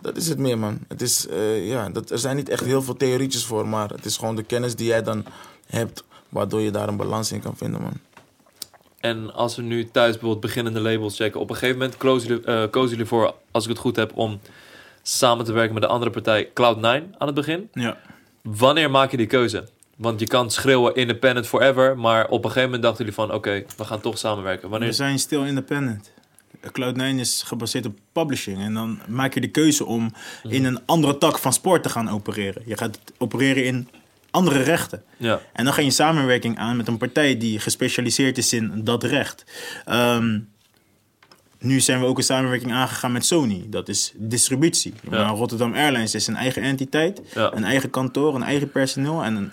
Dat 0.00 0.16
is 0.16 0.28
het 0.28 0.38
meer, 0.38 0.58
man. 0.58 0.78
Het 0.88 1.02
is, 1.02 1.26
eh, 1.28 1.68
ja, 1.68 1.88
dat, 1.88 2.10
er 2.10 2.18
zijn 2.18 2.36
niet 2.36 2.48
echt 2.48 2.64
heel 2.64 2.82
veel 2.82 2.96
theorietjes 2.96 3.44
voor, 3.44 3.68
maar 3.68 3.88
het 3.90 4.04
is 4.04 4.16
gewoon 4.16 4.36
de 4.36 4.42
kennis 4.42 4.74
die 4.76 4.86
jij 4.86 5.02
dan 5.02 5.24
hebt... 5.66 6.04
waardoor 6.28 6.60
je 6.60 6.70
daar 6.70 6.88
een 6.88 6.96
balans 6.96 7.32
in 7.32 7.40
kan 7.40 7.56
vinden, 7.56 7.82
man. 7.82 7.92
En 9.02 9.34
als 9.34 9.56
we 9.56 9.62
nu 9.62 9.84
thuis 9.90 10.10
bijvoorbeeld 10.10 10.40
beginnende 10.40 10.80
labels 10.80 11.16
checken, 11.16 11.40
op 11.40 11.50
een 11.50 11.56
gegeven 11.56 11.78
moment 11.78 11.96
kozen 11.96 12.28
jullie, 12.28 12.44
eh, 12.44 12.70
kozen 12.70 12.90
jullie 12.90 13.06
voor, 13.06 13.34
als 13.50 13.64
ik 13.64 13.70
het 13.70 13.78
goed 13.78 13.96
heb, 13.96 14.12
om 14.14 14.40
samen 15.02 15.44
te 15.44 15.52
werken 15.52 15.74
met 15.74 15.82
de 15.82 15.88
andere 15.88 16.10
partij 16.10 16.48
Cloud9 16.48 17.16
aan 17.18 17.26
het 17.26 17.34
begin. 17.34 17.68
Ja. 17.72 17.98
Wanneer 18.42 18.90
maak 18.90 19.10
je 19.10 19.16
die 19.16 19.26
keuze? 19.26 19.68
Want 19.96 20.20
je 20.20 20.26
kan 20.26 20.50
schreeuwen 20.50 20.94
independent 20.94 21.46
forever, 21.46 21.98
maar 21.98 22.24
op 22.24 22.38
een 22.44 22.50
gegeven 22.50 22.62
moment 22.62 22.82
dachten 22.82 22.98
jullie 23.04 23.20
van, 23.20 23.32
oké, 23.34 23.64
we 23.76 23.84
gaan 23.84 24.00
toch 24.00 24.18
samenwerken. 24.18 24.62
We 24.64 24.68
Wanneer? 24.68 24.92
zijn 24.92 25.18
still 25.18 25.46
independent. 25.46 26.10
Cloud9 26.66 27.18
is 27.18 27.42
gebaseerd 27.42 27.86
op 27.86 27.98
publishing. 28.12 28.58
En 28.58 28.74
dan 28.74 29.00
maak 29.08 29.34
je 29.34 29.40
de 29.40 29.48
keuze 29.50 29.84
om 29.84 30.12
in 30.48 30.64
een 30.64 30.80
andere 30.86 31.18
tak 31.18 31.38
van 31.38 31.52
sport 31.52 31.82
te 31.82 31.88
gaan 31.88 32.10
opereren. 32.10 32.62
Je 32.66 32.76
gaat 32.76 32.98
opereren 33.18 33.64
in 33.64 33.88
andere 34.32 34.62
rechten. 34.62 35.02
Ja, 35.16 35.40
En 35.52 35.64
dan 35.64 35.72
ga 35.72 35.80
je 35.80 35.86
een 35.86 35.92
samenwerking 35.92 36.58
aan 36.58 36.76
met 36.76 36.88
een 36.88 36.96
partij 36.98 37.36
die 37.38 37.58
gespecialiseerd 37.58 38.38
is 38.38 38.52
in 38.52 38.80
dat 38.84 39.04
recht. 39.04 39.44
Ehm, 39.84 40.38
nu 41.58 41.80
zijn 41.80 42.00
we 42.00 42.06
ook 42.06 42.16
een 42.18 42.24
samenwerking 42.24 42.72
aangegaan 42.72 43.12
met 43.12 43.24
Sony. 43.26 43.66
Dat 43.68 43.88
is 43.88 44.12
distributie. 44.16 44.94
Rotterdam 45.10 45.74
Airlines 45.74 46.14
is 46.14 46.26
een 46.26 46.36
eigen 46.36 46.62
entiteit, 46.62 47.20
Ja. 47.34 47.52
een 47.54 47.64
eigen 47.64 47.90
kantoor, 47.90 48.34
een 48.34 48.42
eigen 48.42 48.70
personeel 48.70 49.24
en 49.24 49.36
een 49.36 49.50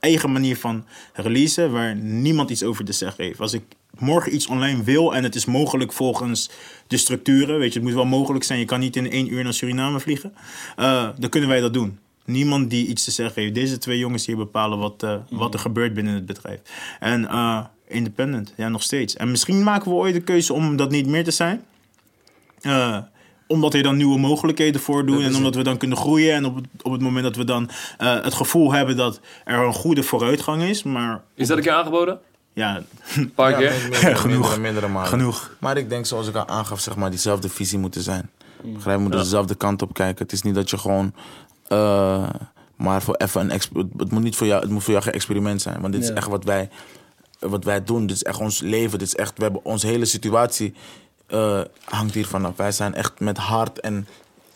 eigen 0.00 0.32
manier 0.32 0.56
van 0.56 0.84
releasen 1.12 1.70
waar 1.72 1.96
niemand 1.96 2.50
iets 2.50 2.62
over 2.62 2.84
te 2.84 2.92
zeggen 2.92 3.24
heeft. 3.24 3.40
Als 3.40 3.52
ik 3.52 3.62
morgen 3.98 4.34
iets 4.34 4.46
online 4.46 4.82
wil 4.82 5.14
en 5.14 5.22
het 5.24 5.34
is 5.34 5.44
mogelijk 5.44 5.92
volgens 5.92 6.50
de 6.86 6.96
structuren, 6.96 7.58
weet 7.58 7.72
je, 7.72 7.78
het 7.78 7.88
moet 7.88 7.96
wel 7.96 8.04
mogelijk 8.06 8.44
zijn. 8.44 8.58
Je 8.58 8.64
kan 8.64 8.80
niet 8.80 8.96
in 8.96 9.10
één 9.10 9.32
uur 9.32 9.44
naar 9.44 9.54
Suriname 9.54 10.00
vliegen. 10.00 10.32
eh, 10.76 11.08
dan 11.18 11.30
kunnen 11.30 11.48
wij 11.48 11.60
dat 11.60 11.72
doen. 11.72 11.98
Niemand 12.24 12.70
die 12.70 12.86
iets 12.86 13.04
te 13.04 13.10
zeggen 13.10 13.42
heeft. 13.42 13.54
Deze 13.54 13.78
twee 13.78 13.98
jongens 13.98 14.26
hier 14.26 14.36
bepalen 14.36 14.78
wat, 14.78 15.02
eh, 15.02 15.14
wat 15.30 15.54
er 15.54 15.60
gebeurt 15.60 15.94
binnen 15.94 16.14
het 16.14 16.26
bedrijf. 16.26 16.60
En 17.00 17.28
eh, 17.28 17.64
independent, 17.88 18.52
ja, 18.56 18.68
nog 18.68 18.82
steeds. 18.82 19.16
En 19.16 19.30
misschien 19.30 19.62
maken 19.62 19.90
we 19.90 19.96
ooit 19.96 20.14
de 20.14 20.20
keuze 20.20 20.52
om 20.52 20.76
dat 20.76 20.90
niet 20.90 21.06
meer 21.06 21.24
te 21.24 21.30
zijn. 21.30 21.64
Eh, 22.60 22.98
omdat 23.46 23.74
er 23.74 23.82
dan 23.82 23.96
nieuwe 23.96 24.18
mogelijkheden 24.18 24.80
voor 24.80 25.06
doen. 25.06 25.22
En 25.22 25.36
omdat 25.36 25.54
we 25.54 25.62
dan 25.62 25.76
kunnen 25.76 25.96
groeien. 25.96 26.34
En 26.34 26.44
op 26.44 26.54
het, 26.56 26.64
op 26.82 26.92
het 26.92 27.00
moment 27.00 27.24
dat 27.24 27.36
we 27.36 27.44
dan 27.44 27.70
eh, 27.98 28.22
het 28.22 28.34
gevoel 28.34 28.72
hebben 28.72 28.96
dat 28.96 29.20
er 29.44 29.58
een 29.58 29.72
goede 29.72 30.02
vooruitgang 30.02 30.62
is. 30.62 30.82
Maar 30.82 31.22
is 31.34 31.48
dat 31.48 31.56
een 31.56 31.62
keer 31.62 31.72
aangeboden? 31.72 32.18
ja, 32.52 32.82
Een 33.16 33.32
paar 33.34 33.52
keer? 33.52 33.70
Genoeg. 34.16 34.58
Mindere 34.58 34.88
malen. 34.88 35.08
genoeg. 35.08 35.56
Maar 35.58 35.76
ik 35.76 35.88
denk, 35.88 36.06
zoals 36.06 36.28
ik 36.28 36.34
al 36.34 36.48
aangaf, 36.48 36.80
zeg 36.80 36.96
maar, 36.96 37.10
diezelfde 37.10 37.48
visie 37.48 37.78
moeten 37.78 38.02
zijn. 38.02 38.30
Begrijp, 38.56 38.84
je? 38.84 38.90
we 38.90 38.98
moeten 38.98 39.20
dezelfde 39.20 39.54
kant 39.54 39.82
op 39.82 39.94
kijken. 39.94 40.22
Het 40.22 40.32
is 40.32 40.42
niet 40.42 40.54
dat 40.54 40.70
je 40.70 40.78
gewoon... 40.78 41.14
eh, 41.70 42.28
maar 42.76 43.02
voor 43.02 43.14
even 43.14 43.40
een... 43.40 43.60
Het 43.96 44.10
moet 44.10 44.22
niet 44.22 44.36
voor 44.36 44.46
jou, 44.46 44.60
het 44.60 44.70
moet 44.70 44.82
voor 44.82 44.92
jou 44.92 45.04
geen 45.04 45.14
experiment 45.14 45.62
zijn. 45.62 45.80
Want 45.80 45.92
dit 45.92 46.02
is 46.02 46.10
echt 46.10 46.28
wat 46.28 46.44
wij, 46.44 46.68
wat 47.38 47.64
wij 47.64 47.84
doen. 47.84 48.06
Dit 48.06 48.16
is 48.16 48.22
echt 48.22 48.38
ons 48.38 48.60
leven. 48.60 48.98
Dit 48.98 49.08
is 49.08 49.14
echt... 49.14 49.36
We 49.36 49.42
hebben 49.42 49.64
onze 49.64 49.86
hele 49.86 50.04
situatie 50.04 50.74
eh, 51.26 51.60
hangt 51.84 52.14
hier 52.14 52.26
vanaf. 52.26 52.56
Wij 52.56 52.72
zijn 52.72 52.94
echt 52.94 53.20
met 53.20 53.36
hart 53.36 53.80
en 53.80 54.08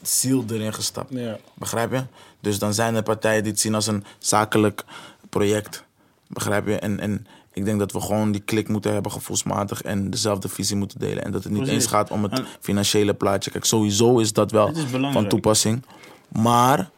ziel 0.03 0.45
erin 0.51 0.75
gestapt. 0.75 1.13
Ja. 1.13 1.37
Begrijp 1.55 1.93
je? 1.93 2.03
Dus 2.41 2.59
dan 2.59 2.75
zijn 2.75 2.95
er 2.95 3.03
partijen 3.03 3.43
die 3.43 3.53
het 3.53 3.61
zien 3.61 3.75
als 3.75 3.87
een 3.87 4.05
zakelijk 4.19 4.85
project. 5.31 5.85
Begrijp 6.27 6.67
je? 6.67 6.79
En, 6.79 7.01
en 7.01 7.27
ik 7.53 7.65
denk 7.65 7.79
dat 7.79 7.93
we 7.93 8.01
gewoon 8.01 8.33
die 8.33 8.41
klik 8.41 8.69
moeten 8.69 8.93
hebben 8.93 9.13
gevoelsmatig 9.13 9.83
en 9.83 10.11
dezelfde 10.11 10.49
visie 10.49 10.77
moeten 10.77 10.99
delen. 10.99 11.25
En 11.25 11.33
dat 11.33 11.43
het 11.43 11.53
niet 11.53 11.63
Precies. 11.63 11.83
eens 11.83 11.93
gaat 11.93 12.11
om 12.11 12.23
het 12.23 12.43
financiële 12.61 13.15
plaatje. 13.15 13.51
Kijk, 13.51 13.65
sowieso 13.65 14.19
is 14.19 14.33
dat 14.33 14.51
wel 14.51 14.73
van 15.13 15.29
toepassing. 15.29 15.85
Maar 16.29 16.91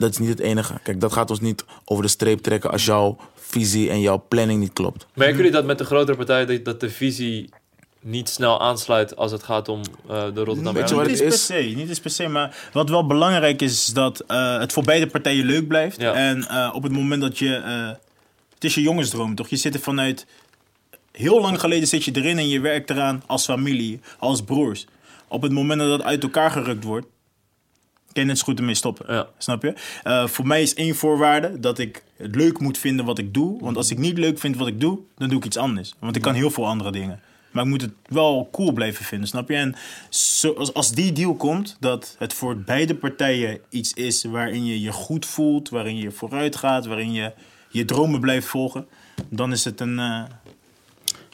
dat 0.00 0.10
is 0.10 0.18
niet 0.18 0.28
het 0.28 0.40
enige. 0.40 0.80
Kijk, 0.82 1.00
dat 1.00 1.12
gaat 1.12 1.30
ons 1.30 1.40
niet 1.40 1.64
over 1.84 2.02
de 2.02 2.10
streep 2.10 2.40
trekken 2.40 2.70
als 2.70 2.84
jouw 2.84 3.16
visie 3.34 3.90
en 3.90 4.00
jouw 4.00 4.24
planning 4.28 4.60
niet 4.60 4.72
klopt. 4.72 5.06
Merken 5.14 5.36
jullie 5.36 5.50
dat 5.50 5.64
met 5.64 5.78
de 5.78 5.84
grotere 5.84 6.16
partijen 6.16 6.46
dat, 6.46 6.64
dat 6.64 6.80
de 6.80 6.90
visie 6.90 7.48
niet 8.02 8.28
snel 8.28 8.60
aansluit 8.60 9.16
als 9.16 9.32
het 9.32 9.42
gaat 9.42 9.68
om 9.68 9.80
eh, 10.08 10.24
de 10.34 10.44
Rotterdam 10.44 10.74
Weet 10.74 10.88
je 10.88 10.94
wat 10.94 11.06
het 11.06 11.20
eens 11.20 11.20
per 11.20 11.32
is? 11.32 11.46
se, 11.46 11.72
niet 11.76 11.88
eens 11.88 12.00
per 12.00 12.10
se. 12.10 12.28
Maar 12.28 12.68
wat 12.72 12.88
wel 12.88 13.06
belangrijk 13.06 13.62
is, 13.62 13.72
is 13.72 13.86
dat 13.86 14.20
eh, 14.20 14.58
het 14.58 14.72
voor 14.72 14.82
beide 14.82 15.06
partijen 15.06 15.44
leuk 15.44 15.68
blijft. 15.68 16.00
Ja. 16.00 16.12
En 16.12 16.48
eh, 16.48 16.70
op 16.74 16.82
het 16.82 16.92
moment 16.92 17.22
dat 17.22 17.38
je... 17.38 17.54
eh, 17.54 17.88
het 18.54 18.64
is 18.64 18.74
je 18.74 18.82
jongensdroom, 18.82 19.34
toch? 19.34 19.48
Je 19.48 19.56
zit 19.56 19.74
er 19.74 19.80
vanuit... 19.80 20.26
Heel 21.12 21.40
lang 21.40 21.60
geleden 21.60 21.88
zit 21.88 22.04
je 22.04 22.10
erin 22.14 22.38
en 22.38 22.48
je 22.48 22.60
werkt 22.60 22.90
eraan 22.90 23.22
als 23.26 23.44
familie, 23.44 24.00
als 24.18 24.42
broers. 24.42 24.86
Op 25.28 25.42
het 25.42 25.52
moment 25.52 25.80
dat 25.80 25.88
dat 25.88 26.02
uit 26.02 26.22
elkaar 26.22 26.50
gerukt 26.50 26.84
wordt... 26.84 27.06
Kan 28.12 28.26
net 28.26 28.38
zo 28.38 28.44
goed 28.44 28.58
ermee 28.58 28.74
stoppen. 28.74 29.14
Ja. 29.14 29.28
Snap 29.38 29.62
je? 29.62 29.74
Eh, 30.02 30.26
voor 30.26 30.46
mij 30.46 30.62
is 30.62 30.74
één 30.74 30.94
voorwaarde 30.94 31.60
dat 31.60 31.78
ik 31.78 32.02
het 32.16 32.34
leuk 32.34 32.58
moet 32.58 32.78
vinden 32.78 33.04
wat 33.04 33.18
ik 33.18 33.34
doe. 33.34 33.60
Want 33.60 33.76
als 33.76 33.90
ik 33.90 33.98
niet 33.98 34.18
leuk 34.18 34.38
vind 34.38 34.56
wat 34.56 34.66
ik 34.66 34.80
doe, 34.80 34.98
dan 35.16 35.28
doe 35.28 35.38
ik 35.38 35.44
iets 35.44 35.56
anders. 35.56 35.94
Want 35.98 36.16
ik 36.16 36.22
kan 36.22 36.34
heel 36.34 36.50
veel 36.50 36.66
andere 36.66 36.92
dingen. 36.92 37.20
Maar 37.50 37.64
ik 37.64 37.68
moet 37.70 37.80
het 37.80 37.92
wel 38.06 38.48
cool 38.52 38.72
blijven 38.72 39.04
vinden, 39.04 39.28
snap 39.28 39.48
je? 39.48 39.56
En 39.56 39.74
zo, 40.08 40.52
als, 40.52 40.74
als 40.74 40.92
die 40.92 41.12
deal 41.12 41.34
komt, 41.34 41.76
dat 41.80 42.16
het 42.18 42.32
voor 42.34 42.56
beide 42.56 42.94
partijen 42.94 43.60
iets 43.68 43.92
is 43.92 44.24
waarin 44.24 44.64
je 44.64 44.80
je 44.80 44.92
goed 44.92 45.26
voelt, 45.26 45.68
waarin 45.68 45.96
je 45.96 46.10
vooruit 46.10 46.56
gaat, 46.56 46.86
waarin 46.86 47.12
je 47.12 47.32
je 47.68 47.84
dromen 47.84 48.20
blijft 48.20 48.46
volgen, 48.46 48.86
dan 49.28 49.52
is 49.52 49.64
het 49.64 49.80
een, 49.80 49.98
eh 49.98 50.22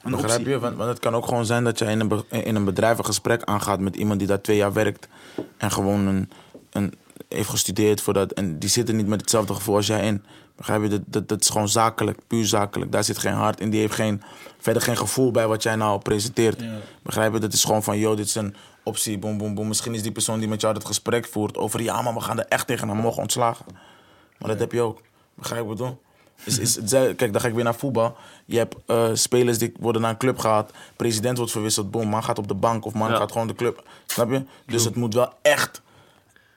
een 0.02 0.10
Begrijp 0.10 0.38
optie. 0.38 0.52
je? 0.52 0.58
Want, 0.58 0.76
want 0.76 0.88
het 0.88 0.98
kan 0.98 1.14
ook 1.14 1.26
gewoon 1.26 1.46
zijn 1.46 1.64
dat 1.64 1.78
je 1.78 1.84
in 1.84 2.00
een, 2.00 2.24
in 2.44 2.54
een 2.54 2.64
bedrijf 2.64 2.98
een 2.98 3.04
gesprek 3.04 3.42
aangaat 3.42 3.80
met 3.80 3.96
iemand 3.96 4.18
die 4.18 4.28
daar 4.28 4.40
twee 4.40 4.56
jaar 4.56 4.72
werkt. 4.72 5.08
En 5.56 5.70
gewoon 5.70 6.06
een, 6.06 6.30
een, 6.76 6.94
heeft 7.28 7.48
gestudeerd 7.48 8.00
voor 8.00 8.12
dat. 8.12 8.32
En 8.32 8.58
die 8.58 8.68
zit 8.68 8.88
er 8.88 8.94
niet 8.94 9.06
met 9.06 9.20
hetzelfde 9.20 9.54
gevoel 9.54 9.76
als 9.76 9.86
jij 9.86 10.06
in. 10.06 10.24
Begrijp 10.56 10.82
je? 10.82 10.88
Dat, 10.88 11.00
dat, 11.06 11.28
dat 11.28 11.40
is 11.40 11.48
gewoon 11.48 11.68
zakelijk, 11.68 12.18
puur 12.26 12.46
zakelijk. 12.46 12.92
Daar 12.92 13.04
zit 13.04 13.18
geen 13.18 13.32
hart 13.32 13.60
in. 13.60 13.70
Die 13.70 13.80
heeft 13.80 13.94
geen, 13.94 14.22
verder 14.58 14.82
geen 14.82 14.96
gevoel 14.96 15.30
bij 15.30 15.46
wat 15.46 15.62
jij 15.62 15.76
nou 15.76 16.00
presenteert. 16.00 16.60
Ja. 16.60 16.78
Begrijp 17.02 17.32
je? 17.32 17.40
Dat 17.40 17.52
is 17.52 17.64
gewoon 17.64 17.82
van, 17.82 17.98
joh, 17.98 18.16
dit 18.16 18.26
is 18.26 18.34
een 18.34 18.54
optie. 18.82 19.18
Boom, 19.18 19.38
boom, 19.38 19.54
boom. 19.54 19.68
Misschien 19.68 19.94
is 19.94 20.02
die 20.02 20.12
persoon 20.12 20.38
die 20.38 20.48
met 20.48 20.60
jou 20.60 20.74
dat 20.74 20.84
gesprek 20.84 21.26
voert 21.26 21.56
over... 21.56 21.82
ja, 21.82 22.02
maar 22.02 22.14
we 22.14 22.20
gaan 22.20 22.38
er 22.38 22.46
echt 22.48 22.66
tegen 22.66 22.88
hem 22.88 22.96
mogen 22.96 23.22
ontslagen. 23.22 23.64
Maar 24.38 24.48
dat 24.48 24.58
heb 24.58 24.72
je 24.72 24.80
ook. 24.80 25.00
Begrijp 25.34 25.60
je 25.60 25.68
wat 25.68 25.78
ik 25.78 25.84
bedoel? 25.84 26.04
Is, 26.44 26.58
is, 26.58 26.90
kijk, 26.90 27.32
dan 27.32 27.40
ga 27.40 27.48
ik 27.48 27.54
weer 27.54 27.64
naar 27.64 27.74
voetbal. 27.74 28.16
Je 28.44 28.58
hebt 28.58 28.76
uh, 28.86 29.08
spelers 29.12 29.58
die 29.58 29.72
worden 29.80 30.02
naar 30.02 30.10
een 30.10 30.16
club 30.16 30.38
gehaald. 30.38 30.70
President 30.96 31.36
wordt 31.36 31.52
verwisseld. 31.52 31.90
Boom, 31.90 32.08
man 32.08 32.24
gaat 32.24 32.38
op 32.38 32.48
de 32.48 32.54
bank 32.54 32.84
of 32.84 32.94
man 32.94 33.10
gaat 33.10 33.32
gewoon 33.32 33.46
de 33.46 33.54
club. 33.54 33.88
Snap 34.06 34.30
je? 34.30 34.44
Dus 34.66 34.84
het 34.84 34.96
moet 34.96 35.14
wel 35.14 35.32
echt 35.42 35.82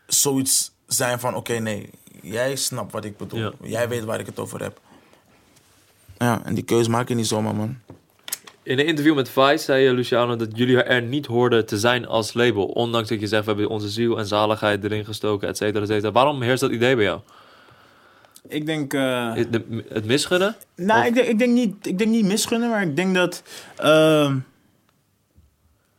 zoiets 0.10 0.72
zijn 0.88 1.20
van... 1.20 1.36
Oké, 1.36 1.54
nee, 1.54 1.90
jij 2.22 2.56
snapt 2.56 2.92
wat 2.92 3.06
ik 3.06 3.18
bedoel. 3.18 3.52
Jij 3.64 3.90
weet 3.90 4.04
waar 4.04 4.20
ik 4.20 4.26
het 4.26 4.40
over 4.40 4.62
heb. 4.62 4.80
Ja, 6.18 6.42
en 6.46 6.54
die 6.54 6.64
keuze 6.64 6.90
maak 6.90 7.08
je 7.08 7.16
niet 7.16 7.28
zomaar, 7.28 7.56
man. 7.56 7.78
In 8.64 8.80
een 8.80 8.86
interview 8.86 9.16
met 9.16 9.30
Vice 9.30 9.64
zei 9.64 9.92
Luciano 9.92 10.36
dat 10.36 10.50
jullie 10.54 10.84
er 10.84 11.02
niet 11.02 11.26
hoorden 11.26 11.66
te 11.66 11.78
zijn 11.78 12.08
als 12.08 12.34
label. 12.34 12.66
Ondanks 12.66 13.10
dat 13.10 13.20
je 13.20 13.28
zegt, 13.28 13.46
we 13.46 13.52
hebben 13.52 13.70
onze 13.70 13.90
ziel 13.90 14.18
en 14.18 14.28
zaligheid 14.28 14.84
erin 14.84 15.06
gestoken, 15.06 15.48
et 15.48 15.58
cetera, 15.58 15.82
et 15.82 15.88
cetera. 15.88 16.12
Waarom 16.12 16.42
heerst 16.42 16.62
dat 16.62 16.72
idee 16.72 16.96
bij 16.96 17.04
jou? 17.04 17.20
Ik 18.48 18.66
denk... 18.66 18.94
Uh, 18.94 19.36
het 19.90 20.06
misgunnen? 20.06 20.56
Nou, 20.76 21.06
ik 21.06 21.14
denk, 21.14 21.28
ik, 21.28 21.40
denk 21.40 21.54
niet, 21.54 21.88
ik 21.88 21.98
denk 21.98 22.10
niet 22.10 22.26
misgunnen, 22.26 22.70
maar 22.70 22.82
ik 22.82 22.96
denk 22.96 23.16
dat... 23.16 23.44
Uh, 23.82 24.36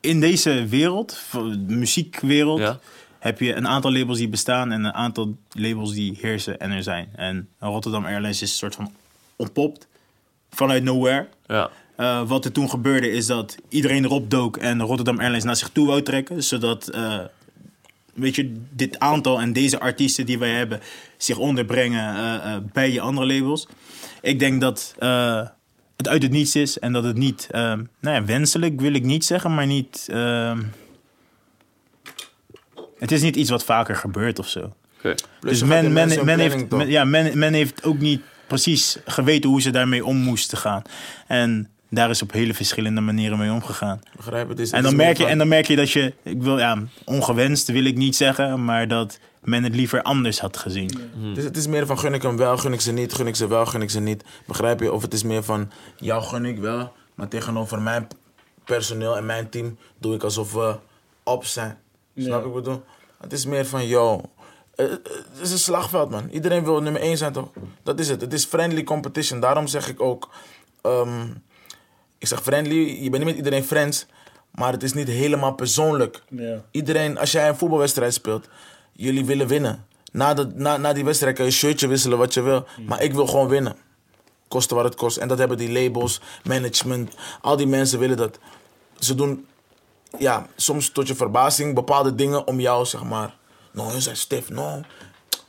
in 0.00 0.20
deze 0.20 0.66
wereld, 0.66 1.18
de 1.32 1.74
muziekwereld... 1.74 2.78
heb 3.20 3.40
je 3.40 3.54
een 3.54 3.68
aantal 3.68 3.92
labels 3.92 4.18
die 4.18 4.28
bestaan 4.28 4.72
en 4.72 4.84
een 4.84 4.94
aantal 4.94 5.36
labels 5.52 5.92
die 5.92 6.18
heersen 6.20 6.58
en 6.58 6.70
er 6.70 6.82
zijn. 6.82 7.08
En 7.14 7.48
Rotterdam 7.58 8.04
Airlines 8.04 8.42
is 8.42 8.50
een 8.50 8.56
soort 8.56 8.74
van 8.74 8.92
ontpopt 9.36 9.88
vanuit 10.50 10.82
nowhere. 10.82 11.28
Ja. 11.46 11.70
Uh, 11.96 12.28
wat 12.28 12.44
er 12.44 12.52
toen 12.52 12.70
gebeurde 12.70 13.10
is 13.10 13.26
dat 13.26 13.56
iedereen 13.68 14.04
erop 14.04 14.30
dook 14.30 14.56
en 14.56 14.82
Rotterdam 14.82 15.18
Airlines 15.18 15.44
naar 15.44 15.56
zich 15.56 15.68
toe 15.68 15.86
wou 15.86 16.02
trekken. 16.02 16.42
Zodat 16.42 16.90
uh, 16.94 17.18
weet 18.14 18.34
je, 18.34 18.52
dit 18.70 18.98
aantal 18.98 19.40
en 19.40 19.52
deze 19.52 19.80
artiesten 19.80 20.26
die 20.26 20.38
wij 20.38 20.50
hebben 20.50 20.80
zich 21.16 21.38
onderbrengen 21.38 22.14
uh, 22.14 22.56
bij 22.72 22.92
je 22.92 23.00
andere 23.00 23.26
labels. 23.26 23.68
Ik 24.20 24.38
denk 24.38 24.60
dat 24.60 24.94
het 25.96 26.08
uit 26.08 26.22
het 26.22 26.32
niets 26.32 26.56
is 26.56 26.78
en 26.78 26.92
dat 26.92 27.04
het 27.04 27.16
niet 27.16 27.48
nou 27.50 27.86
ja, 28.00 28.24
wenselijk 28.24 28.80
wil 28.80 28.92
ik 28.92 29.04
niet 29.04 29.24
zeggen, 29.24 29.54
maar 29.54 29.66
niet. 29.66 30.08
Het 33.00 33.12
is 33.12 33.22
niet 33.22 33.36
iets 33.36 33.50
wat 33.50 33.64
vaker 33.64 33.96
gebeurt 33.96 34.38
of 34.38 34.48
zo. 34.48 34.72
Okay. 34.98 35.14
Dus 35.40 35.62
men, 35.62 35.92
men, 35.92 36.24
men, 36.24 36.38
heeft, 36.38 36.66
ja, 36.86 37.04
men, 37.04 37.38
men 37.38 37.52
heeft 37.52 37.84
ook 37.84 37.98
niet 37.98 38.22
precies 38.46 38.98
geweten 39.06 39.50
hoe 39.50 39.60
ze 39.60 39.70
daarmee 39.70 40.04
om 40.04 40.16
moesten 40.16 40.58
gaan. 40.58 40.82
En 41.26 41.68
daar 41.90 42.10
is 42.10 42.22
op 42.22 42.32
hele 42.32 42.54
verschillende 42.54 43.00
manieren 43.00 43.38
mee 43.38 43.52
omgegaan. 43.52 44.00
Begrijp 44.16 44.48
het. 44.48 44.58
Is, 44.58 44.70
en, 44.70 44.82
dan 44.82 44.96
merk 44.96 45.16
je, 45.16 45.26
en 45.26 45.38
dan 45.38 45.48
merk 45.48 45.66
je 45.66 45.76
dat 45.76 45.90
je, 45.90 46.14
ik 46.22 46.42
wil, 46.42 46.58
ja, 46.58 46.82
ongewenst 47.04 47.68
wil 47.68 47.84
ik 47.84 47.96
niet 47.96 48.16
zeggen, 48.16 48.64
maar 48.64 48.88
dat 48.88 49.18
men 49.40 49.64
het 49.64 49.74
liever 49.74 50.02
anders 50.02 50.40
had 50.40 50.56
gezien. 50.56 51.00
Hmm. 51.14 51.34
Dus 51.34 51.44
het 51.44 51.56
is 51.56 51.66
meer 51.66 51.86
van 51.86 51.98
gun 51.98 52.14
ik 52.14 52.22
hem 52.22 52.36
wel, 52.36 52.56
gun 52.56 52.72
ik 52.72 52.80
ze 52.80 52.92
niet, 52.92 53.12
gun 53.12 53.26
ik 53.26 53.36
ze 53.36 53.48
wel, 53.48 53.66
gun 53.66 53.82
ik 53.82 53.90
ze 53.90 54.00
niet. 54.00 54.24
Begrijp 54.46 54.80
je? 54.80 54.92
Of 54.92 55.02
het 55.02 55.12
is 55.12 55.22
meer 55.22 55.42
van 55.42 55.70
jou 55.96 56.22
gun 56.22 56.44
ik 56.44 56.58
wel, 56.58 56.92
maar 57.14 57.28
tegenover 57.28 57.82
mijn 57.82 58.06
personeel 58.64 59.16
en 59.16 59.26
mijn 59.26 59.48
team 59.48 59.78
doe 59.98 60.14
ik 60.14 60.22
alsof 60.22 60.52
we 60.52 60.76
op 61.22 61.44
zijn. 61.44 61.78
Snap 62.16 62.44
ik 62.44 62.52
bedoel? 62.52 62.82
Het 63.20 63.32
is 63.32 63.44
meer 63.44 63.66
van, 63.66 63.86
yo, 63.86 64.20
eh, 64.80 64.86
eh, 64.86 64.92
het 65.32 65.40
is 65.40 65.50
een 65.50 65.58
slagveld, 65.58 66.10
man. 66.10 66.28
Iedereen 66.28 66.64
wil 66.64 66.80
nummer 66.80 67.02
1 67.02 67.16
zijn, 67.16 67.32
toch? 67.32 67.48
Dat 67.82 68.00
is 68.00 68.08
het. 68.08 68.20
Het 68.20 68.32
is 68.32 68.44
friendly 68.44 68.84
competition. 68.84 69.40
Daarom 69.40 69.66
zeg 69.66 69.88
ik 69.88 70.00
ook... 70.00 70.28
Ehm, 70.82 71.24
ik 72.18 72.26
zeg 72.26 72.42
friendly, 72.42 73.02
je 73.02 73.10
bent 73.10 73.24
niet 73.24 73.24
met 73.24 73.36
iedereen 73.36 73.64
friends... 73.64 74.06
maar 74.50 74.72
het 74.72 74.82
is 74.82 74.92
niet 74.92 75.08
helemaal 75.08 75.54
persoonlijk. 75.54 76.22
Iedereen, 76.70 77.18
als 77.18 77.32
jij 77.32 77.48
een 77.48 77.56
voetbalwedstrijd 77.56 78.14
speelt... 78.14 78.48
jullie 78.92 79.24
willen 79.24 79.46
winnen. 79.46 79.86
Na, 80.12 80.34
de, 80.34 80.50
na, 80.54 80.76
na 80.76 80.92
die 80.92 81.04
wedstrijd 81.04 81.36
kan 81.36 81.44
je 81.44 81.50
shirtje 81.50 81.86
wisselen 81.86 82.18
wat 82.18 82.34
je 82.34 82.40
wil... 82.40 82.66
maar 82.86 83.02
ik 83.02 83.12
wil 83.12 83.26
gewoon 83.26 83.48
winnen. 83.48 83.76
Kosten 84.48 84.76
wat 84.76 84.84
het 84.84 84.94
kost. 84.94 85.16
En 85.16 85.28
dat 85.28 85.38
hebben 85.38 85.56
die 85.56 85.72
labels, 85.72 86.20
management... 86.44 87.14
al 87.40 87.56
die 87.56 87.66
mensen 87.66 87.98
willen 87.98 88.16
dat. 88.16 88.38
Ze 88.98 89.14
doen, 89.14 89.46
ja, 90.18 90.46
soms 90.56 90.90
tot 90.90 91.08
je 91.08 91.14
verbazing... 91.14 91.74
bepaalde 91.74 92.14
dingen 92.14 92.46
om 92.46 92.60
jou, 92.60 92.86
zeg 92.86 93.04
maar 93.04 93.38
No, 93.72 93.90
je 93.94 94.00
zegt 94.00 94.18
Stef, 94.18 94.50
no. 94.50 94.80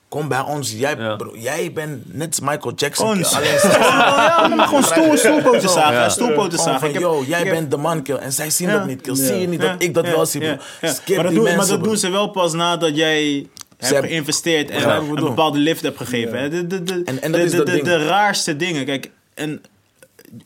Kom 0.09 0.27
bij 0.27 0.39
ons. 0.39 0.71
Jij, 0.71 0.95
bro, 0.95 1.31
jij 1.35 1.71
bent 1.73 2.13
net 2.13 2.39
Michael 2.41 2.73
Jackson. 2.75 3.07
Ons. 3.07 3.35
Alleen, 3.35 3.53
ja, 3.63 4.47
maar 4.47 4.67
gewoon 4.67 4.83
stoel, 4.83 5.17
stoelpoten 5.17 5.69
zagen. 5.69 5.93
Ja. 5.93 6.09
Stoelpoten 6.09 6.59
zagen. 6.59 6.99
yo, 6.99 7.23
jij 7.23 7.43
bent 7.43 7.71
de 7.71 7.77
man, 7.77 8.01
kill. 8.01 8.15
En 8.15 8.31
zij 8.31 8.49
zien 8.49 8.69
dat 8.69 8.85
niet, 8.85 9.01
kill. 9.01 9.15
Zie 9.15 9.35
je 9.35 9.47
niet 9.47 9.61
dat 9.61 9.75
ik 9.77 9.93
dat 9.93 10.05
wel 10.05 10.25
zie, 10.25 10.41
bro. 10.41 10.55
Maar, 10.81 11.23
dat, 11.23 11.33
doen, 11.33 11.43
maar 11.43 11.67
dat 11.67 11.83
doen 11.83 11.97
ze 11.97 12.09
wel 12.09 12.27
pas 12.27 12.53
nadat 12.53 12.95
jij 12.95 13.47
hebt 13.77 14.05
geïnvesteerd 14.07 14.69
en 14.69 14.89
een 14.89 15.15
bepaalde 15.15 15.57
lift 15.57 15.81
hebt 15.81 15.97
gegeven. 15.97 16.51
De, 16.51 16.67
de, 16.67 16.83
de, 16.83 17.01
en, 17.05 17.21
en 17.21 17.31
dat 17.31 17.41
is 17.41 17.51
de, 17.51 17.63
de, 17.63 17.83
de 17.83 18.05
raarste 18.05 18.55
dingen. 18.55 18.85
Kijk, 18.85 19.11
en 19.33 19.61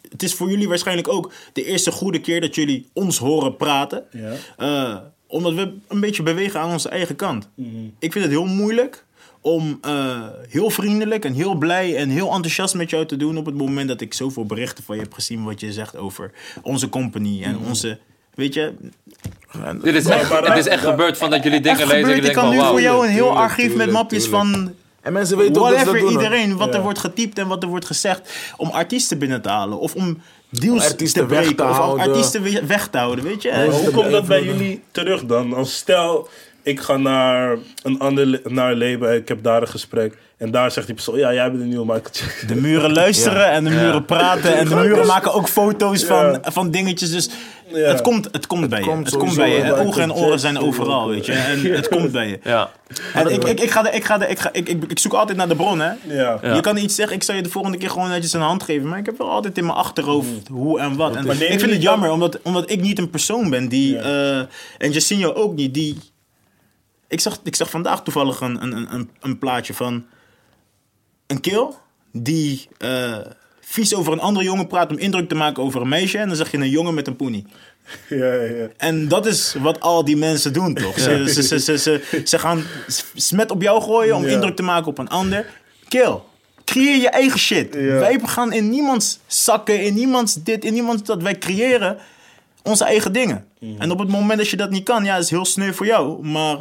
het 0.09 0.23
is 0.23 0.33
voor 0.33 0.49
jullie 0.49 0.67
waarschijnlijk 0.67 1.07
ook 1.07 1.31
de 1.53 1.63
eerste 1.63 1.91
goede 1.91 2.19
keer 2.19 2.41
dat 2.41 2.55
jullie 2.55 2.89
ons 2.93 3.17
horen 3.17 3.55
praten. 3.55 4.03
Ja. 4.11 4.33
Uh, 4.59 4.97
omdat 5.27 5.53
we 5.53 5.73
een 5.87 5.99
beetje 5.99 6.23
bewegen 6.23 6.59
aan 6.59 6.71
onze 6.71 6.89
eigen 6.89 7.15
kant. 7.15 7.49
Mhm. 7.55 7.69
Ik 7.99 8.11
vind 8.11 8.25
het 8.25 8.33
heel 8.33 8.45
moeilijk 8.45 9.05
om 9.41 9.79
uh, 9.85 10.21
heel 10.49 10.69
vriendelijk 10.69 11.25
en 11.25 11.33
heel 11.33 11.55
blij 11.55 11.95
en 11.95 12.09
heel 12.09 12.31
enthousiast 12.31 12.75
met 12.75 12.89
jou 12.89 13.05
te 13.05 13.17
doen 13.17 13.37
op 13.37 13.45
het 13.45 13.55
moment 13.55 13.87
dat 13.87 14.01
ik 14.01 14.13
zoveel 14.13 14.45
berichten 14.45 14.83
van 14.83 14.95
je 14.95 15.01
heb 15.01 15.13
gezien 15.13 15.43
wat 15.43 15.59
je 15.59 15.73
zegt 15.73 15.97
over 15.97 16.31
onze 16.61 16.89
company 16.89 17.43
en 17.43 17.55
mhm. 17.55 17.67
onze. 17.67 17.99
Weet 18.33 18.53
je. 18.53 18.73
Dit 19.81 19.95
is 19.95 20.05
echt, 20.05 20.29
het 20.47 20.57
is 20.57 20.67
echt 20.67 20.83
gebeurd 20.83 21.17
van 21.17 21.29
dat 21.29 21.43
jullie 21.43 21.61
dingen 21.61 21.87
lezen. 21.87 22.23
Ik 22.23 22.33
kan 22.33 22.49
nu 22.49 22.59
voor 22.59 22.81
jou 22.81 23.07
een 23.07 23.13
heel 23.13 23.37
archief 23.37 23.75
met 23.75 23.91
mapjes 23.91 24.27
van 24.27 24.73
en 25.05 25.13
mensen 25.13 25.37
weten 25.37 25.61
ook 25.61 25.85
dat 25.85 25.85
doen, 25.85 26.09
iedereen, 26.09 26.57
wat 26.57 26.73
er 26.73 26.81
wordt 26.81 26.99
getypt 26.99 27.37
en 27.37 27.47
wat 27.47 27.63
er 27.63 27.69
wordt 27.69 27.85
gezegd. 27.85 28.33
Om 28.57 28.69
artiesten 28.69 29.17
binnen 29.17 29.41
te 29.41 29.49
halen. 29.49 29.79
Of 29.79 29.95
om 29.95 30.21
deals 30.49 30.83
artiesten 30.83 31.21
te 31.21 31.27
breken. 31.27 31.57
Weg 31.65 31.75
te 31.75 31.81
of 31.81 31.99
artiesten 31.99 32.67
weg 32.67 32.87
te 32.87 32.97
houden, 32.97 33.23
weet 33.23 33.41
je. 33.41 33.67
hoe 33.71 33.91
komt 33.91 34.11
dat 34.11 34.25
bij 34.27 34.43
jullie 34.43 34.83
terug 34.91 35.25
dan? 35.25 35.53
Als 35.53 35.75
stel, 35.75 36.29
ik 36.65 36.79
ga 36.79 36.97
naar 36.97 37.57
een 37.83 37.99
ander 37.99 38.41
naar 38.43 38.75
label, 38.75 39.13
ik 39.13 39.27
heb 39.27 39.43
daar 39.43 39.61
een 39.61 39.67
gesprek. 39.67 40.17
En 40.37 40.51
daar 40.51 40.71
zegt 40.71 40.85
die 40.85 40.95
persoon, 40.95 41.17
ja, 41.17 41.33
jij 41.33 41.51
bent 41.51 41.61
een 41.61 41.67
nieuwe 41.67 41.85
Michael 41.85 42.09
Jackson. 42.11 42.47
De 42.47 42.55
muren 42.55 42.93
luisteren 42.93 43.49
en 43.49 43.63
de 43.63 43.69
muren 43.69 44.05
praten. 44.05 44.57
En 44.57 44.69
de 44.69 44.75
muren 44.75 45.07
maken 45.07 45.33
ook 45.33 45.49
foto's 45.49 46.03
van, 46.03 46.39
van 46.41 46.71
dingetjes. 46.71 47.11
Dus 47.11 47.29
het 47.71 48.01
komt, 48.01 48.27
het 48.31 48.47
komt 48.47 48.69
bij 48.69 48.83
je. 48.83 48.91
het 48.91 49.17
komt 49.17 49.35
bij 49.35 49.49
je. 49.49 49.73
Ogen 49.73 50.01
en 50.01 50.13
oren 50.13 50.39
zijn 50.39 50.57
overal, 50.57 51.07
weet 51.07 51.25
je. 51.25 51.33
En 51.51 51.71
het 51.71 51.87
komt 51.87 52.11
bij 52.11 52.27
je. 52.27 52.39
Ja. 52.43 52.71
En 53.13 53.27
ik, 53.27 53.43
ik, 53.43 53.59
ik, 53.59 53.71
ga 53.71 53.81
de, 53.81 53.89
ik, 53.89 54.03
ga 54.03 54.17
de, 54.17 54.27
ik, 54.27 54.39
ga, 54.39 54.49
ik, 54.53 54.69
ik, 54.69 54.83
ik 54.87 54.99
zoek 54.99 55.13
altijd 55.13 55.37
naar 55.37 55.47
de 55.47 55.55
bron, 55.55 55.79
hè. 55.79 55.91
Ja. 56.07 56.39
Je 56.53 56.59
kan 56.61 56.77
iets 56.77 56.95
zeggen, 56.95 57.15
ik 57.15 57.23
zal 57.23 57.35
je 57.35 57.41
de 57.41 57.49
volgende 57.49 57.77
keer 57.77 57.89
gewoon 57.89 58.09
netjes 58.09 58.33
een 58.33 58.41
hand 58.41 58.63
geven. 58.63 58.89
Maar 58.89 58.99
ik 58.99 59.05
heb 59.05 59.17
wel 59.17 59.29
altijd 59.29 59.57
in 59.57 59.65
mijn 59.65 59.77
achterhoofd 59.77 60.49
mm. 60.49 60.55
hoe 60.55 60.79
en 60.79 60.95
wat. 60.95 61.15
En 61.15 61.29
ik 61.29 61.59
vind 61.59 61.71
het 61.71 61.81
jammer, 61.81 62.11
omdat, 62.11 62.39
omdat 62.41 62.69
ik 62.69 62.81
niet 62.81 62.99
een 62.99 63.09
persoon 63.09 63.49
ben 63.49 63.67
die... 63.67 63.95
Uh, 63.95 64.37
en 64.77 64.91
Jacinho 64.91 65.33
ook 65.33 65.55
niet, 65.55 65.73
die... 65.73 65.97
Ik 67.07 67.19
zag, 67.19 67.39
ik 67.43 67.55
zag 67.55 67.69
vandaag 67.69 68.03
toevallig 68.03 68.41
een, 68.41 68.61
een, 68.61 68.93
een, 68.93 69.09
een 69.19 69.39
plaatje 69.39 69.73
van... 69.73 70.05
Een 71.27 71.41
kill 71.41 71.67
die... 72.11 72.69
Uh, 72.79 73.17
vies 73.65 73.95
over 73.95 74.13
een 74.13 74.19
andere 74.19 74.45
jongen 74.45 74.67
praat 74.67 74.89
om 74.89 74.97
indruk 74.97 75.29
te 75.29 75.35
maken 75.35 75.63
over 75.63 75.81
een 75.81 75.87
meisje. 75.87 76.17
En 76.17 76.27
dan 76.27 76.37
zeg 76.37 76.51
je 76.51 76.57
een 76.57 76.69
jongen 76.69 76.93
met 76.93 77.07
een 77.07 77.15
poenie. 77.15 77.45
Ja, 78.09 78.33
ja. 78.33 78.67
En 78.77 79.07
dat 79.07 79.25
is 79.25 79.55
wat 79.61 79.79
al 79.79 80.05
die 80.05 80.17
mensen 80.17 80.53
doen, 80.53 80.73
toch? 80.73 80.99
Ze, 80.99 81.29
ze, 81.33 81.43
ze, 81.43 81.59
ze, 81.59 81.77
ze, 81.77 82.21
ze, 82.25 82.39
gaan 82.39 82.63
smet 83.15 83.51
op 83.51 83.61
jou 83.61 83.81
gooien 83.81 84.15
om 84.15 84.25
indruk 84.25 84.55
te 84.55 84.63
maken 84.63 84.87
op 84.87 84.97
een 84.97 85.09
ander. 85.09 85.45
Kill. 85.87 86.17
Creëer 86.63 87.01
je 87.01 87.09
eigen 87.09 87.39
shit. 87.39 87.75
Wij 87.75 88.19
gaan 88.23 88.53
in 88.53 88.69
niemands 88.69 89.19
zakken, 89.27 89.81
in 89.81 89.93
niemands 89.93 90.33
dit, 90.33 90.65
in 90.65 90.73
niemands 90.73 91.03
dat. 91.03 91.21
Wij 91.21 91.37
creëren 91.37 91.97
onze 92.63 92.85
eigen 92.85 93.13
dingen. 93.13 93.45
Mhm. 93.65 93.81
En 93.81 93.91
op 93.91 93.99
het 93.99 94.09
moment 94.09 94.37
dat 94.37 94.49
je 94.49 94.57
dat 94.57 94.69
niet 94.69 94.83
kan, 94.83 95.03
ja, 95.03 95.17
is 95.17 95.29
heel 95.29 95.45
sneu 95.45 95.73
voor 95.73 95.85
jou. 95.85 96.27
Maar 96.27 96.57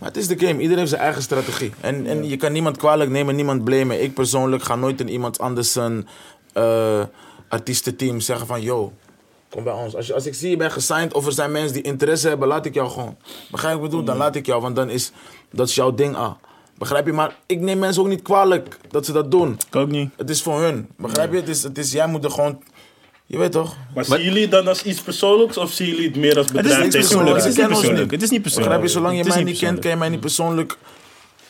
maar 0.00 0.08
het 0.08 0.18
is 0.18 0.26
de 0.26 0.38
game. 0.38 0.52
Iedereen 0.52 0.78
heeft 0.78 0.90
zijn 0.90 1.00
eigen 1.00 1.22
strategie. 1.22 1.72
En, 1.80 2.06
en 2.06 2.28
je 2.28 2.36
kan 2.36 2.52
niemand 2.52 2.76
kwalijk 2.76 3.10
nemen, 3.10 3.36
niemand 3.36 3.64
blamen. 3.64 4.02
Ik 4.02 4.14
persoonlijk 4.14 4.62
ga 4.62 4.74
nooit 4.74 5.00
in 5.00 5.08
iemand 5.08 5.38
anders 5.38 5.74
een 5.74 6.06
uh, 6.54 7.02
artiestenteam 7.48 8.20
zeggen 8.20 8.46
van... 8.46 8.62
Yo, 8.62 8.92
kom 9.48 9.64
bij 9.64 9.72
ons. 9.72 9.96
Als, 9.96 10.06
je, 10.06 10.14
als 10.14 10.26
ik 10.26 10.34
zie 10.34 10.50
je 10.50 10.56
bent 10.56 10.72
gesigned 10.72 11.14
of 11.14 11.26
er 11.26 11.32
zijn 11.32 11.52
mensen 11.52 11.72
die 11.72 11.82
interesse 11.82 12.28
hebben... 12.28 12.48
laat 12.48 12.66
ik 12.66 12.74
jou 12.74 12.90
gewoon. 12.90 13.16
Begrijp 13.50 13.74
je 13.74 13.80
wat 13.80 13.84
ik 13.84 13.90
bedoel? 13.90 14.04
Dan 14.04 14.16
laat 14.16 14.34
ik 14.34 14.46
jou, 14.46 14.60
want 14.62 14.76
dan 14.76 14.90
is 14.90 15.12
dat 15.50 15.68
is 15.68 15.74
jouw 15.74 15.94
ding. 15.94 16.16
Ah. 16.16 16.32
Begrijp 16.78 17.06
je? 17.06 17.12
Maar 17.12 17.36
ik 17.46 17.60
neem 17.60 17.78
mensen 17.78 18.02
ook 18.02 18.08
niet 18.08 18.22
kwalijk 18.22 18.78
dat 18.88 19.04
ze 19.06 19.12
dat 19.12 19.30
doen. 19.30 19.58
Ik 19.68 19.76
ook 19.76 19.88
niet. 19.88 20.10
Het 20.16 20.30
is 20.30 20.42
voor 20.42 20.60
hun. 20.60 20.88
Begrijp 20.96 21.32
je? 21.32 21.38
Het 21.38 21.48
is, 21.48 21.62
het 21.62 21.78
is, 21.78 21.92
jij 21.92 22.06
moet 22.06 22.24
er 22.24 22.30
gewoon 22.30 22.62
je 23.30 23.38
weet 23.38 23.52
toch? 23.52 23.76
Maar, 23.94 24.04
zien 24.04 24.22
jullie 24.22 24.48
dan 24.48 24.68
als 24.68 24.82
iets 24.82 25.00
persoonlijks 25.00 25.56
of 25.56 25.72
zien 25.72 25.88
jullie 25.88 26.06
het 26.06 26.16
meer 26.16 26.36
als 26.36 26.46
bedrijf? 26.46 26.66
Het 26.66 26.76
is 26.76 26.82
niet 26.82 26.92
persoonlijk. 26.92 27.36
Het 27.36 27.46
is 27.46 27.56
niet 27.56 27.68
persoonlijk. 27.68 28.10
Het 28.10 28.22
is 28.22 28.30
niet 28.30 28.42
persoonlijk. 28.42 28.72
Begrijp 28.72 28.92
je? 28.92 28.98
Zolang 28.98 29.16
je 29.16 29.24
mij 29.24 29.42
niet 29.42 29.58
kent, 29.58 29.78
kan 29.78 29.90
je 29.90 29.96
mij 29.96 30.08
niet 30.08 30.20
persoonlijk 30.20 30.76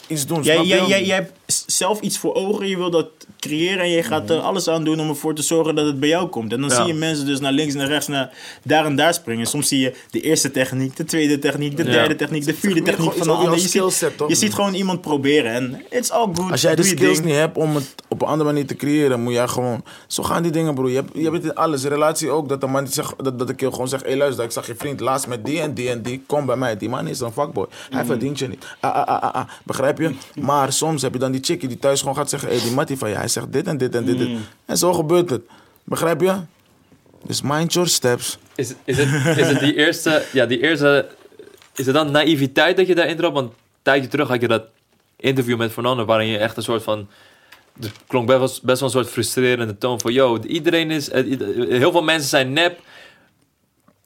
iets 0.06 0.26
doen. 0.26 0.42
Jij, 0.42 0.64
jij, 0.64 0.86
jij, 0.86 1.04
jij 1.04 1.16
hebt 1.16 1.32
zelf 1.66 2.00
iets 2.00 2.18
voor 2.18 2.34
ogen, 2.34 2.68
je 2.68 2.76
wil 2.76 2.90
dat 2.90 3.06
creëren 3.38 3.80
en 3.80 3.90
je 3.90 4.02
gaat 4.02 4.30
er 4.30 4.38
alles 4.38 4.68
aan 4.68 4.84
doen 4.84 5.00
om 5.00 5.08
ervoor 5.08 5.34
te 5.34 5.42
zorgen 5.42 5.74
dat 5.74 5.86
het 5.86 6.00
bij 6.00 6.08
jou 6.08 6.28
komt. 6.28 6.52
En 6.52 6.60
dan 6.60 6.70
zie 6.70 6.84
je 6.84 6.94
mensen 6.94 7.26
dus 7.26 7.40
naar 7.40 7.52
links 7.52 7.74
en 7.74 7.86
rechts, 7.86 8.06
naar 8.06 8.30
daar 8.64 8.84
en 8.84 8.96
daar 8.96 9.14
springen. 9.14 9.46
Soms 9.46 9.68
zie 9.68 9.80
je 9.80 9.94
de 10.10 10.20
eerste 10.20 10.50
techniek, 10.50 10.96
de 10.96 11.04
tweede 11.04 11.38
techniek, 11.38 11.76
de 11.76 11.84
derde 11.84 12.16
techniek, 12.16 12.44
de 12.44 12.54
vierde 12.54 12.82
techniek 12.82 13.12
van 13.12 13.26
de 13.26 13.32
ander. 13.32 13.54
Je 13.54 13.60
ziet, 13.60 14.04
je 14.28 14.34
ziet 14.34 14.54
gewoon 14.54 14.74
iemand 14.74 15.00
proberen 15.00 15.52
en 15.52 15.82
it's 15.90 16.10
all 16.10 16.28
good. 16.34 16.50
Als 16.50 16.60
jij 16.60 16.74
de 16.74 16.82
skills 16.82 17.20
niet 17.20 17.34
hebt 17.34 17.56
om 17.56 17.74
het 17.74 17.94
op 18.08 18.22
een 18.22 18.28
andere 18.28 18.50
manier 18.50 18.66
te 18.66 18.76
creëren, 18.76 19.20
moet 19.20 19.32
jij 19.32 19.48
gewoon... 19.48 19.84
Zo 20.06 20.22
gaan 20.22 20.42
die 20.42 20.52
dingen, 20.52 20.74
broer. 20.74 20.88
Je 20.88 20.96
hebt, 20.96 21.10
je 21.14 21.22
hebt 21.22 21.34
het 21.34 21.44
in 21.44 21.54
alles. 21.54 21.84
Relatie 21.84 22.30
ook, 22.30 22.48
dat 22.48 22.60
de 22.60 22.66
man 22.66 22.82
niet 22.82 22.94
zegt, 22.94 23.24
dat, 23.24 23.38
dat 23.38 23.48
ik 23.48 23.60
gewoon 23.60 23.88
zeg... 23.88 24.02
Hé, 24.02 24.08
hey, 24.08 24.16
luister, 24.16 24.44
ik 24.44 24.50
zag 24.50 24.66
je 24.66 24.74
vriend 24.74 25.00
laatst 25.00 25.26
met 25.26 25.44
die 25.44 25.60
en 25.60 25.74
die 25.74 25.88
en 25.88 26.02
die. 26.02 26.22
Kom 26.26 26.46
bij 26.46 26.56
mij. 26.56 26.76
Die 26.76 26.88
man 26.88 27.06
is 27.06 27.20
een 27.20 27.32
fuckboy. 27.32 27.66
Hij 27.90 28.04
verdient 28.04 28.38
je 28.38 28.48
niet. 28.48 28.64
Ah, 28.80 28.94
ah, 28.94 29.06
ah, 29.06 29.22
ah, 29.22 29.34
ah. 29.34 29.48
Begrijp 29.64 29.98
je? 29.98 30.14
Maar 30.40 30.72
soms 30.72 31.02
heb 31.02 31.12
je 31.12 31.18
dan 31.18 31.32
die 31.32 31.39
chickie 31.40 31.68
die 31.68 31.78
thuis 31.78 32.00
gewoon 32.00 32.16
gaat 32.16 32.30
zeggen... 32.30 32.48
Hé, 32.48 32.54
hey, 32.54 32.64
die 32.64 32.74
mattie 32.74 32.96
van 32.96 33.08
je, 33.08 33.14
hij 33.16 33.28
zegt 33.28 33.52
dit 33.52 33.66
en 33.66 33.78
dit 33.78 33.94
en 33.94 34.04
dit. 34.04 34.18
dit. 34.18 34.28
En 34.64 34.76
zo 34.76 34.92
gebeurt 34.92 35.30
het. 35.30 35.42
Begrijp 35.84 36.20
je? 36.20 36.36
Dus 37.26 37.42
mind 37.42 37.72
your 37.72 37.88
steps. 37.88 38.38
Is, 38.54 38.74
is, 38.84 38.96
het, 38.98 39.36
is 39.38 39.46
het 39.46 39.60
die 39.60 39.74
eerste, 39.74 40.24
ja, 40.32 40.46
die 40.46 40.60
eerste, 40.62 41.08
is 41.74 41.86
het 41.86 41.94
dan 41.94 42.10
naïviteit 42.10 42.76
dat 42.76 42.86
je 42.86 42.94
daarin 42.94 43.16
dropt? 43.16 43.34
Want 43.34 43.50
een 43.50 43.56
tijdje 43.82 44.08
terug 44.08 44.28
had 44.28 44.40
je 44.40 44.48
dat 44.48 44.62
interview 45.16 45.58
met 45.58 45.72
Fernando, 45.72 46.04
waarin 46.04 46.28
je 46.28 46.38
echt 46.38 46.56
een 46.56 46.62
soort 46.62 46.82
van, 46.82 47.08
het 47.80 47.92
klonk 48.06 48.26
best, 48.26 48.38
wel- 48.38 48.48
best 48.48 48.80
wel 48.80 48.88
een 48.88 48.94
soort 48.94 49.08
frustrerende 49.08 49.78
toon 49.78 50.00
van, 50.00 50.12
yo, 50.12 50.38
iedereen 50.46 50.90
is, 50.90 51.10
eh, 51.10 51.38
heel 51.68 51.92
veel 51.92 52.02
mensen 52.02 52.28
zijn 52.28 52.52
nep. 52.52 52.80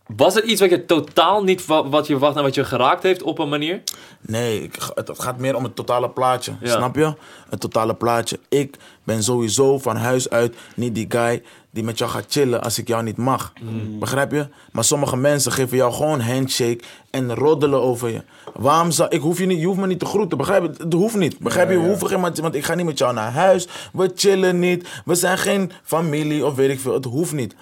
Was 0.07 0.35
het 0.35 0.45
iets 0.45 0.61
wat 0.61 0.71
je 0.71 0.85
totaal 0.85 1.43
niet 1.43 1.67
wa- 1.67 1.89
wat 1.89 2.07
je 2.07 2.13
verwacht 2.13 2.37
en 2.37 2.43
wat 2.43 2.55
je 2.55 2.65
geraakt 2.65 3.03
heeft 3.03 3.23
op 3.23 3.39
een 3.39 3.49
manier? 3.49 3.83
Nee, 4.21 4.63
ik, 4.63 4.77
het, 4.95 5.11
gaat 5.15 5.39
meer 5.39 5.57
om 5.57 5.65
het 5.65 5.77
totale 5.77 6.11
plaatje. 6.11 6.53
Ja. 6.61 6.71
Snap 6.71 6.97
je? 6.97 7.15
Het 7.51 7.61
totale 7.61 7.95
plaatje. 7.95 8.39
Ik 8.49 8.77
ben 9.05 9.23
sowieso 9.23 9.79
van 9.79 9.97
huis 9.97 10.31
uit 10.31 10.57
niet 10.77 10.95
die 10.95 11.07
guy 11.09 11.43
die 11.71 11.85
met 11.85 11.99
jou 11.99 12.11
gaat 12.11 12.25
chillen 12.29 12.63
als 12.63 12.79
ik 12.79 12.89
jou 12.89 13.03
niet 13.03 13.17
mag. 13.17 13.53
Begrijp 13.99 14.31
je? 14.33 14.47
Maar 14.73 14.85
sommige 14.85 15.17
mensen 15.17 15.53
geven 15.53 15.77
jou 15.77 15.93
gewoon 15.93 16.21
handshake 16.21 16.81
en 17.11 17.35
roddelen 17.35 17.81
over 17.83 18.09
je. 18.11 18.23
Waarom 18.55 18.91
zou 18.91 19.09
ik 19.09 19.21
hoef 19.21 19.39
je 19.39 19.47
niet, 19.47 19.61
je 19.61 19.67
hoeft 19.67 19.79
me 19.81 19.87
niet 19.87 19.99
te 19.99 20.07
groeten, 20.07 20.39
begrijp 20.39 20.63
je? 20.63 20.85
Het 20.85 20.93
hoeft 20.93 21.17
niet. 21.17 21.39
Begrijp 21.39 21.71
je? 21.71 21.79
We 21.81 21.87
hoeven 21.87 22.09
geen, 22.09 22.21
want 22.21 22.55
ik 22.55 22.65
ga 22.65 22.75
niet 22.75 22.87
met 22.87 22.99
jou 22.99 23.15
naar 23.15 23.33
huis. 23.33 23.69
We 23.93 24.13
chillen 24.15 24.59
niet. 24.59 24.89
We 25.05 25.15
zijn 25.15 25.39
geen 25.39 25.73
familie 25.83 26.47
of 26.47 26.55
weet 26.55 26.71
ik 26.71 26.81
veel. 26.81 26.95
Het 26.95 27.05
hoeft 27.05 27.33
niet. 27.33 27.55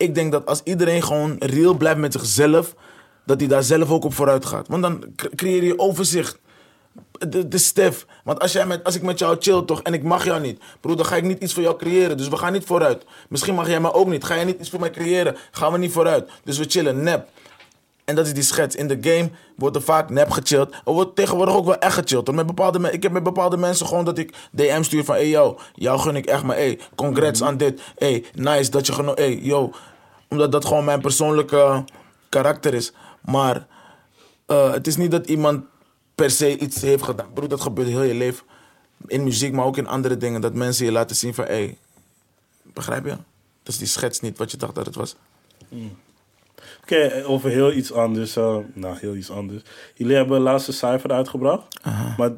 Ik 0.00 0.14
denk 0.14 0.32
dat 0.32 0.46
als 0.46 0.60
iedereen 0.64 1.02
gewoon 1.02 1.36
real 1.38 1.74
blijft 1.74 1.98
met 1.98 2.12
zichzelf, 2.12 2.74
dat 3.24 3.40
hij 3.40 3.48
daar 3.48 3.62
zelf 3.62 3.90
ook 3.90 4.04
op 4.04 4.14
vooruit 4.14 4.44
gaat. 4.44 4.68
Want 4.68 4.82
dan 4.82 5.04
cre- 5.16 5.34
creëer 5.34 5.64
je 5.64 5.78
overzicht. 5.78 6.38
De, 7.28 7.48
de. 7.48 7.92
Want 8.24 8.40
als, 8.40 8.52
jij 8.52 8.66
met, 8.66 8.84
als 8.84 8.94
ik 8.94 9.02
met 9.02 9.18
jou 9.18 9.36
chill 9.38 9.62
toch 9.64 9.82
en 9.82 9.94
ik 9.94 10.02
mag 10.02 10.24
jou 10.24 10.40
niet, 10.40 10.60
broer, 10.80 10.96
dan 10.96 11.06
ga 11.06 11.16
ik 11.16 11.24
niet 11.24 11.42
iets 11.42 11.54
voor 11.54 11.62
jou 11.62 11.76
creëren. 11.76 12.16
Dus 12.16 12.28
we 12.28 12.36
gaan 12.36 12.52
niet 12.52 12.64
vooruit. 12.64 13.04
Misschien 13.28 13.54
mag 13.54 13.68
jij 13.68 13.80
mij 13.80 13.92
ook 13.92 14.08
niet. 14.08 14.24
Ga 14.24 14.34
jij 14.34 14.44
niet 14.44 14.60
iets 14.60 14.70
voor 14.70 14.80
mij 14.80 14.90
creëren? 14.90 15.36
Gaan 15.50 15.72
we 15.72 15.78
niet 15.78 15.92
vooruit. 15.92 16.30
Dus 16.44 16.58
we 16.58 16.64
chillen 16.68 17.02
nep. 17.02 17.28
En 18.10 18.16
dat 18.16 18.26
is 18.26 18.34
die 18.34 18.42
schets. 18.42 18.76
In 18.76 18.88
de 18.88 18.98
game 19.00 19.30
wordt 19.56 19.76
er 19.76 19.82
vaak 19.82 20.10
nep 20.10 20.30
gechilled. 20.30 20.72
Er 20.84 20.92
wordt 20.92 21.16
tegenwoordig 21.16 21.54
ook 21.54 21.64
wel 21.64 21.78
echt 21.78 21.94
gechilled. 21.94 22.32
Met 22.32 22.46
bepaalde 22.46 22.92
ik 22.92 23.02
heb 23.02 23.12
met 23.12 23.22
bepaalde 23.22 23.56
mensen 23.56 23.86
gewoon 23.86 24.04
dat 24.04 24.18
ik 24.18 24.34
DM 24.50 24.82
stuur 24.82 25.04
van... 25.04 25.14
Hey 25.14 25.28
yo, 25.28 25.58
jou 25.74 25.98
gun 25.98 26.16
ik 26.16 26.26
echt 26.26 26.42
maar 26.42 26.56
hey, 26.56 26.78
congrats 26.94 27.42
aan 27.42 27.56
dit. 27.56 27.80
Hey, 27.96 28.24
nice 28.34 28.70
dat 28.70 28.86
je 28.86 28.92
geno... 28.92 29.14
Hey, 29.14 29.38
yo. 29.42 29.72
Omdat 30.28 30.52
dat 30.52 30.64
gewoon 30.64 30.84
mijn 30.84 31.00
persoonlijke 31.00 31.84
karakter 32.28 32.74
is. 32.74 32.92
Maar 33.20 33.66
eh, 34.46 34.72
het 34.72 34.86
is 34.86 34.96
niet 34.96 35.10
dat 35.10 35.26
iemand 35.26 35.64
per 36.14 36.30
se 36.30 36.58
iets 36.58 36.80
heeft 36.80 37.02
gedaan. 37.02 37.32
Broer, 37.32 37.48
dat 37.48 37.60
gebeurt 37.60 37.88
heel 37.88 38.02
je 38.02 38.14
leven. 38.14 38.46
In 39.06 39.24
muziek, 39.24 39.52
maar 39.52 39.64
ook 39.64 39.76
in 39.76 39.86
andere 39.86 40.16
dingen. 40.16 40.40
Dat 40.40 40.54
mensen 40.54 40.84
je 40.84 40.92
laten 40.92 41.16
zien 41.16 41.34
van... 41.34 41.44
Hey, 41.44 41.78
begrijp 42.62 43.04
je? 43.04 43.16
Dat 43.62 43.74
is 43.74 43.78
die 43.78 43.86
schets 43.86 44.20
niet 44.20 44.38
wat 44.38 44.50
je 44.50 44.56
dacht 44.56 44.74
dat 44.74 44.86
het 44.86 44.94
was. 44.94 45.16
Oké, 46.92 47.22
over 47.26 47.50
heel 47.50 47.72
iets 47.72 47.92
anders. 47.92 48.36
eh, 48.36 48.56
nou, 48.74 48.96
heel 48.98 49.14
iets 49.14 49.30
anders. 49.30 49.62
Jullie 49.94 50.16
hebben 50.16 50.36
een 50.36 50.42
laatste 50.42 50.72
cijfer 50.72 51.10
uitgebracht. 51.10 51.62
Maar 52.16 52.30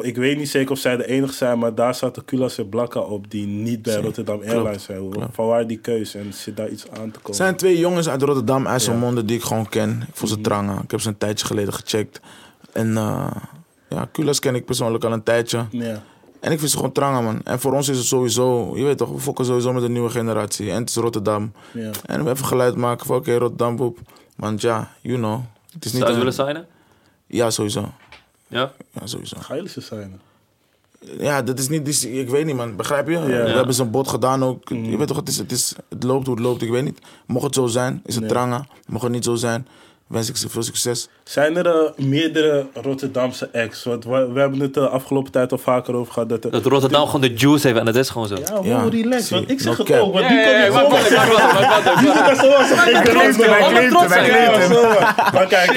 ik 0.00 0.16
weet 0.16 0.36
niet 0.38 0.48
zeker 0.50 0.70
of 0.70 0.78
zij 0.78 0.96
de 0.96 1.06
enige 1.06 1.32
zijn, 1.32 1.58
maar 1.58 1.74
daar 1.74 1.94
zaten 1.94 2.24
Kulas 2.24 2.58
en 2.58 2.68
Blakka 2.68 3.00
op 3.00 3.30
die 3.30 3.46
niet 3.46 3.82
bij 3.82 3.96
Rotterdam 3.96 4.40
Airlines 4.42 4.82
zijn. 4.84 5.12
Van 5.32 5.46
waar 5.46 5.66
die 5.66 5.78
keuze 5.78 6.18
en 6.18 6.32
zit 6.32 6.56
daar 6.56 6.68
iets 6.68 6.84
aan 6.88 7.10
te 7.10 7.18
komen? 7.18 7.22
Het 7.22 7.36
zijn 7.36 7.56
twee 7.56 7.78
jongens 7.78 8.08
uit 8.08 8.22
Rotterdam, 8.22 8.66
IJsselmonde, 8.66 9.24
die 9.24 9.36
ik 9.36 9.42
gewoon 9.42 9.68
ken. 9.68 10.04
Ik 10.08 10.16
voel 10.16 10.28
ze 10.28 10.40
trangen. 10.40 10.82
Ik 10.82 10.90
heb 10.90 11.00
ze 11.00 11.08
een 11.08 11.18
tijdje 11.18 11.46
geleden 11.46 11.72
gecheckt. 11.72 12.20
En 12.72 12.96
eh 12.96 13.30
ja, 13.88 14.08
Kulas 14.12 14.38
ken 14.38 14.54
ik 14.54 14.64
persoonlijk 14.64 15.04
al 15.04 15.12
een 15.12 15.22
tijdje. 15.22 15.64
Ja. 15.70 16.02
En 16.40 16.52
ik 16.52 16.58
vind 16.58 16.70
ze 16.70 16.76
gewoon 16.76 16.92
trangen, 16.92 17.24
man. 17.24 17.40
En 17.44 17.60
voor 17.60 17.72
ons 17.74 17.88
is 17.88 17.96
het 17.98 18.06
sowieso, 18.06 18.76
je 18.76 18.84
weet 18.84 18.98
toch, 18.98 19.10
we 19.12 19.18
fokken 19.18 19.44
sowieso 19.44 19.72
met 19.72 19.82
de 19.82 19.88
nieuwe 19.88 20.10
generatie. 20.10 20.70
En 20.70 20.80
het 20.80 20.88
is 20.88 20.94
Rotterdam. 20.96 21.52
Ja. 21.72 21.90
En 22.06 22.24
we 22.24 22.30
even 22.30 22.46
geluid 22.46 22.76
maken 22.76 23.06
van, 23.06 23.16
oké, 23.16 23.36
Rotterdam, 23.36 23.76
boep. 23.76 23.98
Want 24.36 24.60
ja, 24.60 24.90
you 25.00 25.16
know. 25.16 25.40
Het 25.72 25.84
is 25.84 25.92
niet 25.92 26.00
Zou 26.02 26.04
je 26.04 26.18
een- 26.18 26.18
willen 26.18 26.32
signen? 26.32 26.66
Ja, 27.26 27.50
sowieso. 27.50 27.92
Ja? 28.46 28.72
Ja, 28.92 29.06
sowieso. 29.06 29.36
Ga 29.40 29.54
jullie 29.54 29.70
ze? 29.70 30.08
Ja, 31.18 31.42
dat 31.42 31.58
is 31.58 31.68
niet, 31.68 32.04
ik 32.04 32.28
weet 32.28 32.46
niet, 32.46 32.56
man. 32.56 32.76
Begrijp 32.76 33.08
je? 33.08 33.18
We 33.20 33.32
Ja. 33.32 33.46
hebben 33.46 33.74
zo'n 33.74 33.90
bod 33.90 34.08
gedaan 34.08 34.44
ook. 34.44 34.68
Je 34.68 34.96
weet 34.96 35.06
toch, 35.06 35.16
het, 35.16 35.28
is, 35.28 35.36
het, 35.38 35.52
is, 35.52 35.74
het 35.88 36.02
loopt 36.02 36.26
hoe 36.26 36.34
het 36.34 36.44
loopt, 36.44 36.62
ik 36.62 36.70
weet 36.70 36.84
niet. 36.84 36.98
Mocht 37.26 37.44
het 37.44 37.54
zo 37.54 37.66
zijn, 37.66 38.00
is 38.04 38.14
het 38.14 38.22
Nee. 38.24 38.32
trangen. 38.32 38.66
Mocht 38.86 39.02
het 39.02 39.12
niet 39.12 39.24
zo 39.24 39.34
zijn, 39.34 39.66
wens 40.10 40.28
ik 40.28 40.36
ze 40.36 40.48
veel 40.48 40.62
succes. 40.62 41.08
Zijn 41.24 41.56
er 41.56 41.66
eh, 41.66 42.04
meerdere 42.04 42.66
Rotterdamse 42.74 43.48
acts? 43.52 43.84
Want 43.84 44.04
we, 44.04 44.28
we 44.32 44.40
hebben 44.40 44.60
het 44.60 44.74
de 44.74 44.88
afgelopen 44.88 45.32
tijd 45.32 45.52
al 45.52 45.58
vaker 45.58 45.94
over 45.94 46.12
gehad. 46.12 46.28
Dat 46.28 46.42
Dat 46.42 46.66
Rotterdam 46.66 47.06
gewoon 47.06 47.20
de 47.20 47.32
juice 47.34 47.66
heeft 47.66 47.78
en 47.78 47.84
dat 47.84 47.96
is 47.96 48.08
gewoon 48.10 48.28
zo. 48.28 48.36
ja, 48.36 48.54
wow, 48.54 48.66
Ja, 48.66 48.84
relax. 48.90 49.26
zie. 49.26 49.36
Want 49.36 49.50
ik 49.50 49.60
zeg 49.60 49.78
No 49.78 49.84
het 49.84 49.92
cap. 49.92 50.00
ook. 50.00 50.12
Want 50.12 50.28
die 50.28 50.36
komt 50.38 50.48
zijn, 50.48 50.70
wij 50.70 51.18
zijn. 54.08 54.70
Ja, 54.70 54.74
zomaar. 54.74 55.30
Maar 55.32 55.46
kijk, 55.46 55.72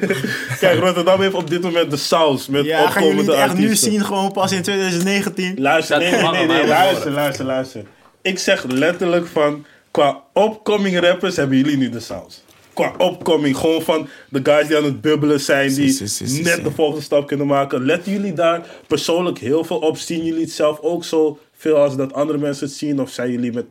kijk, 0.60 0.78
Rotterdam 0.80 1.20
heeft 1.20 1.34
op 1.34 1.50
dit 1.50 1.62
moment 1.62 1.90
de 1.90 1.96
saus 1.96 2.46
met 2.48 2.64
Ja, 2.64 2.76
gaan 2.90 3.02
jullie 3.02 3.18
opkomende 3.18 3.32
het 3.32 3.40
echt 3.50 3.58
nu 3.58 3.62
artiesten. 3.64 3.90
zien, 3.92 4.04
gewoon 4.04 4.32
pas 4.32 4.52
in 4.52 4.62
2019? 4.62 5.54
Luister, 5.60 5.98
nee, 5.98 6.10
nee, 6.22 6.46
nee, 6.46 6.66
luister, 6.66 7.10
luister, 7.10 7.44
luister. 7.44 7.82
Ik 8.22 8.38
zeg 8.38 8.64
letterlijk 8.64 9.26
van, 9.26 9.64
qua 9.90 10.20
upcoming 10.34 11.00
rappers 11.00 11.36
hebben 11.36 11.56
jullie 11.56 11.76
nu 11.76 11.88
de 11.90 12.00
saus. 12.00 12.43
Qua 12.74 12.94
upcoming, 12.98 13.56
gewoon 13.56 13.82
van 13.82 14.08
de 14.28 14.40
guys 14.42 14.66
die 14.66 14.76
aan 14.76 14.84
het 14.84 15.00
bubbelen 15.00 15.40
zijn, 15.40 15.74
die 15.74 15.88
Si, 15.88 16.06
si, 16.06 16.26
si, 16.26 16.34
si, 16.34 16.42
net 16.42 16.64
de 16.64 16.70
volgende 16.70 17.02
stap 17.02 17.26
kunnen 17.26 17.46
maken. 17.46 17.84
Letten 17.84 18.12
jullie 18.12 18.32
daar 18.32 18.66
persoonlijk 18.86 19.38
heel 19.38 19.64
veel 19.64 19.78
op? 19.78 19.96
Zien 19.96 20.24
jullie 20.24 20.40
het 20.40 20.52
zelf 20.52 20.80
ook 20.80 21.04
zo 21.04 21.38
veel 21.56 21.76
als 21.76 21.96
dat 21.96 22.12
andere 22.12 22.38
mensen 22.38 22.66
het 22.66 22.76
zien? 22.76 23.00
Of 23.00 23.10
zijn 23.10 23.30
jullie 23.30 23.52
met 23.52 23.66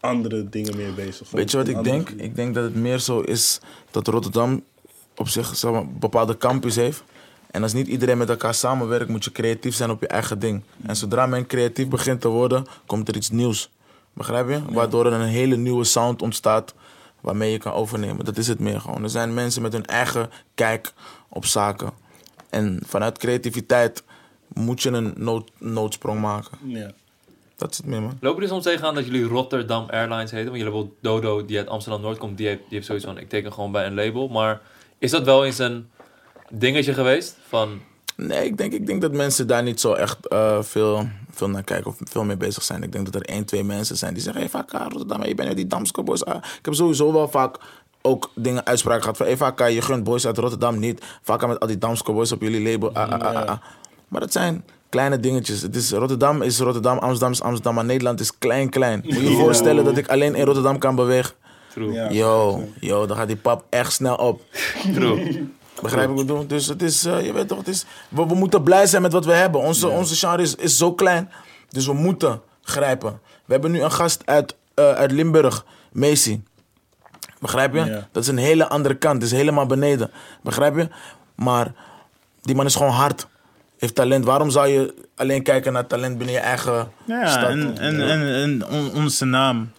andere 0.00 0.48
dingen 0.48 0.76
meer 0.76 0.94
bezig? 0.94 1.30
Weet 1.30 1.50
je 1.50 1.56
wat 1.56 1.68
ik 1.68 1.84
denk? 1.84 2.10
Ik 2.10 2.34
denk 2.36 2.54
dat 2.54 2.64
het 2.64 2.74
meer 2.74 2.98
zo 2.98 3.20
is 3.20 3.60
dat 3.90 4.06
Rotterdam 4.06 4.62
op 5.16 5.28
zich 5.28 5.56
zeg 5.56 5.70
maar, 5.70 5.80
een 5.80 5.96
bepaalde 5.98 6.36
campus 6.36 6.76
heeft. 6.76 7.02
En 7.50 7.62
als 7.62 7.72
niet 7.72 7.86
iedereen 7.86 8.18
met 8.18 8.28
elkaar 8.28 8.54
samenwerkt, 8.54 9.08
moet 9.08 9.24
je 9.24 9.32
creatief 9.32 9.74
zijn 9.74 9.90
op 9.90 10.00
je 10.00 10.06
eigen 10.06 10.38
ding. 10.38 10.62
En 10.86 10.96
zodra 10.96 11.26
men 11.26 11.46
creatief 11.46 11.88
begint 11.88 12.20
te 12.20 12.28
worden, 12.28 12.66
komt 12.86 13.08
er 13.08 13.16
iets 13.16 13.30
nieuws. 13.30 13.70
Begrijp 14.12 14.48
je? 14.48 14.60
Waardoor 14.70 15.06
er 15.06 15.12
een 15.12 15.28
hele 15.28 15.56
nieuwe 15.56 15.84
sound 15.84 16.22
ontstaat 16.22 16.74
waarmee 17.28 17.52
je 17.52 17.58
kan 17.58 17.72
overnemen. 17.72 18.24
Dat 18.24 18.36
is 18.36 18.48
het 18.48 18.58
meer 18.58 18.80
gewoon. 18.80 19.02
Er 19.02 19.10
zijn 19.10 19.34
mensen 19.34 19.62
met 19.62 19.72
hun 19.72 19.86
eigen 19.86 20.30
kijk 20.54 20.92
op 21.28 21.44
zaken. 21.44 21.90
En 22.50 22.80
vanuit 22.86 23.18
creativiteit 23.18 24.02
moet 24.48 24.82
je 24.82 24.90
een 24.90 25.12
nood, 25.16 25.50
noodsprong 25.58 26.20
maken. 26.20 26.58
Ja. 26.64 26.90
Dat 27.56 27.70
is 27.70 27.76
het 27.76 27.86
meer, 27.86 28.00
man. 28.00 28.18
Lopen 28.20 28.34
jullie 28.34 28.48
soms 28.48 28.64
tegenaan 28.64 28.94
dat 28.94 29.04
jullie 29.04 29.24
Rotterdam 29.24 29.88
Airlines 29.90 30.30
heten? 30.30 30.50
Want 30.50 30.58
jullie 30.58 30.74
hebben 30.74 30.92
Dodo, 31.00 31.44
die 31.44 31.58
uit 31.58 31.68
Amsterdam-Noord 31.68 32.18
komt, 32.18 32.36
die 32.36 32.46
heeft, 32.46 32.58
die 32.58 32.68
heeft 32.70 32.86
zoiets 32.86 33.04
van, 33.04 33.18
ik 33.18 33.28
teken 33.28 33.52
gewoon 33.52 33.72
bij 33.72 33.86
een 33.86 33.94
label. 33.94 34.28
Maar 34.28 34.60
is 34.98 35.10
dat 35.10 35.24
wel 35.24 35.44
eens 35.44 35.58
een 35.58 35.88
dingetje 36.50 36.94
geweest? 36.94 37.36
Van, 37.48 37.80
Nee, 38.26 38.44
ik 38.44 38.56
denk, 38.56 38.72
ik 38.72 38.86
denk 38.86 39.00
dat 39.00 39.12
mensen 39.12 39.46
daar 39.46 39.62
niet 39.62 39.80
zo 39.80 39.92
echt 39.92 40.28
eh, 40.28 40.62
veel, 40.62 41.08
veel 41.30 41.48
naar 41.48 41.62
kijken 41.62 41.86
of 41.86 41.96
veel 42.04 42.24
mee 42.24 42.36
bezig 42.36 42.62
zijn. 42.62 42.82
Ik 42.82 42.92
denk 42.92 43.04
dat 43.04 43.14
er 43.14 43.28
één, 43.28 43.44
twee 43.44 43.64
mensen 43.64 43.96
zijn 43.96 44.14
die 44.14 44.22
zeggen: 44.22 44.42
Hé, 44.42 44.48
hey, 44.50 44.60
vaak 44.60 44.90
Rotterdam, 44.92 45.24
je 45.24 45.34
bent 45.34 45.48
uit 45.48 45.56
die 45.56 45.66
Damsko 45.66 46.02
boys. 46.02 46.24
Ah. 46.24 46.36
Ik 46.36 46.64
heb 46.64 46.74
sowieso 46.74 47.12
wel 47.12 47.28
vaak 47.28 47.56
ook 48.02 48.30
dingen 48.34 48.66
uitspraken 48.66 49.00
gehad 49.00 49.16
van: 49.16 49.26
Hé, 49.26 49.32
hey, 49.32 49.40
vaak 49.40 49.68
je 49.68 49.82
gunt 49.82 50.04
boys 50.04 50.26
uit 50.26 50.38
Rotterdam 50.38 50.78
niet. 50.78 51.04
Vaak 51.22 51.46
met 51.46 51.60
al 51.60 51.66
die 51.66 51.78
Damsko 51.78 52.12
boys 52.12 52.32
op 52.32 52.40
jullie 52.40 52.70
label. 52.70 52.94
Ah, 52.94 53.12
ah, 53.12 53.20
ah, 53.20 53.36
ah, 53.36 53.48
ah. 53.48 53.58
Maar 54.08 54.20
dat 54.20 54.32
zijn 54.32 54.64
kleine 54.88 55.20
dingetjes. 55.20 55.62
Het 55.62 55.76
is, 55.76 55.90
Rotterdam 55.90 56.42
is 56.42 56.58
Rotterdam, 56.58 56.98
Amsterdam 56.98 57.30
is 57.30 57.42
Amsterdam, 57.42 57.74
maar 57.74 57.84
Nederland 57.84 58.20
is 58.20 58.38
klein, 58.38 58.68
klein. 58.68 59.00
Moet 59.04 59.14
je 59.14 59.30
je 59.30 59.36
voorstellen 59.36 59.84
dat 59.84 59.96
ik 59.96 60.08
alleen 60.08 60.34
in 60.34 60.44
Rotterdam 60.44 60.78
kan 60.78 60.94
bewegen. 60.94 61.34
true, 61.72 61.92
Ja. 61.92 62.10
Yo, 62.10 62.64
yo, 62.80 63.06
dan 63.06 63.16
gaat 63.16 63.26
die 63.26 63.36
pap 63.36 63.64
echt 63.68 63.92
snel 63.92 64.16
op. 64.16 64.42
true. 64.94 65.48
Begrijp 65.82 66.08
ik 66.08 66.10
wat 66.14 66.20
ik 66.20 66.26
bedoel? 66.26 66.46
Dus 66.46 66.66
het 66.66 66.82
is, 66.82 67.04
eh, 67.04 67.24
je 67.26 67.32
weet 67.32 67.48
toch, 67.48 67.58
het 67.58 67.68
is, 67.68 67.84
we, 68.08 68.26
we 68.26 68.34
moeten 68.34 68.62
blij 68.62 68.86
zijn 68.86 69.02
met 69.02 69.12
wat 69.12 69.24
we 69.24 69.32
hebben. 69.32 69.60
Onze, 69.60 69.88
onze 69.88 70.14
genre 70.14 70.42
is, 70.42 70.54
is 70.54 70.76
zo 70.76 70.92
klein, 70.94 71.30
dus 71.68 71.86
we 71.86 71.92
moeten 71.92 72.40
grijpen. 72.62 73.20
We 73.44 73.52
hebben 73.52 73.70
nu 73.70 73.82
een 73.82 73.92
gast 73.92 74.22
uit, 74.24 74.56
eh, 74.74 74.92
uit 74.92 75.12
Limburg, 75.12 75.64
Macy. 75.92 76.40
Begrijp 77.40 77.74
je? 77.74 78.02
Dat 78.12 78.22
is 78.22 78.28
een 78.28 78.36
hele 78.38 78.68
andere 78.68 78.94
kant, 78.94 79.20
dat 79.20 79.30
is 79.30 79.36
helemaal 79.36 79.66
beneden. 79.66 80.10
Begrijp 80.42 80.76
je? 80.76 80.88
Maar 81.34 81.72
die 82.42 82.54
man 82.54 82.66
is 82.66 82.74
gewoon 82.74 82.92
hard. 82.92 83.26
Heeft 83.78 83.94
talent. 83.94 84.24
Waarom 84.24 84.50
zou 84.50 84.66
je 84.66 84.94
alleen 85.16 85.42
kijken 85.42 85.72
naar 85.72 85.86
talent 85.86 86.16
binnen 86.18 86.34
je 86.34 86.40
eigen 86.40 86.90
Ja, 87.04 87.26
stad? 87.30 87.48
en, 87.48 87.78
en, 87.78 88.08
en, 88.08 88.34
en 88.34 88.66
on- 88.68 88.94
onze 88.94 89.24
naam, 89.24 89.70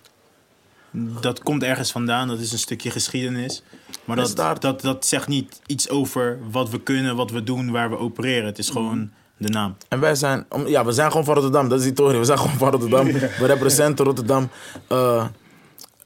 dat 1.21 1.43
komt 1.43 1.63
ergens 1.63 1.91
vandaan. 1.91 2.27
Dat 2.27 2.39
is 2.39 2.51
een 2.51 2.57
stukje 2.59 2.91
geschiedenis. 2.91 3.63
Maar 4.05 4.15
dat, 4.15 4.35
daar- 4.35 4.59
dat, 4.59 4.81
dat 4.81 5.05
zegt 5.05 5.27
niet 5.27 5.61
iets 5.65 5.89
over 5.89 6.39
wat 6.51 6.69
we 6.69 6.81
kunnen, 6.81 7.15
wat 7.15 7.31
we 7.31 7.43
doen, 7.43 7.71
waar 7.71 7.89
we 7.89 7.97
opereren. 7.97 8.45
Het 8.45 8.57
is 8.57 8.69
gewoon 8.69 9.11
de 9.37 9.49
naam. 9.49 9.75
En 9.87 9.99
wij 9.99 10.15
zijn, 10.15 10.45
ja, 10.65 10.85
we 10.85 10.91
zijn 10.91 11.09
gewoon 11.09 11.25
van 11.25 11.33
Rotterdam. 11.33 11.69
Dat 11.69 11.77
is 11.79 11.83
die 11.85 11.93
toren. 11.93 12.19
We 12.19 12.25
zijn 12.25 12.37
gewoon 12.39 12.57
van 12.57 12.69
Rotterdam. 12.71 13.05
We 13.41 13.45
representen 13.45 14.05
Rotterdam. 14.05 14.49
Uh, 14.91 15.25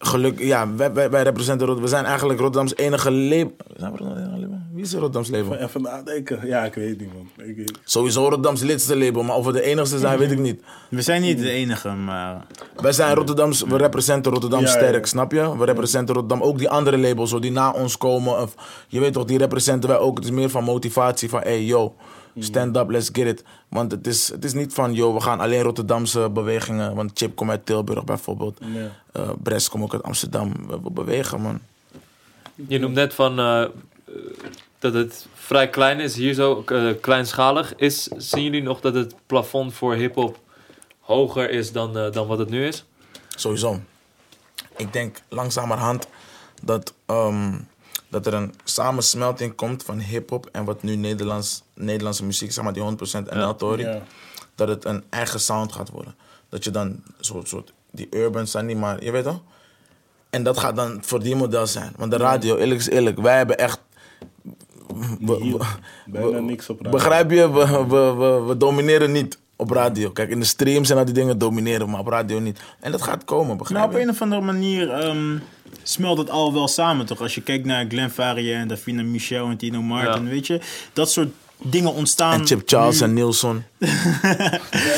geluk, 0.06 0.40
ja, 0.40 0.76
wij, 0.76 0.94
wij, 0.94 1.10
wij 1.10 1.24
representen 1.24 1.68
Rotterdam. 1.68 1.84
We 1.84 1.96
zijn 1.96 2.06
eigenlijk 2.06 2.40
Rotterdams 2.40 2.76
enige 2.76 3.12
label. 3.12 3.56
Zijn 3.78 3.92
we 3.92 3.98
Rotterdams 3.98 4.28
enige 4.28 4.42
label? 4.42 4.58
Wie 4.74 4.84
is 4.84 4.92
het 4.92 5.02
Rotterdams 5.02 5.30
label? 5.30 5.68
Even 5.68 5.82
nadenken. 5.82 6.48
Ja, 6.48 6.66
ik 6.66 6.74
weet 6.74 7.00
niet, 7.00 7.14
man. 7.14 7.46
Ik 7.48 7.56
weet... 7.56 7.80
Sowieso 7.84 8.22
Rotterdams 8.22 8.62
lidste 8.62 8.98
label, 8.98 9.24
maar 9.24 9.36
of 9.36 9.46
we 9.46 9.52
de 9.52 9.62
enigste 9.62 10.00
zijn, 10.00 10.18
weet 10.18 10.32
ik 10.32 10.40
niet. 10.40 10.62
We 10.90 11.02
zijn 11.02 11.22
niet 11.22 11.40
de 11.40 11.50
enige, 11.50 11.90
maar... 11.90 12.46
Wij 12.76 12.92
zijn 12.92 13.16
Rotterdams, 13.16 13.62
we 13.62 13.78
representen 13.78 14.32
Rotterdam 14.32 14.62
ja, 14.62 14.68
sterk, 14.68 15.04
ja. 15.04 15.06
snap 15.06 15.32
je? 15.32 15.58
We 15.58 15.66
representen 15.66 16.16
Rotterdam, 16.16 16.48
ook 16.48 16.58
die 16.58 16.70
andere 16.70 16.98
labels, 16.98 17.30
zo, 17.30 17.40
die 17.40 17.52
na 17.52 17.72
ons 17.72 17.98
komen. 17.98 18.42
Of, 18.42 18.56
je 18.88 19.00
weet 19.00 19.14
toch, 19.14 19.26
die 19.26 19.38
representen 19.38 19.90
wij 19.90 19.98
ook. 19.98 20.16
Het 20.16 20.26
is 20.26 20.32
meer 20.32 20.50
van 20.50 20.64
motivatie, 20.64 21.30
van 21.30 21.42
hey, 21.42 21.64
yo... 21.64 21.96
Stand 22.40 22.78
up, 22.78 22.90
let's 22.90 23.10
get 23.14 23.28
it. 23.28 23.44
Want 23.68 23.92
het 23.92 24.08
is, 24.08 24.28
het 24.28 24.46
is 24.46 24.54
niet 24.54 24.74
van, 24.74 24.94
joh, 24.94 25.14
we 25.14 25.22
gaan 25.22 25.40
alleen 25.40 25.62
Rotterdamse 25.62 26.30
bewegingen. 26.30 26.96
Want 26.96 27.12
Chip 27.14 27.36
komt 27.36 27.50
uit 27.50 27.66
Tilburg 27.66 28.04
bijvoorbeeld. 28.04 28.58
Ja. 28.62 28.92
Uh, 29.22 29.30
Brest 29.44 29.70
komt 29.70 29.84
ook 29.84 29.94
uit 29.94 30.04
Amsterdam. 30.04 30.54
We, 30.68 30.80
we, 30.84 30.92
bewegen, 30.92 31.42
man. 31.42 31.60
Je 32.68 32.80
noemt 32.80 32.94
net 32.94 33.14
van 33.14 33.40
uh, 33.40 33.66
dat 34.80 34.94
het 34.94 35.28
vrij 35.34 35.70
klein 35.70 36.00
is, 36.00 36.16
hier 36.16 36.34
zo 36.34 36.64
uh, 36.72 36.94
kleinschalig. 37.02 37.76
Is, 37.76 38.04
zien 38.04 38.44
jullie 38.44 38.64
nog 38.64 38.82
dat 38.82 38.94
het 38.94 39.16
plafond 39.26 39.74
voor 39.74 39.94
hip-hop 39.94 40.40
hoger 41.00 41.50
is 41.50 41.72
dan, 41.72 41.94
dan 42.12 42.28
wat 42.28 42.38
het 42.38 42.50
nu 42.50 42.66
is? 42.66 42.86
Sowieso. 43.36 43.80
Ik 44.78 44.94
denk 44.94 45.18
langzamerhand 45.30 46.08
dat. 46.62 46.94
Um, 47.08 47.68
dat 48.14 48.26
er 48.26 48.34
een 48.34 48.54
samensmelting 48.64 49.56
komt 49.56 49.84
van 49.84 50.00
hip-hop 50.00 50.50
en 50.52 50.66
wat 50.66 50.84
nu 50.84 50.96
Nederlands, 50.96 51.64
Nederlandse 51.74 52.26
muziek, 52.26 52.52
zeg 52.52 52.64
maar 52.64 52.74
die 52.74 52.84
100% 52.84 53.28
en 53.28 53.40
ja. 53.40 53.54
Tory, 53.54 53.84
ja. 53.84 54.02
dat 54.56 54.68
het 54.68 54.86
een 54.86 55.04
eigen 55.10 55.40
sound 55.40 55.72
gaat 55.72 55.90
worden. 55.90 56.16
Dat 56.50 56.64
je 56.64 56.72
dan 56.72 57.04
soort, 57.20 57.48
soort 57.48 57.74
die 57.92 58.08
urban 58.10 58.48
zijn 58.48 58.66
niet 58.66 58.78
maar, 58.78 59.04
je 59.04 59.12
weet 59.12 59.24
toch? 59.24 59.42
En 60.30 60.44
dat 60.44 60.58
gaat 60.58 60.76
dan 60.76 61.04
voor 61.04 61.20
die 61.20 61.36
model 61.36 61.68
zijn. 61.68 61.94
Want 61.98 62.12
de 62.12 62.18
radio, 62.18 62.58
eerlijk 62.58 62.80
is 62.80 62.90
eerlijk, 62.90 63.20
wij 63.20 63.38
hebben 63.38 63.58
echt. 63.58 63.80
We, 65.20 65.60
Bijna 66.06 66.40
niks 66.40 66.70
op 66.70 66.78
radio. 66.78 66.92
Begrijp 66.92 67.32
je? 67.32 67.52
We, 67.52 67.86
we, 67.88 68.14
we, 68.14 68.44
we 68.48 68.58
domineren 68.58 69.12
niet 69.12 69.38
op 69.56 69.70
radio. 69.70 70.10
Kijk, 70.10 70.30
in 70.30 70.40
de 70.40 70.46
streams 70.46 70.90
en 70.90 70.98
al 70.98 71.06
die 71.06 71.14
dingen 71.14 71.38
domineren, 71.38 71.90
maar 71.90 72.00
op 72.00 72.08
radio 72.08 72.40
niet. 72.40 72.60
En 72.80 72.92
dat 72.92 73.02
gaat 73.02 73.24
komen, 73.24 73.58
begrijp 73.58 73.80
nou, 73.82 73.96
op 73.96 74.02
een 74.02 74.10
of 74.10 74.22
andere 74.22 74.42
manier 74.42 75.06
um, 75.06 75.44
smelt 75.84 76.18
het 76.18 76.30
al 76.30 76.54
wel 76.54 76.68
samen, 76.68 77.06
toch? 77.06 77.22
Als 77.22 77.36
je 77.36 77.42
kijkt 77.42 77.66
naar 77.66 77.86
Glenn 77.88 78.10
Faria 78.10 78.60
en 78.60 78.68
Davina 78.68 79.04
Michel 79.04 79.48
en 79.48 79.58
Tino 79.58 79.82
Martin, 79.82 80.24
ja. 80.24 80.30
weet 80.30 80.48
je? 80.48 80.60
Dat 80.94 81.12
soort 81.12 81.30
dingen 81.64 81.94
ontstaan. 81.94 82.40
En 82.40 82.48
Chip 82.48 82.62
Charles 82.66 83.00
nu. 83.00 83.06
en 83.06 83.14
Nielsen. 83.14 83.66
ja, 83.78 83.90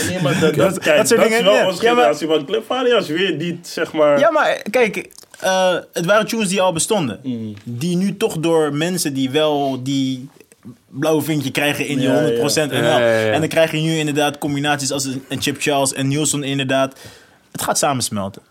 nee, 0.07 0.21
maar 0.21 0.39
dat, 0.39 0.55
dat, 0.55 0.79
kijk, 0.79 0.97
dat, 0.97 1.07
soort 1.07 1.19
dat 1.19 1.29
dingen, 1.29 1.39
is 1.39 1.45
wel 1.45 1.55
ja, 1.55 1.67
onze 1.67 1.79
generatie. 1.79 2.27
Maar, 2.27 2.35
want 2.35 2.47
Glenn 2.47 2.65
Faria 2.65 2.97
is 2.97 3.07
weer 3.07 3.35
niet, 3.35 3.67
zeg 3.67 3.93
maar... 3.93 4.19
Ja, 4.19 4.31
maar 4.31 4.61
kijk... 4.69 5.09
Uh, 5.43 5.75
het 5.93 6.05
waren 6.05 6.27
tunes 6.27 6.49
die 6.49 6.61
al 6.61 6.73
bestonden. 6.73 7.19
Mm. 7.23 7.53
Die 7.63 7.95
nu 7.95 8.17
toch 8.17 8.37
door 8.37 8.73
mensen 8.73 9.13
die 9.13 9.29
wel 9.29 9.83
die 9.83 10.29
blauwe 10.87 11.21
vinkje 11.21 11.51
krijgen 11.51 11.87
in 11.87 11.97
die 11.97 12.07
ja, 12.07 12.29
100% 12.29 12.31
ja. 12.53 12.65
NL. 12.65 12.83
Ja, 12.83 13.31
en 13.31 13.39
dan 13.39 13.49
krijg 13.49 13.71
je 13.71 13.77
nu 13.77 13.97
inderdaad 13.97 14.37
combinaties 14.37 14.91
als 14.91 15.05
een 15.05 15.41
Chip 15.41 15.61
Charles 15.61 15.93
en 15.93 16.07
Nielsen 16.07 16.43
inderdaad. 16.43 16.99
Het 17.51 17.61
gaat 17.61 17.77
samensmelten. 17.77 18.41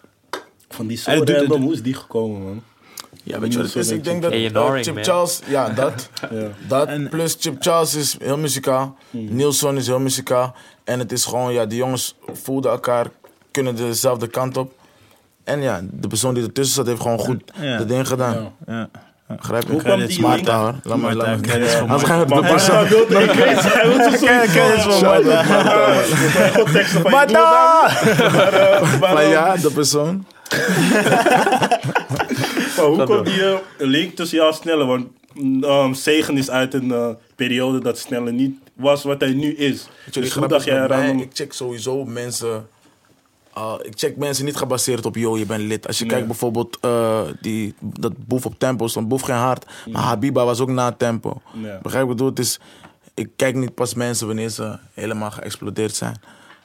Van 0.69 0.87
die 0.87 0.97
soort 0.97 1.47
hoe 1.47 1.73
is 1.73 1.83
die 1.83 1.95
gekomen, 1.95 2.43
man? 2.45 2.63
Ja, 3.23 3.39
weet 3.39 3.53
je 3.53 3.59
wat 3.59 3.67
het 3.67 3.77
is? 3.77 3.91
Ik 3.91 4.05
denk 4.05 4.23
dat 4.23 4.33
uh, 4.33 4.73
Chip 4.81 4.95
man. 4.95 5.05
Charles, 5.05 5.41
ja, 5.47 5.69
dat. 5.69 6.11
ja. 6.31 6.49
dat 6.69 6.89
en, 6.89 7.09
plus 7.09 7.37
Chip 7.41 7.57
Charles 7.59 7.95
is 7.95 8.17
heel 8.19 8.39
muzikaal. 8.39 8.97
Hmm. 9.11 9.35
Nielsen 9.35 9.77
is 9.77 9.87
heel 9.87 10.01
muzikaal. 10.01 10.55
En 10.85 10.99
het 10.99 11.13
is 11.13 11.25
gewoon, 11.25 11.53
ja, 11.53 11.67
die 11.67 11.79
jongens 11.79 12.15
voelden 12.33 12.71
elkaar, 12.71 13.07
kunnen 13.51 13.77
dezelfde 13.77 14.27
kant 14.27 14.57
op. 14.57 14.73
En 15.45 15.61
ja, 15.61 15.81
de 15.91 16.09
persoon 16.09 16.35
die 16.35 16.45
ertussen 16.45 16.75
zat, 16.75 16.87
heeft 16.87 17.01
gewoon 17.01 17.19
goed 17.19 17.43
de 17.61 17.85
ding 17.87 18.09
gedaan. 18.09 18.53
Ja. 18.67 18.91
Begrijp 19.27 19.63
je? 19.63 19.73
Hoe 19.73 19.83
kwam 19.83 19.99
die 19.99 20.11
Smart 20.11 20.49
hoor. 20.49 20.75
Laat 20.83 20.99
maar, 20.99 21.15
laat 21.15 21.47
maar. 21.47 21.81
Anders 21.81 22.03
gaan 22.03 22.27
we 22.27 22.35
het 22.35 22.43
bepassen. 22.43 22.89
Kennis 26.65 26.91
van 26.91 27.11
Marta. 27.11 27.91
Maar 29.01 29.25
ja, 29.25 29.57
de 29.57 29.71
persoon. 29.75 30.27
maar 32.77 32.87
hoe 32.87 33.05
komt 33.05 33.27
die 33.27 33.39
uh, 33.39 33.55
link 33.79 34.17
tussen 34.17 34.37
jou 34.37 34.51
en 34.51 34.57
Snelle? 34.57 34.85
Want 34.85 35.07
um, 35.65 35.95
Zegen 35.95 36.37
is 36.37 36.51
uit 36.51 36.75
een 36.75 36.89
uh, 36.89 37.09
periode 37.35 37.81
dat 37.81 37.99
Snelle 37.99 38.33
niet 38.33 38.59
was 38.75 39.03
wat 39.03 39.21
hij 39.21 39.33
nu 39.33 39.55
is. 39.55 39.89
Dus 40.11 40.35
hoe 40.35 40.49
dacht 40.49 40.65
jij 40.65 40.83
eraan? 40.83 41.21
Ik 41.21 41.31
check 41.33 41.53
sowieso 41.53 42.05
mensen... 42.05 42.67
Uh, 43.59 43.75
ik 43.83 43.93
check 43.95 44.17
mensen 44.17 44.45
niet 44.45 44.57
gebaseerd 44.57 45.07
op, 45.07 45.17
yo, 45.17 45.39
je 45.39 45.47
bent 45.47 45.63
lid. 45.63 45.87
Als 45.87 45.99
je 45.99 46.05
nee. 46.05 46.13
kijkt 46.13 46.29
bijvoorbeeld, 46.29 46.79
uh, 46.85 47.21
die, 47.41 47.75
dat 47.81 48.27
Boef 48.27 48.47
op 48.47 48.59
tempo 48.59 48.89
stond, 48.89 49.09
Boef 49.09 49.23
geen 49.23 49.37
hart. 49.37 49.67
Maar 49.91 50.03
Habiba 50.03 50.45
was 50.45 50.61
ook 50.61 50.69
na 50.69 50.93
tempo. 50.93 51.41
Nee. 51.53 51.79
Begrijp 51.83 52.03
ik 52.03 52.11
bedoel? 52.11 52.29
Het 52.29 52.39
is, 52.39 52.59
ik 53.15 53.29
kijk 53.37 53.55
niet 53.55 53.75
pas 53.75 53.95
mensen 53.95 54.27
wanneer 54.27 54.49
ze 54.49 54.79
helemaal 54.95 55.31
geëxplodeerd 55.31 55.95
zijn. 55.95 56.21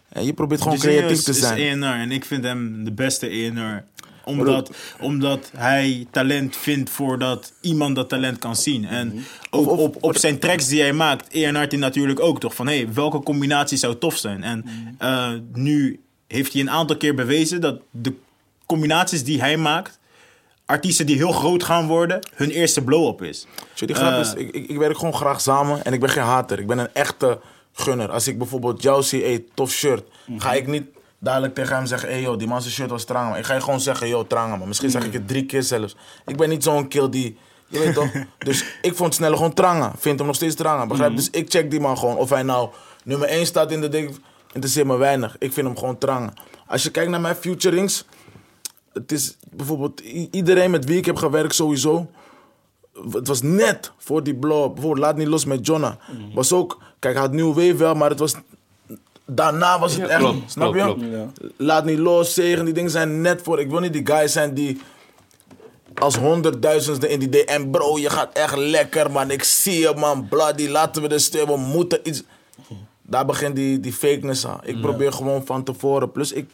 En 0.10 0.26
je 0.26 0.34
probeert 0.34 0.62
gewoon 0.62 0.78
creatief 0.78 1.22
te 1.22 1.34
zijn. 1.34 1.58
Is 1.58 1.74
ENR, 1.74 1.94
en 1.94 2.12
ik 2.12 2.26
vind 2.26 2.44
hem 2.44 2.84
de 2.84 2.92
beste 2.92 3.28
ENR 3.28 3.84
omdat, 4.30 4.72
omdat 5.00 5.52
hij 5.56 6.08
talent 6.12 6.56
vindt 6.56 6.90
voordat 6.90 7.54
iemand 7.62 7.96
dat 7.96 8.10
talent 8.10 8.38
kan 8.38 8.56
zien. 8.56 8.86
En 8.86 9.08
mm 9.08 9.14
-hmm. 9.14 9.60
op, 9.60 9.68
op, 9.68 9.98
op 10.00 10.18
zijn 10.18 10.40
tracks 10.40 10.68
die 10.68 10.82
hij 10.82 10.94
maakt, 10.94 11.34
Earnhardt 11.34 11.78
natuurlijk 11.78 12.20
ook 12.20 12.40
toch. 12.40 12.56
Van 12.56 12.68
hé, 12.68 12.76
hey, 12.76 12.94
welke 12.94 13.24
combinatie 13.24 13.78
zou 13.78 13.98
tof 13.98 14.18
zijn? 14.18 14.44
En 14.44 14.66
uh, 15.02 15.30
nu 15.54 16.00
heeft 16.38 16.54
hij 16.54 16.62
een 16.62 16.70
aantal 16.70 16.98
keer 16.98 17.16
bewezen 17.16 17.62
dat 17.62 17.82
de 17.92 18.14
combinaties 18.66 19.24
die 19.24 19.40
hij 19.40 19.58
maakt, 19.58 20.00
artiesten 20.66 21.06
die 21.06 21.16
heel 21.16 21.32
groot 21.32 21.64
gaan 21.64 21.88
worden, 21.88 22.20
hun 22.36 22.50
eerste 22.50 22.84
blow-up 22.84 23.22
is. 23.22 23.48
Die 23.76 23.96
grap 23.96 24.12
uh, 24.12 24.20
is, 24.20 24.34
ik, 24.34 24.56
ik, 24.56 24.78
werk 24.78 24.98
gewoon 24.98 25.14
graag 25.14 25.42
samen 25.42 25.86
en 25.86 25.94
ik 25.94 26.00
ben 26.00 26.10
geen 26.10 26.24
hater. 26.24 26.60
Ik 26.60 26.68
ben 26.68 26.78
een 26.78 26.94
echte 26.94 27.40
gunner. 27.74 28.12
Als 28.12 28.28
ik 28.28 28.38
bijvoorbeeld 28.38 28.82
jou 28.82 29.04
zie, 29.04 29.24
hey, 29.24 29.44
tof 29.54 29.72
shirt, 29.72 30.04
-hmm. 30.26 30.40
ga 30.40 30.54
ik 30.54 30.68
niet 30.68 30.86
dadelijk 31.20 31.54
tegen 31.54 31.76
hem 31.76 31.86
zeggen: 31.86 32.10
hey, 32.10 32.22
yo, 32.22 32.36
die 32.36 32.48
man 32.48 32.62
zijn 32.62 32.74
shirt 32.74 32.90
was 32.90 33.04
trang. 33.04 33.38
Ik 33.38 33.46
ga 33.46 33.54
je 33.54 33.62
gewoon 33.62 33.80
zeggen: 33.80 34.08
yo, 34.08 34.28
trang 34.28 34.58
man. 34.58 34.68
Misschien 34.68 34.90
zeg 34.90 35.06
ik 35.06 35.14
het 35.14 35.28
drie 35.28 35.46
keer 35.46 35.64
zelfs. 35.64 35.96
Ik 36.26 36.38
ben 36.38 36.50
niet 36.50 36.64
zo'n 36.64 36.88
kill 36.88 37.10
die. 37.10 37.38
Je 37.68 37.80
weet 37.80 37.94
toch? 37.94 38.12
dus 38.48 38.64
ik 38.82 38.96
vond 38.96 39.14
sneller 39.14 39.38
gewoon 39.38 39.54
trangen. 39.54 39.92
Vind 39.98 40.18
hem 40.18 40.28
nog 40.28 40.36
steeds 40.36 40.56
trangen. 40.56 40.88
Begrijp? 40.88 41.10
-hmm. 41.10 41.18
Dus 41.18 41.30
ik 41.30 41.50
check 41.50 41.72
die 41.72 41.80
man 41.80 41.98
gewoon. 41.98 42.16
Of 42.16 42.30
hij 42.30 42.44
nou 42.44 42.70
nummer 43.04 43.28
1 43.28 43.46
staat 43.46 43.72
in 43.72 43.82
de 43.82 43.90
ding. 43.90 44.20
Interesseert 44.54 44.88
me 44.88 44.98
weinig. 44.98 45.36
Ik 45.40 45.54
vind 45.54 45.68
hem 45.68 45.78
gewoon 45.78 45.98
trangen. 45.98 46.34
Als 46.68 46.84
je 46.84 46.92
kijkt 46.92 47.10
naar 47.10 47.22
mijn 47.22 47.36
futurings. 47.36 48.06
Het 48.94 49.12
is 49.12 49.38
bijvoorbeeld 49.52 50.00
iedereen 50.32 50.72
met 50.72 50.86
wie 50.86 50.98
ik 50.98 51.06
heb 51.06 51.16
gewerkt 51.16 51.56
sowieso. 51.56 52.10
Het 53.12 53.28
was 53.28 53.42
net 53.42 53.92
voor 53.98 54.24
die 54.24 54.36
blow. 54.36 54.74
Bijvoorbeeld 54.74 55.06
Laat 55.06 55.18
Niet 55.18 55.28
Los 55.28 55.46
met 55.46 55.66
Jonna. 55.66 55.98
-hmm. 56.00 56.34
Was 56.34 56.54
ook. 56.54 56.78
Kijk, 57.00 57.14
hij 57.14 57.24
had 57.24 57.34
nieuw 57.34 57.54
wave 57.54 57.76
wel, 57.76 57.96
maar 57.96 58.10
het 58.10 58.20
was 58.20 58.36
daarna 59.36 59.80
was 59.80 59.96
het 59.96 60.10
echt, 60.10 60.34
snap 60.46 60.76
je? 60.76 61.26
Laat 61.58 61.86
niet 61.86 61.98
los, 61.98 62.34
zegen, 62.34 62.66
die 62.66 62.74
dingen 62.74 62.92
zijn 62.92 63.22
net 63.22 63.42
voor. 63.42 63.60
Ik 63.60 63.70
wil 63.70 63.80
niet 63.80 63.94
die 63.94 64.06
guys 64.06 64.32
zijn 64.32 64.54
die 64.54 64.82
als 65.94 66.18
honderdduizendste 66.18 67.10
in 67.10 67.20
die 67.20 67.30
DM, 67.30 67.70
bro, 67.72 67.98
je 67.98 68.10
gaat 68.10 68.34
echt 68.34 68.58
lekker, 68.58 69.12
man. 69.12 69.32
Ik 69.32 69.44
zie 69.44 69.80
je, 69.80 69.94
man. 69.96 70.28
Bloody, 70.28 70.68
laten 70.68 71.02
we 71.02 71.08
de 71.08 71.20
stil, 71.20 71.46
we 71.46 71.58
moeten 71.58 72.00
iets. 72.04 72.24
Daar 73.10 73.26
begint 73.26 73.56
die, 73.56 73.80
die 73.80 73.94
fakeness 73.94 74.48
aan. 74.48 74.60
Ik 74.64 74.82
probeer 74.82 75.12
gewoon 75.12 75.46
van 75.46 75.64
tevoren. 75.64 76.12
Plus, 76.12 76.32
ik, 76.32 76.50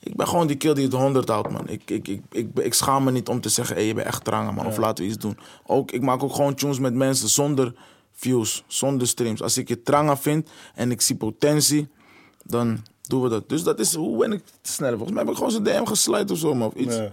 ik 0.00 0.16
ben 0.16 0.28
gewoon 0.28 0.46
die 0.46 0.56
kill 0.56 0.74
die 0.74 0.84
het 0.84 0.92
honderd 0.92 1.28
houdt, 1.28 1.50
man. 1.50 1.68
Ik, 1.68 1.90
ik, 1.90 2.08
ik, 2.08 2.22
ik, 2.30 2.58
ik, 2.58 2.74
schaam 2.74 3.04
me 3.04 3.10
niet 3.10 3.28
om 3.28 3.40
te 3.40 3.48
zeggen, 3.48 3.76
hey, 3.76 3.86
je 3.86 3.94
bent 3.94 4.06
echt 4.06 4.24
trangen, 4.24 4.54
man. 4.54 4.66
Of 4.66 4.76
laten 4.76 5.04
we 5.04 5.10
iets 5.10 5.18
doen. 5.18 5.38
Ook, 5.66 5.90
ik 5.90 6.02
maak 6.02 6.22
ook 6.22 6.34
gewoon 6.34 6.54
tunes 6.54 6.78
met 6.78 6.94
mensen 6.94 7.28
zonder 7.28 7.74
views, 8.12 8.64
zonder 8.66 9.06
streams. 9.06 9.42
Als 9.42 9.58
ik 9.58 9.68
je 9.68 9.82
trangen 9.82 10.18
vind 10.18 10.50
en 10.74 10.90
ik 10.90 11.00
zie 11.00 11.16
potentie, 11.16 11.88
dan 12.44 12.82
doen 13.02 13.22
we 13.22 13.28
dat. 13.28 13.48
Dus 13.48 13.62
dat 13.62 13.78
is, 13.78 13.94
hoe 13.94 14.18
ben 14.18 14.32
ik 14.32 14.42
sneller? 14.62 14.96
Volgens 14.96 15.12
mij 15.12 15.22
heb 15.22 15.30
ik 15.30 15.36
gewoon 15.36 15.52
zijn 15.52 15.64
DM 15.64 15.84
gesluit 15.84 16.30
of 16.30 16.38
zo, 16.38 16.54
man. 16.54 16.68
Of 16.68 16.74
iets. 16.74 16.96
Nee. 16.96 17.10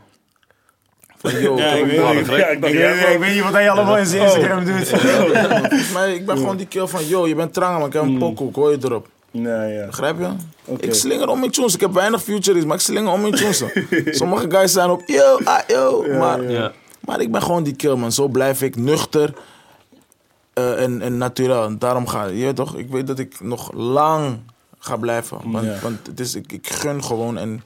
Van, 1.22 1.42
yo, 1.42 1.58
ja, 1.58 1.72
ik, 1.72 1.86
weet, 1.86 1.94
ik, 1.94 2.00
ja, 2.00 2.48
ik, 2.48 2.66
ik, 2.66 2.74
weet, 2.74 3.14
ik 3.14 3.20
weet 3.20 3.34
niet 3.34 3.44
wat 3.44 3.54
hij 3.54 3.70
allemaal 3.70 3.98
in 3.98 4.06
zijn 4.06 4.24
Instagram 4.24 4.66
doet. 4.66 4.88
Volgens 5.70 5.92
mij, 5.98 6.14
ik 6.14 6.26
ben 6.26 6.38
gewoon 6.38 6.58
die 6.58 6.66
kill 6.66 6.88
van, 6.88 7.08
yo, 7.08 7.28
je 7.28 7.36
bent 7.36 7.54
trangen, 7.54 7.80
man. 7.80 7.88
Ik 7.88 7.94
heb 7.94 8.04
een 8.04 8.18
pokoe, 8.18 8.54
gooi 8.54 8.78
je 8.78 8.86
erop. 8.86 9.08
Nee, 9.32 9.74
ja. 9.74 9.86
Begrijp 9.86 10.20
je? 10.20 10.30
Okay. 10.66 10.88
Ik 10.90 10.94
slinger 10.94 11.28
om 11.28 11.44
in 11.44 11.52
tunes. 11.52 11.74
Ik 11.74 11.80
heb 11.80 11.94
weinig 11.94 12.24
futuries, 12.24 12.66
maar 12.66 12.76
ik 12.76 12.82
slinger 12.82 13.12
om 13.12 13.26
in 13.26 13.32
tunes. 13.32 13.64
Sommige 14.20 14.52
guys 14.52 14.72
zijn 14.72 14.90
op, 14.90 15.04
yo, 15.06 15.40
ah, 15.44 15.60
yo. 15.68 16.06
Ja, 16.08 16.18
maar, 16.18 16.52
ja. 16.52 16.72
maar 17.00 17.22
ik 17.22 17.32
ben 17.32 17.42
gewoon 17.42 17.64
die 17.64 17.76
kill, 17.76 17.96
man. 17.96 18.12
Zo 18.12 18.28
blijf 18.28 18.62
ik 18.62 18.76
nuchter 18.76 19.34
uh, 20.54 20.84
en, 20.84 21.02
en 21.02 21.18
natuurlijk. 21.18 21.80
Daarom 21.80 22.08
ga 22.08 22.26
je 22.26 22.54
toch? 22.54 22.78
Ik 22.78 22.90
weet 22.90 23.08
dat 23.08 23.20
ik 23.20 23.42
nog 23.42 23.74
lang 23.74 24.40
ga 24.80 24.96
blijven. 24.96 25.38
Want, 25.52 25.66
ja. 25.66 25.78
want 25.82 26.08
het 26.08 26.20
is, 26.20 26.36
ik, 26.36 26.52
ik 26.52 26.70
gun 26.70 27.04
gewoon 27.04 27.38
en 27.38 27.64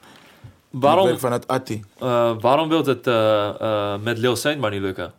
waarom, 0.80 1.06
werk 1.06 1.20
vanuit 1.20 1.48
Atti. 1.48 1.84
Uh, 2.04 2.32
waarom 2.40 2.70
wil 2.70 2.86
het 2.86 3.08
uh, 3.08 3.50
uh, 3.62 3.94
met 4.04 4.18
Lil 4.18 4.36
Saint 4.36 4.60
maar 4.60 4.72
niet 4.72 4.82
lukken? 4.82 5.14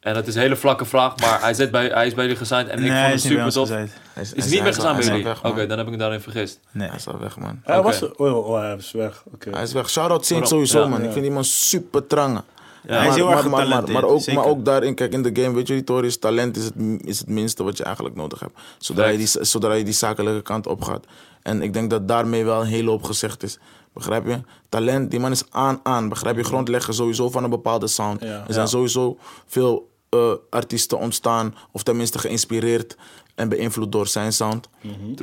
En 0.00 0.16
het 0.16 0.26
is 0.26 0.34
een 0.34 0.40
hele 0.40 0.56
vlakke 0.56 0.84
vraag, 0.84 1.16
maar 1.16 1.40
hij, 1.40 1.54
zit 1.54 1.70
bij, 1.70 1.86
hij 1.86 2.06
is 2.06 2.14
bij 2.14 2.24
jullie 2.24 2.38
gesigned 2.38 2.68
en 2.68 2.84
ik 2.84 2.92
vond 2.92 3.12
het 3.12 3.20
super 3.20 3.52
tof. 3.52 3.68
Hij 3.68 3.88
Is 4.14 4.30
hij 4.30 4.48
niet 4.48 4.62
meer 4.62 4.74
gesigned 4.74 4.96
bij 4.96 5.18
jullie? 5.18 5.34
Oké, 5.42 5.66
dan 5.66 5.78
heb 5.78 5.86
ik 5.86 5.92
me 5.92 5.98
daarin 5.98 6.20
vergist. 6.20 6.60
Nee. 6.70 6.88
Hij 6.88 6.96
is 6.96 7.06
al 7.06 7.18
weg, 7.18 7.38
man. 7.38 7.60
Hij 7.62 7.82
was... 7.82 8.02
Oh, 8.16 8.48
oh, 8.48 8.60
hij 8.60 8.76
is 8.76 8.92
weg. 8.92 9.22
Oké. 9.34 9.50
Hij 9.50 9.62
is 9.62 9.72
weg. 9.72 9.90
Shout-out 9.90 10.26
Saint 10.26 10.42
Waarom? 10.42 10.66
sowieso, 10.66 10.80
Ja. 10.80 10.88
man. 10.88 11.00
Ja. 11.00 11.06
Ik 11.06 11.12
vind 11.12 11.24
die 11.24 11.34
man 11.34 11.44
super 11.44 12.06
trange. 12.06 12.42
Ja. 12.86 12.98
Hij 12.98 13.08
is 13.08 13.14
heel 13.14 13.26
maar, 13.26 13.36
erg 13.36 13.42
maar, 13.42 13.50
maar, 13.50 13.68
maar, 13.68 13.76
getalenteerd, 13.76 14.00
maar 14.00 14.10
ook, 14.10 14.20
zeker. 14.20 14.40
maar 14.40 14.50
ook 14.50 14.64
daarin, 14.64 14.94
kijk, 14.94 15.12
in 15.12 15.22
de 15.22 15.42
game, 15.42 15.54
weet 15.54 15.68
je, 15.68 15.74
Notorious, 15.74 16.18
talent 16.18 16.56
is 16.56 16.64
het, 16.64 16.74
is 16.98 17.18
het 17.18 17.28
minste 17.28 17.62
wat 17.62 17.76
je 17.76 17.84
eigenlijk 17.84 18.16
nodig 18.16 18.40
hebt. 18.40 18.58
Zodra 18.78 19.06
je, 19.06 19.18
die, 19.18 19.28
zodra 19.40 19.72
je 19.72 19.84
die 19.84 19.94
zakelijke 19.94 20.42
kant 20.42 20.66
op 20.66 20.82
gaat. 20.82 21.04
En 21.42 21.62
ik 21.62 21.72
denk 21.72 21.90
dat 21.90 22.08
daarmee 22.08 22.44
wel 22.44 22.60
een 22.60 22.66
hele 22.66 22.90
hoop 22.90 23.04
gezegd 23.04 23.42
is. 23.42 23.58
Begrijp 23.94 24.26
je? 24.26 24.40
Talent, 24.68 25.10
die 25.10 25.20
man 25.20 25.30
is 25.30 25.44
aan, 25.50 25.80
aan. 25.82 26.08
Begrijp 26.08 26.36
je? 26.36 26.44
Grondleggen 26.44 26.94
sowieso 26.94 27.30
van 27.30 27.44
een 27.44 27.50
bepaalde 27.50 27.86
sound. 27.86 28.20
Ja. 28.22 28.26
er 28.28 28.44
zijn 28.52 28.64
Ja. 28.64 28.70
sowieso 28.70 29.18
veel 29.46 29.90
eh, 30.08 30.32
artiesten 30.50 30.98
ontstaan, 30.98 31.54
of 31.72 31.82
tenminste 31.82 32.18
geïnspireerd 32.18 32.96
en 33.34 33.48
beïnvloed 33.48 33.92
door 33.92 34.06
zijn 34.06 34.32
sound. 34.32 34.68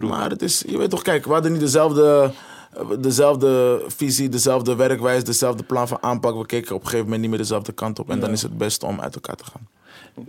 Maar 0.02 0.30
het 0.30 0.42
is, 0.42 0.64
je 0.68 0.78
weet 0.78 0.90
toch, 0.90 1.02
kijk, 1.02 1.26
we 1.26 1.32
hadden 1.34 1.52
niet 1.52 1.62
dezelfde, 1.62 2.32
dezelfde 3.00 3.84
visie, 3.88 4.30
dezelfde 4.30 4.76
werkwijze, 4.76 5.24
dezelfde 5.24 5.64
plan 5.64 5.88
van 5.88 5.98
aanpak. 6.02 6.36
We 6.38 6.46
keken 6.46 6.76
op 6.76 6.82
een 6.82 6.86
gegeven 6.86 7.04
moment 7.04 7.22
niet 7.22 7.30
meer 7.30 7.40
dezelfde 7.40 7.72
kant 7.72 8.00
op. 8.00 8.10
En 8.10 8.20
dan 8.20 8.32
is 8.32 8.42
het 8.42 8.58
beste 8.58 8.86
om 8.86 9.02
uit 9.02 9.16
elkaar 9.16 9.36
te 9.36 9.44
gaan. 9.46 9.68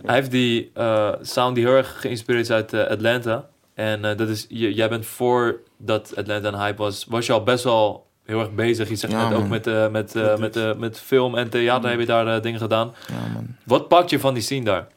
Hij 0.03 0.15
heeft 0.15 0.31
die 0.31 0.71
eh, 0.73 1.13
sound 1.21 1.55
die 1.55 1.65
heel 1.65 1.75
erg 1.75 1.99
geïnspireerd 2.01 2.43
is 2.45 2.51
uit 2.51 2.73
eh, 2.73 2.87
Atlanta. 2.87 3.49
En 3.73 4.05
eh, 4.05 4.17
dat 4.17 4.29
is, 4.29 4.45
jij 4.49 4.89
bent 4.89 5.05
voordat 5.05 6.13
Atlanta 6.15 6.47
een 6.47 6.59
hype 6.59 6.77
was, 6.77 7.05
was 7.09 7.25
je 7.25 7.33
al 7.33 7.43
best 7.43 7.63
wel 7.63 8.05
heel 8.25 8.39
erg 8.39 8.53
bezig. 8.53 8.89
Je 8.89 8.95
zegt 8.95 9.13
Ja, 9.13 9.29
net 9.29 9.37
ook 9.37 9.47
met, 9.47 9.67
eh, 9.67 9.89
met, 9.89 10.15
eh, 10.15 10.37
met, 10.37 10.55
eh, 10.55 10.75
met 10.75 10.99
film 10.99 11.35
en 11.35 11.49
theater 11.49 11.89
heb 11.89 11.99
je 11.99 12.05
daar 12.05 12.41
dingen 12.41 12.59
gedaan. 12.59 12.93
Ja, 13.07 13.33
man. 13.33 13.55
Wat 13.63 13.87
pakt 13.87 14.09
je 14.09 14.19
van 14.19 14.33
die 14.33 14.43
scene 14.43 14.65
daar? 14.65 14.87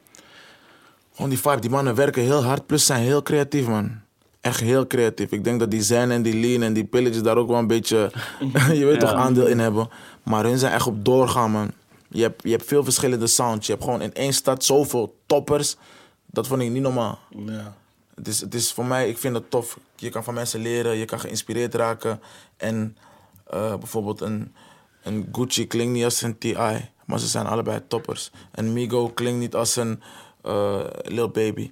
Gewoon 1.13 1.29
die 1.29 1.39
vibe. 1.39 1.59
Die 1.59 1.69
mannen 1.69 1.95
werken 1.95 2.21
heel 2.21 2.43
hard, 2.43 2.65
plus 2.65 2.85
zijn 2.85 3.01
heel 3.01 3.21
creatief, 3.21 3.67
man. 3.67 4.01
Echt 4.41 4.59
heel 4.59 4.87
creatief. 4.87 5.31
Ik 5.31 5.43
denk 5.43 5.59
dat 5.59 5.71
die 5.71 5.81
zen 5.81 6.11
en 6.11 6.21
die 6.21 6.39
lean 6.39 6.61
en 6.61 6.73
die 6.73 6.85
pilletjes 6.85 7.23
daar 7.23 7.37
ook 7.37 7.47
wel 7.47 7.57
een 7.57 7.67
beetje, 7.67 8.11
je 8.73 8.85
weet 8.85 8.99
toch, 8.99 9.13
aandeel 9.13 9.45
in 9.45 9.59
hebben. 9.59 9.89
Maar 10.23 10.43
hun 10.43 10.57
zijn 10.57 10.73
echt 10.73 10.87
op 10.87 11.05
doorgaan, 11.05 11.51
man. 11.51 11.71
Je 12.09 12.21
hebt, 12.21 12.43
je 12.43 12.51
hebt 12.51 12.65
veel 12.65 12.83
verschillende 12.83 13.27
sounds. 13.27 13.67
Je 13.67 13.71
hebt 13.73 13.83
gewoon 13.83 14.01
in 14.01 14.13
één 14.13 14.33
stad 14.33 14.63
zoveel 14.63 15.17
toppers. 15.25 15.75
Dat 16.25 16.47
vond 16.47 16.61
ik 16.61 16.69
niet 16.69 16.81
normaal. 16.81 17.19
Ja. 17.45 17.75
Het 18.15 18.27
is, 18.27 18.39
het 18.41 18.53
is 18.53 18.73
voor 18.73 18.85
mij, 18.85 19.09
ik 19.09 19.17
vind 19.17 19.35
het 19.35 19.49
tof. 19.49 19.79
Je 19.95 20.09
kan 20.09 20.23
van 20.23 20.33
mensen 20.33 20.61
leren, 20.61 20.97
je 20.97 21.05
kan 21.05 21.19
geïnspireerd 21.19 21.75
raken. 21.75 22.21
En 22.57 22.97
eh, 23.49 23.75
bijvoorbeeld 23.75 24.21
een, 24.21 24.55
een 25.03 25.29
Gucci 25.31 25.67
klinkt 25.67 25.93
niet 25.93 26.03
als 26.03 26.21
een 26.21 26.37
T.I., 26.37 26.89
maar 27.05 27.19
ze 27.19 27.27
zijn 27.27 27.45
allebei 27.45 27.81
toppers. 27.87 28.31
Een 28.51 28.73
Migo 28.73 29.09
klinkt 29.09 29.39
niet 29.39 29.55
als 29.55 29.75
een 29.75 30.01
eh 30.41 30.79
Lil 31.03 31.29
Baby. 31.29 31.71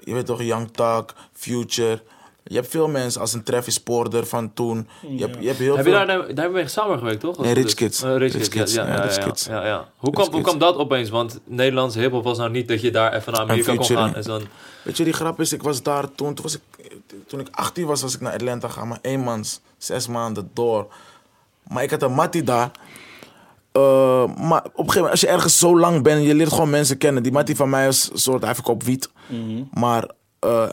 Je 0.00 0.14
weet 0.14 0.26
toch, 0.26 0.42
Young 0.42 0.70
Thug, 0.70 1.04
Future. 1.32 2.02
Je 2.44 2.54
hebt 2.54 2.68
veel 2.68 2.88
mensen 2.88 3.20
als 3.20 3.32
een 3.32 3.42
Travis 3.42 3.80
Porter 3.80 4.26
van 4.26 4.52
toen. 4.52 4.88
Je, 5.00 5.24
hebt, 5.24 5.36
je 5.40 5.46
hebt 5.46 5.58
heel 5.58 5.76
Heb 5.76 5.86
je 5.86 5.92
daar, 5.92 6.06
daar 6.06 6.18
hebben 6.26 6.44
we 6.44 6.50
mee 6.50 6.68
samengewerkt, 6.68 7.20
toch? 7.20 7.38
Nee, 7.38 7.54
Rich 7.54 7.74
Kids. 7.74 8.02
Eh, 8.02 8.16
Rich, 8.16 8.32
Rich 8.32 8.48
Kids, 8.48 8.74
ja. 8.74 8.86
Ja, 8.86 9.24
Kids. 9.24 9.44
ja, 9.44 9.66
ja. 9.66 9.88
Hoe, 9.96 10.10
kwam, 10.12 10.32
hoe 10.32 10.40
kwam 10.40 10.58
dat 10.58 10.76
opeens? 10.76 11.10
Want 11.10 11.40
Nederlandse 11.44 11.98
hiphop 11.98 12.24
was 12.24 12.38
nou 12.38 12.50
niet 12.50 12.68
dat 12.68 12.80
je 12.80 12.90
daar 12.90 13.12
even 13.14 13.32
naar 13.32 13.40
Amerika 13.40 13.74
kon 13.74 13.84
gaan. 13.84 14.14
En 14.14 14.22
zo'n, 14.22 14.42
Weet 14.82 14.96
je, 14.96 15.04
die 15.04 15.12
grap 15.12 15.40
is, 15.40 15.52
ik 15.52 15.62
was 15.62 15.82
daar 15.82 16.14
toen, 16.14 16.34
toen, 16.34 16.44
was 16.44 16.54
ik, 16.54 16.62
toen 17.26 17.40
ik 17.40 17.48
18 17.50 17.86
was, 17.86 18.02
was 18.02 18.14
ik 18.14 18.20
naar 18.20 18.32
Atlanta 18.32 18.68
gaan, 18.68 18.88
maar 18.88 18.98
eenmans, 19.02 19.60
zes 19.78 20.06
maanden 20.06 20.50
door. 20.54 20.92
Maar 21.72 21.82
ik 21.82 21.90
had 21.90 22.02
een 22.02 22.12
mattie 22.12 22.42
daar. 22.42 22.70
Eh, 23.72 24.26
maar 24.36 24.62
op 24.64 24.78
een 24.78 24.90
gegeven 24.90 24.94
moment, 24.94 25.10
als 25.10 25.20
je 25.20 25.28
ergens 25.28 25.58
zo 25.58 25.78
lang 25.78 26.02
bent, 26.02 26.24
je 26.26 26.34
leert 26.34 26.52
gewoon 26.52 26.70
mensen 26.70 26.98
kennen. 26.98 27.22
Die 27.22 27.32
mattie 27.32 27.56
van 27.56 27.70
mij 27.70 27.88
is 27.88 28.10
een 28.12 28.18
soort, 28.18 28.44
hij 28.44 28.54
verkoopt 28.54 28.84
wiet. 28.84 29.10
Maar 29.72 30.10
eh, 30.38 30.70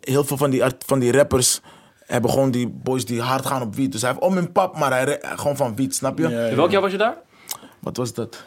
heel 0.00 0.24
veel 0.24 0.36
van 0.36 0.50
die, 0.50 0.64
art- 0.64 0.84
van 0.86 0.98
die 0.98 1.12
rappers 1.12 1.60
hebben 2.06 2.30
gewoon 2.30 2.50
die 2.50 2.68
boys 2.68 3.04
die 3.04 3.20
hard 3.20 3.46
gaan 3.46 3.62
op 3.62 3.74
wiet. 3.74 3.92
Dus 3.92 4.00
hij 4.02 4.10
heeft 4.10 4.22
om 4.22 4.36
een 4.36 4.52
pap, 4.52 4.78
maar 4.78 4.90
hij 4.90 5.18
gewoon 5.22 5.56
van 5.56 5.76
wiet, 5.76 5.94
snap 5.94 6.18
je? 6.18 6.28
Ja, 6.28 6.46
in 6.46 6.56
welk 6.56 6.70
jaar 6.70 6.80
was 6.80 6.90
je 6.90 6.98
daar? 6.98 7.16
Wat 7.80 7.96
was 7.96 8.14
dat? 8.14 8.44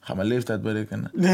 Ga 0.00 0.14
mijn 0.14 0.28
leeftijd 0.28 0.62
berekenen. 0.62 1.10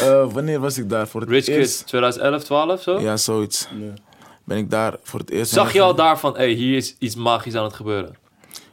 Eh, 0.00 0.32
wanneer 0.32 0.60
was 0.60 0.78
ik 0.78 0.88
daar 0.88 1.08
voor 1.08 1.20
het 1.20 1.30
Rich 1.30 1.46
eerst? 1.46 1.76
Kids, 1.76 1.82
2011, 1.82 2.44
12 2.44 2.82
zo? 2.82 3.00
Ja, 3.00 3.16
zoiets. 3.16 3.68
Ben 4.44 4.58
ik 4.58 4.70
daar 4.70 4.96
voor 5.02 5.20
het 5.20 5.30
eerst. 5.30 5.52
Zag 5.52 5.72
je 5.72 5.80
al 5.80 5.94
daar 5.94 6.18
van, 6.18 6.36
hey, 6.36 6.50
hier 6.50 6.76
is 6.76 6.96
iets 6.98 7.14
magisch 7.14 7.54
aan 7.54 7.64
het 7.64 7.74
gebeuren? 7.74 8.16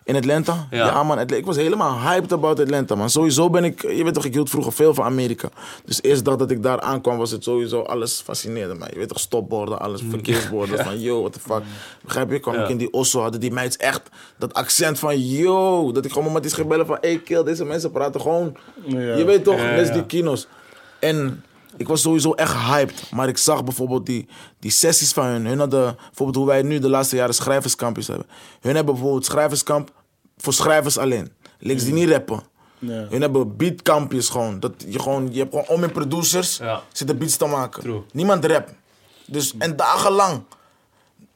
In 0.03 0.15
Atlanta? 0.15 0.68
Ja. 0.72 0.85
Ja, 0.85 1.03
man. 1.03 1.19
Ik 1.19 1.45
was 1.45 1.56
helemaal 1.56 1.99
hyped 1.99 2.31
about 2.31 2.60
Atlanta, 2.60 2.95
man. 2.95 3.10
Sowieso 3.10 3.49
ben 3.49 3.64
ik... 3.64 3.81
Je 3.81 4.03
weet 4.03 4.14
toch, 4.14 4.26
ik 4.26 4.34
hield 4.34 4.49
vroeger 4.49 4.73
veel 4.73 4.93
van 4.93 5.06
Amerika. 5.06 5.49
Dus 5.85 5.95
de 6.02 6.07
eerste 6.07 6.23
dag 6.23 6.35
dat 6.35 6.52
ik 6.52 6.64
daar 6.64 6.81
aankwam, 6.81 7.18
was 7.18 7.31
het 7.31 7.43
sowieso... 7.43 7.81
Alles 7.81 8.22
fascineerde 8.22 8.73
mij. 8.76 8.89
Je 8.91 8.98
weet 8.98 9.07
toch, 9.07 9.19
stopborden, 9.19 9.80
alles, 9.80 10.02
verkeersborden. 10.10 10.84
Van, 10.85 10.99
yo, 10.99 11.19
what 11.19 11.34
the 11.34 11.39
fuck. 11.39 11.61
Begrijp 12.03 12.31
je? 12.31 12.39
Kwam 12.39 12.53
Ja. 12.56 12.64
ik 12.64 12.69
in 12.69 12.77
die 12.77 12.93
Osso, 12.93 13.22
hadden 13.22 13.39
die 13.39 13.52
meid 13.52 13.77
echt 13.77 14.02
dat 14.38 14.53
accent 14.53 14.99
van... 14.99 15.19
Yo, 15.27 15.91
dat 15.91 16.06
ik 16.06 16.11
gewoon 16.11 16.31
met 16.31 16.43
die 16.43 16.52
ging 16.52 16.68
bellen 16.68 16.85
van... 16.85 16.98
Hey, 17.02 17.18
kill, 17.19 17.43
deze 17.43 17.65
mensen 17.65 17.91
praten 17.91 18.22
gewoon... 18.22 18.56
Ja. 18.85 18.99
Je 18.99 19.23
weet 19.26 19.43
toch, 19.43 19.57
Ja, 19.57 19.73
ja. 19.76 19.91
die 19.93 20.06
kino's. 20.06 20.48
En 20.99 21.43
ik 21.77 21.88
was 21.88 22.02
sowieso 22.02 22.31
echt 22.34 22.53
hyped. 22.53 23.11
Maar 23.11 23.27
ik 23.27 23.38
zag 23.38 23.64
bijvoorbeeld 23.64 24.06
die, 24.06 24.27
die 24.60 24.72
sessies 24.72 25.11
van 25.11 25.26
hun. 25.26 25.45
Hun 25.45 25.60
hadden, 25.60 25.95
bijvoorbeeld 25.95 26.35
hoe 26.38 26.45
wij 26.45 26.61
nu 26.61 26.80
de 26.80 26.89
laatste 26.89 27.15
jaren 27.15 27.34
schrijverskampjes 27.34 28.07
hebben. 28.07 28.26
Hun 28.61 28.76
hebben 28.76 28.93
bijvoorbeeld 28.93 29.26
schrijverskamp 29.26 29.91
voor 30.38 30.53
schrijvers 30.53 30.98
alleen. 30.98 31.31
Links 31.60 31.84
die 31.84 31.93
niet 31.93 32.10
rappen. 32.10 32.43
Ja. 32.80 33.06
Hun 33.10 33.22
hebben 33.22 33.57
beatkampjes 33.57 34.30
gewoon. 34.30 34.60
Dat 34.60 34.73
je, 34.88 34.99
gewoon. 34.99 35.30
je 35.31 35.39
hebt 35.39 35.49
gewoon 35.49 35.68
om 35.68 35.84
in 35.84 35.91
producers 35.91 36.57
Ja. 36.57 36.81
zitten 36.91 37.18
beats 37.18 37.38
te 37.38 37.45
maken. 37.45 37.81
True. 37.81 38.02
Niemand 38.11 38.45
rap. 38.45 38.69
Dus, 39.26 39.53
en 39.57 39.76
dagenlang. 39.76 40.41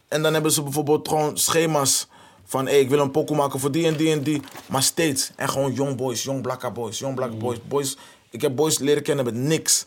En 0.07 0.21
dan 0.21 0.33
hebben 0.33 0.51
ze 0.51 0.63
bijvoorbeeld 0.63 1.07
gewoon 1.07 1.37
schema's 1.37 2.07
van 2.45 2.65
hey, 2.65 2.79
ik 2.79 2.89
wil 2.89 2.99
een 2.99 3.11
pokoe 3.11 3.35
maken 3.35 3.59
voor 3.59 3.71
die 3.71 3.85
en 3.85 3.95
die 3.95 4.11
en 4.11 4.23
die. 4.23 4.41
Maar 4.65 4.83
steeds. 4.83 5.31
En 5.35 5.49
gewoon 5.49 5.73
young 5.73 5.95
boys, 5.97 6.23
young 6.23 6.41
blakka 6.41 6.71
boys, 6.71 6.99
young 6.99 7.15
black 7.15 7.39
boys. 7.39 7.57
boys. 7.67 7.97
Ik 8.29 8.41
heb 8.41 8.55
boys 8.55 8.79
leren 8.79 9.03
kennen 9.03 9.25
met 9.25 9.33
niks. 9.33 9.85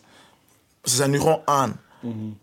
Ze 0.83 0.95
zijn 0.95 1.11
nu 1.11 1.19
gewoon 1.19 1.41
aan. 1.45 1.79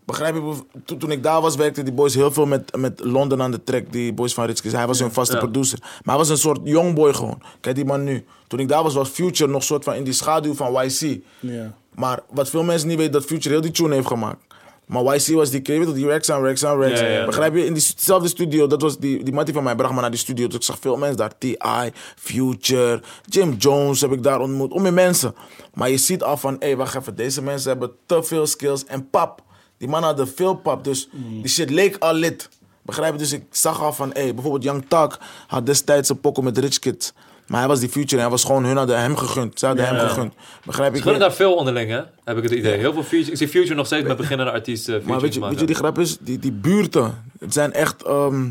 Begrijp 0.05 0.35
je? 0.35 0.53
Toen, 0.85 0.97
toen 0.97 1.11
ik 1.11 1.23
daar 1.23 1.41
was, 1.41 1.55
werkte 1.55 1.83
die 1.83 1.93
boys 1.93 2.13
heel 2.13 2.31
veel 2.31 2.45
met, 2.45 2.75
met 2.77 2.99
London 3.03 3.41
aan 3.41 3.51
de 3.51 3.63
track. 3.63 3.91
Die 3.91 4.13
boys 4.13 4.33
van 4.33 4.45
Kids. 4.45 4.61
Hij 4.71 4.87
was 4.87 4.99
hun 4.99 5.11
vaste 5.11 5.33
Ja. 5.33 5.39
producer. 5.39 5.79
Maar 5.81 5.99
hij 6.03 6.17
was 6.17 6.29
een 6.29 6.37
soort 6.37 6.59
young 6.63 6.95
boy 6.95 7.13
gewoon. 7.13 7.41
Kijk 7.59 7.75
die 7.75 7.85
man 7.85 8.03
nu. 8.03 8.25
Toen 8.47 8.59
ik 8.59 8.67
daar 8.67 8.83
was, 8.83 8.93
was 8.93 9.09
Future 9.09 9.51
nog 9.51 9.63
soort 9.63 9.83
van 9.83 9.93
in 9.93 10.03
die 10.03 10.13
schaduw 10.13 10.53
van 10.53 10.73
YC. 10.85 11.21
Ja. 11.39 11.73
Maar 11.95 12.19
wat 12.29 12.49
veel 12.49 12.63
mensen 12.63 12.87
niet 12.87 12.97
weten, 12.97 13.11
dat 13.11 13.25
Future 13.25 13.49
heel 13.49 13.61
die 13.61 13.71
tune 13.71 13.93
heeft 13.93 14.07
gemaakt. 14.07 14.43
Maar 14.87 15.03
YC 15.03 15.27
was 15.27 15.49
die, 15.49 15.59
je 15.63 15.85
weet 15.85 15.95
die 15.95 16.05
Rex 16.05 16.31
aan 16.31 16.43
Rex 16.43 16.65
aan 16.65 16.79
Rex. 16.79 16.99
Ja, 16.99 17.05
ja, 17.05 17.19
ja. 17.19 17.25
Begrijp 17.25 17.55
je? 17.55 17.65
In 17.65 17.73
diezelfde 17.73 18.27
studio, 18.27 18.67
dat 18.67 18.81
was 18.81 18.97
die, 18.97 19.23
die 19.23 19.33
mattie 19.33 19.53
van 19.53 19.63
mij, 19.63 19.75
bracht 19.75 19.93
me 19.93 20.01
naar 20.01 20.09
die 20.09 20.19
studio. 20.19 20.47
Dus 20.47 20.55
ik 20.55 20.63
zag 20.63 20.77
veel 20.79 20.97
mensen 20.97 21.17
daar. 21.17 21.37
T.I., 21.37 21.91
Future, 22.15 23.01
Jim 23.25 23.53
Jones 23.53 24.01
heb 24.01 24.11
ik 24.11 24.23
daar 24.23 24.39
ontmoet. 24.39 24.71
Om 24.71 24.81
meer 24.81 24.93
mensen. 24.93 25.35
Maar 25.73 25.89
je 25.89 25.97
ziet 25.97 26.23
al 26.23 26.37
van, 26.37 26.55
hé, 26.59 26.75
wacht 26.75 26.95
even, 26.95 27.15
deze 27.15 27.41
mensen 27.41 27.69
hebben 27.69 27.91
te 28.05 28.23
veel 28.23 28.45
skills. 28.45 28.85
En 28.85 29.09
pap, 29.09 29.41
die 29.77 29.87
mannen 29.87 30.09
hadden 30.09 30.27
veel 30.27 30.55
pap. 30.55 30.83
Dus 30.83 31.09
die 31.11 31.47
shit 31.47 31.69
leek 31.69 31.95
al 31.99 32.13
lid. 32.13 32.49
Begrijp 32.81 33.11
je? 33.11 33.17
Dus 33.17 33.31
ik 33.31 33.43
zag 33.49 33.81
al 33.81 33.93
van, 33.93 34.09
hé, 34.13 34.33
bijvoorbeeld 34.33 34.63
Young 34.63 34.85
Thug 34.87 35.19
had 35.47 35.65
destijds 35.65 36.09
een 36.09 36.19
pokken 36.19 36.43
met 36.43 36.57
Rich 36.57 36.79
Kids. 36.79 37.13
Maar 37.47 37.59
hij 37.59 37.67
was 37.69 37.79
die 37.79 37.89
Future 37.89 38.15
en 38.15 38.21
hij 38.21 38.29
was 38.29 38.43
gewoon, 38.43 38.65
hun 38.65 38.77
hadden 38.77 38.99
hem 38.99 39.15
gegund. 39.17 39.59
Ze 39.59 39.65
hadden 39.65 39.85
hem 39.85 39.99
gegund. 40.07 40.33
Begrijp 40.65 40.91
je? 40.91 40.97
Ze 40.97 41.03
gunnen 41.03 41.21
daar 41.21 41.33
veel 41.33 41.53
onderling, 41.55 41.89
hè? 41.89 42.01
Heb 42.23 42.37
ik 42.37 42.43
het 42.43 42.51
idee. 42.51 42.77
Heel 42.77 42.93
veel 42.93 43.03
features. 43.03 43.29
Ik 43.29 43.37
zie 43.37 43.47
Future 43.47 43.75
nog 43.75 43.85
steeds 43.85 44.07
met 44.07 44.17
beginnende 44.17 44.51
artiesten 44.51 45.01
Maar 45.05 45.19
weet 45.19 45.33
je, 45.33 45.39
weet 45.39 45.59
je, 45.59 45.65
die 45.65 45.75
grap 45.75 45.99
is, 45.99 46.17
die, 46.19 46.39
die 46.39 46.51
buurten, 46.51 47.31
het 47.39 47.53
zijn 47.53 47.73
echt 47.73 48.03
ehm, 48.03 48.49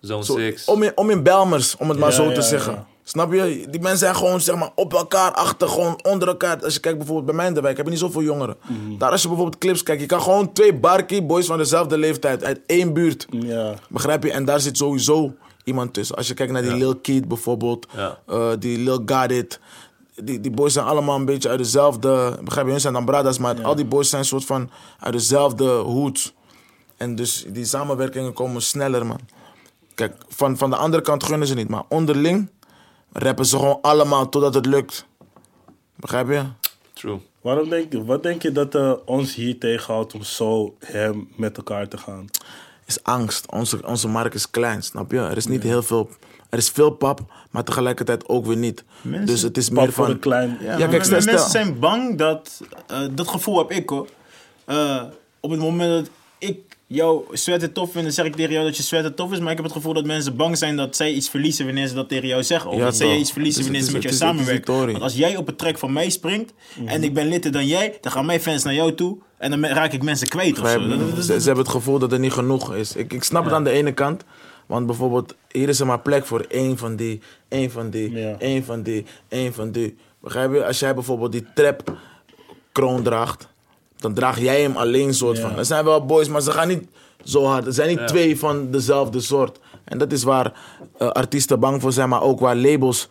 Zone 0.00 0.24
zo- 0.24 0.36
6. 0.36 0.64
om, 0.64 0.82
in, 0.82 0.92
om 0.94 1.10
in 1.10 1.22
Belmers, 1.22 1.76
om 1.76 1.88
het 1.88 1.98
maar 1.98 2.12
zo 2.12 2.32
te 2.32 2.42
zeggen. 2.42 2.86
Snap 3.04 3.32
je? 3.32 3.66
Die 3.70 3.80
mensen 3.80 3.98
zijn 3.98 4.16
gewoon 4.16 4.40
zeg 4.40 4.56
maar, 4.56 4.70
op 4.74 4.92
elkaar, 4.92 5.32
achter, 5.32 5.68
gewoon 5.68 6.00
onder 6.02 6.28
elkaar. 6.28 6.64
Als 6.64 6.74
je 6.74 6.80
kijkt 6.80 6.98
bijvoorbeeld 6.98 7.26
bij 7.26 7.36
mij 7.36 7.46
in 7.46 7.54
de 7.54 7.60
wijk, 7.60 7.76
heb 7.76 7.84
je 7.86 7.90
niet 7.92 8.00
zoveel 8.00 8.22
jongeren. 8.22 8.56
Mhm. 8.66 8.98
Daar 8.98 9.10
als 9.10 9.22
je 9.22 9.28
bijvoorbeeld 9.28 9.58
clips 9.58 9.82
kijkt, 9.82 10.00
je 10.00 10.06
kan 10.06 10.22
gewoon 10.22 10.52
twee 10.52 10.74
barkie 10.74 11.22
boys 11.22 11.46
van 11.46 11.58
dezelfde 11.58 11.98
leeftijd 11.98 12.44
uit 12.44 12.60
één 12.66 12.92
buurt. 12.92 13.26
Ja. 13.30 13.74
Begrijp 13.88 14.22
je? 14.22 14.32
En 14.32 14.44
daar 14.44 14.60
zit 14.60 14.76
sowieso 14.76 15.34
iemand 15.64 15.94
tussen. 15.94 16.16
Als 16.16 16.28
je 16.28 16.34
kijkt 16.34 16.52
naar 16.52 16.62
die 16.62 16.74
Lil 16.74 16.96
Keat 16.96 17.28
bijvoorbeeld, 17.28 17.86
Ja. 17.96 18.18
eh, 18.26 18.50
die 18.58 18.78
Lil 18.78 19.02
Got 19.06 19.30
It. 19.30 19.60
Die, 20.14 20.40
die 20.40 20.50
boys 20.50 20.72
zijn 20.72 20.86
allemaal 20.86 21.16
een 21.16 21.24
beetje 21.24 21.48
uit 21.48 21.58
dezelfde... 21.58 22.38
Begrijp 22.44 22.66
je? 22.66 22.72
Hun 22.72 22.80
zijn 22.80 22.92
dan 22.92 23.04
bradas, 23.04 23.38
maar 23.38 23.62
al 23.62 23.74
die 23.74 23.84
boys 23.84 24.10
zijn 24.10 24.24
soort 24.24 24.44
van 24.44 24.70
uit 25.00 25.12
dezelfde 25.12 25.68
hoed. 25.78 26.34
En 26.96 27.14
dus 27.14 27.44
die 27.48 27.64
samenwerkingen 27.64 28.32
komen 28.32 28.62
sneller, 28.62 29.06
man. 29.06 29.18
Kijk, 29.94 30.14
van, 30.28 30.56
van 30.56 30.70
de 30.70 30.76
andere 30.76 31.02
kant 31.02 31.24
gunnen 31.24 31.48
ze 31.48 31.54
niet. 31.54 31.68
Maar 31.68 31.82
onderling 31.88 32.50
rappen 33.12 33.46
ze 33.46 33.56
gewoon 33.58 33.78
allemaal 33.82 34.28
totdat 34.28 34.54
het 34.54 34.66
lukt. 34.66 35.06
Begrijp 35.96 36.28
je? 36.28 36.42
True. 36.92 37.18
Waarom 37.40 37.68
denk 37.68 37.92
je, 37.92 38.04
wat 38.04 38.22
denk 38.22 38.42
je 38.42 38.52
dat 38.52 38.74
eh, 38.74 38.92
ons 39.04 39.34
hier 39.34 39.58
tegenhoudt 39.58 40.14
om 40.14 40.22
zo 40.22 40.74
hem 40.78 41.28
met 41.36 41.56
elkaar 41.56 41.88
te 41.88 41.96
gaan? 41.98 42.26
Is 42.86 43.02
angst. 43.02 43.50
Onze, 43.50 43.86
onze 43.86 44.08
markt 44.08 44.34
is 44.34 44.50
klein, 44.50 44.82
snap 44.82 45.10
je? 45.10 45.18
Er 45.18 45.36
is 45.36 45.46
niet 45.46 45.62
heel 45.62 45.82
veel. 45.82 46.10
er 46.48 46.58
is 46.58 46.70
veel 46.70 46.90
pap, 46.90 47.20
maar 47.50 47.64
tegelijkertijd 47.64 48.28
ook 48.28 48.46
weer 48.46 48.56
niet. 48.56 48.84
Mensen- 49.00 49.26
dus 49.26 49.42
het 49.42 49.56
is 49.56 49.68
Pap 49.68 49.76
meer 49.84 49.92
voor 49.92 50.06
van... 50.06 50.18
klein. 50.18 50.58
Ja, 50.60 50.72
Ja, 50.72 50.78
maar 50.78 50.88
kijk, 50.88 51.04
stel- 51.04 51.16
men- 51.16 51.24
mensen 51.24 51.50
zijn 51.50 51.78
bang 51.78 52.18
dat... 52.18 52.60
eh, 52.86 52.98
dat 53.12 53.28
gevoel 53.28 53.58
heb 53.58 53.70
ik 53.70 53.88
hoor. 53.88 54.08
Eh, 54.64 55.02
op 55.40 55.50
het 55.50 55.60
moment 55.60 55.90
dat 56.04 56.14
ik 56.38 56.71
jou 56.92 57.24
sweater 57.32 57.72
tof 57.72 57.92
vind, 57.92 58.04
dan 58.04 58.12
zeg 58.12 58.24
ik 58.26 58.34
tegen 58.36 58.52
jou 58.52 58.64
dat 58.64 58.76
je 58.76 58.82
sweater 58.82 59.14
tof 59.14 59.32
is. 59.32 59.38
Maar 59.38 59.50
ik 59.50 59.56
heb 59.56 59.64
het 59.64 59.74
gevoel 59.74 59.92
dat 59.92 60.04
mensen 60.04 60.36
bang 60.36 60.58
zijn 60.58 60.76
dat 60.76 60.96
zij 60.96 61.12
iets 61.12 61.28
verliezen 61.28 61.64
wanneer 61.66 61.86
ze 61.86 61.94
dat 61.94 62.08
tegen 62.08 62.28
jou 62.28 62.42
zeggen. 62.42 62.70
Of 62.70 62.76
Ja, 62.78 62.84
dat 62.84 62.96
zij 62.96 63.16
iets 63.16 63.32
verliezen 63.32 63.60
is- 63.60 63.66
wanneer 63.66 63.86
ze 63.86 63.92
met 63.92 64.02
jou 64.02 64.14
samenwerken. 64.14 64.74
Want 64.86 65.02
als 65.02 65.14
jij 65.14 65.36
op 65.36 65.46
het 65.46 65.58
track 65.58 65.78
van 65.78 65.92
mij 65.92 66.10
springt 66.10 66.52
en 66.86 67.04
ik 67.04 67.14
ben 67.14 67.26
litter 67.28 67.52
dan 67.52 67.66
jij, 67.66 67.98
dan 68.00 68.12
gaan 68.12 68.26
mijn 68.26 68.40
fans 68.40 68.62
naar 68.62 68.74
jou 68.74 68.94
toe. 68.94 69.18
En 69.38 69.50
dan 69.50 69.64
raak 69.66 69.92
ik 69.92 70.02
mensen 70.02 70.28
kwijt 70.28 70.50
of 70.50 70.56
zo. 70.56 70.62
Begrijp 70.62 70.82
je? 70.82 70.88
Dat- 70.88 70.98
dat- 70.98 71.16
dat- 71.16 71.24
ze, 71.24 71.40
ze 71.40 71.46
hebben 71.46 71.64
het 71.64 71.72
gevoel 71.74 71.98
dat 71.98 72.12
er 72.12 72.18
niet 72.18 72.32
genoeg 72.32 72.74
is. 72.74 72.96
Ik, 72.96 73.12
ik 73.12 73.22
snap 73.24 73.44
het 73.44 73.52
aan 73.52 73.64
de 73.64 73.70
ene 73.70 73.92
kant. 73.92 74.24
Want 74.66 74.86
bijvoorbeeld, 74.86 75.34
hier 75.50 75.68
is 75.68 75.80
er 75.80 75.86
maar 75.86 76.00
plek 76.00 76.26
voor 76.26 76.40
één 76.48 76.78
van 76.78 76.96
die, 76.96 77.20
één 77.48 77.70
van 77.70 77.90
die, 77.90 78.10
Ja. 78.10 78.36
één 78.38 78.64
van 78.64 78.82
die, 78.82 79.04
één 79.28 79.54
van 79.54 79.70
die. 79.70 79.96
Begrijp 80.20 80.52
je? 80.52 80.64
Als 80.66 80.78
jij 80.78 80.94
bijvoorbeeld 80.94 81.32
die 81.32 81.46
trap 81.54 81.96
kroon 82.72 83.02
draagt, 83.02 83.48
dan 84.02 84.14
draag 84.14 84.40
jij 84.40 84.60
hem 84.62 84.76
alleen 84.76 85.14
soort 85.14 85.38
van. 85.38 85.56
Er 85.58 85.64
zijn 85.64 85.84
wel 85.84 86.06
boys, 86.06 86.28
maar 86.28 86.40
ze 86.40 86.50
gaan 86.50 86.68
niet 86.68 86.88
zo 87.24 87.44
hard. 87.44 87.66
Er 87.66 87.72
zijn 87.72 87.88
niet 87.88 88.08
twee 88.08 88.38
van 88.38 88.70
dezelfde 88.70 89.20
soort. 89.20 89.58
En 89.84 89.98
dat 89.98 90.12
is 90.12 90.22
waar 90.22 90.52
eh, 90.98 91.08
artiesten 91.08 91.60
bang 91.60 91.80
voor 91.80 91.92
zijn, 91.92 92.08
maar 92.08 92.22
ook 92.22 92.40
waar 92.40 92.56
labels 92.56 93.08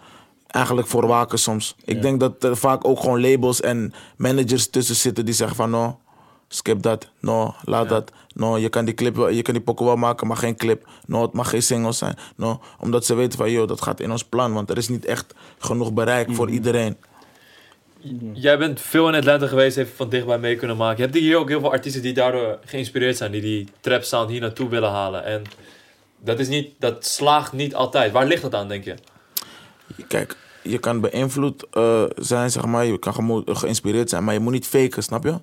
eigenlijk 0.48 0.88
voor 0.88 1.08
waken 1.08 1.40
soms. 1.40 1.76
Ik 1.86 2.02
denk 2.02 2.20
dat 2.20 2.44
er 2.44 2.58
vaak 2.58 2.88
ook 2.88 3.00
gewoon 3.00 3.22
labels 3.22 3.62
en 3.62 3.94
managers 4.18 4.70
tussen 4.70 4.96
zitten 4.96 5.26
die 5.26 5.34
zeggen 5.34 5.56
van 5.56 5.70
no, 5.70 6.00
skip 6.48 6.82
dat, 6.82 7.10
no, 7.20 7.54
laat 7.64 7.90
dat, 7.90 8.12
no, 8.34 8.58
je 8.58 8.70
kan 8.70 8.86
die 8.86 8.94
clip, 8.94 9.16
wel- 9.16 9.30
je 9.30 9.42
kan 9.42 9.54
die 9.54 9.64
pokken 9.64 9.86
wel 9.86 9.96
maken, 9.96 10.28
maar 10.28 10.38
geen 10.38 10.56
clip, 10.56 10.88
no, 11.06 11.22
het 11.22 11.34
mag 11.34 11.50
geen 11.50 11.62
single 11.64 11.92
zijn, 11.92 12.16
no, 12.36 12.60
omdat 12.80 13.06
ze 13.06 13.14
weten 13.14 13.38
van 13.38 13.52
yo, 13.52 13.66
dat 13.66 13.82
gaat 13.82 14.00
in 14.00 14.12
ons 14.12 14.24
plan, 14.24 14.54
want 14.54 14.70
er 14.70 14.78
is 14.78 14.90
niet 14.90 15.06
echt 15.06 15.34
genoeg 15.58 15.94
bereik 15.94 16.32
voor 16.32 16.50
iedereen. 16.50 16.98
Jij 18.34 18.58
bent 18.58 18.82
veel 18.82 19.08
in 19.08 19.16
Atlanta 19.16 19.48
geweest, 19.48 19.76
heeft 19.76 19.92
van 19.96 20.10
dichtbij 20.10 20.38
mee 20.38 20.56
kunnen 20.56 20.78
maken. 20.78 21.04
Heb 21.04 21.14
je 21.14 21.20
hier 21.20 21.38
ook 21.38 21.50
heel 21.50 21.60
veel 21.60 21.72
artiesten 21.72 22.02
die 22.02 22.14
daardoor 22.14 22.60
geïnspireerd 22.66 23.18
zijn, 23.18 23.32
die 23.32 23.42
die 23.42 23.68
trap 23.80 24.04
sound 24.04 24.30
hier 24.30 24.42
naartoe 24.42 24.70
willen 24.70 24.90
halen? 24.90 25.26
En 25.26 25.44
dat, 26.20 26.40
is 26.40 26.48
niet, 26.48 26.74
dat 26.80 27.06
slaagt 27.06 27.54
niet 27.54 27.76
altijd. 27.76 28.12
Waar 28.12 28.26
ligt 28.26 28.42
dat 28.42 28.56
aan, 28.56 28.68
denk 28.68 28.84
je? 28.84 28.96
Kijk, 30.08 30.36
je 30.64 30.78
kan 30.78 31.02
beïnvloed 31.02 31.66
eh, 31.72 32.04
zijn, 32.16 32.52
zeg 32.52 32.66
maar. 32.66 32.86
Je 32.86 33.00
kan 33.00 33.44
geïnspireerd 33.46 34.10
zijn, 34.10 34.24
maar 34.24 34.34
je 34.34 34.40
moet 34.40 34.54
niet 34.54 34.68
faken, 34.68 35.04
snap 35.04 35.24
je? 35.24 35.40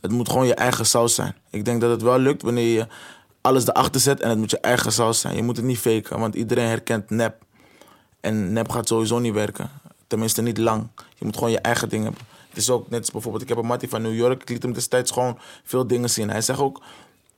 Het 0.00 0.10
moet 0.10 0.28
gewoon 0.28 0.46
je 0.46 0.54
eigen 0.54 0.86
saus 0.86 1.14
zijn. 1.14 1.34
Ik 1.50 1.64
denk 1.64 1.80
dat 1.80 1.90
het 1.90 2.02
wel 2.02 2.18
lukt 2.18 2.42
wanneer 2.42 2.74
je 2.78 2.86
alles 3.40 3.66
erachter 3.66 4.00
zet 4.00 4.20
en 4.20 4.28
het 4.28 4.38
moet 4.38 4.50
je 4.50 4.60
eigen 4.60 4.92
saus 4.92 5.20
zijn. 5.20 5.36
Je 5.36 5.42
moet 5.42 5.56
het 5.56 5.64
niet 5.64 5.78
faken, 5.78 6.18
want 6.18 6.34
iedereen 6.34 6.68
herkent 6.68 7.10
nep. 7.10 7.42
En 8.20 8.52
nep 8.52 8.70
gaat 8.70 8.88
sowieso 8.88 9.18
niet 9.18 9.34
werken. 9.34 9.70
Tenminste, 10.12 10.42
niet 10.42 10.58
lang. 10.58 10.88
Je 11.18 11.24
moet 11.24 11.36
gewoon 11.36 11.50
je 11.50 11.58
eigen 11.58 11.88
ding 11.88 12.04
hebben. 12.04 12.22
Het 12.48 12.56
is 12.58 12.70
ook 12.70 12.90
net 12.90 13.00
als 13.00 13.10
bijvoorbeeld, 13.10 13.42
ik 13.42 13.48
heb 13.48 13.58
een 13.58 13.66
mattie 13.66 13.88
van 13.88 14.02
New 14.02 14.14
York. 14.14 14.42
Ik 14.42 14.48
liet 14.48 14.62
hem 14.62 14.72
destijds 14.72 15.10
gewoon 15.10 15.38
veel 15.64 15.86
dingen 15.86 16.10
zien. 16.10 16.30
Hij 16.30 16.40
zegt 16.40 16.58
ook, 16.58 16.82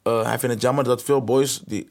eh, 0.02 0.22
hij 0.22 0.38
vindt 0.38 0.54
het 0.54 0.62
jammer 0.62 0.84
dat 0.84 1.02
veel 1.02 1.24
boys 1.24 1.62
die 1.66 1.88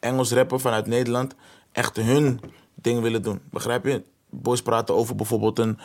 Engels 0.00 0.32
rappen 0.32 0.60
vanuit 0.60 0.86
Nederland 0.86 1.34
echt 1.72 1.96
hun 1.96 2.40
ding 2.74 3.00
willen 3.00 3.22
doen. 3.22 3.40
Begrijp 3.50 3.84
je? 3.84 4.02
Boys 4.30 4.62
praten 4.62 4.94
over 4.94 5.14
bijvoorbeeld 5.14 5.58
een 5.58 5.78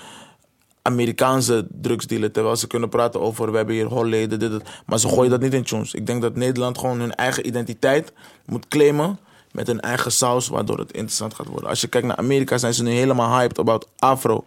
Amerikaanse 0.82 1.68
drugsdealer. 1.72 2.32
Terwijl 2.32 2.56
ze 2.56 2.68
kunnen 2.68 2.90
praten 2.90 3.22
over, 3.22 3.52
we 3.52 3.58
hebben 3.58 3.76
hier 3.76 3.86
holleden, 3.86 4.40
dit. 4.40 4.64
Maar 4.86 5.00
ze 5.00 5.08
gooien 5.08 5.32
dat 5.32 5.42
niet 5.42 5.54
in 5.54 5.64
tunes. 5.64 5.94
Ik 5.94 6.06
denk 6.06 6.22
dat 6.22 6.36
Nederland 6.36 6.78
gewoon 6.78 7.00
hun 7.00 7.16
eigen 7.16 7.48
identiteit 7.48 8.14
moet 8.46 8.68
claimen 8.68 9.20
met 9.52 9.68
hun 9.68 9.80
eigen 9.82 10.12
saus, 10.12 10.48
waardoor 10.48 10.78
het 10.78 10.92
interessant 10.92 11.34
gaat 11.34 11.48
worden. 11.48 11.70
Als 11.70 11.82
je 11.82 11.88
kijkt 11.88 12.08
naar 12.08 12.16
Amerika, 12.18 12.58
zijn 12.58 12.74
ze 12.74 12.84
nu 12.84 12.92
helemaal 12.92 13.38
hyped 13.40 13.60
about 13.60 13.88
afro. 14.00 14.44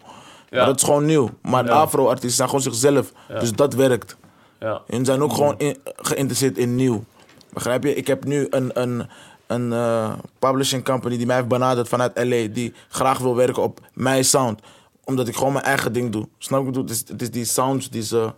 Ja. 0.50 0.56
Maar 0.56 0.66
dat 0.66 0.76
is 0.76 0.82
gewoon 0.82 1.04
nieuw. 1.04 1.30
Maar 1.42 1.64
Ja. 1.64 1.70
afro-artiesten 1.72 2.30
zijn 2.36 2.48
gewoon 2.48 2.62
zichzelf. 2.64 3.12
Ja. 3.28 3.38
Dus 3.38 3.52
dat 3.52 3.74
werkt. 3.74 4.16
Ja. 4.60 4.82
Hun 4.86 5.04
zijn 5.04 5.22
ook 5.22 5.32
gewoon 5.32 5.54
in- 5.58 5.78
geïnteresseerd 5.96 6.58
in 6.58 6.74
nieuw. 6.74 7.04
Begrijp 7.52 7.82
je? 7.82 7.94
Ik 7.94 8.06
heb 8.06 8.24
nu 8.24 8.46
een, 8.50 8.70
een, 8.80 9.08
een 9.46 9.72
eh, 9.72 10.12
publishing 10.38 10.84
company 10.84 11.16
die 11.16 11.26
mij 11.26 11.36
heeft 11.36 11.48
benaderd 11.48 11.88
vanuit 11.88 12.12
LA. 12.16 12.46
Die 12.52 12.74
graag 12.88 13.18
wil 13.18 13.36
werken 13.36 13.62
op 13.62 13.80
mijn 13.92 14.24
sound. 14.24 14.60
Omdat 15.04 15.28
ik 15.28 15.36
gewoon 15.36 15.52
mijn 15.52 15.64
eigen 15.64 15.92
ding 15.92 16.12
doe. 16.12 16.28
Snap 16.38 16.58
je 16.60 16.64
wat 16.66 16.74
ik 16.74 16.80
bedoel? 16.82 16.96
Het 16.96 17.04
is, 17.04 17.12
het 17.12 17.22
is 17.22 17.30
die 17.30 17.44
sounds 17.44 17.90
die 17.90 18.02
ze... 18.02 18.32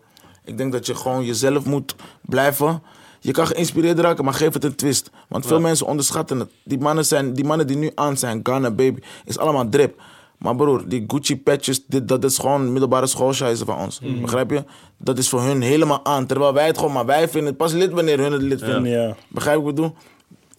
Ik 0.45 0.57
denk 0.59 0.73
dat 0.73 0.87
je 0.87 0.95
gewoon 0.95 1.25
jezelf 1.25 1.65
moet 1.65 1.95
blijven. 2.21 2.83
Je 3.27 3.33
kan 3.33 3.47
geïnspireerd 3.47 3.99
raken, 3.99 4.25
maar 4.25 4.35
geef 4.35 4.53
het 4.53 4.65
een 4.65 4.75
twist. 4.75 5.11
Want 5.29 5.47
veel 5.47 5.57
Ja. 5.57 5.63
mensen 5.63 5.87
onderschatten 5.87 6.39
het. 6.39 6.51
Die 6.65 6.79
mannen, 6.79 7.05
zijn, 7.07 7.33
die 7.33 7.45
mannen 7.45 7.67
die 7.67 7.77
nu 7.77 7.91
aan 7.95 8.17
zijn, 8.17 8.41
Ghana 8.43 8.71
Baby, 8.71 9.01
is 9.25 9.39
allemaal 9.39 9.69
drip. 9.69 10.01
Maar 10.39 10.57
broer, 10.57 10.89
die 10.89 11.05
Gucci 11.07 11.41
patches, 11.43 11.85
dit, 11.87 12.09
dat 12.09 12.25
is 12.25 12.39
gewoon 12.39 12.71
middelbare 12.73 13.07
schoolscheizen 13.07 13.67
van 13.67 13.79
ons. 13.79 14.01
Begrijp 14.21 14.51
je? 14.51 14.65
Dat 14.97 15.19
is 15.19 15.29
voor 15.29 15.43
hun 15.43 15.63
helemaal 15.63 16.05
aan. 16.05 16.27
Terwijl 16.27 16.53
wij 16.53 16.67
het 16.67 16.79
gewoon, 16.79 16.93
maar 16.93 17.07
wij 17.07 17.29
vinden 17.29 17.49
het 17.49 17.57
pas 17.57 17.73
lid 17.73 17.93
wanneer 17.93 18.19
hun 18.19 18.33
het 18.33 18.43
lid 18.43 18.61
vinden. 18.63 18.85
Ja. 18.85 19.17
Begrijp 19.29 19.57
je 19.57 19.63
wat 19.63 19.71
ik 19.71 19.77
bedoel? 19.77 19.97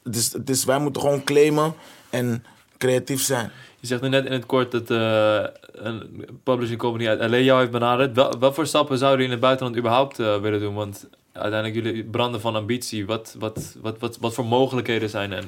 Het 0.04 0.16
is, 0.16 0.34
het 0.34 0.50
is, 0.50 0.66
wij 0.66 0.80
moeten 0.80 1.02
gewoon 1.02 1.24
claimen 1.24 1.74
en 2.10 2.44
creatief 2.78 3.22
zijn. 3.22 3.52
Je 3.80 3.88
zegt 3.88 4.02
nu 4.02 4.10
net 4.10 4.26
in 4.26 4.32
het 4.32 4.46
kort 4.46 4.72
dat 4.72 4.90
eh, 4.92 5.44
een 5.72 6.26
publishing 6.44 6.80
company 6.80 7.08
uit 7.08 7.20
LA 7.30 7.38
jou 7.38 7.60
heeft 7.60 7.72
benaderd. 7.72 8.16
Wel, 8.16 8.34
wat 8.40 8.56
voor 8.56 8.68
stappen 8.68 8.98
zouden 8.98 9.20
jullie 9.26 9.36
in 9.36 9.42
het 9.42 9.46
buitenland 9.48 9.78
überhaupt 9.78 10.20
eh, 10.20 10.40
willen 10.42 10.60
doen? 10.60 10.74
Want 10.74 11.08
uiteindelijk 11.34 11.86
jullie 11.86 12.04
branden 12.04 12.42
van 12.42 12.56
ambitie. 12.56 13.06
Wat, 13.06 13.36
wat, 13.40 13.76
wat, 13.82 14.00
wat, 14.00 14.18
wat 14.20 14.34
voor 14.34 14.46
mogelijkheden 14.46 15.10
zijn 15.10 15.32
er? 15.32 15.44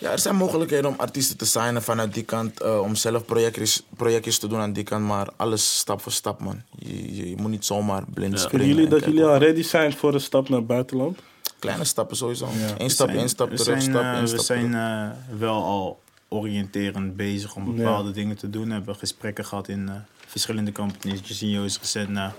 Ja, 0.00 0.10
er 0.10 0.18
zijn 0.18 0.36
mogelijkheden 0.36 0.90
om 0.90 0.94
artiesten 0.96 1.36
te 1.36 1.46
signen 1.46 1.82
vanuit 1.82 2.14
die 2.14 2.22
kant. 2.22 2.60
eh, 2.60 2.80
om 2.80 2.94
zelf 2.94 3.24
projectjes, 3.24 3.82
projectjes 3.96 4.38
te 4.38 4.46
doen 4.48 4.58
aan 4.60 4.72
die 4.72 4.84
kant. 4.84 5.04
Maar 5.06 5.28
alles 5.36 5.78
stap 5.78 6.00
voor 6.00 6.12
stap, 6.12 6.40
man. 6.40 6.62
Je, 6.78 7.16
je, 7.16 7.28
je 7.30 7.36
moet 7.36 7.50
niet 7.50 7.64
zomaar 7.64 8.02
blind 8.14 8.32
Ja. 8.32 8.38
springen. 8.38 8.66
Vinden 8.66 8.74
jullie 8.84 8.90
dat 8.90 8.98
kijken. 8.98 9.18
jullie 9.18 9.34
al 9.34 9.38
ready 9.38 9.62
zijn 9.62 9.92
voor 9.92 10.14
een 10.14 10.20
stap 10.20 10.48
naar 10.48 10.58
het 10.58 10.66
buitenland? 10.66 11.18
Kleine 11.58 11.84
stappen 11.84 12.16
sowieso. 12.16 12.46
Ja. 12.46 12.74
Eén 12.78 12.90
stap, 12.90 13.06
We 13.06 13.12
zijn- 13.12 13.18
één 13.18 13.28
stap 13.28 13.50
we 13.50 13.56
terug, 13.56 13.82
zijn, 13.82 13.90
stap, 13.92 14.02
één 14.02 14.20
We 14.20 14.26
stap 14.26 14.40
zijn 14.40 14.70
terug. 14.70 15.12
eh, 15.32 15.38
wel 15.38 15.62
al 15.64 16.00
oriënterend 16.34 17.16
bezig 17.16 17.56
om 17.56 17.76
bepaalde 17.76 18.10
dingen 18.10 18.36
te 18.36 18.50
doen. 18.50 18.66
We 18.66 18.72
hebben 18.72 18.96
gesprekken 18.96 19.44
gehad 19.44 19.68
in 19.68 19.88
eh, 19.88 19.94
verschillende 20.26 20.72
companies. 20.72 21.20
Jacinho 21.24 21.64
is 21.64 21.78
recent 21.78 22.08
naar 22.08 22.34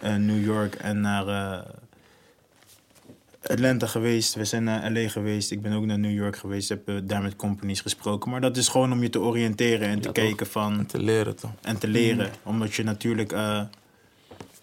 eh, 0.00 0.14
New 0.14 0.44
York 0.44 0.74
en 0.74 1.00
naar 1.00 1.28
eh, 1.28 1.70
Atlanta 3.50 3.86
geweest. 3.86 4.34
We 4.34 4.44
zijn 4.44 4.64
naar 4.64 4.90
LA 4.90 5.08
geweest. 5.08 5.50
Ik 5.50 5.62
ben 5.62 5.72
ook 5.72 5.84
naar 5.84 5.98
New 5.98 6.14
York 6.14 6.36
geweest. 6.36 6.68
Heb 6.68 6.88
eh, 6.88 6.94
daar 7.04 7.22
met 7.22 7.36
companies 7.36 7.80
gesproken. 7.80 8.30
Maar 8.30 8.40
dat 8.40 8.56
is 8.56 8.68
gewoon 8.68 8.92
om 8.92 9.02
je 9.02 9.10
te 9.10 9.20
oriënteren 9.20 9.88
en 9.88 10.00
te 10.00 10.02
toch? 10.02 10.12
kijken 10.12 10.46
van 10.46 10.86
Te 10.86 10.98
leren 10.98 11.36
toch? 11.36 11.50
en 11.62 11.78
te 11.78 11.88
leren. 11.88 12.30
Omdat 12.42 12.74
je 12.74 12.82
natuurlijk, 12.82 13.32
eh 13.32 13.60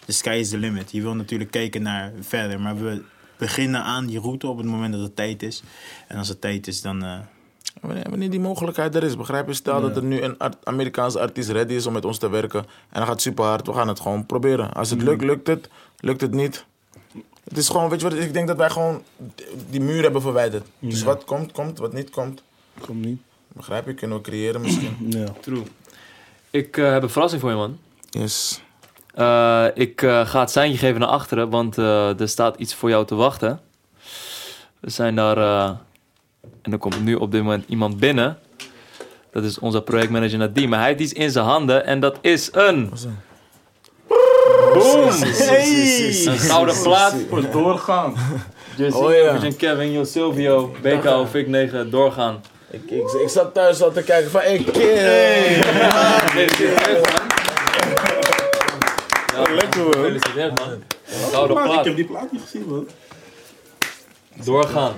the 0.05 0.11
sky 0.11 0.37
is 0.39 0.49
the 0.49 0.57
limit. 0.57 0.91
Je 0.91 1.01
wil 1.01 1.15
natuurlijk 1.15 1.51
kijken 1.51 1.81
naar 1.81 2.11
verder. 2.19 2.59
Maar 2.59 2.83
we 2.83 3.03
beginnen 3.37 3.83
aan 3.83 4.05
die 4.05 4.19
route 4.19 4.47
op 4.47 4.57
het 4.57 4.65
moment 4.65 4.93
dat 4.93 5.01
het 5.01 5.15
tijd 5.15 5.43
is. 5.43 5.63
En 6.07 6.17
als 6.17 6.27
het 6.27 6.41
tijd 6.41 6.67
is, 6.67 6.81
dan... 6.81 7.25
Wanneer, 7.83 8.09
wanneer 8.09 8.29
die 8.29 8.39
mogelijkheid 8.39 8.95
er 8.95 9.03
is, 9.03 9.17
begrijp 9.17 9.47
je? 9.47 9.53
Stel 9.53 9.81
dat 9.81 9.95
er 9.95 10.03
nu 10.03 10.21
een 10.21 10.37
art- 10.37 10.65
Amerikaanse 10.65 11.19
artiest 11.19 11.49
ready 11.49 11.73
is 11.73 11.85
om 11.85 11.93
met 11.93 12.05
ons 12.05 12.17
te 12.17 12.29
werken. 12.29 12.59
En 12.89 12.99
dat 12.99 13.07
gaat 13.07 13.21
super 13.21 13.43
hard. 13.45 13.67
We 13.67 13.73
gaan 13.73 13.87
het 13.87 13.99
gewoon 13.99 14.25
proberen. 14.25 14.73
Als 14.73 14.89
het 14.89 15.01
lukt, 15.01 15.21
lukt 15.23 15.47
het. 15.47 15.69
Lukt 15.99 16.21
het 16.21 16.31
niet. 16.31 16.65
Het 17.43 17.57
is 17.57 17.69
gewoon, 17.69 17.89
weet 17.89 18.01
je 18.01 18.09
wat? 18.09 18.17
Ik 18.17 18.33
denk 18.33 18.47
dat 18.47 18.57
wij 18.57 18.69
gewoon 18.69 19.03
die 19.69 19.81
muur 19.81 20.03
hebben 20.03 20.21
verwijderd. 20.21 20.65
Dus 20.79 21.03
wat 21.03 21.23
komt, 21.23 21.51
komt. 21.51 21.77
Wat 21.77 21.93
niet 21.93 22.09
komt. 22.09 22.43
Kom 22.79 22.99
niet. 22.99 23.21
Begrijp 23.47 23.85
je? 23.85 23.93
Kunnen 23.93 24.17
we 24.17 24.23
creëren 24.23 24.61
misschien. 24.61 24.97
Ja. 25.19 25.25
True. 25.41 25.63
Ik 26.49 26.77
eh, 26.77 26.91
heb 26.91 27.03
een 27.03 27.09
verrassing 27.09 27.41
voor 27.41 27.49
je, 27.51 27.55
man. 27.55 27.77
Yes. 28.09 28.61
Eh, 29.13 29.65
ik 29.73 30.01
eh, 30.01 30.27
ga 30.27 30.39
het 30.39 30.51
seintje 30.51 30.77
geven 30.79 30.99
naar 30.99 31.09
achteren, 31.09 31.49
want 31.49 31.77
eh, 31.77 32.19
er 32.19 32.29
staat 32.29 32.55
iets 32.57 32.73
voor 32.75 32.89
jou 32.89 33.05
te 33.05 33.15
wachten. 33.15 33.61
We 34.79 34.89
zijn 34.89 35.15
daar... 35.15 35.77
en 36.61 36.71
er 36.71 36.77
komt 36.77 37.03
nu 37.03 37.15
op 37.15 37.31
dit 37.31 37.43
moment 37.43 37.63
iemand 37.67 37.99
binnen. 37.99 38.37
Dat 39.31 39.43
is 39.43 39.59
onze 39.59 39.81
projectmanager 39.81 40.37
Nadim. 40.37 40.69
Maar 40.69 40.79
hij 40.79 40.87
heeft 40.87 40.99
iets 40.99 41.13
in 41.13 41.31
zijn 41.31 41.45
handen 41.45 41.85
en 41.85 41.99
dat 41.99 42.17
is 42.21 42.49
een... 42.51 42.91
Boom! 44.73 45.07
Een 45.11 46.39
gouden 46.39 46.81
plaat. 46.81 47.15
Voor 47.29 47.49
doorgaan. 47.51 48.13
Jesse, 48.75 48.97
Oh, 48.97 49.13
ja. 49.13 49.31
Virgin 49.31 49.55
Kevin, 49.55 49.91
Jo 49.91 50.03
Silvio, 50.03 50.75
BK, 50.81 51.27
Vic 51.29 51.47
9, 51.47 51.89
doorgaan. 51.89 52.41
Ik, 52.69 52.81
ik, 52.89 53.11
ik 53.11 53.29
zat 53.29 53.53
thuis 53.53 53.81
al 53.81 53.91
te 53.91 54.03
kijken 54.03 54.31
van, 54.31 54.41
hey, 54.41 54.57
kid. 54.57 54.65
Gefeliciteerd, 54.73 57.01
man. 57.01 57.11
Ja, 59.35 59.53
lekker, 59.53 59.81
hoor. 59.81 59.93
Gefeliciteerd, 59.93 60.59
man. 60.59 60.83
Gouden 61.31 61.79
ik 61.79 61.85
heb 61.85 61.95
die 61.95 62.05
plaat 62.05 62.31
niet 62.31 62.41
gezien, 62.41 62.65
man. 62.67 62.87
Doorgaan. 64.43 64.93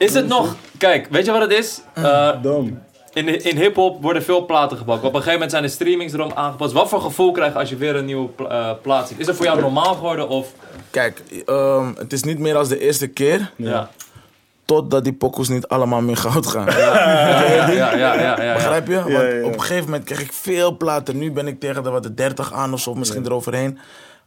Is 0.00 0.14
het 0.14 0.26
nog... 0.26 0.54
Kijk, 0.78 1.06
weet 1.10 1.24
je 1.24 1.32
wat 1.32 1.40
het 1.40 1.52
is? 1.52 1.80
Eh, 1.94 2.30
Dom. 2.42 2.78
in 3.12 3.42
in 3.44 3.56
hip-hop 3.56 4.02
worden 4.02 4.22
veel 4.22 4.44
platen 4.46 4.76
gepakt. 4.76 4.98
Op 4.98 5.04
een 5.04 5.10
gegeven 5.10 5.32
moment 5.32 5.50
zijn 5.50 5.62
de 5.62 5.68
streamings 5.68 6.12
erom 6.12 6.30
aangepast. 6.34 6.72
Wat 6.72 6.88
voor 6.88 7.00
gevoel 7.00 7.32
krijg 7.32 7.52
je 7.52 7.58
als 7.58 7.68
je 7.68 7.76
weer 7.76 7.96
een 7.96 8.04
nieuwe 8.04 8.28
pla- 8.28 8.48
eh, 8.48 8.70
plaat 8.82 9.08
ziet? 9.08 9.18
Is 9.18 9.26
het 9.26 9.36
voor 9.36 9.44
jou 9.44 9.60
normaal 9.60 9.94
geworden 9.94 10.28
of... 10.28 10.52
Kijk, 10.90 11.22
ehm, 11.46 11.92
het 11.96 12.12
is 12.12 12.22
niet 12.22 12.38
meer 12.38 12.56
als 12.56 12.68
de 12.68 12.78
eerste 12.78 13.06
keer. 13.06 13.52
Ja. 13.56 13.90
Totdat 14.64 15.04
die 15.04 15.12
pokkels 15.12 15.48
niet 15.48 15.68
allemaal 15.68 16.00
meer 16.00 16.16
goud 16.16 16.46
gaan. 16.46 16.66
Ja, 16.66 16.76
ja, 17.70 17.94
ja, 17.94 18.14
ja, 18.14 18.42
ja. 18.42 18.54
Begrijp 18.54 18.86
je? 18.86 18.94
Want 18.94 19.08
Ja, 19.08 19.20
ja, 19.22 19.34
ja. 19.34 19.44
op 19.44 19.52
een 19.52 19.60
gegeven 19.60 19.84
moment 19.84 20.04
kreeg 20.04 20.20
ik 20.20 20.32
veel 20.32 20.76
platen. 20.76 21.18
Nu 21.18 21.32
ben 21.32 21.46
ik 21.46 21.60
tegen 21.60 21.82
de, 21.82 21.90
wat, 21.90 22.02
de 22.02 22.14
30 22.14 22.52
aan 22.52 22.72
of 22.72 22.80
zo, 22.80 22.94
misschien 22.94 23.24
eroverheen. 23.24 23.78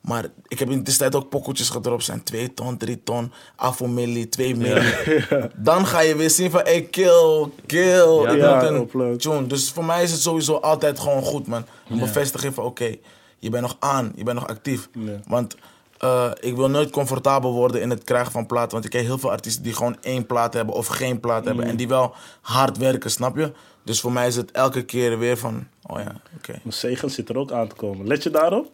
Maar 0.07 0.25
ik 0.47 0.59
heb 0.59 0.69
in 0.69 0.83
de 0.83 0.95
tijd 0.95 1.15
ook 1.15 1.29
pokkeltjes 1.29 1.69
gedropt. 1.69 2.03
zijn 2.03 2.23
2 2.23 2.53
ton, 2.53 2.77
3 2.77 3.03
ton, 3.03 3.31
afomilli, 3.55 4.29
2 4.29 4.55
milli. 4.55 4.93
Dan 5.55 5.85
ga 5.85 5.99
je 5.99 6.15
weer 6.15 6.29
zien 6.29 6.51
van, 6.51 6.61
hey, 6.63 6.81
kill, 6.81 7.49
kill. 7.65 8.21
Ja, 8.21 8.29
ik 8.29 8.37
ja, 8.37 8.71
moet 8.71 8.93
een 8.93 9.17
tune. 9.17 9.47
Dus 9.47 9.71
voor 9.71 9.85
mij 9.85 10.03
is 10.03 10.11
het 10.11 10.21
sowieso 10.21 10.55
altijd 10.55 10.99
gewoon 10.99 11.23
goed, 11.23 11.47
man. 11.47 11.65
Een 11.89 11.99
bevestiging 11.99 12.53
van, 12.53 12.63
oké, 12.63 12.95
je 13.39 13.49
bent 13.49 13.61
nog 13.61 13.75
aan, 13.79 14.11
je 14.15 14.23
bent 14.23 14.39
nog 14.39 14.47
actief. 14.47 14.89
Ja. 14.93 15.19
Want 15.27 15.55
eh, 15.97 16.31
ik 16.39 16.55
wil 16.55 16.69
nooit 16.69 16.89
comfortabel 16.89 17.53
worden 17.53 17.81
in 17.81 17.89
het 17.89 18.03
krijgen 18.03 18.31
van 18.31 18.45
platen. 18.45 18.71
Want 18.71 18.85
ik 18.85 18.91
ken 18.91 19.03
heel 19.03 19.17
veel 19.17 19.31
artiesten 19.31 19.63
die 19.63 19.73
gewoon 19.73 19.97
één 20.01 20.25
plaat 20.25 20.53
hebben 20.53 20.75
of 20.75 20.87
geen 20.87 21.19
plaat 21.19 21.45
hebben. 21.45 21.65
En 21.65 21.75
die 21.75 21.87
wel 21.87 22.13
hard 22.41 22.77
werken, 22.77 23.11
snap 23.11 23.37
je? 23.37 23.51
Dus 23.83 24.01
voor 24.01 24.11
mij 24.11 24.27
is 24.27 24.35
het 24.35 24.51
elke 24.51 24.83
keer 24.83 25.19
weer 25.19 25.37
van, 25.37 25.67
oh 25.85 25.99
ja, 25.99 26.15
oké, 26.37 26.51
Mijn 26.51 26.73
zegen 26.73 27.09
zit 27.09 27.29
er 27.29 27.37
ook 27.37 27.51
aan 27.51 27.67
te 27.67 27.75
komen. 27.75 28.07
Let 28.07 28.23
je 28.23 28.29
daarop? 28.29 28.71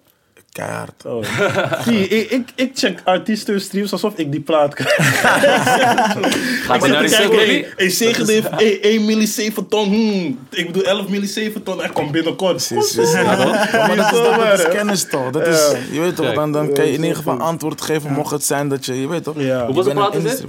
Keihard. 0.51 1.05
Oh. 1.05 1.23
Zie, 1.85 2.07
ik, 2.07 2.31
ik, 2.31 2.49
ik 2.55 2.71
check 2.73 3.01
artiesten 3.03 3.53
hun 3.53 3.61
streams 3.61 3.91
alsof 3.91 4.13
ik 4.15 4.31
die 4.31 4.41
plaat 4.41 4.73
krijg. 4.73 5.19
Gaat 6.65 6.81
hij 6.81 6.89
naar 6.89 7.01
die 7.01 7.15
hey, 7.15 7.67
hey, 7.75 7.89
zegen 7.89 8.27
heeft 8.27 8.49
hey, 8.49 8.81
1 8.81 9.05
milli 9.05 9.27
7 9.27 9.67
ton. 9.67 9.87
Hmm, 9.87 10.39
ik 10.49 10.65
bedoel 10.65 10.83
11 10.83 11.07
milli 11.07 11.27
7 11.27 11.63
ton. 11.63 11.79
Hij 11.79 11.89
komt 11.89 12.11
binnenkort. 12.11 12.67
Precies. 12.67 13.13
Ja, 13.13 13.23
maar 13.23 13.95
dat 13.95 14.05
is, 14.05 14.19
dat, 14.19 14.35
dat 14.35 14.59
is 14.59 14.67
kennis 14.67 15.05
toch? 15.09 15.29
Dat 15.29 15.47
is, 15.47 15.71
je 15.91 15.99
weet 15.99 16.15
toch, 16.15 16.33
dan, 16.33 16.51
dan 16.51 16.73
kan 16.73 16.85
je 16.85 16.93
in 16.93 17.01
ieder 17.01 17.17
geval 17.17 17.39
antwoord 17.39 17.81
geven 17.81 18.11
mocht 18.11 18.31
het 18.31 18.43
zijn 18.43 18.69
dat 18.69 18.85
je, 18.85 19.01
je 19.01 19.07
weet 19.07 19.23
toch? 19.23 19.35
Ja. 19.37 19.65
Hoeveel 19.65 19.93
plaat 19.93 20.15
is 20.15 20.23
dit? 20.23 20.45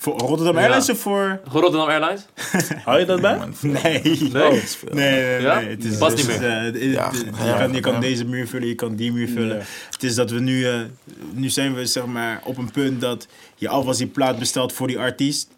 Voor 0.00 0.18
Rotterdam 0.18 0.54
Ja. 0.54 0.60
Airlines 0.60 0.90
of 0.90 0.98
voor... 0.98 1.40
Rotterdam 1.44 1.88
Airlines? 1.88 2.20
Hou 2.84 2.98
je 2.98 3.04
dat 3.04 3.20
bij? 3.20 3.38
Nee. 3.60 3.72
Nee. 3.82 4.00
Nee, 4.02 4.32
nee, 4.32 4.60
nee. 4.92 5.40
Ja? 5.40 5.60
Het 5.62 5.84
is, 5.84 5.98
Past 5.98 6.16
niet 6.16 6.26
het 6.26 6.34
is, 6.34 6.40
meer. 6.40 6.74
eh, 6.74 6.92
Ja, 6.92 7.10
je 7.12 7.54
kan, 7.58 7.72
je 7.72 7.80
kan 7.80 7.92
ja. 7.92 8.00
deze 8.00 8.24
muur 8.24 8.48
vullen, 8.48 8.68
je 8.68 8.74
kan 8.74 8.94
die 8.94 9.12
muur 9.12 9.28
vullen. 9.28 9.56
Ja. 9.56 9.62
Het 9.90 10.02
is 10.02 10.14
dat 10.14 10.30
we 10.30 10.40
nu, 10.40 10.66
eh, 10.66 10.74
nu 11.32 11.48
zijn 11.48 11.74
we 11.74 11.86
zeg 11.86 12.06
maar 12.06 12.40
op 12.44 12.56
een 12.56 12.70
punt 12.70 13.00
dat 13.00 13.26
je 13.56 13.68
alvast 13.68 13.98
die 13.98 14.06
plaat 14.06 14.38
bestelt 14.38 14.72
voor 14.72 14.86
die 14.86 14.98
artiest. 14.98 15.48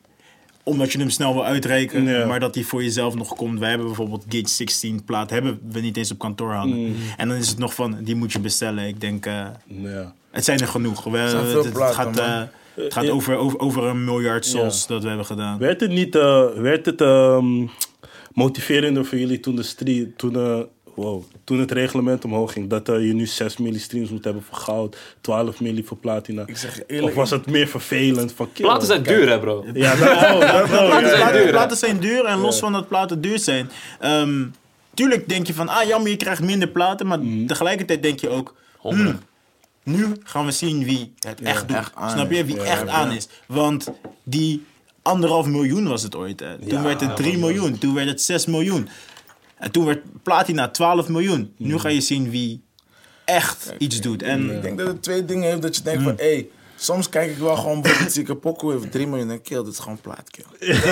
Omdat 0.65 0.93
je 0.93 0.99
hem 0.99 1.11
snel 1.11 1.33
wil 1.35 1.45
uitreiken, 1.45 2.05
Ja. 2.05 2.27
maar 2.27 2.41
dat 2.41 2.55
die 2.55 2.67
voor 2.67 2.83
jezelf 2.83 3.15
nog 3.15 3.35
komt. 3.35 3.59
Wij 3.59 3.69
hebben 3.69 3.87
bijvoorbeeld 3.87 4.25
Gate 4.29 4.49
16 4.51 5.05
plaat, 5.05 5.31
hebben 5.31 5.61
we 5.71 5.81
niet 5.81 5.97
eens 5.97 6.11
op 6.11 6.19
kantoor 6.19 6.53
hangen. 6.53 6.77
Mm. 6.79 6.95
En 7.17 7.29
dan 7.29 7.37
is 7.37 7.49
het 7.49 7.59
nog 7.59 7.75
van, 7.75 7.97
die 8.01 8.15
moet 8.15 8.33
je 8.33 8.39
bestellen. 8.41 8.87
Ik 8.87 9.01
denk, 9.01 9.27
eh, 9.27 9.47
Ja. 9.67 10.13
het 10.31 10.45
zijn 10.45 10.61
er 10.61 10.67
genoeg. 10.69 11.05
We, 11.05 11.29
zijn 11.29 11.47
veel 11.47 11.65
het, 11.65 11.77
gaat, 11.95 12.15
man. 12.15 12.25
eh, 12.25 12.43
het 12.75 12.93
gaat 12.93 13.09
over, 13.11 13.37
over, 13.37 13.59
over 13.59 13.83
een 13.83 14.05
miljard 14.05 14.47
souls 14.47 14.87
dat 14.87 15.03
we 15.03 15.09
hebben 15.09 15.27
gedaan. 15.27 15.59
Werd 15.59 15.81
het 15.81 15.91
niet 15.91 16.15
eh, 16.15 16.47
werd 16.57 16.87
het, 16.87 17.01
ehm, 17.01 17.67
motiverender 18.33 19.05
voor 19.05 19.19
jullie 19.19 19.41
toen, 19.41 19.57
de 19.57 19.63
stre- 19.63 20.11
toen, 20.17 20.37
eh, 20.37 20.61
wow, 20.95 21.23
toen 21.45 21.59
het 21.61 21.71
reglement 21.71 22.25
omhoog 22.25 22.53
ging? 22.53 22.69
Dat 22.71 22.89
eh, 22.89 23.07
je 23.07 23.13
nu 23.15 23.27
6 23.27 23.57
milli 23.57 23.79
streams 23.79 24.11
moet 24.11 24.25
hebben 24.25 24.43
voor 24.43 24.57
goud, 24.59 24.97
12 25.21 25.61
milli 25.61 25.85
voor 25.85 25.97
platina. 25.97 26.43
Ik 26.47 26.57
zeg 26.57 26.75
je 26.77 26.83
Of 26.83 26.89
eerlijk, 26.91 27.15
was 27.15 27.31
het 27.31 27.47
meer 27.47 27.67
vervelend? 27.67 28.33
Van, 28.33 28.49
Platen 28.53 28.87
zijn 28.87 29.03
duur, 29.03 29.29
hè, 29.29 29.39
bro? 29.41 29.65
Ja, 29.75 29.97
dat, 29.97 30.09
oh, 30.09 30.41
dat, 30.41 30.63
oh, 30.63 30.69
Platen, 30.69 31.19
ja, 31.19 31.67
duur, 31.67 31.77
zijn 31.77 31.99
duur 31.99 32.25
en 32.25 32.39
los 32.39 32.59
van 32.59 32.73
dat 32.73 32.89
platen 32.89 33.21
duur 33.21 33.39
zijn. 33.39 33.71
ehm, 34.01 34.45
tuurlijk 34.95 35.29
denk 35.29 35.47
je 35.47 35.55
van, 35.55 35.69
ah 35.69 35.87
jammer, 35.89 36.11
je 36.11 36.17
krijgt 36.17 36.43
minder 36.43 36.69
platen. 36.69 37.07
Maar 37.07 37.21
Mhm. 37.21 37.47
tegelijkertijd 37.47 38.03
denk 38.03 38.21
je 38.21 38.29
ook, 38.29 38.55
Honderden. 38.79 39.21
Nu 39.83 40.17
gaan 40.25 40.45
we 40.45 40.51
zien 40.51 40.85
wie 40.85 41.15
het 41.19 41.41
echt 41.41 41.69
doet. 41.69 41.77
echt 41.77 41.93
Snap 42.07 42.31
je? 42.31 42.45
Wie 42.45 42.63
echt 42.63 42.89
aan 42.89 43.13
is. 43.13 43.29
Want 43.47 43.89
die 44.23 44.67
anderhalf 45.03 45.47
miljoen 45.47 45.89
was 45.89 46.03
het 46.03 46.15
ooit. 46.15 46.41
Hè. 46.41 46.59
Toen 46.59 46.83
werd 46.83 47.01
het 47.01 47.17
3 47.17 47.39
miljoen. 47.39 47.79
Toen 47.79 47.95
werd 47.95 48.09
het 48.09 48.23
6 48.23 48.47
miljoen. 48.47 48.89
En 49.57 49.71
toen 49.71 49.85
werd 49.85 50.23
platina 50.23 50.69
12 50.69 51.09
miljoen. 51.09 51.55
Nu 51.57 51.79
ga 51.79 51.89
je 51.89 52.01
zien 52.01 52.31
wie 52.31 52.63
echt 53.25 53.73
iets 53.79 54.01
doet. 54.01 54.23
En 54.23 54.51
ik 54.51 54.63
denk 54.63 54.79
dat 54.79 54.87
het 54.87 55.03
twee 55.03 55.25
dingen 55.25 55.49
heeft 55.49 55.63
dat 55.63 55.77
je 55.77 55.83
denkt 55.83 56.03
van, 56.03 56.15
hé, 56.17 56.33
hey, 56.33 56.49
soms 56.77 57.09
kijk 57.09 57.31
ik 57.31 57.39
wel 57.39 57.57
gewoon 57.57 57.81
bijvoorbeeld 57.83 58.13
zie 58.13 58.23
ik 58.23 58.29
een 58.29 58.41
pokoe 58.41 58.73
heeft 58.73 58.93
3 58.93 59.07
miljoen 59.07 59.31
en 59.31 59.43
kill, 59.43 59.65
dit 59.65 59.73
is 59.73 59.79
gewoon 59.79 60.01
plaatkill. 60.01 60.45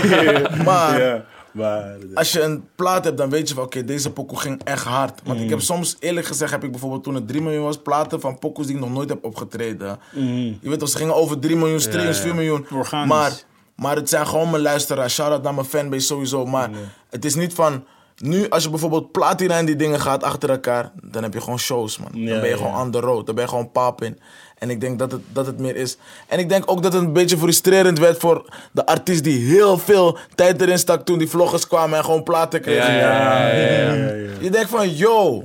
maar 0.65 1.25
maar... 1.53 1.97
als 2.15 2.33
je 2.33 2.41
een 2.43 2.65
plaat 2.75 3.05
hebt, 3.05 3.19
dan 3.19 3.31
weet 3.31 3.49
je 3.49 3.55
van 3.55 3.65
oké, 3.65 3.85
deze 3.85 4.13
pokoe 4.13 4.39
ging 4.39 4.61
echt 4.65 4.85
hard. 4.85 5.21
Want 5.25 5.39
ik 5.39 5.45
Mm. 5.45 5.51
heb 5.51 5.61
soms, 5.61 5.97
eerlijk 6.01 6.27
gezegd, 6.27 6.51
heb 6.51 6.65
ik 6.65 6.71
bijvoorbeeld 6.71 7.03
toen 7.05 7.15
het 7.15 7.29
3 7.29 7.43
miljoen 7.43 7.65
was, 7.65 7.79
platen 7.79 8.21
van 8.21 8.39
pokoes 8.39 8.67
die 8.67 8.75
ik 8.75 8.81
nog 8.81 8.91
nooit 8.93 9.09
heb 9.09 9.25
opgetreden. 9.25 9.99
Je 10.15 10.57
weet 10.69 10.79
toch, 10.79 10.89
ze 10.89 10.97
gingen 10.97 11.15
over 11.15 11.39
3 11.39 11.57
miljoen 11.57 11.81
streams, 11.81 12.03
Mm. 12.05 12.13
ja. 12.15 12.21
4 12.23 12.35
miljoen. 12.35 12.67
Organisch. 12.75 13.09
Maar, 13.09 13.33
maar 13.77 13.97
het 13.97 14.09
zijn 14.09 14.27
gewoon 14.27 14.51
mijn 14.51 14.63
luisteraars. 14.63 15.15
Shout-out 15.15 15.43
naar 15.43 15.55
mijn 15.55 15.67
fanbase 15.67 16.07
sowieso. 16.07 16.47
Maar 16.47 16.71
het 17.11 17.25
is 17.25 17.35
niet 17.35 17.55
van... 17.55 17.85
Nu, 18.17 18.49
als 18.49 18.63
je 18.63 18.71
bijvoorbeeld 18.71 19.13
platina 19.13 19.59
en 19.59 19.65
die 19.67 19.77
dingen 19.77 20.01
gaat 20.01 20.23
achter 20.23 20.51
elkaar, 20.51 20.93
dan 21.03 21.23
heb 21.23 21.33
je 21.35 21.41
gewoon 21.41 21.59
shows, 21.59 21.99
man. 21.99 22.09
Ja, 22.13 22.31
dan 22.31 22.41
ben 22.41 22.49
je 22.51 22.57
gewoon 22.57 22.81
on 22.81 22.91
the 22.91 23.01
road. 23.01 23.27
Dan 23.27 23.35
ben 23.35 23.45
je 23.45 23.51
gewoon 23.51 23.71
pap 23.73 24.03
in. 24.03 24.19
En 24.61 24.71
ik 24.71 24.81
denk 24.81 24.99
dat 24.99 25.13
het, 25.13 25.21
dat 25.33 25.47
het 25.47 25.59
meer 25.59 25.77
is. 25.77 25.97
En 26.27 26.39
ik 26.39 26.49
denk 26.49 26.71
ook 26.71 26.83
dat 26.83 26.93
het 26.93 27.03
een 27.03 27.13
beetje 27.13 27.39
frustrerend 27.39 27.99
werd 27.99 28.19
voor 28.19 28.45
de 28.73 28.87
artiest 28.87 29.25
die 29.25 29.55
heel 29.57 29.79
veel 29.79 30.19
tijd 30.35 30.61
erin 30.61 30.79
stak 30.79 31.05
toen 31.05 31.19
die 31.19 31.29
vloggers 31.29 31.67
kwamen 31.67 31.99
en 31.99 32.05
gewoon 32.05 32.23
platen 32.23 32.61
kregen. 32.61 32.95
Ja, 32.95 32.99
ja, 32.99 33.49
ja. 33.49 33.59
ja, 33.59 33.93
ja, 33.93 34.13
ja. 34.15 34.31
Je 34.41 34.51
denkt 34.51 34.71
van, 34.71 34.95
yo, 34.95 35.43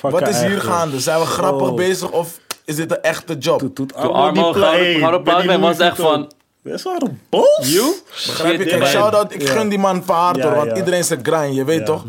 wat 0.00 0.28
is 0.28 0.42
hier 0.42 0.60
gaande? 0.60 1.00
Zijn 1.00 1.20
we 1.20 1.26
grappig 1.26 1.74
bezig 1.74 2.10
of 2.10 2.38
is 2.64 2.76
dit 2.76 2.90
een 2.90 3.02
echte 3.02 3.34
job? 3.38 3.58
Toen, 3.58 3.72
Toen 3.74 3.92
allemaal 3.94 4.52
die 4.52 5.04
Armo 5.04 5.58
was 5.58 5.78
echt 5.78 5.96
van... 5.96 6.06
Vuitton. 6.06 6.30
Best 6.62 6.84
waren 6.84 7.20
boos. 7.28 7.72
You? 7.72 7.94
Begrijp 8.26 8.58
je? 8.58 8.64
Kijk, 8.64 8.86
shout-out. 8.86 9.34
Ik 9.34 9.48
gun 9.48 9.68
die 9.68 9.78
man 9.78 10.02
van 10.04 10.16
harte, 10.16 10.38
Ja, 10.38 10.46
hoor, 10.46 10.54
want 10.56 10.70
ja. 10.70 10.76
iedereen 10.76 11.04
zijn 11.04 11.20
grind, 11.22 11.54
je 11.54 11.64
weet 11.64 11.78
Ja. 11.78 11.84
toch? 11.84 12.04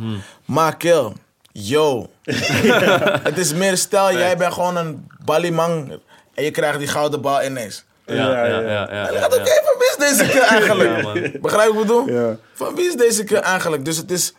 Maar 0.46 0.78
kill, 0.78 1.12
yo. 1.52 2.10
het 3.30 3.38
is 3.38 3.54
meer, 3.54 3.78
stel 3.78 4.12
jij 4.12 4.38
bent 4.38 4.54
gewoon 4.54 4.76
een 4.76 5.08
ballimang 5.26 6.00
en 6.34 6.44
je 6.44 6.52
krijgt 6.52 6.80
die 6.80 6.88
gouden 6.88 7.22
bal 7.22 7.44
ineens. 7.44 7.84
Ja, 8.06 8.14
ja, 8.16 8.46
ja. 8.46 8.60
ja, 8.60 8.68
Ja, 8.92 9.12
ja, 9.12 9.26
oké, 9.26 9.62
van 9.64 9.76
wie 9.78 9.90
is 9.90 10.18
deze 10.18 10.26
keer 10.32 10.42
eigenlijk? 10.42 11.42
Begrijp 11.42 11.68
je 11.70 11.74
wat 11.74 11.82
ik 11.84 11.88
bedoel? 11.88 12.10
Ja. 12.10 12.38
Van 12.54 12.76
wie 12.76 12.86
is 12.88 12.96
deze 12.96 13.24
keer 13.24 13.38
eigenlijk? 13.40 13.86
Dus 13.86 13.98
het 13.98 14.12
is, 14.12 14.34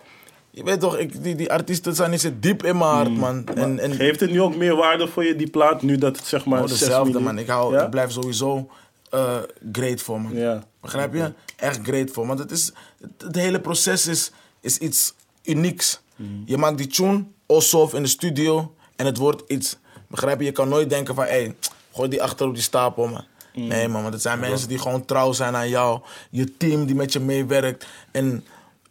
je 0.51 0.65
weet 0.65 0.81
toch, 0.81 0.99
ik, 0.99 1.23
die, 1.23 1.35
die 1.35 1.53
artiesten 1.53 1.95
zijn 1.95 2.11
niet 2.11 2.33
diep 2.41 2.65
in 2.65 2.77
mijn 2.79 2.91
hart, 2.91 3.09
Mm. 3.09 3.19
man. 3.19 3.45
En, 3.55 3.79
en 3.79 3.91
Heeft 3.97 4.21
het 4.21 4.31
nu 4.31 4.41
ook 4.43 4.57
meer 4.57 4.77
waarde 4.77 5.09
voor 5.09 5.25
je, 5.25 5.37
die 5.37 5.51
plaat, 5.51 5.83
nu 5.83 5.97
dat 5.99 6.17
het 6.17 6.27
zeg 6.27 6.45
maar 6.45 6.63
oh, 6.63 6.69
6 6.69 6.79
dezelfde, 6.79 7.21
man. 7.21 7.39
Ik, 7.39 7.47
hou, 7.49 7.75
Ja? 7.75 7.83
ik 7.85 7.91
blijf 7.91 8.11
sowieso 8.11 8.71
eh 9.11 9.37
grateful, 9.73 10.19
man. 10.19 10.35
Ja. 10.37 10.63
Begrijp 10.81 11.15
je? 11.15 11.33
Echt 11.57 11.81
grateful. 11.83 12.27
Want 12.27 12.39
het, 12.39 12.51
is, 12.51 12.73
het, 13.01 13.11
het 13.19 13.37
hele 13.37 13.61
proces 13.61 14.07
is, 14.07 14.31
is 14.61 14.79
iets 14.79 15.15
unieks. 15.45 16.01
Je 16.45 16.57
maakt 16.57 16.79
die 16.79 16.87
tune, 16.87 17.25
Ossof 17.47 17.95
in 17.95 18.03
de 18.03 18.09
studio, 18.09 18.75
en 18.97 19.07
het 19.07 19.17
wordt 19.17 19.43
iets. 19.47 19.77
Begrijp 20.09 20.39
je? 20.39 20.45
Je 20.45 20.53
kan 20.53 20.69
nooit 20.69 20.91
denken 20.91 21.15
van, 21.15 21.25
hé, 21.25 21.31
hey, 21.31 21.55
gooi 21.95 22.09
die 22.09 22.23
achter 22.23 22.47
op 22.47 22.55
die 22.55 22.63
stapel, 22.63 23.07
man. 23.09 23.25
Nee, 23.53 23.89
man, 23.89 24.03
want 24.03 24.13
het 24.15 24.23
zijn 24.23 24.39
mensen 24.41 24.69
die 24.69 24.79
gewoon 24.79 25.05
trouw 25.05 25.33
zijn 25.33 25.57
aan 25.57 25.69
jou. 25.69 26.01
Je 26.31 26.57
team 26.57 26.87
die 26.87 26.95
met 26.95 27.13
je 27.13 27.21
meewerkt. 27.21 27.87
En, 28.11 28.45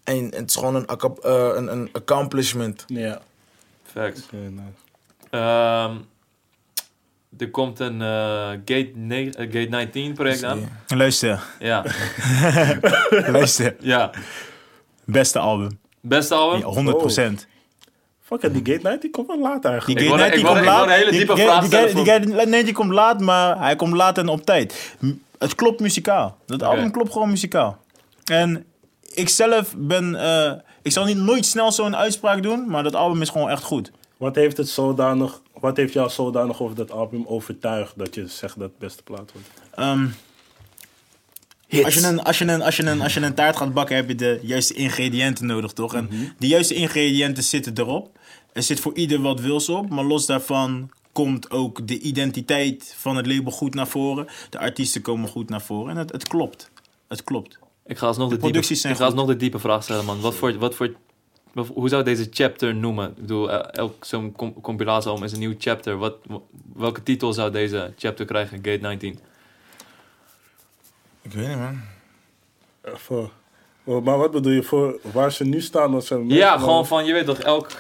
en 0.03 0.25
het 0.35 0.49
is 0.49 0.55
gewoon 0.55 0.75
een, 0.75 0.85
eh, 0.85 1.51
een, 1.55 1.71
een 1.71 1.89
accomplishment. 1.91 2.83
Ja. 2.87 3.21
Facts. 3.83 4.21
Nice. 4.31 4.61
Ehm, 5.29 5.95
er 7.37 7.49
komt 7.51 7.79
een 7.79 8.01
eh, 8.01 8.49
Gate, 8.49 8.91
eh, 9.37 9.45
Gate 9.45 9.67
19 9.69 10.13
project 10.13 10.43
aan. 10.43 10.69
luister, 10.87 11.43
Ja. 11.59 11.83
luister. 13.31 13.75
ja. 13.79 14.11
Beste 15.05 15.39
album. 15.39 15.79
Beste 16.01 16.33
album? 16.35 16.59
Ja, 16.59 16.65
100 16.65 16.97
procent. 16.97 17.47
Fuck 18.39 18.43
it, 18.43 18.53
die 18.65 18.73
Gate 18.73 18.87
Night 18.87 19.01
die 19.01 19.11
komt 19.11 19.27
wel 19.27 19.39
laat 19.39 19.61
Die 19.61 19.71
eigenlijk. 19.71 19.99
Ik 20.01 20.07
Gate 20.07 20.17
wou- 20.21 20.29
Night, 20.29 20.35
die 20.35 20.53
komt 20.53 20.65
laat. 20.65 20.85
een 20.85 20.91
hele 20.93 21.09
Die- 21.09 21.17
diepe 21.19 21.33
die- 21.35 21.43
vraag 21.43 21.59
die- 21.59 21.67
stellen 21.67 21.95
die- 21.95 22.19
die- 22.19 22.35
die- 22.37 22.45
Nee, 22.47 22.63
die 22.63 22.73
komt 22.73 22.91
laat, 22.91 23.19
maar 23.19 23.57
hij 23.59 23.75
komt 23.75 23.93
laat 23.93 24.17
en 24.17 24.27
op 24.27 24.45
tijd. 24.45 24.95
Het 25.37 25.55
klopt 25.55 25.79
muzikaal. 25.79 26.37
Dat 26.45 26.63
album 26.63 26.91
klopt 26.91 27.11
gewoon 27.11 27.29
muzikaal. 27.29 27.77
En 28.23 28.65
ik 29.13 29.29
zelf 29.29 29.73
ben... 29.77 30.15
eh, 30.15 30.51
ik 30.81 30.91
zal 30.91 31.05
niet 31.05 31.17
nooit 31.17 31.45
snel 31.45 31.71
zo'n 31.71 31.95
uitspraak 31.95 32.43
doen, 32.43 32.65
maar 32.67 32.83
dat 32.83 32.95
album 32.95 33.21
is 33.21 33.29
gewoon 33.29 33.49
echt 33.49 33.63
goed. 33.63 33.91
Wat 34.17 34.35
heeft, 34.35 34.57
het 34.57 34.69
zodanig, 34.69 35.41
wat 35.59 35.77
heeft 35.77 35.93
jou 35.93 36.09
zodanig 36.09 36.61
over 36.61 36.75
dat 36.75 36.91
album 36.91 37.23
overtuigd 37.27 37.93
dat 37.97 38.15
je 38.15 38.27
zegt 38.27 38.59
dat 38.59 38.69
het 38.69 38.77
beste 38.79 39.03
plaat 39.03 39.31
wordt? 39.33 39.47
Ehm, 39.75 40.05
als, 41.83 41.93
je 41.93 42.07
een, 42.07 42.23
als, 42.23 42.37
je 42.37 42.45
een, 42.47 42.61
als, 42.61 42.75
je 42.77 42.83
een, 42.85 43.01
als 43.01 43.13
je 43.13 43.21
een 43.21 43.33
taart 43.33 43.55
gaat 43.57 43.73
bakken, 43.73 43.95
heb 43.95 44.07
je 44.07 44.15
de 44.15 44.39
juiste 44.41 44.73
ingrediënten 44.73 45.45
nodig, 45.45 45.71
toch? 45.71 45.93
En 45.95 46.09
die 46.39 46.49
juiste 46.49 46.73
ingrediënten 46.73 47.43
zitten 47.43 47.73
erop. 47.77 48.09
Er 48.53 48.63
zit 48.63 48.79
voor 48.79 48.93
ieder 48.95 49.21
wat 49.21 49.39
wils 49.39 49.69
op, 49.69 49.89
maar 49.89 50.03
los 50.03 50.25
daarvan 50.25 50.89
komt 51.11 51.51
ook 51.51 51.87
de 51.87 51.99
identiteit 51.99 52.95
van 52.97 53.15
het 53.15 53.25
label 53.27 53.51
goed 53.51 53.73
naar 53.73 53.87
voren. 53.87 54.27
De 54.49 54.59
artiesten 54.59 55.01
komen 55.01 55.29
goed 55.29 55.49
naar 55.49 55.61
voren 55.61 55.89
en 55.91 55.97
het, 55.97 56.11
het 56.11 56.27
klopt. 56.27 56.71
Het 57.07 57.23
klopt. 57.23 57.59
Ik 57.85 57.97
ga 57.97 58.07
alsnog 58.07 58.27
de, 58.29 58.33
diepe, 58.33 58.49
producties 58.49 58.81
zijn 58.81 58.93
ik 58.93 58.99
ga 58.99 59.05
alsnog 59.05 59.27
de 59.27 59.35
diepe 59.35 59.59
vraag 59.59 59.83
stellen, 59.83 60.05
man. 60.05 60.21
Wat 60.21 60.35
voor, 60.35 60.57
wat 60.57 60.75
voor, 60.75 60.93
wat- 61.53 61.67
hoe 61.67 61.89
zou 61.89 62.03
je 62.03 62.15
deze 62.15 62.27
chapter 62.31 62.75
noemen? 62.75 63.09
Ik 63.09 63.15
bedoel, 63.15 63.51
eh, 63.51 63.79
elk 63.79 64.05
zo'n 64.05 64.31
com 64.35 64.61
compilatiealbum 64.61 65.23
is 65.23 65.31
een 65.31 65.39
nieuw 65.39 65.55
chapter. 65.57 65.97
Wat, 65.97 66.15
welke 66.73 67.03
titel 67.03 67.33
zou 67.33 67.51
deze 67.51 67.93
chapter 67.97 68.25
krijgen? 68.25 68.57
Gate 68.57 68.79
19. 68.81 69.19
Ik 71.21 71.31
weet 71.31 71.47
niet, 71.47 71.57
man. 71.57 71.81
Even. 72.83 73.29
Oh, 73.83 74.03
Maar 74.03 74.17
wat 74.17 74.31
bedoel 74.31 74.51
je 74.51 74.63
voor 74.63 74.99
waar 75.13 75.31
ze 75.31 75.43
nu 75.43 75.61
staan? 75.61 75.91
Dat 75.91 76.05
ze 76.05 76.23
Ja, 76.27 76.57
gewoon 76.57 76.87
van, 76.87 77.05
je 77.05 77.13
weet 77.13 77.25
toch, 77.25 77.39
elk, 77.39 77.71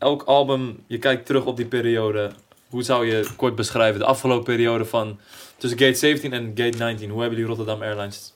elk 0.00 0.22
album, 0.22 0.78
je 0.86 0.98
kijkt 0.98 1.26
terug 1.26 1.44
op 1.44 1.56
die 1.56 1.66
periode. 1.66 2.30
Hoe 2.68 2.82
zou 2.82 3.06
je 3.06 3.28
kort 3.36 3.54
beschrijven 3.54 4.00
de 4.00 4.06
afgelopen 4.06 4.44
periode 4.44 4.84
van 4.84 5.18
tussen 5.56 5.78
Gate 5.78 5.94
17 5.94 6.32
en 6.32 6.52
Gate 6.54 6.78
19? 6.78 7.10
Hoe 7.10 7.20
hebben 7.20 7.38
die 7.38 7.46
Rotterdam 7.48 7.82
Airlines 7.82 8.34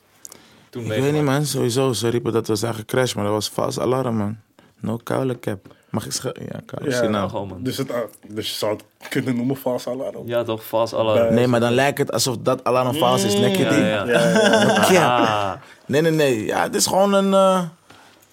toen 0.70 0.82
Ik 0.82 0.89
weet 0.89 0.99
meegemaakt? 1.01 1.24
niet, 1.27 1.35
man. 1.35 1.47
Sowieso, 1.47 1.93
ze 1.93 2.09
riepen 2.09 2.32
dat 2.32 2.47
we 2.49 2.55
zijn 2.57 2.74
gecrashed, 2.74 3.15
maar 3.15 3.24
dat 3.24 3.32
was 3.32 3.49
vals 3.51 3.78
alarm, 3.81 4.16
man. 4.16 4.36
No 4.81 4.97
koude 5.03 5.39
cap. 5.39 5.66
Mag 5.91 6.05
ik 6.07 6.12
zeggen? 6.12 6.35
Ja, 6.53 6.61
koude 6.66 6.91
Ja, 6.91 7.09
Nou, 7.09 7.28
gewoon, 7.31 7.49
man. 7.49 7.62
Dus, 7.62 7.77
het, 7.77 7.93
dus 8.28 8.49
je 8.49 8.55
zou 8.55 8.73
het 8.99 9.09
kunnen 9.09 9.36
noemen 9.36 9.57
vals 9.57 9.86
alarm. 9.86 10.27
Ja, 10.27 10.43
toch, 10.43 10.65
vast 10.65 10.95
alarm. 10.95 11.35
Nee, 11.35 11.47
maar 11.47 11.61
dan 11.61 11.73
lijkt 11.73 11.99
het 11.99 12.12
alsof 12.12 12.36
dat 12.39 12.65
alarm 12.65 12.95
vals 12.95 13.24
is. 13.24 13.35
Nek 13.39 13.57
je 13.57 13.62
Ja, 13.62 13.69
die? 13.70 13.78
ja. 13.85 14.05
Ja, 14.07 14.91
ja. 14.91 15.16
Ah, 15.24 15.53
Nee, 15.86 16.01
nee, 16.01 16.11
nee. 16.12 16.45
Ja, 16.45 16.62
het 16.62 16.74
is 16.74 16.86
gewoon 16.86 17.12
een... 17.12 17.35
eh, 17.35 17.62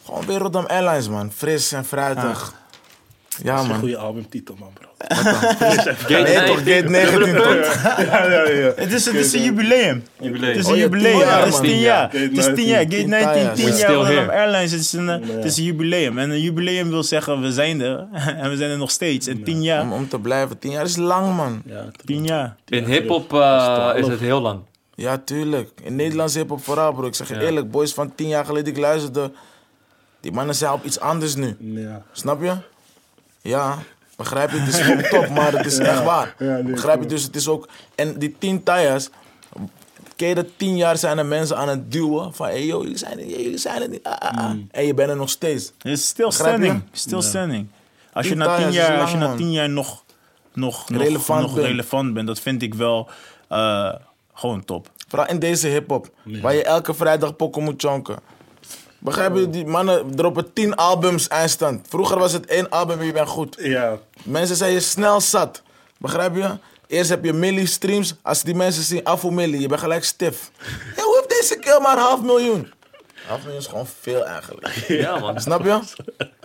gewoon 0.06 0.26
weer 0.26 0.38
Rotterdam 0.40 0.70
Airlines, 0.70 1.10
man. 1.10 1.32
Fris 1.32 1.72
en 1.72 1.86
fruitig. 1.86 2.54
Ja, 3.44 3.50
Dat 3.52 3.60
is 3.60 3.64
een 3.66 3.72
man. 3.72 3.80
goede 3.80 3.98
albumtitel, 3.98 4.56
man, 4.60 4.70
bro. 4.74 4.88
Gate 5.08 6.14
Nee, 6.14 6.44
toch, 6.46 6.64
19. 6.64 6.66
Gate 6.66 6.90
19, 6.90 7.36
toch? 7.36 7.84
ja, 7.84 8.26
ja, 8.26 8.50
ja. 8.50 8.72
Het 8.76 8.92
is, 8.94 9.06
het 9.06 9.16
is 9.16 9.34
een 9.34 9.44
jubileum. 9.44 10.04
Jubileum. 10.20 10.50
Het 10.50 10.58
is 10.60 10.66
Oh 10.66 10.72
een 10.72 10.78
ja, 10.78 10.84
jubileum. 10.84 11.12
tien 11.20 11.20
jaar, 11.28 11.40
Het 11.40 11.48
is 11.48 11.54
man. 11.54 11.64
tien 11.64 11.78
jaar. 11.80 12.04
Gate 12.10 12.18
Het 12.18 12.38
is 12.38 12.46
tien 12.56 12.66
jaar. 12.68 12.82
Gate 12.84 12.96
19, 12.96 13.34
We're 13.44 13.52
tien 13.54 13.66
jaar 13.66 13.74
still 13.76 13.94
Rotterdam 13.94 14.24
here. 14.30 14.40
Airlines. 14.42 14.72
Het 14.72 14.80
is, 14.82 14.94
een, 14.94 15.10
eh, 15.10 15.30
het 15.36 15.46
is 15.46 15.58
een 15.58 15.64
jubileum. 15.64 16.18
En 16.18 16.30
een 16.30 16.42
jubileum 16.42 16.90
wil 16.90 17.04
zeggen, 17.04 17.42
we 17.42 17.52
zijn 17.52 17.82
er. 17.82 18.08
En 18.42 18.50
we 18.50 18.58
zijn 18.58 18.72
er 18.72 18.78
nog 18.78 18.92
steeds. 18.92 19.28
En 19.28 19.44
tien 19.44 19.64
jaar. 19.64 19.82
Om, 19.82 19.94
om 19.94 20.08
te 20.10 20.20
blijven. 20.20 20.60
Tien 20.60 20.72
jaar 20.72 20.86
is 20.86 20.96
lang, 20.98 21.36
man. 21.36 21.62
Ja, 21.66 21.86
Tien 22.06 22.26
jaar. 22.26 22.56
In 22.68 22.86
hip-hop 22.86 23.34
eh, 23.34 23.90
is 23.96 24.08
het 24.08 24.20
heel 24.20 24.42
lang. 24.42 24.60
Ja, 24.96 25.18
tuurlijk. 25.18 25.70
In 25.84 25.96
Nederlands 25.96 26.34
hip-hop 26.36 26.64
vooral, 26.64 26.94
bro. 26.94 27.06
Ik 27.08 27.16
zeg 27.16 27.28
je 27.28 27.34
Ja. 27.36 27.42
eerlijk, 27.42 27.72
boys 27.72 27.94
van 27.94 28.16
tien 28.16 28.28
jaar 28.28 28.46
geleden, 28.46 28.74
ik 28.74 28.80
luisterde. 28.80 29.32
Die 30.20 30.32
mannen 30.32 30.56
zijn 30.56 30.72
op 30.72 30.84
iets 30.86 31.00
anders 31.00 31.36
nu. 31.36 31.56
ja. 31.60 32.02
Snap 32.12 32.42
je? 32.42 32.54
Ja, 33.42 33.78
begrijp 34.16 34.52
je? 34.52 34.58
Het 34.60 34.68
is 34.74 34.80
gewoon 34.80 35.04
top, 35.10 35.30
maar 35.30 35.52
het 35.52 35.66
is 35.66 35.78
echt 35.94 36.04
waar. 36.04 36.36
Ja, 36.38 36.46
nee, 36.46 36.64
begrijp 36.64 37.02
je? 37.02 37.08
Dus 37.08 37.24
het 37.24 37.36
is 37.36 37.48
ook... 37.48 37.68
En 37.96 38.20
die 38.20 38.36
tien 38.40 38.64
tires... 38.64 39.10
Ken 40.16 40.28
je 40.30 40.36
dat 40.36 40.48
tien 40.58 40.78
jaar 40.78 40.98
zijn 40.98 41.18
er 41.18 41.26
mensen 41.26 41.58
aan 41.58 41.68
het 41.68 41.92
duwen? 41.92 42.34
Van, 42.34 42.48
hey, 42.48 42.66
yo, 42.66 42.82
jullie 42.82 42.98
zijn 42.98 43.20
er, 43.20 43.26
jullie 43.26 43.58
zijn 43.58 43.82
er 43.82 43.90
niet. 43.90 44.04
Ah, 44.04 44.18
ah, 44.18 44.38
ah. 44.38 44.52
En 44.72 44.86
je 44.86 44.94
bent 44.94 45.10
er 45.10 45.16
nog 45.16 45.30
steeds. 45.30 45.72
Het 45.78 45.92
is 45.92 46.06
still 46.08 46.26
Begrijp 46.26 46.58
je? 46.58 46.64
standing. 46.64 46.90
Still 46.92 47.22
standing. 47.22 47.68
Als 48.14 48.28
je 48.28 48.36
na 48.36 48.58
tien 48.58 48.72
jaar, 48.72 48.90
lang, 48.90 49.02
als 49.02 49.12
je 49.12 49.18
na 49.18 49.36
tien 49.36 49.52
jaar 49.52 49.70
nog, 49.70 50.04
nog, 50.54 50.90
nog, 50.90 51.02
Relevant 51.02 51.42
nog 51.42 51.54
bent. 51.54 51.68
relevant 51.68 52.14
bent, 52.14 52.28
dat 52.28 52.40
vind 52.40 52.62
ik 52.62 52.74
wel 52.74 53.10
eh, 53.48 53.94
gewoon 54.34 54.66
top. 54.66 54.90
Vooral 55.08 55.28
in 55.28 55.40
deze 55.40 55.68
hip-hop. 55.68 56.10
Waar 56.24 56.54
je 56.54 56.64
elke 56.64 56.94
vrijdag 56.94 57.36
pokken 57.36 57.64
moet 57.64 57.82
chonken. 57.82 58.20
Begrijp 59.04 59.36
je? 59.36 59.50
Die 59.50 59.66
mannen 59.66 60.16
droppen 60.16 60.54
tien 60.54 60.76
albums 60.76 61.28
eindstand. 61.28 61.88
Vroeger 61.90 62.20
was 62.20 62.34
het 62.34 62.46
één 62.46 62.70
album 62.70 63.00
en 63.00 63.06
je 63.06 63.12
bent 63.12 63.28
goed. 63.28 63.56
Ja, 63.60 64.00
Mensen 64.24 64.56
zijn 64.56 64.72
je 64.72 64.80
snel 64.80 65.22
zat. 65.22 65.62
Begrijp 65.98 66.36
je? 66.36 66.50
Eerst 66.88 67.10
heb 67.10 67.24
je 67.24 67.34
milli 67.34 67.68
streams. 67.68 68.16
Als 68.22 68.44
die 68.44 68.56
mensen 68.56 68.84
zien 68.84 69.04
af 69.04 69.30
milli, 69.30 69.60
je 69.60 69.68
bent 69.68 69.80
gelijk 69.80 70.04
stif. 70.04 70.52
Hé, 70.96 71.02
hoe 71.04 71.16
heeft 71.16 71.42
deze 71.42 71.60
keer 71.60 71.82
maar 71.82 71.98
half 71.98 72.22
miljoen? 72.22 72.74
Half 73.28 73.42
miljoen 73.44 73.60
is 73.60 73.68
gewoon 73.68 73.88
veel 74.02 74.26
eigenlijk. 74.26 74.68
Ja, 75.04 75.20
man. 75.20 75.40
Snap 75.48 75.64
je? 75.64 75.80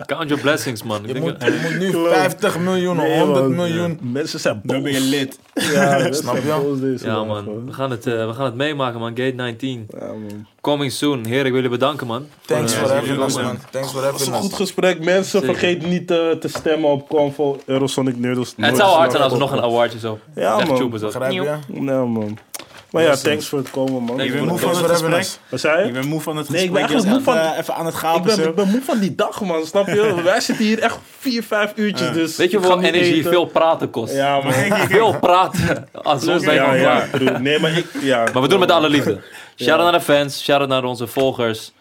Count 0.05 0.29
your 0.29 0.41
blessings, 0.43 0.83
man. 0.83 1.05
Ik 1.05 1.13
Je 1.15 1.21
moet, 1.21 1.39
dat- 1.39 1.49
je 1.53 1.59
moet 1.69 1.79
nu 1.79 1.89
Klopt. 1.89 2.13
50 2.13 2.59
miljoen, 2.59 2.95
Nee, 2.97 3.19
100 3.19 3.39
man. 3.45 3.55
miljoen. 3.55 3.99
Mensen 4.01 4.39
zijn 4.39 4.61
boos. 4.63 4.71
Dan 4.73 4.83
ben 4.83 4.91
je 4.91 4.99
lid. 4.99 5.39
Ja, 5.53 6.11
Snap 6.13 6.35
je? 6.35 6.97
Ja, 7.03 7.23
man. 7.23 7.65
We 7.65 7.73
gaan, 7.73 7.91
het, 7.91 8.07
eh, 8.07 8.27
we 8.27 8.33
gaan 8.33 8.45
het 8.45 8.55
meemaken, 8.55 8.99
man. 8.99 9.09
Gate 9.09 9.33
19. 9.35 9.87
Ja, 9.99 10.05
man. 10.07 10.45
Coming 10.61 10.91
soon. 10.91 11.25
Heer, 11.25 11.45
ik 11.45 11.51
wil 11.51 11.61
je 11.61 11.69
bedanken, 11.69 12.07
man. 12.07 12.27
Thanks 12.45 12.73
for 12.73 12.87
jullie 12.87 12.99
having 12.99 13.23
us, 13.25 13.35
man. 13.35 13.57
Thanks 13.71 13.91
for 13.91 14.03
having 14.03 14.27
een 14.27 14.41
goed 14.41 14.51
us. 14.51 14.57
gesprek. 14.57 15.03
Mensen, 15.03 15.39
Zeker. 15.39 15.55
vergeet 15.55 15.87
niet 15.87 16.11
eh, 16.11 16.17
te 16.29 16.47
stemmen 16.47 16.89
op 16.89 17.07
Convo 17.09 17.59
Eurosonic 17.65 18.17
Noodles. 18.17 18.53
Het 18.57 18.77
zou 18.77 18.89
hard 18.95 19.11
zijn 19.11 19.23
als 19.23 19.33
we 19.33 19.39
nog 19.39 19.51
een 19.51 19.61
awardje 19.61 19.99
zo. 19.99 20.19
Ja, 20.35 20.57
Echt 20.57 20.67
man. 20.67 20.75
tjoepen 20.75 20.99
zo. 20.99 21.05
Begrijp 21.05 21.31
je? 21.31 21.55
Nee, 21.67 21.95
man. 21.95 22.37
Maar 23.03 23.11
ja, 23.11 23.15
thanks 23.15 23.47
voor 23.47 23.59
het 23.59 23.69
komen, 23.69 24.03
man. 24.03 24.19
Ik 24.19 24.31
ben 24.33 24.45
moe 24.45 24.57
van 24.57 24.75
het 24.75 24.85
gesprek. 24.91 25.27
Wat 25.49 25.59
zei 25.59 25.81
je? 25.81 25.87
Ik 25.87 25.93
ben 25.93 26.07
moe 26.07 26.21
van 26.21 26.37
het 26.37 26.49
Nee, 26.49 26.63
ik 26.63 26.69
gesprek. 26.69 26.87
ben 26.87 26.97
eigenlijk 26.97 27.25
Je 27.25 27.33
was 27.33 27.35
moe 27.35 27.43
van- 27.43 27.51
even, 27.51 27.59
even 27.61 27.75
aan 27.75 27.85
het 27.85 27.95
Ik 28.35 28.43
zo. 28.43 28.49
ik 28.49 28.55
ben 28.55 28.69
moe 28.69 28.81
van 28.81 28.99
die 28.99 29.15
dag, 29.15 29.41
man. 29.41 29.65
Snap 29.65 29.87
je? 29.87 30.21
Wij 30.23 30.39
zitten 30.41 30.65
hier 30.65 30.79
echt 30.79 30.97
vier, 31.19 31.43
vijf 31.43 31.71
uurtjes. 31.75 32.11
Dus 32.13 32.35
Weet 32.35 32.51
je 32.51 32.57
ik 32.57 32.63
hoeveel 32.63 32.83
energie 32.83 33.23
veel 33.27 33.45
praten 33.45 33.89
kost? 33.89 34.13
Ja, 34.13 34.39
man. 34.41 34.53
Veel 34.87 35.19
praten. 35.19 35.87
Als 36.03 36.23
soms 36.23 36.43
ben 36.45 36.53
je 36.53 36.59
Ja, 36.59 36.65
gewoon 36.65 36.79
ja, 36.81 37.07
klaar. 37.11 37.41
Nee, 37.41 37.59
maar 37.59 37.77
ik... 37.77 37.85
Ja. 38.01 38.17
Maar 38.33 38.41
we 38.41 38.47
doen 38.47 38.49
het 38.49 38.59
met 38.59 38.71
alle 38.71 38.89
liefde. 38.89 39.19
Shout-out 39.55 39.91
naar 39.91 39.99
de 39.99 40.05
fans. 40.05 40.43
Shout-out 40.43 40.69
naar 40.69 40.83
onze 40.83 41.07
volgers. 41.07 41.71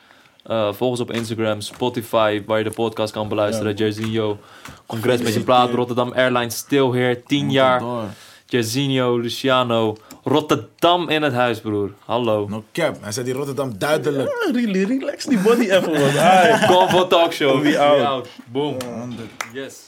Eh 0.47 0.69
volg 0.73 0.91
ons 0.91 1.01
op 1.01 1.13
Instagram, 1.13 1.61
Spotify, 1.61 2.43
waar 2.47 2.59
je 2.59 2.65
de 2.65 2.71
podcast 2.71 3.13
kan 3.13 3.29
beluisteren. 3.29 3.75
Jerzinho, 3.75 4.39
Congres 4.87 5.21
met 5.23 5.35
je 5.35 5.41
plaat, 5.41 5.71
Rotterdam 5.71 6.13
Airlines, 6.13 6.57
Still 6.57 6.91
Here, 6.91 7.23
10 7.23 7.51
jaar. 7.51 7.83
Door. 8.47 8.61
Jerzinho, 8.61 9.19
Luciano, 9.19 9.97
Rotterdam 10.25 11.09
in 11.09 11.23
het 11.23 11.33
huis, 11.33 11.61
broer. 11.61 11.91
Hallo. 12.05 12.47
No 12.49 12.65
cap. 12.73 12.97
Hij 13.03 13.13
zei 13.13 13.25
die 13.25 13.35
Rotterdam 13.35 13.79
duidelijk. 13.79 14.31
Really, 14.53 14.85
relax 14.85 15.25
die 15.25 15.39
body 15.39 15.71
even, 15.71 15.93
man. 15.93 16.69
Convo 16.71 17.07
Talk 17.07 17.33
Show. 17.33 17.63
We 17.63 17.79
out. 17.79 18.29
Boom. 18.53 18.77
Yes. 19.53 19.86